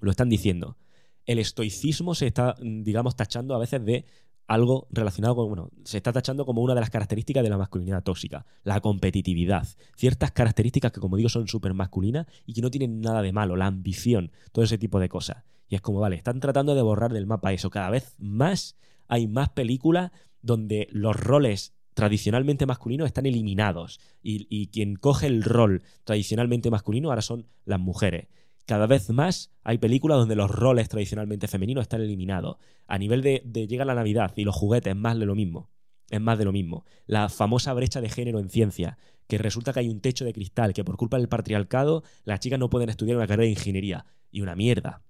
lo 0.00 0.10
están 0.10 0.28
diciendo. 0.28 0.76
El 1.24 1.38
estoicismo 1.38 2.14
se 2.14 2.26
está, 2.26 2.56
digamos, 2.60 3.16
tachando 3.16 3.54
a 3.54 3.58
veces 3.58 3.82
de 3.82 4.04
algo 4.46 4.86
relacionado 4.90 5.36
con, 5.36 5.48
bueno, 5.48 5.70
se 5.84 5.96
está 5.96 6.12
tachando 6.12 6.44
como 6.44 6.62
una 6.62 6.74
de 6.74 6.80
las 6.80 6.90
características 6.90 7.42
de 7.42 7.50
la 7.50 7.58
masculinidad 7.58 8.02
tóxica, 8.02 8.44
la 8.64 8.80
competitividad. 8.80 9.66
Ciertas 9.96 10.32
características 10.32 10.92
que, 10.92 11.00
como 11.00 11.16
digo, 11.16 11.28
son 11.28 11.48
súper 11.48 11.74
masculinas 11.74 12.26
y 12.46 12.52
que 12.52 12.62
no 12.62 12.70
tienen 12.70 13.00
nada 13.00 13.22
de 13.22 13.32
malo, 13.32 13.56
la 13.56 13.66
ambición, 13.66 14.30
todo 14.52 14.64
ese 14.64 14.78
tipo 14.78 15.00
de 15.00 15.08
cosas. 15.08 15.44
Y 15.68 15.74
es 15.74 15.80
como, 15.80 16.00
vale, 16.00 16.16
están 16.16 16.40
tratando 16.40 16.74
de 16.74 16.82
borrar 16.82 17.12
del 17.12 17.26
mapa 17.26 17.52
eso. 17.52 17.70
Cada 17.70 17.90
vez 17.90 18.14
más 18.18 18.76
hay 19.08 19.26
más 19.26 19.48
películas 19.50 20.10
donde 20.42 20.88
los 20.90 21.16
roles 21.16 21.74
tradicionalmente 21.94 22.66
masculinos 22.66 23.06
están 23.06 23.26
eliminados 23.26 24.00
y, 24.22 24.46
y 24.48 24.68
quien 24.68 24.96
coge 24.96 25.26
el 25.26 25.42
rol 25.42 25.82
tradicionalmente 26.04 26.70
masculino 26.70 27.10
ahora 27.10 27.20
son 27.20 27.46
las 27.64 27.78
mujeres 27.78 28.28
cada 28.66 28.86
vez 28.86 29.10
más 29.10 29.52
hay 29.64 29.78
películas 29.78 30.18
donde 30.18 30.36
los 30.36 30.50
roles 30.50 30.88
tradicionalmente 30.88 31.48
femeninos 31.48 31.82
están 31.82 32.00
eliminados. 32.00 32.56
A 32.86 32.98
nivel 32.98 33.22
de, 33.22 33.42
llega 33.68 33.84
la 33.84 33.94
Navidad 33.94 34.32
y 34.36 34.44
los 34.44 34.54
juguetes, 34.54 34.92
es 34.92 34.96
más 34.96 35.18
de 35.18 35.26
lo 35.26 35.34
mismo. 35.34 35.70
Es 36.10 36.20
más 36.20 36.38
de 36.38 36.44
lo 36.44 36.52
mismo. 36.52 36.84
La 37.06 37.28
famosa 37.28 37.72
brecha 37.72 38.00
de 38.00 38.08
género 38.08 38.38
en 38.38 38.50
ciencia, 38.50 38.98
que 39.26 39.38
resulta 39.38 39.72
que 39.72 39.80
hay 39.80 39.88
un 39.88 40.00
techo 40.00 40.24
de 40.24 40.32
cristal, 40.32 40.74
que 40.74 40.84
por 40.84 40.96
culpa 40.96 41.16
del 41.16 41.28
patriarcado 41.28 42.02
las 42.24 42.40
chicas 42.40 42.58
no 42.58 42.70
pueden 42.70 42.90
estudiar 42.90 43.16
una 43.16 43.26
carrera 43.26 43.44
de 43.44 43.50
ingeniería. 43.50 44.04
Y 44.30 44.40
una 44.40 44.56
mierda. 44.56 45.02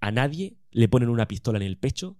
A 0.00 0.12
nadie 0.12 0.58
le 0.70 0.88
ponen 0.88 1.08
una 1.08 1.26
pistola 1.26 1.58
en 1.58 1.64
el 1.64 1.76
pecho 1.76 2.16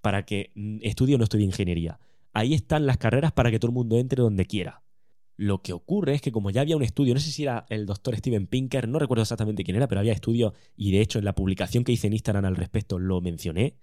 para 0.00 0.24
que 0.24 0.50
mm, 0.54 0.78
estudie 0.82 1.14
o 1.14 1.18
no 1.18 1.24
estudie 1.24 1.44
ingeniería. 1.44 2.00
Ahí 2.32 2.54
están 2.54 2.86
las 2.86 2.96
carreras 2.96 3.32
para 3.32 3.50
que 3.50 3.58
todo 3.58 3.70
el 3.70 3.74
mundo 3.74 3.98
entre 3.98 4.22
donde 4.22 4.46
quiera. 4.46 4.82
Lo 5.36 5.62
que 5.62 5.72
ocurre 5.72 6.14
es 6.14 6.20
que 6.20 6.30
como 6.30 6.50
ya 6.50 6.60
había 6.60 6.76
un 6.76 6.82
estudio, 6.82 7.14
no 7.14 7.20
sé 7.20 7.30
si 7.30 7.42
era 7.42 7.66
el 7.70 7.86
doctor 7.86 8.16
Steven 8.16 8.46
Pinker, 8.46 8.86
no 8.86 8.98
recuerdo 8.98 9.22
exactamente 9.22 9.64
quién 9.64 9.76
era, 9.76 9.88
pero 9.88 10.00
había 10.00 10.12
estudio 10.12 10.54
y 10.76 10.92
de 10.92 11.00
hecho 11.00 11.18
en 11.18 11.24
la 11.24 11.34
publicación 11.34 11.84
que 11.84 11.92
hice 11.92 12.06
en 12.06 12.12
Instagram 12.12 12.44
al 12.44 12.56
respecto 12.56 12.98
lo 12.98 13.20
mencioné. 13.20 13.76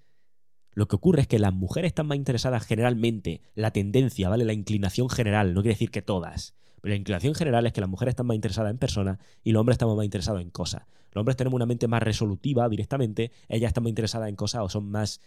Lo 0.72 0.88
que 0.88 0.95
ocurre 0.95 1.22
es 1.22 1.28
que 1.28 1.39
las 1.39 1.54
mujeres 1.54 1.89
están 1.89 2.08
más 2.08 2.18
interesadas 2.18 2.66
generalmente, 2.66 3.41
la 3.56 3.72
tendencia, 3.72 4.30
¿vale? 4.30 4.45
La 4.45 4.54
inclinación 4.54 5.10
general, 5.10 5.54
no 5.54 5.62
quiere 5.62 5.74
decir 5.74 5.89
que 5.89 6.04
todas, 6.04 6.54
pero 6.82 6.93
la 6.93 6.97
inclinación 7.00 7.36
general 7.36 7.66
es 7.66 7.74
que 7.74 7.82
las 7.82 7.89
mujeres 7.89 8.14
están 8.14 8.28
más 8.28 8.36
interesadas 8.36 8.72
en 8.72 8.78
personas 8.78 9.18
y 9.43 9.52
los 9.52 9.60
hombres 9.60 9.76
estamos 9.76 9.97
más 9.97 10.06
interesados 10.06 10.41
en 10.41 10.52
cosas. 10.52 10.84
Los 11.12 11.22
hombres 11.22 11.36
tenemos 11.36 11.56
una 11.56 11.66
mente 11.66 11.88
más 11.88 12.04
resolutiva 12.04 12.70
directamente, 12.70 13.32
ellas 13.47 13.70
están 13.70 13.84
más 13.84 13.89
interesadas 13.89 14.30
en 14.30 14.36
cosas 14.36 14.62
o 14.62 14.70
son 14.70 14.89
más, 14.89 15.22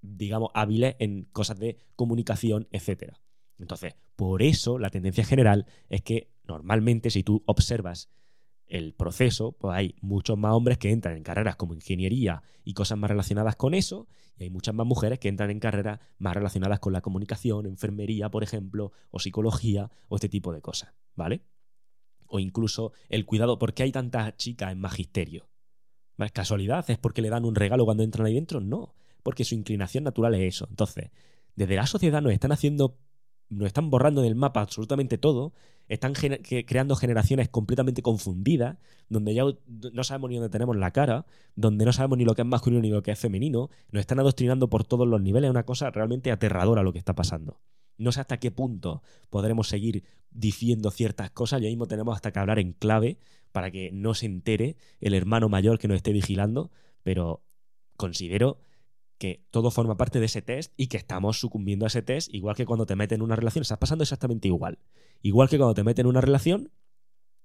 digamos, 0.00 0.50
hábiles 0.54 0.94
en 1.00 1.24
cosas 1.32 1.58
de 1.58 1.76
comunicación, 1.96 2.68
etcétera. 2.70 3.20
Entonces, 3.58 3.94
por 4.16 4.42
eso 4.42 4.78
la 4.78 4.90
tendencia 4.90 5.24
general 5.24 5.66
es 5.88 6.02
que 6.02 6.30
normalmente 6.46 7.10
si 7.10 7.22
tú 7.22 7.42
observas 7.46 8.10
el 8.66 8.94
proceso, 8.94 9.52
pues 9.52 9.76
hay 9.76 9.94
muchos 10.00 10.38
más 10.38 10.52
hombres 10.52 10.78
que 10.78 10.90
entran 10.90 11.16
en 11.16 11.22
carreras 11.22 11.56
como 11.56 11.74
ingeniería 11.74 12.42
y 12.64 12.74
cosas 12.74 12.98
más 12.98 13.10
relacionadas 13.10 13.56
con 13.56 13.74
eso, 13.74 14.08
y 14.36 14.44
hay 14.44 14.50
muchas 14.50 14.74
más 14.74 14.86
mujeres 14.86 15.18
que 15.18 15.28
entran 15.28 15.50
en 15.50 15.60
carreras 15.60 16.00
más 16.18 16.34
relacionadas 16.34 16.80
con 16.80 16.92
la 16.92 17.00
comunicación, 17.00 17.66
enfermería, 17.66 18.30
por 18.30 18.42
ejemplo, 18.42 18.92
o 19.10 19.20
psicología, 19.20 19.90
o 20.08 20.16
este 20.16 20.28
tipo 20.28 20.52
de 20.52 20.60
cosas, 20.60 20.94
¿vale? 21.14 21.42
O 22.26 22.40
incluso 22.40 22.92
el 23.08 23.26
cuidado, 23.26 23.58
¿por 23.58 23.74
qué 23.74 23.84
hay 23.84 23.92
tantas 23.92 24.36
chicas 24.36 24.72
en 24.72 24.80
magisterio? 24.80 25.48
¿Es 26.18 26.32
casualidad? 26.32 26.88
¿Es 26.90 26.98
porque 26.98 27.22
le 27.22 27.28
dan 27.28 27.44
un 27.44 27.54
regalo 27.54 27.84
cuando 27.84 28.02
entran 28.02 28.26
ahí 28.26 28.34
dentro? 28.34 28.60
No, 28.60 28.94
porque 29.22 29.44
su 29.44 29.54
inclinación 29.54 30.04
natural 30.04 30.34
es 30.34 30.54
eso. 30.54 30.66
Entonces, 30.68 31.10
desde 31.54 31.76
la 31.76 31.86
sociedad 31.86 32.22
nos 32.22 32.32
están 32.32 32.52
haciendo 32.52 32.98
nos 33.48 33.66
están 33.66 33.90
borrando 33.90 34.22
del 34.22 34.34
mapa 34.34 34.60
absolutamente 34.60 35.18
todo, 35.18 35.52
están 35.88 36.14
creando 36.14 36.96
generaciones 36.96 37.48
completamente 37.48 38.02
confundidas, 38.02 38.78
donde 39.08 39.34
ya 39.34 39.44
no 39.66 40.04
sabemos 40.04 40.30
ni 40.30 40.36
dónde 40.36 40.48
tenemos 40.48 40.76
la 40.76 40.92
cara, 40.92 41.26
donde 41.54 41.84
no 41.84 41.92
sabemos 41.92 42.18
ni 42.18 42.24
lo 42.24 42.34
que 42.34 42.42
es 42.42 42.48
masculino 42.48 42.80
ni 42.80 42.90
lo 42.90 43.02
que 43.02 43.10
es 43.10 43.18
femenino, 43.18 43.68
nos 43.90 44.00
están 44.00 44.18
adoctrinando 44.18 44.68
por 44.70 44.84
todos 44.84 45.06
los 45.06 45.20
niveles, 45.20 45.48
es 45.48 45.50
una 45.50 45.64
cosa 45.64 45.90
realmente 45.90 46.30
aterradora 46.30 46.82
lo 46.82 46.92
que 46.92 46.98
está 46.98 47.14
pasando. 47.14 47.60
No 47.96 48.12
sé 48.12 48.20
hasta 48.20 48.38
qué 48.38 48.50
punto 48.50 49.02
podremos 49.30 49.68
seguir 49.68 50.04
diciendo 50.30 50.90
ciertas 50.90 51.30
cosas, 51.30 51.60
ya 51.60 51.68
mismo 51.68 51.86
tenemos 51.86 52.16
hasta 52.16 52.32
que 52.32 52.38
hablar 52.38 52.58
en 52.58 52.72
clave 52.72 53.18
para 53.52 53.70
que 53.70 53.92
no 53.92 54.14
se 54.14 54.26
entere 54.26 54.76
el 55.00 55.14
hermano 55.14 55.48
mayor 55.48 55.78
que 55.78 55.86
nos 55.86 55.96
esté 55.96 56.12
vigilando, 56.12 56.72
pero 57.02 57.44
considero 57.96 58.58
que 59.18 59.44
todo 59.50 59.70
forma 59.70 59.96
parte 59.96 60.20
de 60.20 60.26
ese 60.26 60.42
test 60.42 60.72
y 60.76 60.88
que 60.88 60.96
estamos 60.96 61.38
sucumbiendo 61.38 61.86
a 61.86 61.88
ese 61.88 62.02
test, 62.02 62.32
igual 62.32 62.56
que 62.56 62.66
cuando 62.66 62.86
te 62.86 62.96
meten 62.96 63.16
en 63.16 63.22
una 63.22 63.36
relación, 63.36 63.62
estás 63.62 63.78
pasando 63.78 64.02
exactamente 64.02 64.48
igual. 64.48 64.78
Igual 65.22 65.48
que 65.48 65.56
cuando 65.56 65.74
te 65.74 65.84
meten 65.84 66.06
en 66.06 66.10
una 66.10 66.20
relación 66.20 66.70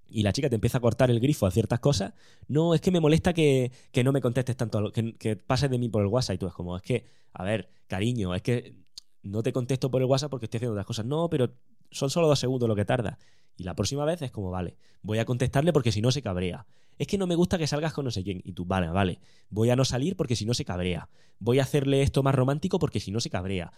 y 0.07 0.24
la 0.24 0.34
chica 0.34 0.49
te 0.49 0.55
empieza 0.55 0.80
a 0.80 0.82
cortar 0.82 1.11
el 1.11 1.20
grifo 1.20 1.45
a 1.45 1.51
ciertas 1.51 1.80
cosas, 1.80 2.13
no, 2.47 2.74
es 2.74 2.82
que 2.82 2.91
me 2.91 2.99
molesta 2.99 3.34
que, 3.34 3.72
no 4.03 4.11
me 4.11 4.22
contestes 4.22 4.57
tanto, 4.57 4.91
que, 4.91 5.15
que 5.15 5.36
pases 5.36 5.70
de 5.70 5.78
mí 5.78 5.89
por 5.89 6.01
el 6.01 6.07
WhatsApp 6.07 6.36
y 6.36 6.38
tú 6.39 6.47
es 6.47 6.53
como, 6.53 6.76
es 6.76 6.82
que, 6.82 7.05
a 7.34 7.43
ver, 7.43 7.70
cariño, 7.88 8.34
es 8.34 8.41
que 8.41 8.76
no 9.22 9.43
te 9.43 9.53
contesto 9.53 9.91
por 9.91 10.01
el 10.01 10.07
WhatsApp 10.07 10.32
porque 10.32 10.45
estoy 10.45 10.57
haciendo 10.57 10.74
otras 10.74 10.86
cosas. 10.86 11.05
No, 11.05 11.30
pero 11.30 11.51
son 11.92 12.10
solo 12.10 12.28
dos 12.28 12.40
segundos 12.40 12.68
lo 12.68 12.76
que 12.76 12.86
tarda. 12.86 13.18
Y 13.58 13.64
la 13.64 13.76
próxima 13.76 14.06
vez 14.06 14.22
es 14.22 14.32
como, 14.32 14.52
vale, 14.52 14.78
voy 15.02 15.20
a 15.20 15.26
contestarle 15.26 15.74
porque 15.74 15.92
si 15.92 16.02
no 16.02 16.12
se 16.12 16.22
cabrea. 16.22 16.66
Es 16.98 17.08
que 17.08 17.18
no 17.18 17.28
me 17.28 17.36
gusta 17.36 17.58
que 17.58 17.68
salgas 17.68 17.94
con 17.94 18.06
no 18.06 18.12
sé 18.12 18.24
quién. 18.24 18.42
Y 18.44 18.54
tú, 18.54 18.66
vale, 18.66 18.88
vale, 18.88 19.20
voy 19.50 19.70
a 19.70 19.76
no 19.76 19.86
salir 19.86 20.16
porque 20.16 20.36
si 20.36 20.46
no 20.46 20.54
se 20.54 20.66
cabrea. 20.66 21.10
Voy 21.40 21.60
a 21.60 21.64
hacerle 21.64 22.02
esto 22.02 22.24
más 22.24 22.36
romántico 22.36 22.80
porque 22.80 23.00
si 23.00 23.12
no 23.12 23.20
se 23.20 23.30
cabrea. 23.30 23.72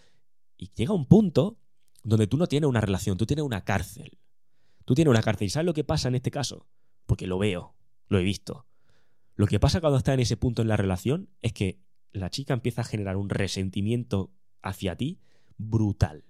Y 0.57 0.69
llega 0.75 0.93
un 0.93 1.05
punto 1.05 1.57
donde 2.03 2.27
tú 2.27 2.37
no 2.37 2.47
tienes 2.47 2.67
una 2.67 2.81
relación, 2.81 3.17
tú 3.17 3.25
tienes 3.25 3.45
una 3.45 3.63
cárcel. 3.63 4.19
Tú 4.85 4.95
tienes 4.95 5.09
una 5.11 5.21
cárcel. 5.21 5.47
¿Y 5.47 5.49
sabes 5.49 5.65
lo 5.65 5.73
que 5.73 5.83
pasa 5.83 6.07
en 6.07 6.15
este 6.15 6.31
caso? 6.31 6.67
Porque 7.05 7.27
lo 7.27 7.37
veo, 7.37 7.75
lo 8.07 8.19
he 8.19 8.23
visto. 8.23 8.65
Lo 9.35 9.47
que 9.47 9.59
pasa 9.59 9.81
cuando 9.81 9.97
estás 9.97 10.13
en 10.13 10.19
ese 10.19 10.37
punto 10.37 10.61
en 10.61 10.67
la 10.67 10.77
relación 10.77 11.29
es 11.41 11.53
que 11.53 11.79
la 12.11 12.29
chica 12.29 12.53
empieza 12.53 12.81
a 12.81 12.85
generar 12.85 13.17
un 13.17 13.29
resentimiento 13.29 14.31
hacia 14.61 14.95
ti 14.95 15.19
brutal. 15.57 16.25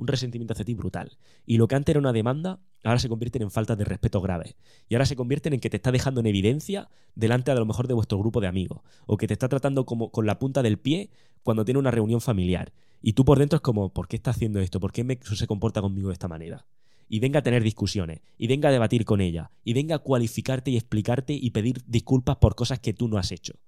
Un 0.00 0.06
resentimiento 0.06 0.54
hacia 0.54 0.64
ti 0.64 0.72
brutal. 0.72 1.18
Y 1.44 1.58
lo 1.58 1.68
que 1.68 1.74
antes 1.74 1.92
era 1.92 2.00
una 2.00 2.14
demanda, 2.14 2.58
ahora 2.82 2.98
se 2.98 3.10
convierten 3.10 3.42
en 3.42 3.50
faltas 3.50 3.76
de 3.76 3.84
respeto 3.84 4.22
graves. 4.22 4.56
Y 4.88 4.94
ahora 4.94 5.04
se 5.04 5.14
convierten 5.14 5.52
en 5.52 5.60
que 5.60 5.68
te 5.68 5.76
está 5.76 5.92
dejando 5.92 6.20
en 6.20 6.26
evidencia 6.26 6.88
delante 7.14 7.50
a 7.50 7.54
lo 7.54 7.66
mejor 7.66 7.86
de 7.86 7.92
vuestro 7.92 8.18
grupo 8.18 8.40
de 8.40 8.46
amigos. 8.46 8.80
O 9.04 9.18
que 9.18 9.26
te 9.26 9.34
está 9.34 9.50
tratando 9.50 9.84
como 9.84 10.10
con 10.10 10.24
la 10.24 10.38
punta 10.38 10.62
del 10.62 10.78
pie 10.78 11.10
cuando 11.42 11.66
tiene 11.66 11.80
una 11.80 11.90
reunión 11.90 12.22
familiar. 12.22 12.72
Y 13.02 13.12
tú 13.12 13.26
por 13.26 13.38
dentro 13.38 13.56
es 13.56 13.60
como, 13.60 13.92
¿por 13.92 14.08
qué 14.08 14.16
está 14.16 14.30
haciendo 14.30 14.58
esto? 14.60 14.80
¿Por 14.80 14.90
qué 14.90 15.18
se 15.20 15.46
comporta 15.46 15.82
conmigo 15.82 16.08
de 16.08 16.14
esta 16.14 16.28
manera? 16.28 16.66
Y 17.06 17.20
venga 17.20 17.40
a 17.40 17.42
tener 17.42 17.62
discusiones, 17.62 18.22
y 18.38 18.46
venga 18.46 18.70
a 18.70 18.72
debatir 18.72 19.04
con 19.04 19.20
ella, 19.20 19.50
y 19.64 19.74
venga 19.74 19.96
a 19.96 19.98
cualificarte 19.98 20.70
y 20.70 20.76
explicarte 20.76 21.34
y 21.34 21.50
pedir 21.50 21.82
disculpas 21.86 22.36
por 22.36 22.54
cosas 22.54 22.78
que 22.78 22.94
tú 22.94 23.06
no 23.06 23.18
has 23.18 23.32
hecho. 23.32 23.58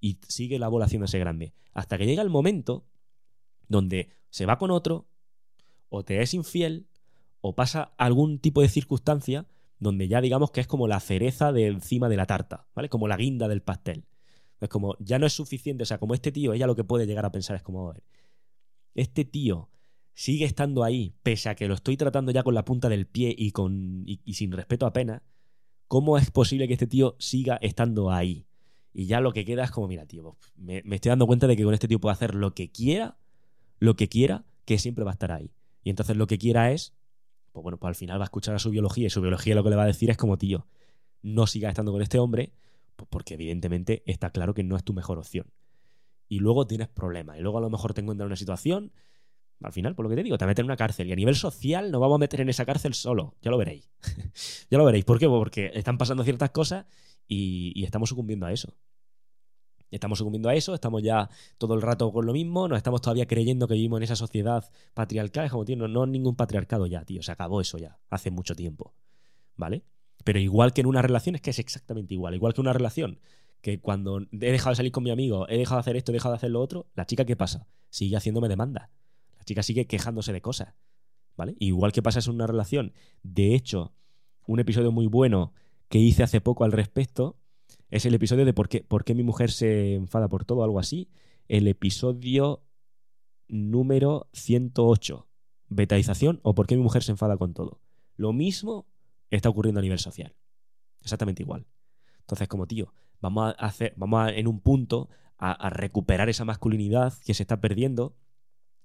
Y 0.00 0.18
sigue 0.26 0.58
la 0.58 0.66
bola 0.66 0.86
haciéndose 0.86 1.20
grande. 1.20 1.54
Hasta 1.74 1.96
que 1.96 2.06
llega 2.06 2.22
el 2.22 2.30
momento 2.30 2.88
donde 3.68 4.08
se 4.30 4.46
va 4.46 4.58
con 4.58 4.72
otro, 4.72 5.06
o 5.94 6.04
te 6.04 6.20
es 6.22 6.34
infiel, 6.34 6.86
o 7.40 7.54
pasa 7.54 7.94
algún 7.98 8.38
tipo 8.38 8.62
de 8.62 8.68
circunstancia 8.68 9.46
donde 9.78 10.08
ya 10.08 10.20
digamos 10.20 10.50
que 10.50 10.60
es 10.60 10.66
como 10.66 10.88
la 10.88 11.00
cereza 11.00 11.52
de 11.52 11.66
encima 11.66 12.08
de 12.08 12.16
la 12.16 12.26
tarta, 12.26 12.66
¿vale? 12.74 12.88
Como 12.88 13.08
la 13.08 13.16
guinda 13.16 13.48
del 13.48 13.62
pastel. 13.62 14.06
Es 14.60 14.68
como, 14.68 14.96
ya 14.98 15.18
no 15.18 15.26
es 15.26 15.32
suficiente, 15.34 15.82
o 15.82 15.86
sea, 15.86 15.98
como 15.98 16.14
este 16.14 16.32
tío, 16.32 16.54
ella 16.54 16.66
lo 16.66 16.74
que 16.74 16.84
puede 16.84 17.06
llegar 17.06 17.26
a 17.26 17.32
pensar 17.32 17.56
es 17.56 17.62
como, 17.62 17.92
este 18.94 19.24
tío 19.24 19.68
sigue 20.14 20.46
estando 20.46 20.84
ahí, 20.84 21.14
pese 21.22 21.50
a 21.50 21.54
que 21.54 21.68
lo 21.68 21.74
estoy 21.74 21.96
tratando 21.96 22.32
ya 22.32 22.42
con 22.42 22.54
la 22.54 22.64
punta 22.64 22.88
del 22.88 23.06
pie 23.06 23.34
y, 23.36 23.50
con, 23.50 24.04
y, 24.06 24.34
sin 24.34 24.52
respeto 24.52 24.86
apenas, 24.86 25.22
¿cómo 25.86 26.16
es 26.16 26.30
posible 26.30 26.66
que 26.66 26.74
este 26.74 26.86
tío 26.86 27.16
siga 27.18 27.56
estando 27.56 28.10
ahí? 28.10 28.46
Y 28.94 29.06
ya 29.06 29.20
lo 29.20 29.32
que 29.32 29.44
queda 29.44 29.64
es 29.64 29.70
como, 29.70 29.88
mira, 29.88 30.06
tío, 30.06 30.36
me, 30.56 30.82
me 30.84 30.96
estoy 30.96 31.10
dando 31.10 31.26
cuenta 31.26 31.46
de 31.46 31.56
que 31.56 31.64
con 31.64 31.74
este 31.74 31.88
tío 31.88 32.00
puedo 32.00 32.12
hacer 32.12 32.34
lo 32.34 32.54
que 32.54 32.70
quiera, 32.70 33.18
lo 33.80 33.96
que 33.96 34.08
quiera, 34.08 34.44
que 34.64 34.78
siempre 34.78 35.04
va 35.04 35.10
a 35.10 35.14
estar 35.14 35.32
ahí. 35.32 35.50
Y 35.84 35.90
entonces 35.90 36.16
lo 36.16 36.26
que 36.26 36.38
quiera 36.38 36.72
es, 36.72 36.94
pues 37.52 37.62
bueno, 37.62 37.78
pues 37.78 37.90
al 37.90 37.94
final 37.94 38.18
va 38.18 38.24
a 38.24 38.26
escuchar 38.26 38.56
a 38.56 38.58
su 38.58 38.70
biología 38.70 39.06
y 39.06 39.10
su 39.10 39.20
biología 39.20 39.54
lo 39.54 39.62
que 39.62 39.70
le 39.70 39.76
va 39.76 39.84
a 39.84 39.86
decir 39.86 40.10
es 40.10 40.16
como, 40.16 40.36
tío, 40.36 40.66
no 41.22 41.46
sigas 41.46 41.70
estando 41.70 41.92
con 41.92 42.02
este 42.02 42.18
hombre, 42.18 42.52
pues 42.96 43.08
porque 43.08 43.34
evidentemente 43.34 44.02
está 44.06 44.30
claro 44.30 44.54
que 44.54 44.64
no 44.64 44.76
es 44.76 44.82
tu 44.82 44.92
mejor 44.92 45.18
opción 45.18 45.46
y 46.28 46.40
luego 46.40 46.66
tienes 46.66 46.88
problemas. 46.88 47.38
Y 47.38 47.42
luego 47.42 47.58
a 47.58 47.60
lo 47.60 47.70
mejor 47.70 47.94
te 47.94 48.00
encuentras 48.00 48.24
en 48.24 48.28
una 48.28 48.36
situación, 48.36 48.92
al 49.62 49.72
final, 49.72 49.94
por 49.94 50.04
lo 50.04 50.10
que 50.10 50.16
te 50.16 50.22
digo, 50.22 50.38
te 50.38 50.46
meten 50.46 50.64
en 50.64 50.66
una 50.66 50.76
cárcel. 50.76 51.08
Y 51.08 51.12
a 51.12 51.16
nivel 51.16 51.36
social 51.36 51.90
nos 51.90 52.00
vamos 52.00 52.16
a 52.16 52.18
meter 52.18 52.40
en 52.40 52.48
esa 52.48 52.64
cárcel 52.64 52.94
solo. 52.94 53.34
Ya 53.42 53.50
lo 53.50 53.58
veréis. 53.58 53.90
ya 54.70 54.78
lo 54.78 54.84
veréis. 54.84 55.04
¿Por 55.04 55.18
qué? 55.18 55.28
Porque 55.28 55.70
están 55.74 55.98
pasando 55.98 56.24
ciertas 56.24 56.50
cosas 56.50 56.86
y, 57.26 57.82
estamos 57.84 58.08
sucumbiendo 58.08 58.46
a 58.46 58.52
eso. 58.52 58.74
Estamos 59.94 60.18
sucumbiendo 60.18 60.48
a 60.48 60.54
eso, 60.54 60.74
estamos 60.74 61.02
ya 61.02 61.30
todo 61.58 61.74
el 61.74 61.82
rato 61.82 62.12
con 62.12 62.26
lo 62.26 62.32
mismo, 62.32 62.66
nos 62.68 62.76
estamos 62.76 63.00
todavía 63.00 63.26
creyendo 63.26 63.68
que 63.68 63.74
vivimos 63.74 63.98
en 63.98 64.02
esa 64.02 64.16
sociedad 64.16 64.68
patriarcal. 64.92 65.46
Es 65.46 65.52
como, 65.52 65.64
tío, 65.64 65.76
no, 65.76 65.88
no 65.88 66.06
ningún 66.06 66.34
patriarcado 66.34 66.86
ya, 66.86 67.04
tío. 67.04 67.22
Se 67.22 67.32
acabó 67.32 67.60
eso 67.60 67.78
ya, 67.78 67.98
hace 68.10 68.30
mucho 68.30 68.54
tiempo. 68.54 68.92
¿Vale? 69.56 69.84
Pero 70.24 70.40
igual 70.40 70.72
que 70.72 70.80
en 70.80 70.88
una 70.88 71.02
relación 71.02 71.36
es 71.36 71.42
que 71.42 71.50
es 71.50 71.58
exactamente 71.58 72.14
igual. 72.14 72.34
Igual 72.34 72.54
que 72.54 72.60
una 72.60 72.72
relación 72.72 73.20
que 73.60 73.80
cuando 73.80 74.18
he 74.18 74.52
dejado 74.52 74.70
de 74.70 74.76
salir 74.76 74.92
con 74.92 75.04
mi 75.04 75.10
amigo, 75.10 75.48
he 75.48 75.56
dejado 75.56 75.76
de 75.76 75.80
hacer 75.80 75.96
esto, 75.96 76.12
he 76.12 76.14
dejado 76.14 76.32
de 76.32 76.36
hacer 76.38 76.50
lo 76.50 76.60
otro, 76.60 76.86
la 76.94 77.06
chica, 77.06 77.24
¿qué 77.24 77.36
pasa? 77.36 77.66
Sigue 77.88 78.16
haciéndome 78.16 78.48
demanda. 78.48 78.90
La 79.38 79.44
chica 79.44 79.62
sigue 79.62 79.86
quejándose 79.86 80.32
de 80.32 80.40
cosas. 80.40 80.74
¿Vale? 81.36 81.56
Igual 81.58 81.92
que 81.92 82.02
pasa 82.02 82.20
en 82.20 82.34
una 82.34 82.46
relación. 82.46 82.92
De 83.22 83.54
hecho, 83.54 83.94
un 84.46 84.60
episodio 84.60 84.92
muy 84.92 85.06
bueno 85.06 85.52
que 85.88 85.98
hice 85.98 86.22
hace 86.22 86.40
poco 86.40 86.64
al 86.64 86.72
respecto 86.72 87.38
es 87.94 88.04
el 88.06 88.14
episodio 88.14 88.44
de 88.44 88.52
por 88.52 88.68
qué, 88.68 88.82
por 88.82 89.04
qué 89.04 89.14
mi 89.14 89.22
mujer 89.22 89.52
se 89.52 89.94
enfada 89.94 90.28
por 90.28 90.44
todo, 90.44 90.64
algo 90.64 90.80
así. 90.80 91.08
El 91.46 91.68
episodio 91.68 92.64
número 93.46 94.28
108. 94.32 95.28
Betaización 95.68 96.40
o 96.42 96.56
por 96.56 96.66
qué 96.66 96.76
mi 96.76 96.82
mujer 96.82 97.04
se 97.04 97.12
enfada 97.12 97.36
con 97.36 97.54
todo. 97.54 97.80
Lo 98.16 98.32
mismo 98.32 98.88
está 99.30 99.48
ocurriendo 99.48 99.78
a 99.78 99.82
nivel 99.82 100.00
social. 100.00 100.34
Exactamente 101.02 101.44
igual. 101.44 101.68
Entonces, 102.18 102.48
como 102.48 102.66
tío, 102.66 102.92
vamos 103.20 103.54
a 103.56 103.66
hacer, 103.66 103.94
vamos 103.96 104.32
en 104.34 104.48
un 104.48 104.58
punto 104.58 105.08
a, 105.38 105.70
recuperar 105.70 106.28
esa 106.28 106.44
masculinidad 106.44 107.14
que 107.24 107.32
se 107.32 107.44
está 107.44 107.60
perdiendo. 107.60 108.16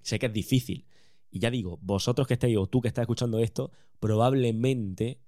Sé 0.03 0.19
que 0.19 0.27
es 0.27 0.33
difícil. 0.33 0.85
Y 1.31 1.39
ya 1.39 1.49
digo, 1.49 1.79
vosotros 1.81 2.27
que 2.27 2.35
estáis 2.35 2.57
o 2.57 2.67
tú 2.67 2.79
que 2.79 2.89
estás 2.89 3.01
escuchando 3.03 3.39
esto, 3.39 3.71
probablemente 3.99 5.19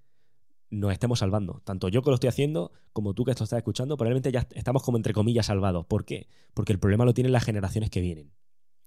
nos 0.72 0.92
estemos 0.92 1.20
salvando. 1.20 1.62
Tanto 1.64 1.90
yo 1.90 2.02
que 2.02 2.10
lo 2.10 2.16
estoy 2.16 2.30
haciendo 2.30 2.72
como 2.94 3.14
tú 3.14 3.26
que 3.26 3.32
esto 3.32 3.44
estás 3.44 3.58
escuchando, 3.58 3.98
probablemente 3.98 4.32
ya 4.32 4.48
estamos 4.56 4.82
como 4.84 4.98
entre 4.98 5.14
comillas 5.14 5.46
salvados. 5.46 5.86
¿Por 5.86 6.06
qué? 6.06 6.28
Porque 6.54 6.74
el 6.74 6.80
problema 6.80 7.06
lo 7.06 7.14
tienen 7.14 7.32
las 7.32 7.44
generaciones 7.44 7.90
que 7.90 8.02
vienen. 8.02 8.32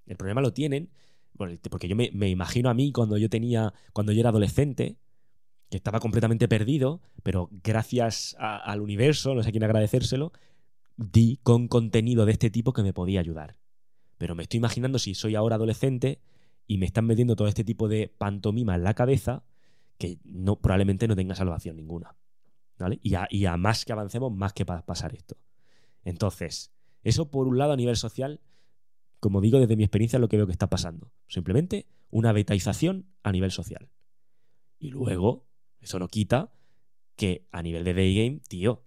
El 0.06 0.16
problema 0.16 0.40
lo 0.40 0.52
tienen, 0.52 0.90
porque 1.36 1.88
yo 1.88 1.96
me, 1.96 2.28
imagino 2.28 2.70
a 2.70 2.74
mí 2.74 2.90
cuando 2.90 3.16
yo 3.18 3.28
tenía, 3.28 3.72
cuando 3.92 4.12
yo 4.12 4.20
era 4.20 4.30
adolescente, 4.30 4.98
que 5.70 5.76
estaba 5.76 6.00
completamente 6.00 6.48
perdido, 6.48 7.00
pero 7.22 7.48
gracias 7.62 8.36
al 8.38 8.80
universo, 8.80 9.34
no 9.34 9.42
sé 9.42 9.50
quién 9.50 9.64
agradecérselo, 9.64 10.32
di 10.96 11.38
con 11.42 11.68
contenido 11.68 12.26
de 12.26 12.32
este 12.32 12.50
tipo 12.50 12.72
que 12.72 12.82
me 12.82 12.92
podía 12.92 13.20
ayudar. 13.20 13.56
Pero 14.18 14.34
me 14.34 14.44
estoy 14.44 14.58
imaginando 14.58 14.98
si 14.98 15.14
soy 15.14 15.34
ahora 15.34 15.56
adolescente 15.56 16.20
y 16.66 16.78
me 16.78 16.86
están 16.86 17.06
metiendo 17.06 17.36
todo 17.36 17.48
este 17.48 17.64
tipo 17.64 17.88
de 17.88 18.08
pantomima 18.08 18.74
en 18.74 18.84
la 18.84 18.94
cabeza, 18.94 19.44
que 19.98 20.18
no, 20.24 20.60
probablemente 20.60 21.08
no 21.08 21.16
tenga 21.16 21.34
salvación 21.34 21.76
ninguna. 21.76 22.16
¿Vale? 22.78 22.98
Y 23.02 23.44
a, 23.44 23.56
más 23.56 23.84
que 23.84 23.92
avancemos, 23.92 24.32
más 24.32 24.52
que 24.52 24.66
para 24.66 24.84
pasar 24.84 25.14
esto. 25.14 25.36
Entonces, 26.02 26.72
eso 27.02 27.30
por 27.30 27.46
un 27.46 27.56
lado 27.56 27.72
a 27.72 27.76
nivel 27.76 27.96
social, 27.96 28.40
como 29.20 29.40
digo 29.40 29.60
desde 29.60 29.76
mi 29.76 29.84
experiencia, 29.84 30.16
es 30.16 30.20
lo 30.20 30.28
que 30.28 30.36
veo 30.36 30.46
que 30.46 30.52
está 30.52 30.68
pasando. 30.68 31.12
Simplemente 31.28 31.86
una 32.10 32.32
betaización 32.32 33.06
a 33.22 33.30
nivel 33.32 33.52
social. 33.52 33.90
Y 34.78 34.88
luego, 34.90 35.46
eso 35.80 35.98
no 35.98 36.08
quita 36.08 36.52
que 37.16 37.46
a 37.52 37.62
nivel 37.62 37.84
de 37.84 37.94
day 37.94 38.14
game, 38.14 38.40
tío, 38.48 38.84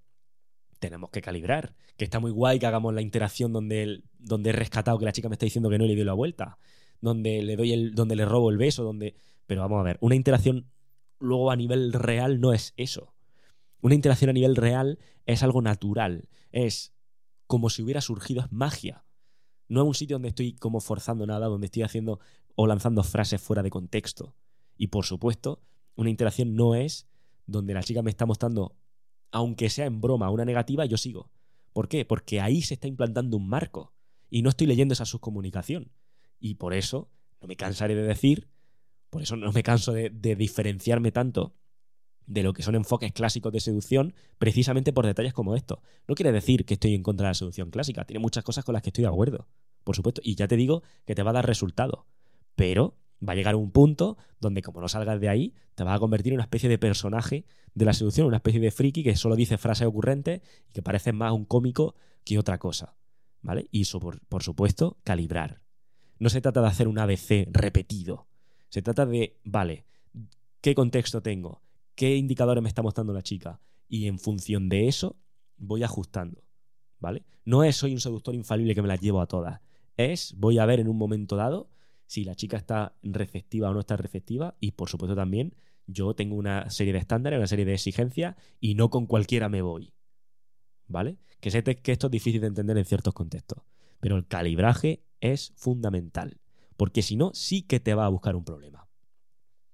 tenemos 0.79 1.09
que 1.09 1.21
calibrar. 1.21 1.75
Que 1.95 2.05
está 2.05 2.19
muy 2.19 2.31
guay 2.31 2.59
que 2.59 2.67
hagamos 2.67 2.93
la 2.93 3.01
interacción 3.01 3.53
donde, 3.53 4.03
donde 4.19 4.49
he 4.49 4.53
rescatado 4.53 4.99
que 4.99 5.05
la 5.05 5.11
chica 5.13 5.29
me 5.29 5.35
está 5.35 5.45
diciendo 5.45 5.69
que 5.69 5.77
no 5.77 5.85
le 5.85 5.95
doy 5.95 6.03
la 6.03 6.13
vuelta. 6.13 6.57
Donde 7.01 7.41
le 7.41 7.55
doy 7.55 7.71
el, 7.71 7.95
donde 7.95 8.15
le 8.15 8.25
robo 8.25 8.49
el 8.49 8.57
beso, 8.57 8.83
donde. 8.83 9.15
Pero 9.45 9.61
vamos 9.61 9.79
a 9.79 9.83
ver, 9.83 9.97
una 10.01 10.15
interacción 10.15 10.67
luego 11.19 11.51
a 11.51 11.55
nivel 11.55 11.93
real 11.93 12.39
no 12.39 12.53
es 12.53 12.73
eso. 12.77 13.13
Una 13.81 13.95
interacción 13.95 14.29
a 14.29 14.33
nivel 14.33 14.55
real 14.55 14.99
es 15.25 15.43
algo 15.43 15.61
natural. 15.61 16.29
Es 16.51 16.93
como 17.45 17.69
si 17.69 17.81
hubiera 17.83 18.01
surgido, 18.01 18.41
es 18.41 18.51
magia. 18.51 19.05
No 19.67 19.81
es 19.81 19.87
un 19.87 19.93
sitio 19.93 20.15
donde 20.15 20.29
estoy 20.29 20.53
como 20.53 20.79
forzando 20.79 21.25
nada, 21.25 21.47
donde 21.47 21.65
estoy 21.65 21.83
haciendo 21.83 22.19
o 22.55 22.67
lanzando 22.67 23.03
frases 23.03 23.41
fuera 23.41 23.63
de 23.63 23.69
contexto. 23.69 24.35
Y 24.77 24.87
por 24.87 25.05
supuesto, 25.05 25.61
una 25.95 26.09
interacción 26.09 26.55
no 26.55 26.75
es 26.75 27.07
donde 27.45 27.73
la 27.73 27.83
chica 27.83 28.01
me 28.01 28.09
está 28.09 28.25
mostrando, 28.25 28.75
aunque 29.31 29.69
sea 29.69 29.85
en 29.85 30.01
broma, 30.01 30.29
una 30.29 30.45
negativa, 30.45 30.85
yo 30.85 30.97
sigo. 30.97 31.29
¿Por 31.73 31.87
qué? 31.87 32.05
Porque 32.05 32.41
ahí 32.41 32.61
se 32.61 32.75
está 32.75 32.87
implantando 32.87 33.37
un 33.37 33.47
marco 33.47 33.93
y 34.29 34.41
no 34.41 34.49
estoy 34.49 34.67
leyendo 34.67 34.93
esa 34.93 35.05
subcomunicación. 35.05 35.91
Y 36.39 36.55
por 36.55 36.73
eso 36.73 37.09
no 37.41 37.47
me 37.47 37.55
cansaré 37.55 37.95
de 37.95 38.03
decir, 38.03 38.47
por 39.09 39.21
eso 39.21 39.35
no 39.35 39.51
me 39.51 39.63
canso 39.63 39.93
de, 39.93 40.09
diferenciarme 40.09 41.11
tanto 41.11 41.53
de 42.25 42.43
lo 42.43 42.53
que 42.53 42.61
son 42.61 42.75
enfoques 42.75 43.13
clásicos 43.13 43.53
de 43.53 43.61
seducción, 43.61 44.13
precisamente 44.37 44.91
por 44.91 45.05
detalles 45.05 45.33
como 45.33 45.55
esto. 45.55 45.81
No 46.07 46.15
quiere 46.15 46.31
decir 46.31 46.65
que 46.65 46.73
estoy 46.73 46.93
en 46.93 47.03
contra 47.03 47.27
de 47.27 47.31
la 47.31 47.35
seducción 47.35 47.71
clásica, 47.71 48.05
tiene 48.05 48.19
muchas 48.19 48.43
cosas 48.43 48.65
con 48.65 48.73
las 48.73 48.81
que 48.83 48.89
estoy 48.89 49.03
de 49.03 49.09
acuerdo, 49.09 49.47
por 49.83 49.95
supuesto, 49.95 50.21
y 50.23 50.35
ya 50.35 50.47
te 50.47 50.57
digo 50.57 50.83
que 51.05 51.15
te 51.15 51.23
va 51.23 51.29
a 51.29 51.35
dar 51.35 51.47
resultado, 51.47 52.05
pero 52.55 52.97
va 53.27 53.33
a 53.33 53.35
llegar 53.35 53.55
un 53.55 53.71
punto 53.71 54.17
donde 54.39 54.61
como 54.61 54.81
no 54.81 54.87
salgas 54.87 55.19
de 55.19 55.29
ahí, 55.29 55.53
te 55.75 55.83
vas 55.83 55.95
a 55.95 55.99
convertir 55.99 56.33
en 56.33 56.37
una 56.37 56.43
especie 56.43 56.69
de 56.69 56.77
personaje 56.77 57.45
de 57.73 57.85
la 57.85 57.93
seducción, 57.93 58.27
una 58.27 58.37
especie 58.37 58.59
de 58.59 58.71
friki 58.71 59.03
que 59.03 59.15
solo 59.15 59.35
dice 59.35 59.57
frases 59.57 59.87
ocurrentes 59.87 60.41
y 60.69 60.73
que 60.73 60.81
parece 60.81 61.13
más 61.13 61.31
un 61.31 61.45
cómico 61.45 61.95
que 62.23 62.37
otra 62.37 62.57
cosa. 62.57 62.95
¿Vale? 63.41 63.67
Y 63.71 63.81
eso, 63.81 63.99
por, 63.99 64.19
por 64.27 64.43
supuesto, 64.43 64.97
calibrar. 65.03 65.61
No 66.19 66.29
se 66.29 66.41
trata 66.41 66.61
de 66.61 66.67
hacer 66.67 66.87
un 66.87 66.99
ABC 66.99 67.47
repetido. 67.51 68.27
Se 68.69 68.81
trata 68.81 69.05
de, 69.05 69.39
vale, 69.43 69.85
¿qué 70.61 70.75
contexto 70.75 71.21
tengo? 71.21 71.61
¿Qué 71.95 72.15
indicadores 72.15 72.61
me 72.61 72.69
está 72.69 72.81
mostrando 72.81 73.13
la 73.13 73.23
chica? 73.23 73.59
Y 73.87 74.07
en 74.07 74.19
función 74.19 74.69
de 74.69 74.87
eso, 74.87 75.15
voy 75.57 75.83
ajustando. 75.83 76.43
¿Vale? 76.99 77.25
No 77.45 77.63
es 77.63 77.75
soy 77.75 77.93
un 77.93 77.99
seductor 77.99 78.33
infalible 78.35 78.75
que 78.75 78.81
me 78.81 78.87
las 78.87 78.99
llevo 78.99 79.21
a 79.21 79.27
todas. 79.27 79.61
Es, 79.95 80.35
voy 80.37 80.59
a 80.59 80.65
ver 80.65 80.79
en 80.79 80.87
un 80.87 80.97
momento 80.97 81.35
dado 81.35 81.69
si 82.05 82.23
la 82.23 82.35
chica 82.35 82.57
está 82.57 82.95
receptiva 83.03 83.69
o 83.69 83.73
no 83.73 83.81
está 83.81 83.97
receptiva 83.97 84.55
y 84.59 84.71
por 84.71 84.89
supuesto 84.89 85.15
también 85.15 85.55
yo 85.85 86.13
tengo 86.15 86.35
una 86.35 86.69
serie 86.69 86.93
de 86.93 86.99
estándares, 86.99 87.37
una 87.37 87.47
serie 87.47 87.65
de 87.65 87.73
exigencias 87.73 88.35
y 88.59 88.75
no 88.75 88.89
con 88.89 89.05
cualquiera 89.05 89.49
me 89.49 89.61
voy. 89.61 89.93
¿Vale? 90.87 91.17
Que 91.39 91.51
sé 91.51 91.63
que 91.63 91.91
esto 91.91 92.07
es 92.07 92.11
difícil 92.11 92.41
de 92.41 92.47
entender 92.47 92.77
en 92.77 92.85
ciertos 92.85 93.13
contextos, 93.13 93.63
pero 93.99 94.15
el 94.15 94.27
calibraje 94.27 95.03
es 95.19 95.53
fundamental, 95.55 96.39
porque 96.77 97.01
si 97.01 97.15
no, 97.15 97.31
sí 97.33 97.63
que 97.63 97.79
te 97.79 97.95
va 97.95 98.05
a 98.05 98.09
buscar 98.09 98.35
un 98.35 98.45
problema. 98.45 98.87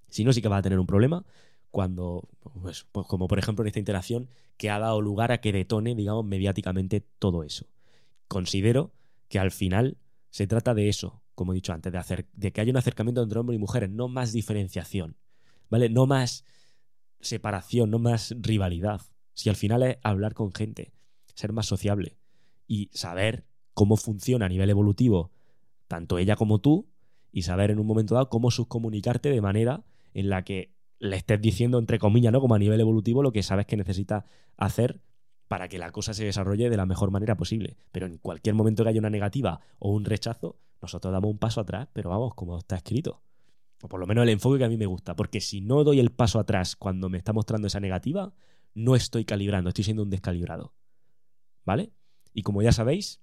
Si 0.09 0.23
no, 0.23 0.33
sí 0.33 0.41
que 0.41 0.47
vas 0.47 0.59
a 0.59 0.63
tener 0.63 0.79
un 0.79 0.87
problema 0.87 1.25
cuando, 1.69 2.29
pues, 2.61 2.85
pues 2.91 3.07
como 3.07 3.27
por 3.27 3.39
ejemplo 3.39 3.63
en 3.63 3.67
esta 3.67 3.79
interacción 3.79 4.29
que 4.57 4.69
ha 4.69 4.79
dado 4.79 5.01
lugar 5.01 5.31
a 5.31 5.41
que 5.41 5.51
detone, 5.51 5.95
digamos, 5.95 6.25
mediáticamente 6.25 7.01
todo 7.19 7.43
eso. 7.43 7.65
Considero 8.27 8.93
que 9.27 9.39
al 9.39 9.51
final 9.51 9.97
se 10.29 10.47
trata 10.47 10.73
de 10.73 10.87
eso, 10.89 11.21
como 11.35 11.51
he 11.51 11.55
dicho 11.55 11.73
antes, 11.73 11.91
de, 11.91 11.97
hacer, 11.97 12.27
de 12.33 12.51
que 12.51 12.61
haya 12.61 12.71
un 12.71 12.77
acercamiento 12.77 13.21
entre 13.21 13.39
hombres 13.39 13.57
y 13.57 13.59
mujeres, 13.59 13.89
no 13.89 14.07
más 14.07 14.31
diferenciación, 14.31 15.17
¿vale? 15.69 15.89
No 15.89 16.05
más 16.05 16.45
separación, 17.19 17.89
no 17.89 17.99
más 17.99 18.35
rivalidad. 18.39 19.01
Si 19.33 19.49
al 19.49 19.55
final 19.55 19.83
es 19.83 19.97
hablar 20.03 20.33
con 20.35 20.53
gente, 20.53 20.93
ser 21.33 21.53
más 21.53 21.65
sociable 21.65 22.17
y 22.67 22.89
saber 22.93 23.45
cómo 23.73 23.97
funciona 23.97 24.45
a 24.45 24.49
nivel 24.49 24.69
evolutivo 24.69 25.31
tanto 25.93 26.17
ella 26.17 26.35
como 26.35 26.59
tú 26.59 26.87
y 27.33 27.41
saber 27.41 27.71
en 27.71 27.79
un 27.79 27.87
momento 27.87 28.13
dado 28.13 28.29
cómo 28.29 28.51
subcomunicarte 28.51 29.29
de 29.29 29.41
manera 29.41 29.83
en 30.13 30.29
la 30.29 30.43
que 30.43 30.71
le 30.99 31.17
estés 31.17 31.41
diciendo, 31.41 31.79
entre 31.79 31.99
comillas, 31.99 32.31
¿no? 32.31 32.39
Como 32.39 32.55
a 32.55 32.59
nivel 32.59 32.79
evolutivo, 32.79 33.23
lo 33.23 33.33
que 33.33 33.43
sabes 33.43 33.65
que 33.65 33.75
necesita 33.75 34.25
hacer 34.55 35.01
para 35.49 35.67
que 35.67 35.79
la 35.79 35.91
cosa 35.91 36.13
se 36.13 36.23
desarrolle 36.23 36.69
de 36.69 36.77
la 36.77 36.85
mejor 36.85 37.11
manera 37.11 37.35
posible. 37.35 37.75
Pero 37.91 38.05
en 38.05 38.17
cualquier 38.19 38.55
momento 38.55 38.83
que 38.83 38.89
haya 38.89 38.99
una 38.99 39.09
negativa 39.09 39.59
o 39.79 39.91
un 39.91 40.05
rechazo, 40.05 40.57
nosotros 40.81 41.11
damos 41.11 41.31
un 41.31 41.39
paso 41.39 41.59
atrás, 41.59 41.89
pero 41.91 42.11
vamos, 42.11 42.35
como 42.35 42.57
está 42.57 42.75
escrito. 42.75 43.23
O 43.81 43.89
por 43.89 43.99
lo 43.99 44.07
menos 44.07 44.23
el 44.23 44.29
enfoque 44.29 44.59
que 44.59 44.65
a 44.65 44.69
mí 44.69 44.77
me 44.77 44.85
gusta. 44.85 45.15
Porque 45.15 45.41
si 45.41 45.59
no 45.59 45.83
doy 45.83 45.99
el 45.99 46.11
paso 46.11 46.39
atrás 46.39 46.75
cuando 46.75 47.09
me 47.09 47.17
está 47.17 47.33
mostrando 47.33 47.67
esa 47.67 47.79
negativa, 47.79 48.33
no 48.75 48.95
estoy 48.95 49.25
calibrando, 49.25 49.69
estoy 49.69 49.83
siendo 49.83 50.03
un 50.03 50.09
descalibrado. 50.09 50.73
¿Vale? 51.65 51.91
Y 52.33 52.43
como 52.43 52.61
ya 52.61 52.71
sabéis, 52.71 53.21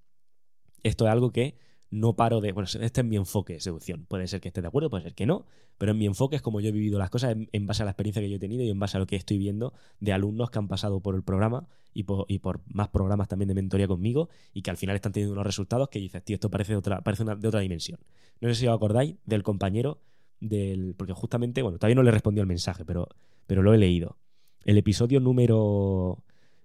esto 0.82 1.06
es 1.06 1.12
algo 1.12 1.30
que 1.30 1.56
no 1.91 2.14
paro 2.14 2.41
de. 2.41 2.53
Bueno, 2.53 2.68
este 2.80 3.01
es 3.01 3.07
mi 3.07 3.16
enfoque 3.16 3.55
de 3.55 3.61
seducción. 3.61 4.07
Puede 4.07 4.26
ser 4.26 4.41
que 4.41 4.49
esté 4.49 4.62
de 4.62 4.68
acuerdo, 4.68 4.91
puede 4.91 5.03
ser 5.03 5.14
que 5.14 5.26
no, 5.26 5.47
pero 5.78 5.93
en 5.93 5.99
mi 5.99 6.07
enfoque 6.07 6.36
es 6.36 6.43
como 6.43 6.61
yo 6.61 6.68
he 6.68 6.72
vivido 6.72 6.99
las 6.99 7.11
cosas 7.11 7.36
en, 7.53 7.66
base 7.66 7.82
a 7.82 7.84
la 7.84 7.93
experiencia 7.93 8.22
que 8.22 8.30
yo 8.30 8.36
he 8.36 8.41
tenido 8.41 8.62
y 8.62 8.70
en 8.70 8.78
base 8.78 8.97
a 8.97 9.01
lo 9.01 9.07
que 9.07 9.16
estoy 9.16 9.38
viendo 9.38 9.72
de 9.99 10.12
alumnos 10.12 10.51
que 10.51 10.59
han 10.59 10.68
pasado 10.68 11.01
por 11.01 11.14
el 11.14 11.22
programa 11.22 11.66
y 11.93 12.05
por, 12.05 12.61
más 12.68 12.88
programas 12.88 13.28
también 13.28 13.49
de 13.49 13.55
mentoría 13.55 13.88
conmigo 13.88 14.28
y 14.55 14.62
que 14.62 14.70
al 14.70 14.76
final 14.76 14.95
están 14.95 15.12
teniendo 15.12 15.32
unos 15.32 15.47
resultados 15.47 15.88
que 15.88 15.99
dices, 15.99 16.22
tío, 16.22 16.34
esto 16.34 16.51
parece, 16.51 16.72
de 16.72 16.78
otra, 16.78 17.01
parece 17.01 17.24
de 17.24 17.49
otra 17.49 17.61
dimensión. 17.61 17.99
No 18.41 18.49
sé 18.49 18.55
si 18.55 18.66
os 18.66 18.74
acordáis 18.74 19.16
del 19.26 19.43
compañero 19.43 20.01
del. 20.41 20.95
Porque 20.97 21.12
justamente, 21.12 21.62
bueno, 21.62 21.78
todavía 21.78 21.97
no 21.97 22.03
le 22.03 22.11
respondió 22.11 22.41
el 22.43 22.49
mensaje, 22.49 22.84
pero, 22.84 23.09
pero 23.47 23.62
lo 23.62 23.74
he 23.74 23.78
leído. 23.78 24.16
El 24.64 24.78
episodio 24.78 25.20
número. 25.20 26.22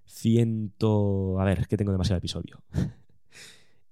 Ciento. 0.08 1.40
A 1.40 1.46
ver, 1.46 1.60
es 1.60 1.68
que 1.68 1.78
tengo 1.78 1.92
demasiado 1.92 2.20
episodio. 2.20 2.62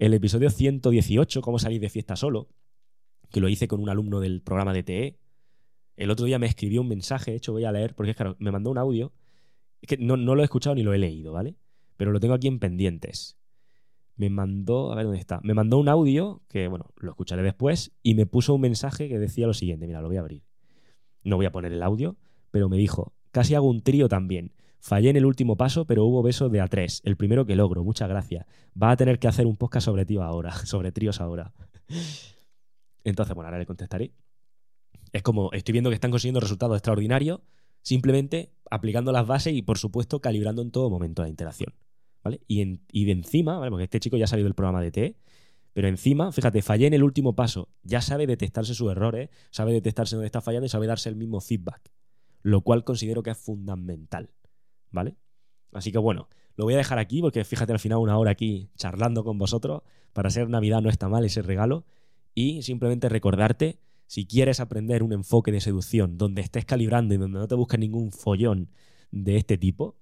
El 0.04 0.14
episodio 0.14 0.50
118, 0.50 1.40
Cómo 1.40 1.60
salir 1.60 1.80
de 1.80 1.88
fiesta 1.88 2.18
solo, 2.18 2.50
que 3.32 3.40
lo 3.40 3.48
hice 3.48 3.70
con 3.70 3.80
un 3.80 3.88
alumno 3.88 4.20
del 4.20 4.42
programa 4.42 4.74
de 4.74 4.84
TE. 4.84 5.18
El 5.96 6.12
otro 6.12 6.26
día 6.26 6.38
me 6.40 6.46
escribió 6.46 6.82
un 6.82 6.90
mensaje, 6.90 7.32
de 7.32 7.38
hecho 7.38 7.54
voy 7.54 7.64
a 7.64 7.72
leer, 7.72 7.96
porque 7.96 8.12
es 8.12 8.18
claro, 8.18 8.36
me 8.38 8.52
mandó 8.52 8.70
un 8.70 8.78
audio. 8.78 9.14
Es 9.80 9.88
que 9.88 9.96
no, 9.96 10.18
no 10.18 10.36
lo 10.36 10.42
he 10.42 10.44
escuchado 10.44 10.76
ni 10.76 10.84
lo 10.84 10.94
he 10.94 10.98
leído, 10.98 11.32
¿vale? 11.32 11.56
Pero 11.96 12.12
lo 12.12 12.20
tengo 12.20 12.34
aquí 12.34 12.50
en 12.50 12.60
pendientes. 12.60 13.38
Me 14.18 14.30
mandó, 14.30 14.92
a 14.92 14.96
ver 14.96 15.06
dónde 15.06 15.22
está. 15.22 15.40
Me 15.42 15.54
mandó 15.54 15.78
un 15.78 15.88
audio, 15.88 16.42
que 16.50 16.68
bueno, 16.68 16.92
lo 16.98 17.12
escucharé 17.12 17.42
después, 17.42 17.94
y 18.04 18.16
me 18.16 18.26
puso 18.26 18.56
un 18.56 18.60
mensaje 18.60 19.08
que 19.08 19.18
decía 19.18 19.48
lo 19.48 19.54
siguiente. 19.54 19.88
Mira, 19.88 20.02
lo 20.02 20.10
voy 20.10 20.18
a 20.18 20.20
abrir. 20.20 20.44
No 21.24 21.38
voy 21.38 21.46
a 21.46 21.54
poner 21.54 21.72
el 21.72 21.82
audio, 21.82 22.18
pero 22.52 22.68
me 22.68 22.76
dijo, 22.76 23.14
casi 23.32 23.56
hago 23.56 23.70
un 23.70 23.80
trío 23.80 24.10
también. 24.10 24.52
Fallé 24.84 25.12
en 25.12 25.16
el 25.16 25.26
último 25.26 25.56
paso, 25.56 25.86
pero 25.86 26.04
hubo 26.04 26.22
beso 26.22 26.50
de 26.50 26.62
A3. 26.62 27.04
El 27.06 27.16
primero 27.16 27.46
que 27.46 27.56
logro. 27.56 27.86
Muchas 27.86 28.10
gracias. 28.10 28.46
Va 28.80 28.92
a 28.92 28.98
tener 28.98 29.18
que 29.18 29.30
hacer 29.30 29.46
un 29.46 29.56
podcast 29.56 29.86
sobre 29.86 30.06
tío 30.06 30.22
ahora. 30.22 30.52
Sobre 30.66 30.92
tríos 30.92 31.22
ahora. 31.22 31.54
Entonces, 33.06 33.34
bueno, 33.34 33.48
ahora 33.48 33.60
le 33.60 33.66
contestaré. 33.66 34.12
Es 35.14 35.24
como, 35.24 35.54
estoy 35.54 35.72
viendo 35.72 35.90
que 35.90 35.94
están 35.94 36.12
consiguiendo 36.12 36.42
resultados 36.42 36.76
extraordinarios, 36.76 37.40
simplemente 37.82 38.52
aplicando 38.70 39.14
las 39.14 39.26
bases 39.26 39.54
y, 39.54 39.62
por 39.62 39.78
supuesto, 39.78 40.20
calibrando 40.20 40.62
en 40.62 40.72
todo 40.72 40.90
momento 40.90 41.22
la 41.22 41.30
interacción. 41.30 41.74
¿Vale? 42.22 42.42
Y, 42.46 43.06
de 43.06 43.12
encima, 43.14 43.60
¿vale? 43.60 43.72
porque 43.72 43.86
este 43.86 44.02
chico 44.02 44.18
ya 44.18 44.26
ha 44.26 44.28
salido 44.28 44.48
del 44.48 44.54
programa 44.54 44.82
de 44.82 44.92
T, 44.92 45.16
pero 45.72 45.88
encima, 45.88 46.34
fíjate, 46.34 46.62
fallé 46.62 46.88
en 46.88 46.94
el 46.94 47.04
último 47.04 47.38
paso. 47.38 47.70
Ya 47.84 48.02
sabe 48.02 48.28
detectarse 48.28 48.74
sus 48.74 48.92
errores, 48.92 49.30
sabe 49.50 49.72
detectarse 49.72 50.18
dónde 50.18 50.26
está 50.26 50.42
fallando 50.42 50.66
y 50.66 50.70
sabe 50.70 50.88
darse 50.88 51.08
el 51.08 51.16
mismo 51.16 51.40
feedback. 51.40 51.90
Lo 52.42 52.60
cual 52.60 52.84
considero 52.84 53.24
que 53.24 53.30
es 53.30 53.38
fundamental. 53.38 54.30
¿Vale? 54.94 55.18
Así 55.74 55.92
que 55.92 55.98
bueno, 55.98 56.30
lo 56.56 56.66
voy 56.66 56.76
a 56.76 56.78
dejar 56.78 57.00
aquí 57.00 57.22
porque 57.22 57.44
fíjate 57.44 57.74
al 57.74 57.80
final 57.80 57.98
una 57.98 58.18
hora 58.18 58.32
aquí 58.32 58.70
charlando 58.78 59.24
con 59.24 59.38
vosotros. 59.38 59.82
Para 60.14 60.30
ser 60.30 60.50
Navidad 60.50 60.82
no 60.82 60.90
está 60.90 61.10
mal 61.10 61.26
ese 61.26 61.42
regalo. 61.42 61.86
Y 62.36 62.62
simplemente 62.62 63.10
recordarte, 63.10 63.80
si 64.08 64.26
quieres 64.26 64.60
aprender 64.60 65.04
un 65.04 65.14
enfoque 65.14 65.52
de 65.52 65.62
seducción 65.62 66.18
donde 66.18 66.42
estés 66.42 66.66
calibrando 66.66 67.14
y 67.14 67.18
donde 67.18 67.40
no 67.40 67.48
te 67.48 67.56
busques 67.56 67.80
ningún 67.80 68.12
follón 68.12 68.70
de 69.12 69.38
este 69.38 69.58
tipo, 69.58 69.98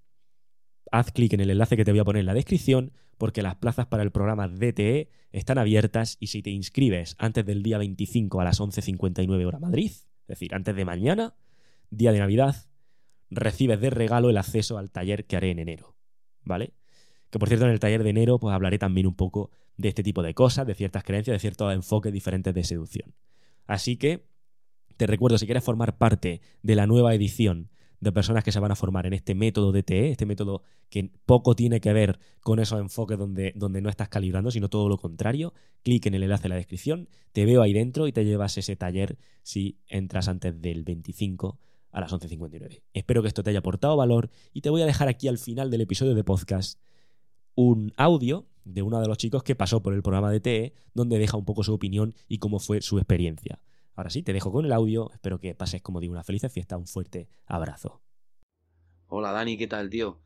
haz 0.91 1.11
clic 1.11 1.33
en 1.33 1.41
el 1.41 1.49
enlace 1.49 1.77
que 1.77 1.85
te 1.85 1.91
voy 1.91 1.99
a 1.99 2.05
poner 2.05 2.21
en 2.21 2.25
la 2.25 2.33
descripción 2.33 2.93
porque 3.17 3.41
las 3.41 3.55
plazas 3.55 3.85
para 3.85 4.03
el 4.03 4.11
programa 4.11 4.47
DTE 4.47 5.09
están 5.31 5.57
abiertas 5.57 6.17
y 6.19 6.27
si 6.27 6.41
te 6.41 6.49
inscribes 6.49 7.15
antes 7.19 7.45
del 7.45 7.63
día 7.63 7.77
25 7.77 8.41
a 8.41 8.43
las 8.43 8.59
11.59 8.59 9.45
hora 9.45 9.59
Madrid, 9.59 9.91
es 9.91 10.27
decir, 10.27 10.55
antes 10.55 10.75
de 10.75 10.85
mañana, 10.85 11.35
día 11.89 12.11
de 12.11 12.19
Navidad, 12.19 12.55
recibes 13.31 13.79
de 13.79 13.89
regalo 13.89 14.29
el 14.29 14.37
acceso 14.37 14.77
al 14.77 14.91
taller 14.91 15.25
que 15.25 15.37
haré 15.37 15.51
en 15.51 15.59
enero, 15.59 15.95
¿vale? 16.43 16.73
Que 17.29 17.39
por 17.39 17.47
cierto, 17.47 17.65
en 17.65 17.71
el 17.71 17.79
taller 17.79 18.03
de 18.03 18.09
enero 18.09 18.39
pues 18.39 18.53
hablaré 18.53 18.77
también 18.77 19.07
un 19.07 19.15
poco 19.15 19.49
de 19.77 19.89
este 19.89 20.03
tipo 20.03 20.21
de 20.21 20.33
cosas, 20.33 20.67
de 20.67 20.75
ciertas 20.75 21.03
creencias, 21.03 21.33
de 21.33 21.39
ciertos 21.39 21.73
enfoques 21.73 22.11
diferentes 22.11 22.53
de 22.53 22.63
seducción. 22.63 23.15
Así 23.65 23.95
que 23.95 24.27
te 24.97 25.07
recuerdo, 25.07 25.37
si 25.37 25.45
quieres 25.45 25.63
formar 25.63 25.97
parte 25.97 26.41
de 26.61 26.75
la 26.75 26.85
nueva 26.85 27.15
edición 27.15 27.71
de 28.01 28.11
personas 28.11 28.43
que 28.43 28.51
se 28.51 28.59
van 28.59 28.71
a 28.71 28.75
formar 28.75 29.05
en 29.05 29.13
este 29.13 29.35
método 29.35 29.71
DTE, 29.71 30.11
este 30.11 30.25
método 30.25 30.63
que 30.89 31.11
poco 31.25 31.55
tiene 31.55 31.79
que 31.79 31.93
ver 31.93 32.19
con 32.41 32.59
esos 32.59 32.79
enfoques 32.79 33.17
donde, 33.17 33.53
donde 33.55 33.79
no 33.81 33.89
estás 33.89 34.09
calibrando, 34.09 34.51
sino 34.51 34.69
todo 34.69 34.89
lo 34.89 34.97
contrario, 34.97 35.53
clic 35.83 36.07
en 36.07 36.15
el 36.15 36.23
enlace 36.23 36.47
en 36.47 36.49
la 36.49 36.55
descripción, 36.55 37.09
te 37.31 37.45
veo 37.45 37.61
ahí 37.61 37.73
dentro 37.73 38.07
y 38.07 38.11
te 38.11 38.25
llevas 38.25 38.57
ese 38.57 38.75
taller 38.75 39.17
si 39.43 39.77
entras 39.87 40.27
antes 40.27 40.59
del 40.61 40.83
25 40.83 41.59
a 41.91 42.01
las 42.01 42.11
11.59. 42.11 42.81
Espero 42.93 43.21
que 43.21 43.27
esto 43.27 43.43
te 43.43 43.49
haya 43.49 43.59
aportado 43.59 43.97
valor 43.97 44.29
y 44.53 44.61
te 44.61 44.69
voy 44.69 44.81
a 44.81 44.85
dejar 44.85 45.07
aquí 45.07 45.27
al 45.27 45.37
final 45.37 45.71
del 45.71 45.81
episodio 45.81 46.15
de 46.15 46.23
podcast 46.23 46.79
un 47.55 47.93
audio 47.97 48.47
de 48.63 48.81
uno 48.81 49.01
de 49.01 49.07
los 49.07 49.17
chicos 49.17 49.43
que 49.43 49.55
pasó 49.55 49.81
por 49.81 49.93
el 49.93 50.01
programa 50.01 50.31
de 50.31 50.39
TE, 50.39 50.73
donde 50.93 51.17
deja 51.17 51.37
un 51.37 51.45
poco 51.45 51.63
su 51.63 51.73
opinión 51.73 52.13
y 52.27 52.37
cómo 52.37 52.59
fue 52.59 52.81
su 52.81 52.97
experiencia. 52.97 53.59
Ahora 53.95 54.09
sí, 54.09 54.23
te 54.23 54.33
dejo 54.33 54.51
con 54.51 54.65
el 54.65 54.71
audio, 54.71 55.11
espero 55.11 55.39
que 55.39 55.53
pases, 55.53 55.81
como 55.81 55.99
digo, 55.99 56.13
una 56.13 56.23
feliz 56.23 56.43
fiesta, 56.49 56.77
un 56.77 56.87
fuerte 56.87 57.27
abrazo. 57.45 58.01
Hola 59.07 59.31
Dani, 59.31 59.57
¿qué 59.57 59.67
tal, 59.67 59.89
tío? 59.89 60.19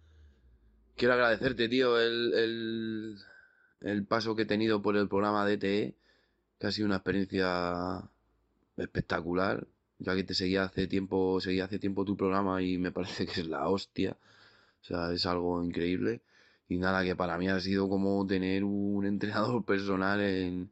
Quiero 0.96 1.14
agradecerte, 1.14 1.68
tío, 1.68 2.00
el, 2.00 3.18
el 3.82 4.06
paso 4.06 4.36
que 4.36 4.44
he 4.44 4.46
tenido 4.46 4.82
por 4.82 4.96
el 4.96 5.08
programa 5.08 5.46
de 5.46 5.58
TE, 5.58 5.98
que 6.60 6.68
ha 6.68 6.72
sido 6.72 6.86
una 6.86 6.98
experiencia 6.98 8.10
espectacular 8.78 9.68
ya 10.00 10.16
que 10.16 10.24
te 10.24 10.34
seguía 10.34 10.64
hace 10.64 10.88
tiempo, 10.88 11.40
seguía 11.42 11.66
hace 11.66 11.80
tiempo 11.80 12.06
tu 12.06 12.18
programa 12.18 12.62
y 12.62 12.78
me 12.78 12.92
parece 12.98 13.26
que 13.26 13.42
es 13.42 13.48
la 13.48 13.68
hostia. 13.70 14.18
O 14.82 14.86
sea, 14.86 15.12
es 15.14 15.26
algo 15.26 15.64
increíble. 15.64 16.22
Y 16.70 16.78
nada, 16.78 17.04
que 17.04 17.16
para 17.16 17.38
mí 17.38 17.50
ha 17.50 17.60
sido 17.60 17.90
como 17.90 18.26
tener 18.28 18.64
un 18.64 19.06
entrenador 19.14 19.64
personal 19.66 20.22
en, 20.22 20.70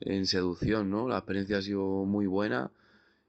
en 0.00 0.26
seducción, 0.26 0.90
¿no? 0.90 1.08
La 1.08 1.18
experiencia 1.18 1.58
ha 1.58 1.62
sido 1.62 2.04
muy 2.04 2.26
buena 2.26 2.70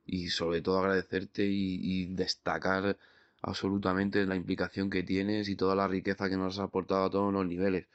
y 0.06 0.30
sobre 0.30 0.62
todo 0.62 0.80
agradecerte 0.80 1.46
y, 1.46 2.06
destacar 2.16 2.98
absolutamente 3.42 4.26
la 4.26 4.36
implicación 4.36 4.90
que 4.90 5.04
tienes 5.04 5.50
y 5.50 5.56
toda 5.56 5.76
la 5.76 5.88
riqueza 5.88 6.30
que 6.30 6.38
nos 6.38 6.58
has 6.58 6.66
aportado 6.66 7.06
a 7.06 7.10
todos 7.12 7.34
los 7.34 7.46
niveles. 7.46 7.88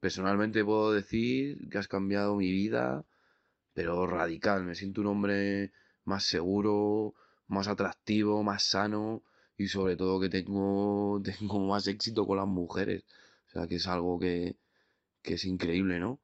Personalmente 0.00 0.64
puedo 0.64 0.92
decir 0.92 1.68
que 1.70 1.78
has 1.78 1.88
cambiado 1.88 2.36
mi 2.36 2.50
vida, 2.52 3.04
pero 3.74 4.06
radical. 4.06 4.64
Me 4.64 4.74
siento 4.74 5.00
un 5.02 5.08
hombre 5.08 5.72
más 6.06 6.24
seguro, 6.24 7.14
más 7.48 7.68
atractivo, 7.68 8.42
más 8.42 8.64
sano 8.64 9.22
y 9.58 9.68
sobre 9.68 9.96
todo 9.96 10.20
que 10.20 10.28
tengo, 10.30 11.20
tengo 11.24 11.60
más 11.66 11.86
éxito 11.88 12.26
con 12.26 12.38
las 12.38 12.46
mujeres. 12.48 13.04
O 13.48 13.50
sea, 13.50 13.66
que 13.68 13.76
es 13.76 13.86
algo 13.88 14.18
que, 14.18 14.56
que 15.22 15.34
es 15.34 15.44
increíble, 15.44 15.98
¿no? 16.00 16.20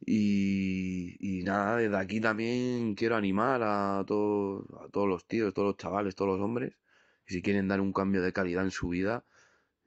Y, 0.00 1.16
y, 1.20 1.42
nada, 1.42 1.76
desde 1.76 1.96
aquí 1.96 2.20
también 2.20 2.94
quiero 2.94 3.16
animar 3.16 3.62
a 3.62 4.04
todos, 4.06 4.64
a 4.80 4.88
todos 4.90 5.08
los 5.08 5.26
tíos, 5.26 5.52
todos 5.54 5.68
los 5.68 5.76
chavales, 5.76 6.14
todos 6.14 6.38
los 6.38 6.40
hombres, 6.44 6.74
si 7.26 7.42
quieren 7.42 7.68
dar 7.68 7.80
un 7.80 7.92
cambio 7.92 8.22
de 8.22 8.32
calidad 8.32 8.64
en 8.64 8.70
su 8.70 8.88
vida, 8.90 9.24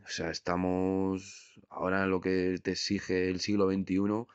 o 0.04 0.08
sea, 0.08 0.30
estamos 0.32 1.60
ahora 1.70 2.04
en 2.04 2.12
lo 2.12 2.22
que 2.22 2.58
te 2.64 2.72
exige 2.72 3.30
el 3.30 3.40
siglo 3.40 3.70
XXI, 3.72 4.28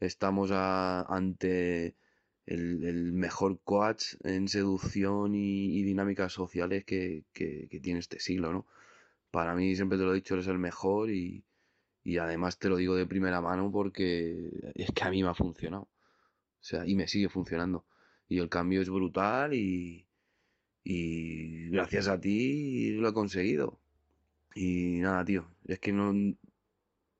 estamos 0.00 0.50
ante 0.52 1.96
el, 2.46 3.12
mejor 3.12 3.60
coach 3.64 4.14
en 4.24 4.48
seducción 4.48 5.34
y, 5.34 5.82
dinámicas 5.82 6.32
sociales 6.32 6.84
que, 6.84 7.24
tiene 7.82 8.00
este 8.00 8.20
siglo, 8.20 8.52
¿no? 8.52 8.66
Para 9.30 9.54
mí, 9.54 9.74
siempre 9.76 9.98
te 9.98 10.04
lo 10.04 10.12
he 10.12 10.16
dicho, 10.16 10.34
eres 10.34 10.46
el 10.48 10.58
mejor 10.58 11.10
y, 11.10 11.44
además 12.20 12.58
te 12.58 12.68
lo 12.68 12.76
digo 12.76 12.94
de 12.96 13.06
primera 13.06 13.40
mano 13.40 13.70
porque 13.72 14.50
es 14.74 14.90
que 14.92 15.04
a 15.04 15.10
mí 15.10 15.22
me 15.22 15.30
ha 15.30 15.34
funcionado. 15.34 15.84
O 15.84 16.66
sea, 16.66 16.86
y 16.86 16.94
me 16.94 17.08
sigue 17.08 17.28
funcionando. 17.28 17.84
Y 18.28 18.38
el 18.38 18.48
cambio 18.48 18.80
es 18.82 18.90
brutal 18.90 19.54
y, 19.54 20.06
y 20.84 21.68
gracias 21.70 22.08
a 22.08 22.20
ti 22.20 22.92
lo 22.92 23.08
he 23.08 23.14
conseguido. 23.14 23.80
Y 24.54 25.00
nada, 25.00 25.24
tío, 25.24 25.48
es 25.66 25.78
que 25.80 25.92
no, 25.92 26.12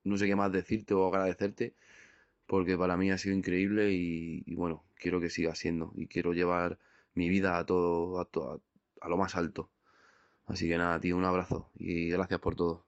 no 0.04 0.16
sé 0.16 0.26
qué 0.26 0.36
más 0.36 0.52
decirte 0.52 0.94
o 0.94 1.06
agradecerte 1.08 1.74
porque 2.54 2.78
para 2.78 2.96
mí 2.96 3.10
ha 3.10 3.18
sido 3.18 3.34
increíble 3.34 3.90
y, 3.92 4.54
bueno, 4.54 4.84
quiero 4.94 5.20
que 5.20 5.28
siga 5.28 5.56
siendo 5.56 5.92
y 5.96 6.06
quiero 6.06 6.32
llevar 6.34 6.78
mi 7.12 7.28
vida 7.28 7.58
a 7.58 7.66
todo, 7.66 8.20
a, 8.20 8.28
a 9.00 9.08
lo 9.08 9.16
más 9.16 9.34
alto. 9.34 9.70
Así 10.46 10.68
que 10.68 10.78
nada, 10.78 11.00
tío, 11.00 11.16
un 11.16 11.24
abrazo 11.24 11.70
y 11.76 12.10
gracias 12.10 12.40
por 12.40 12.56
todo. 12.56 12.83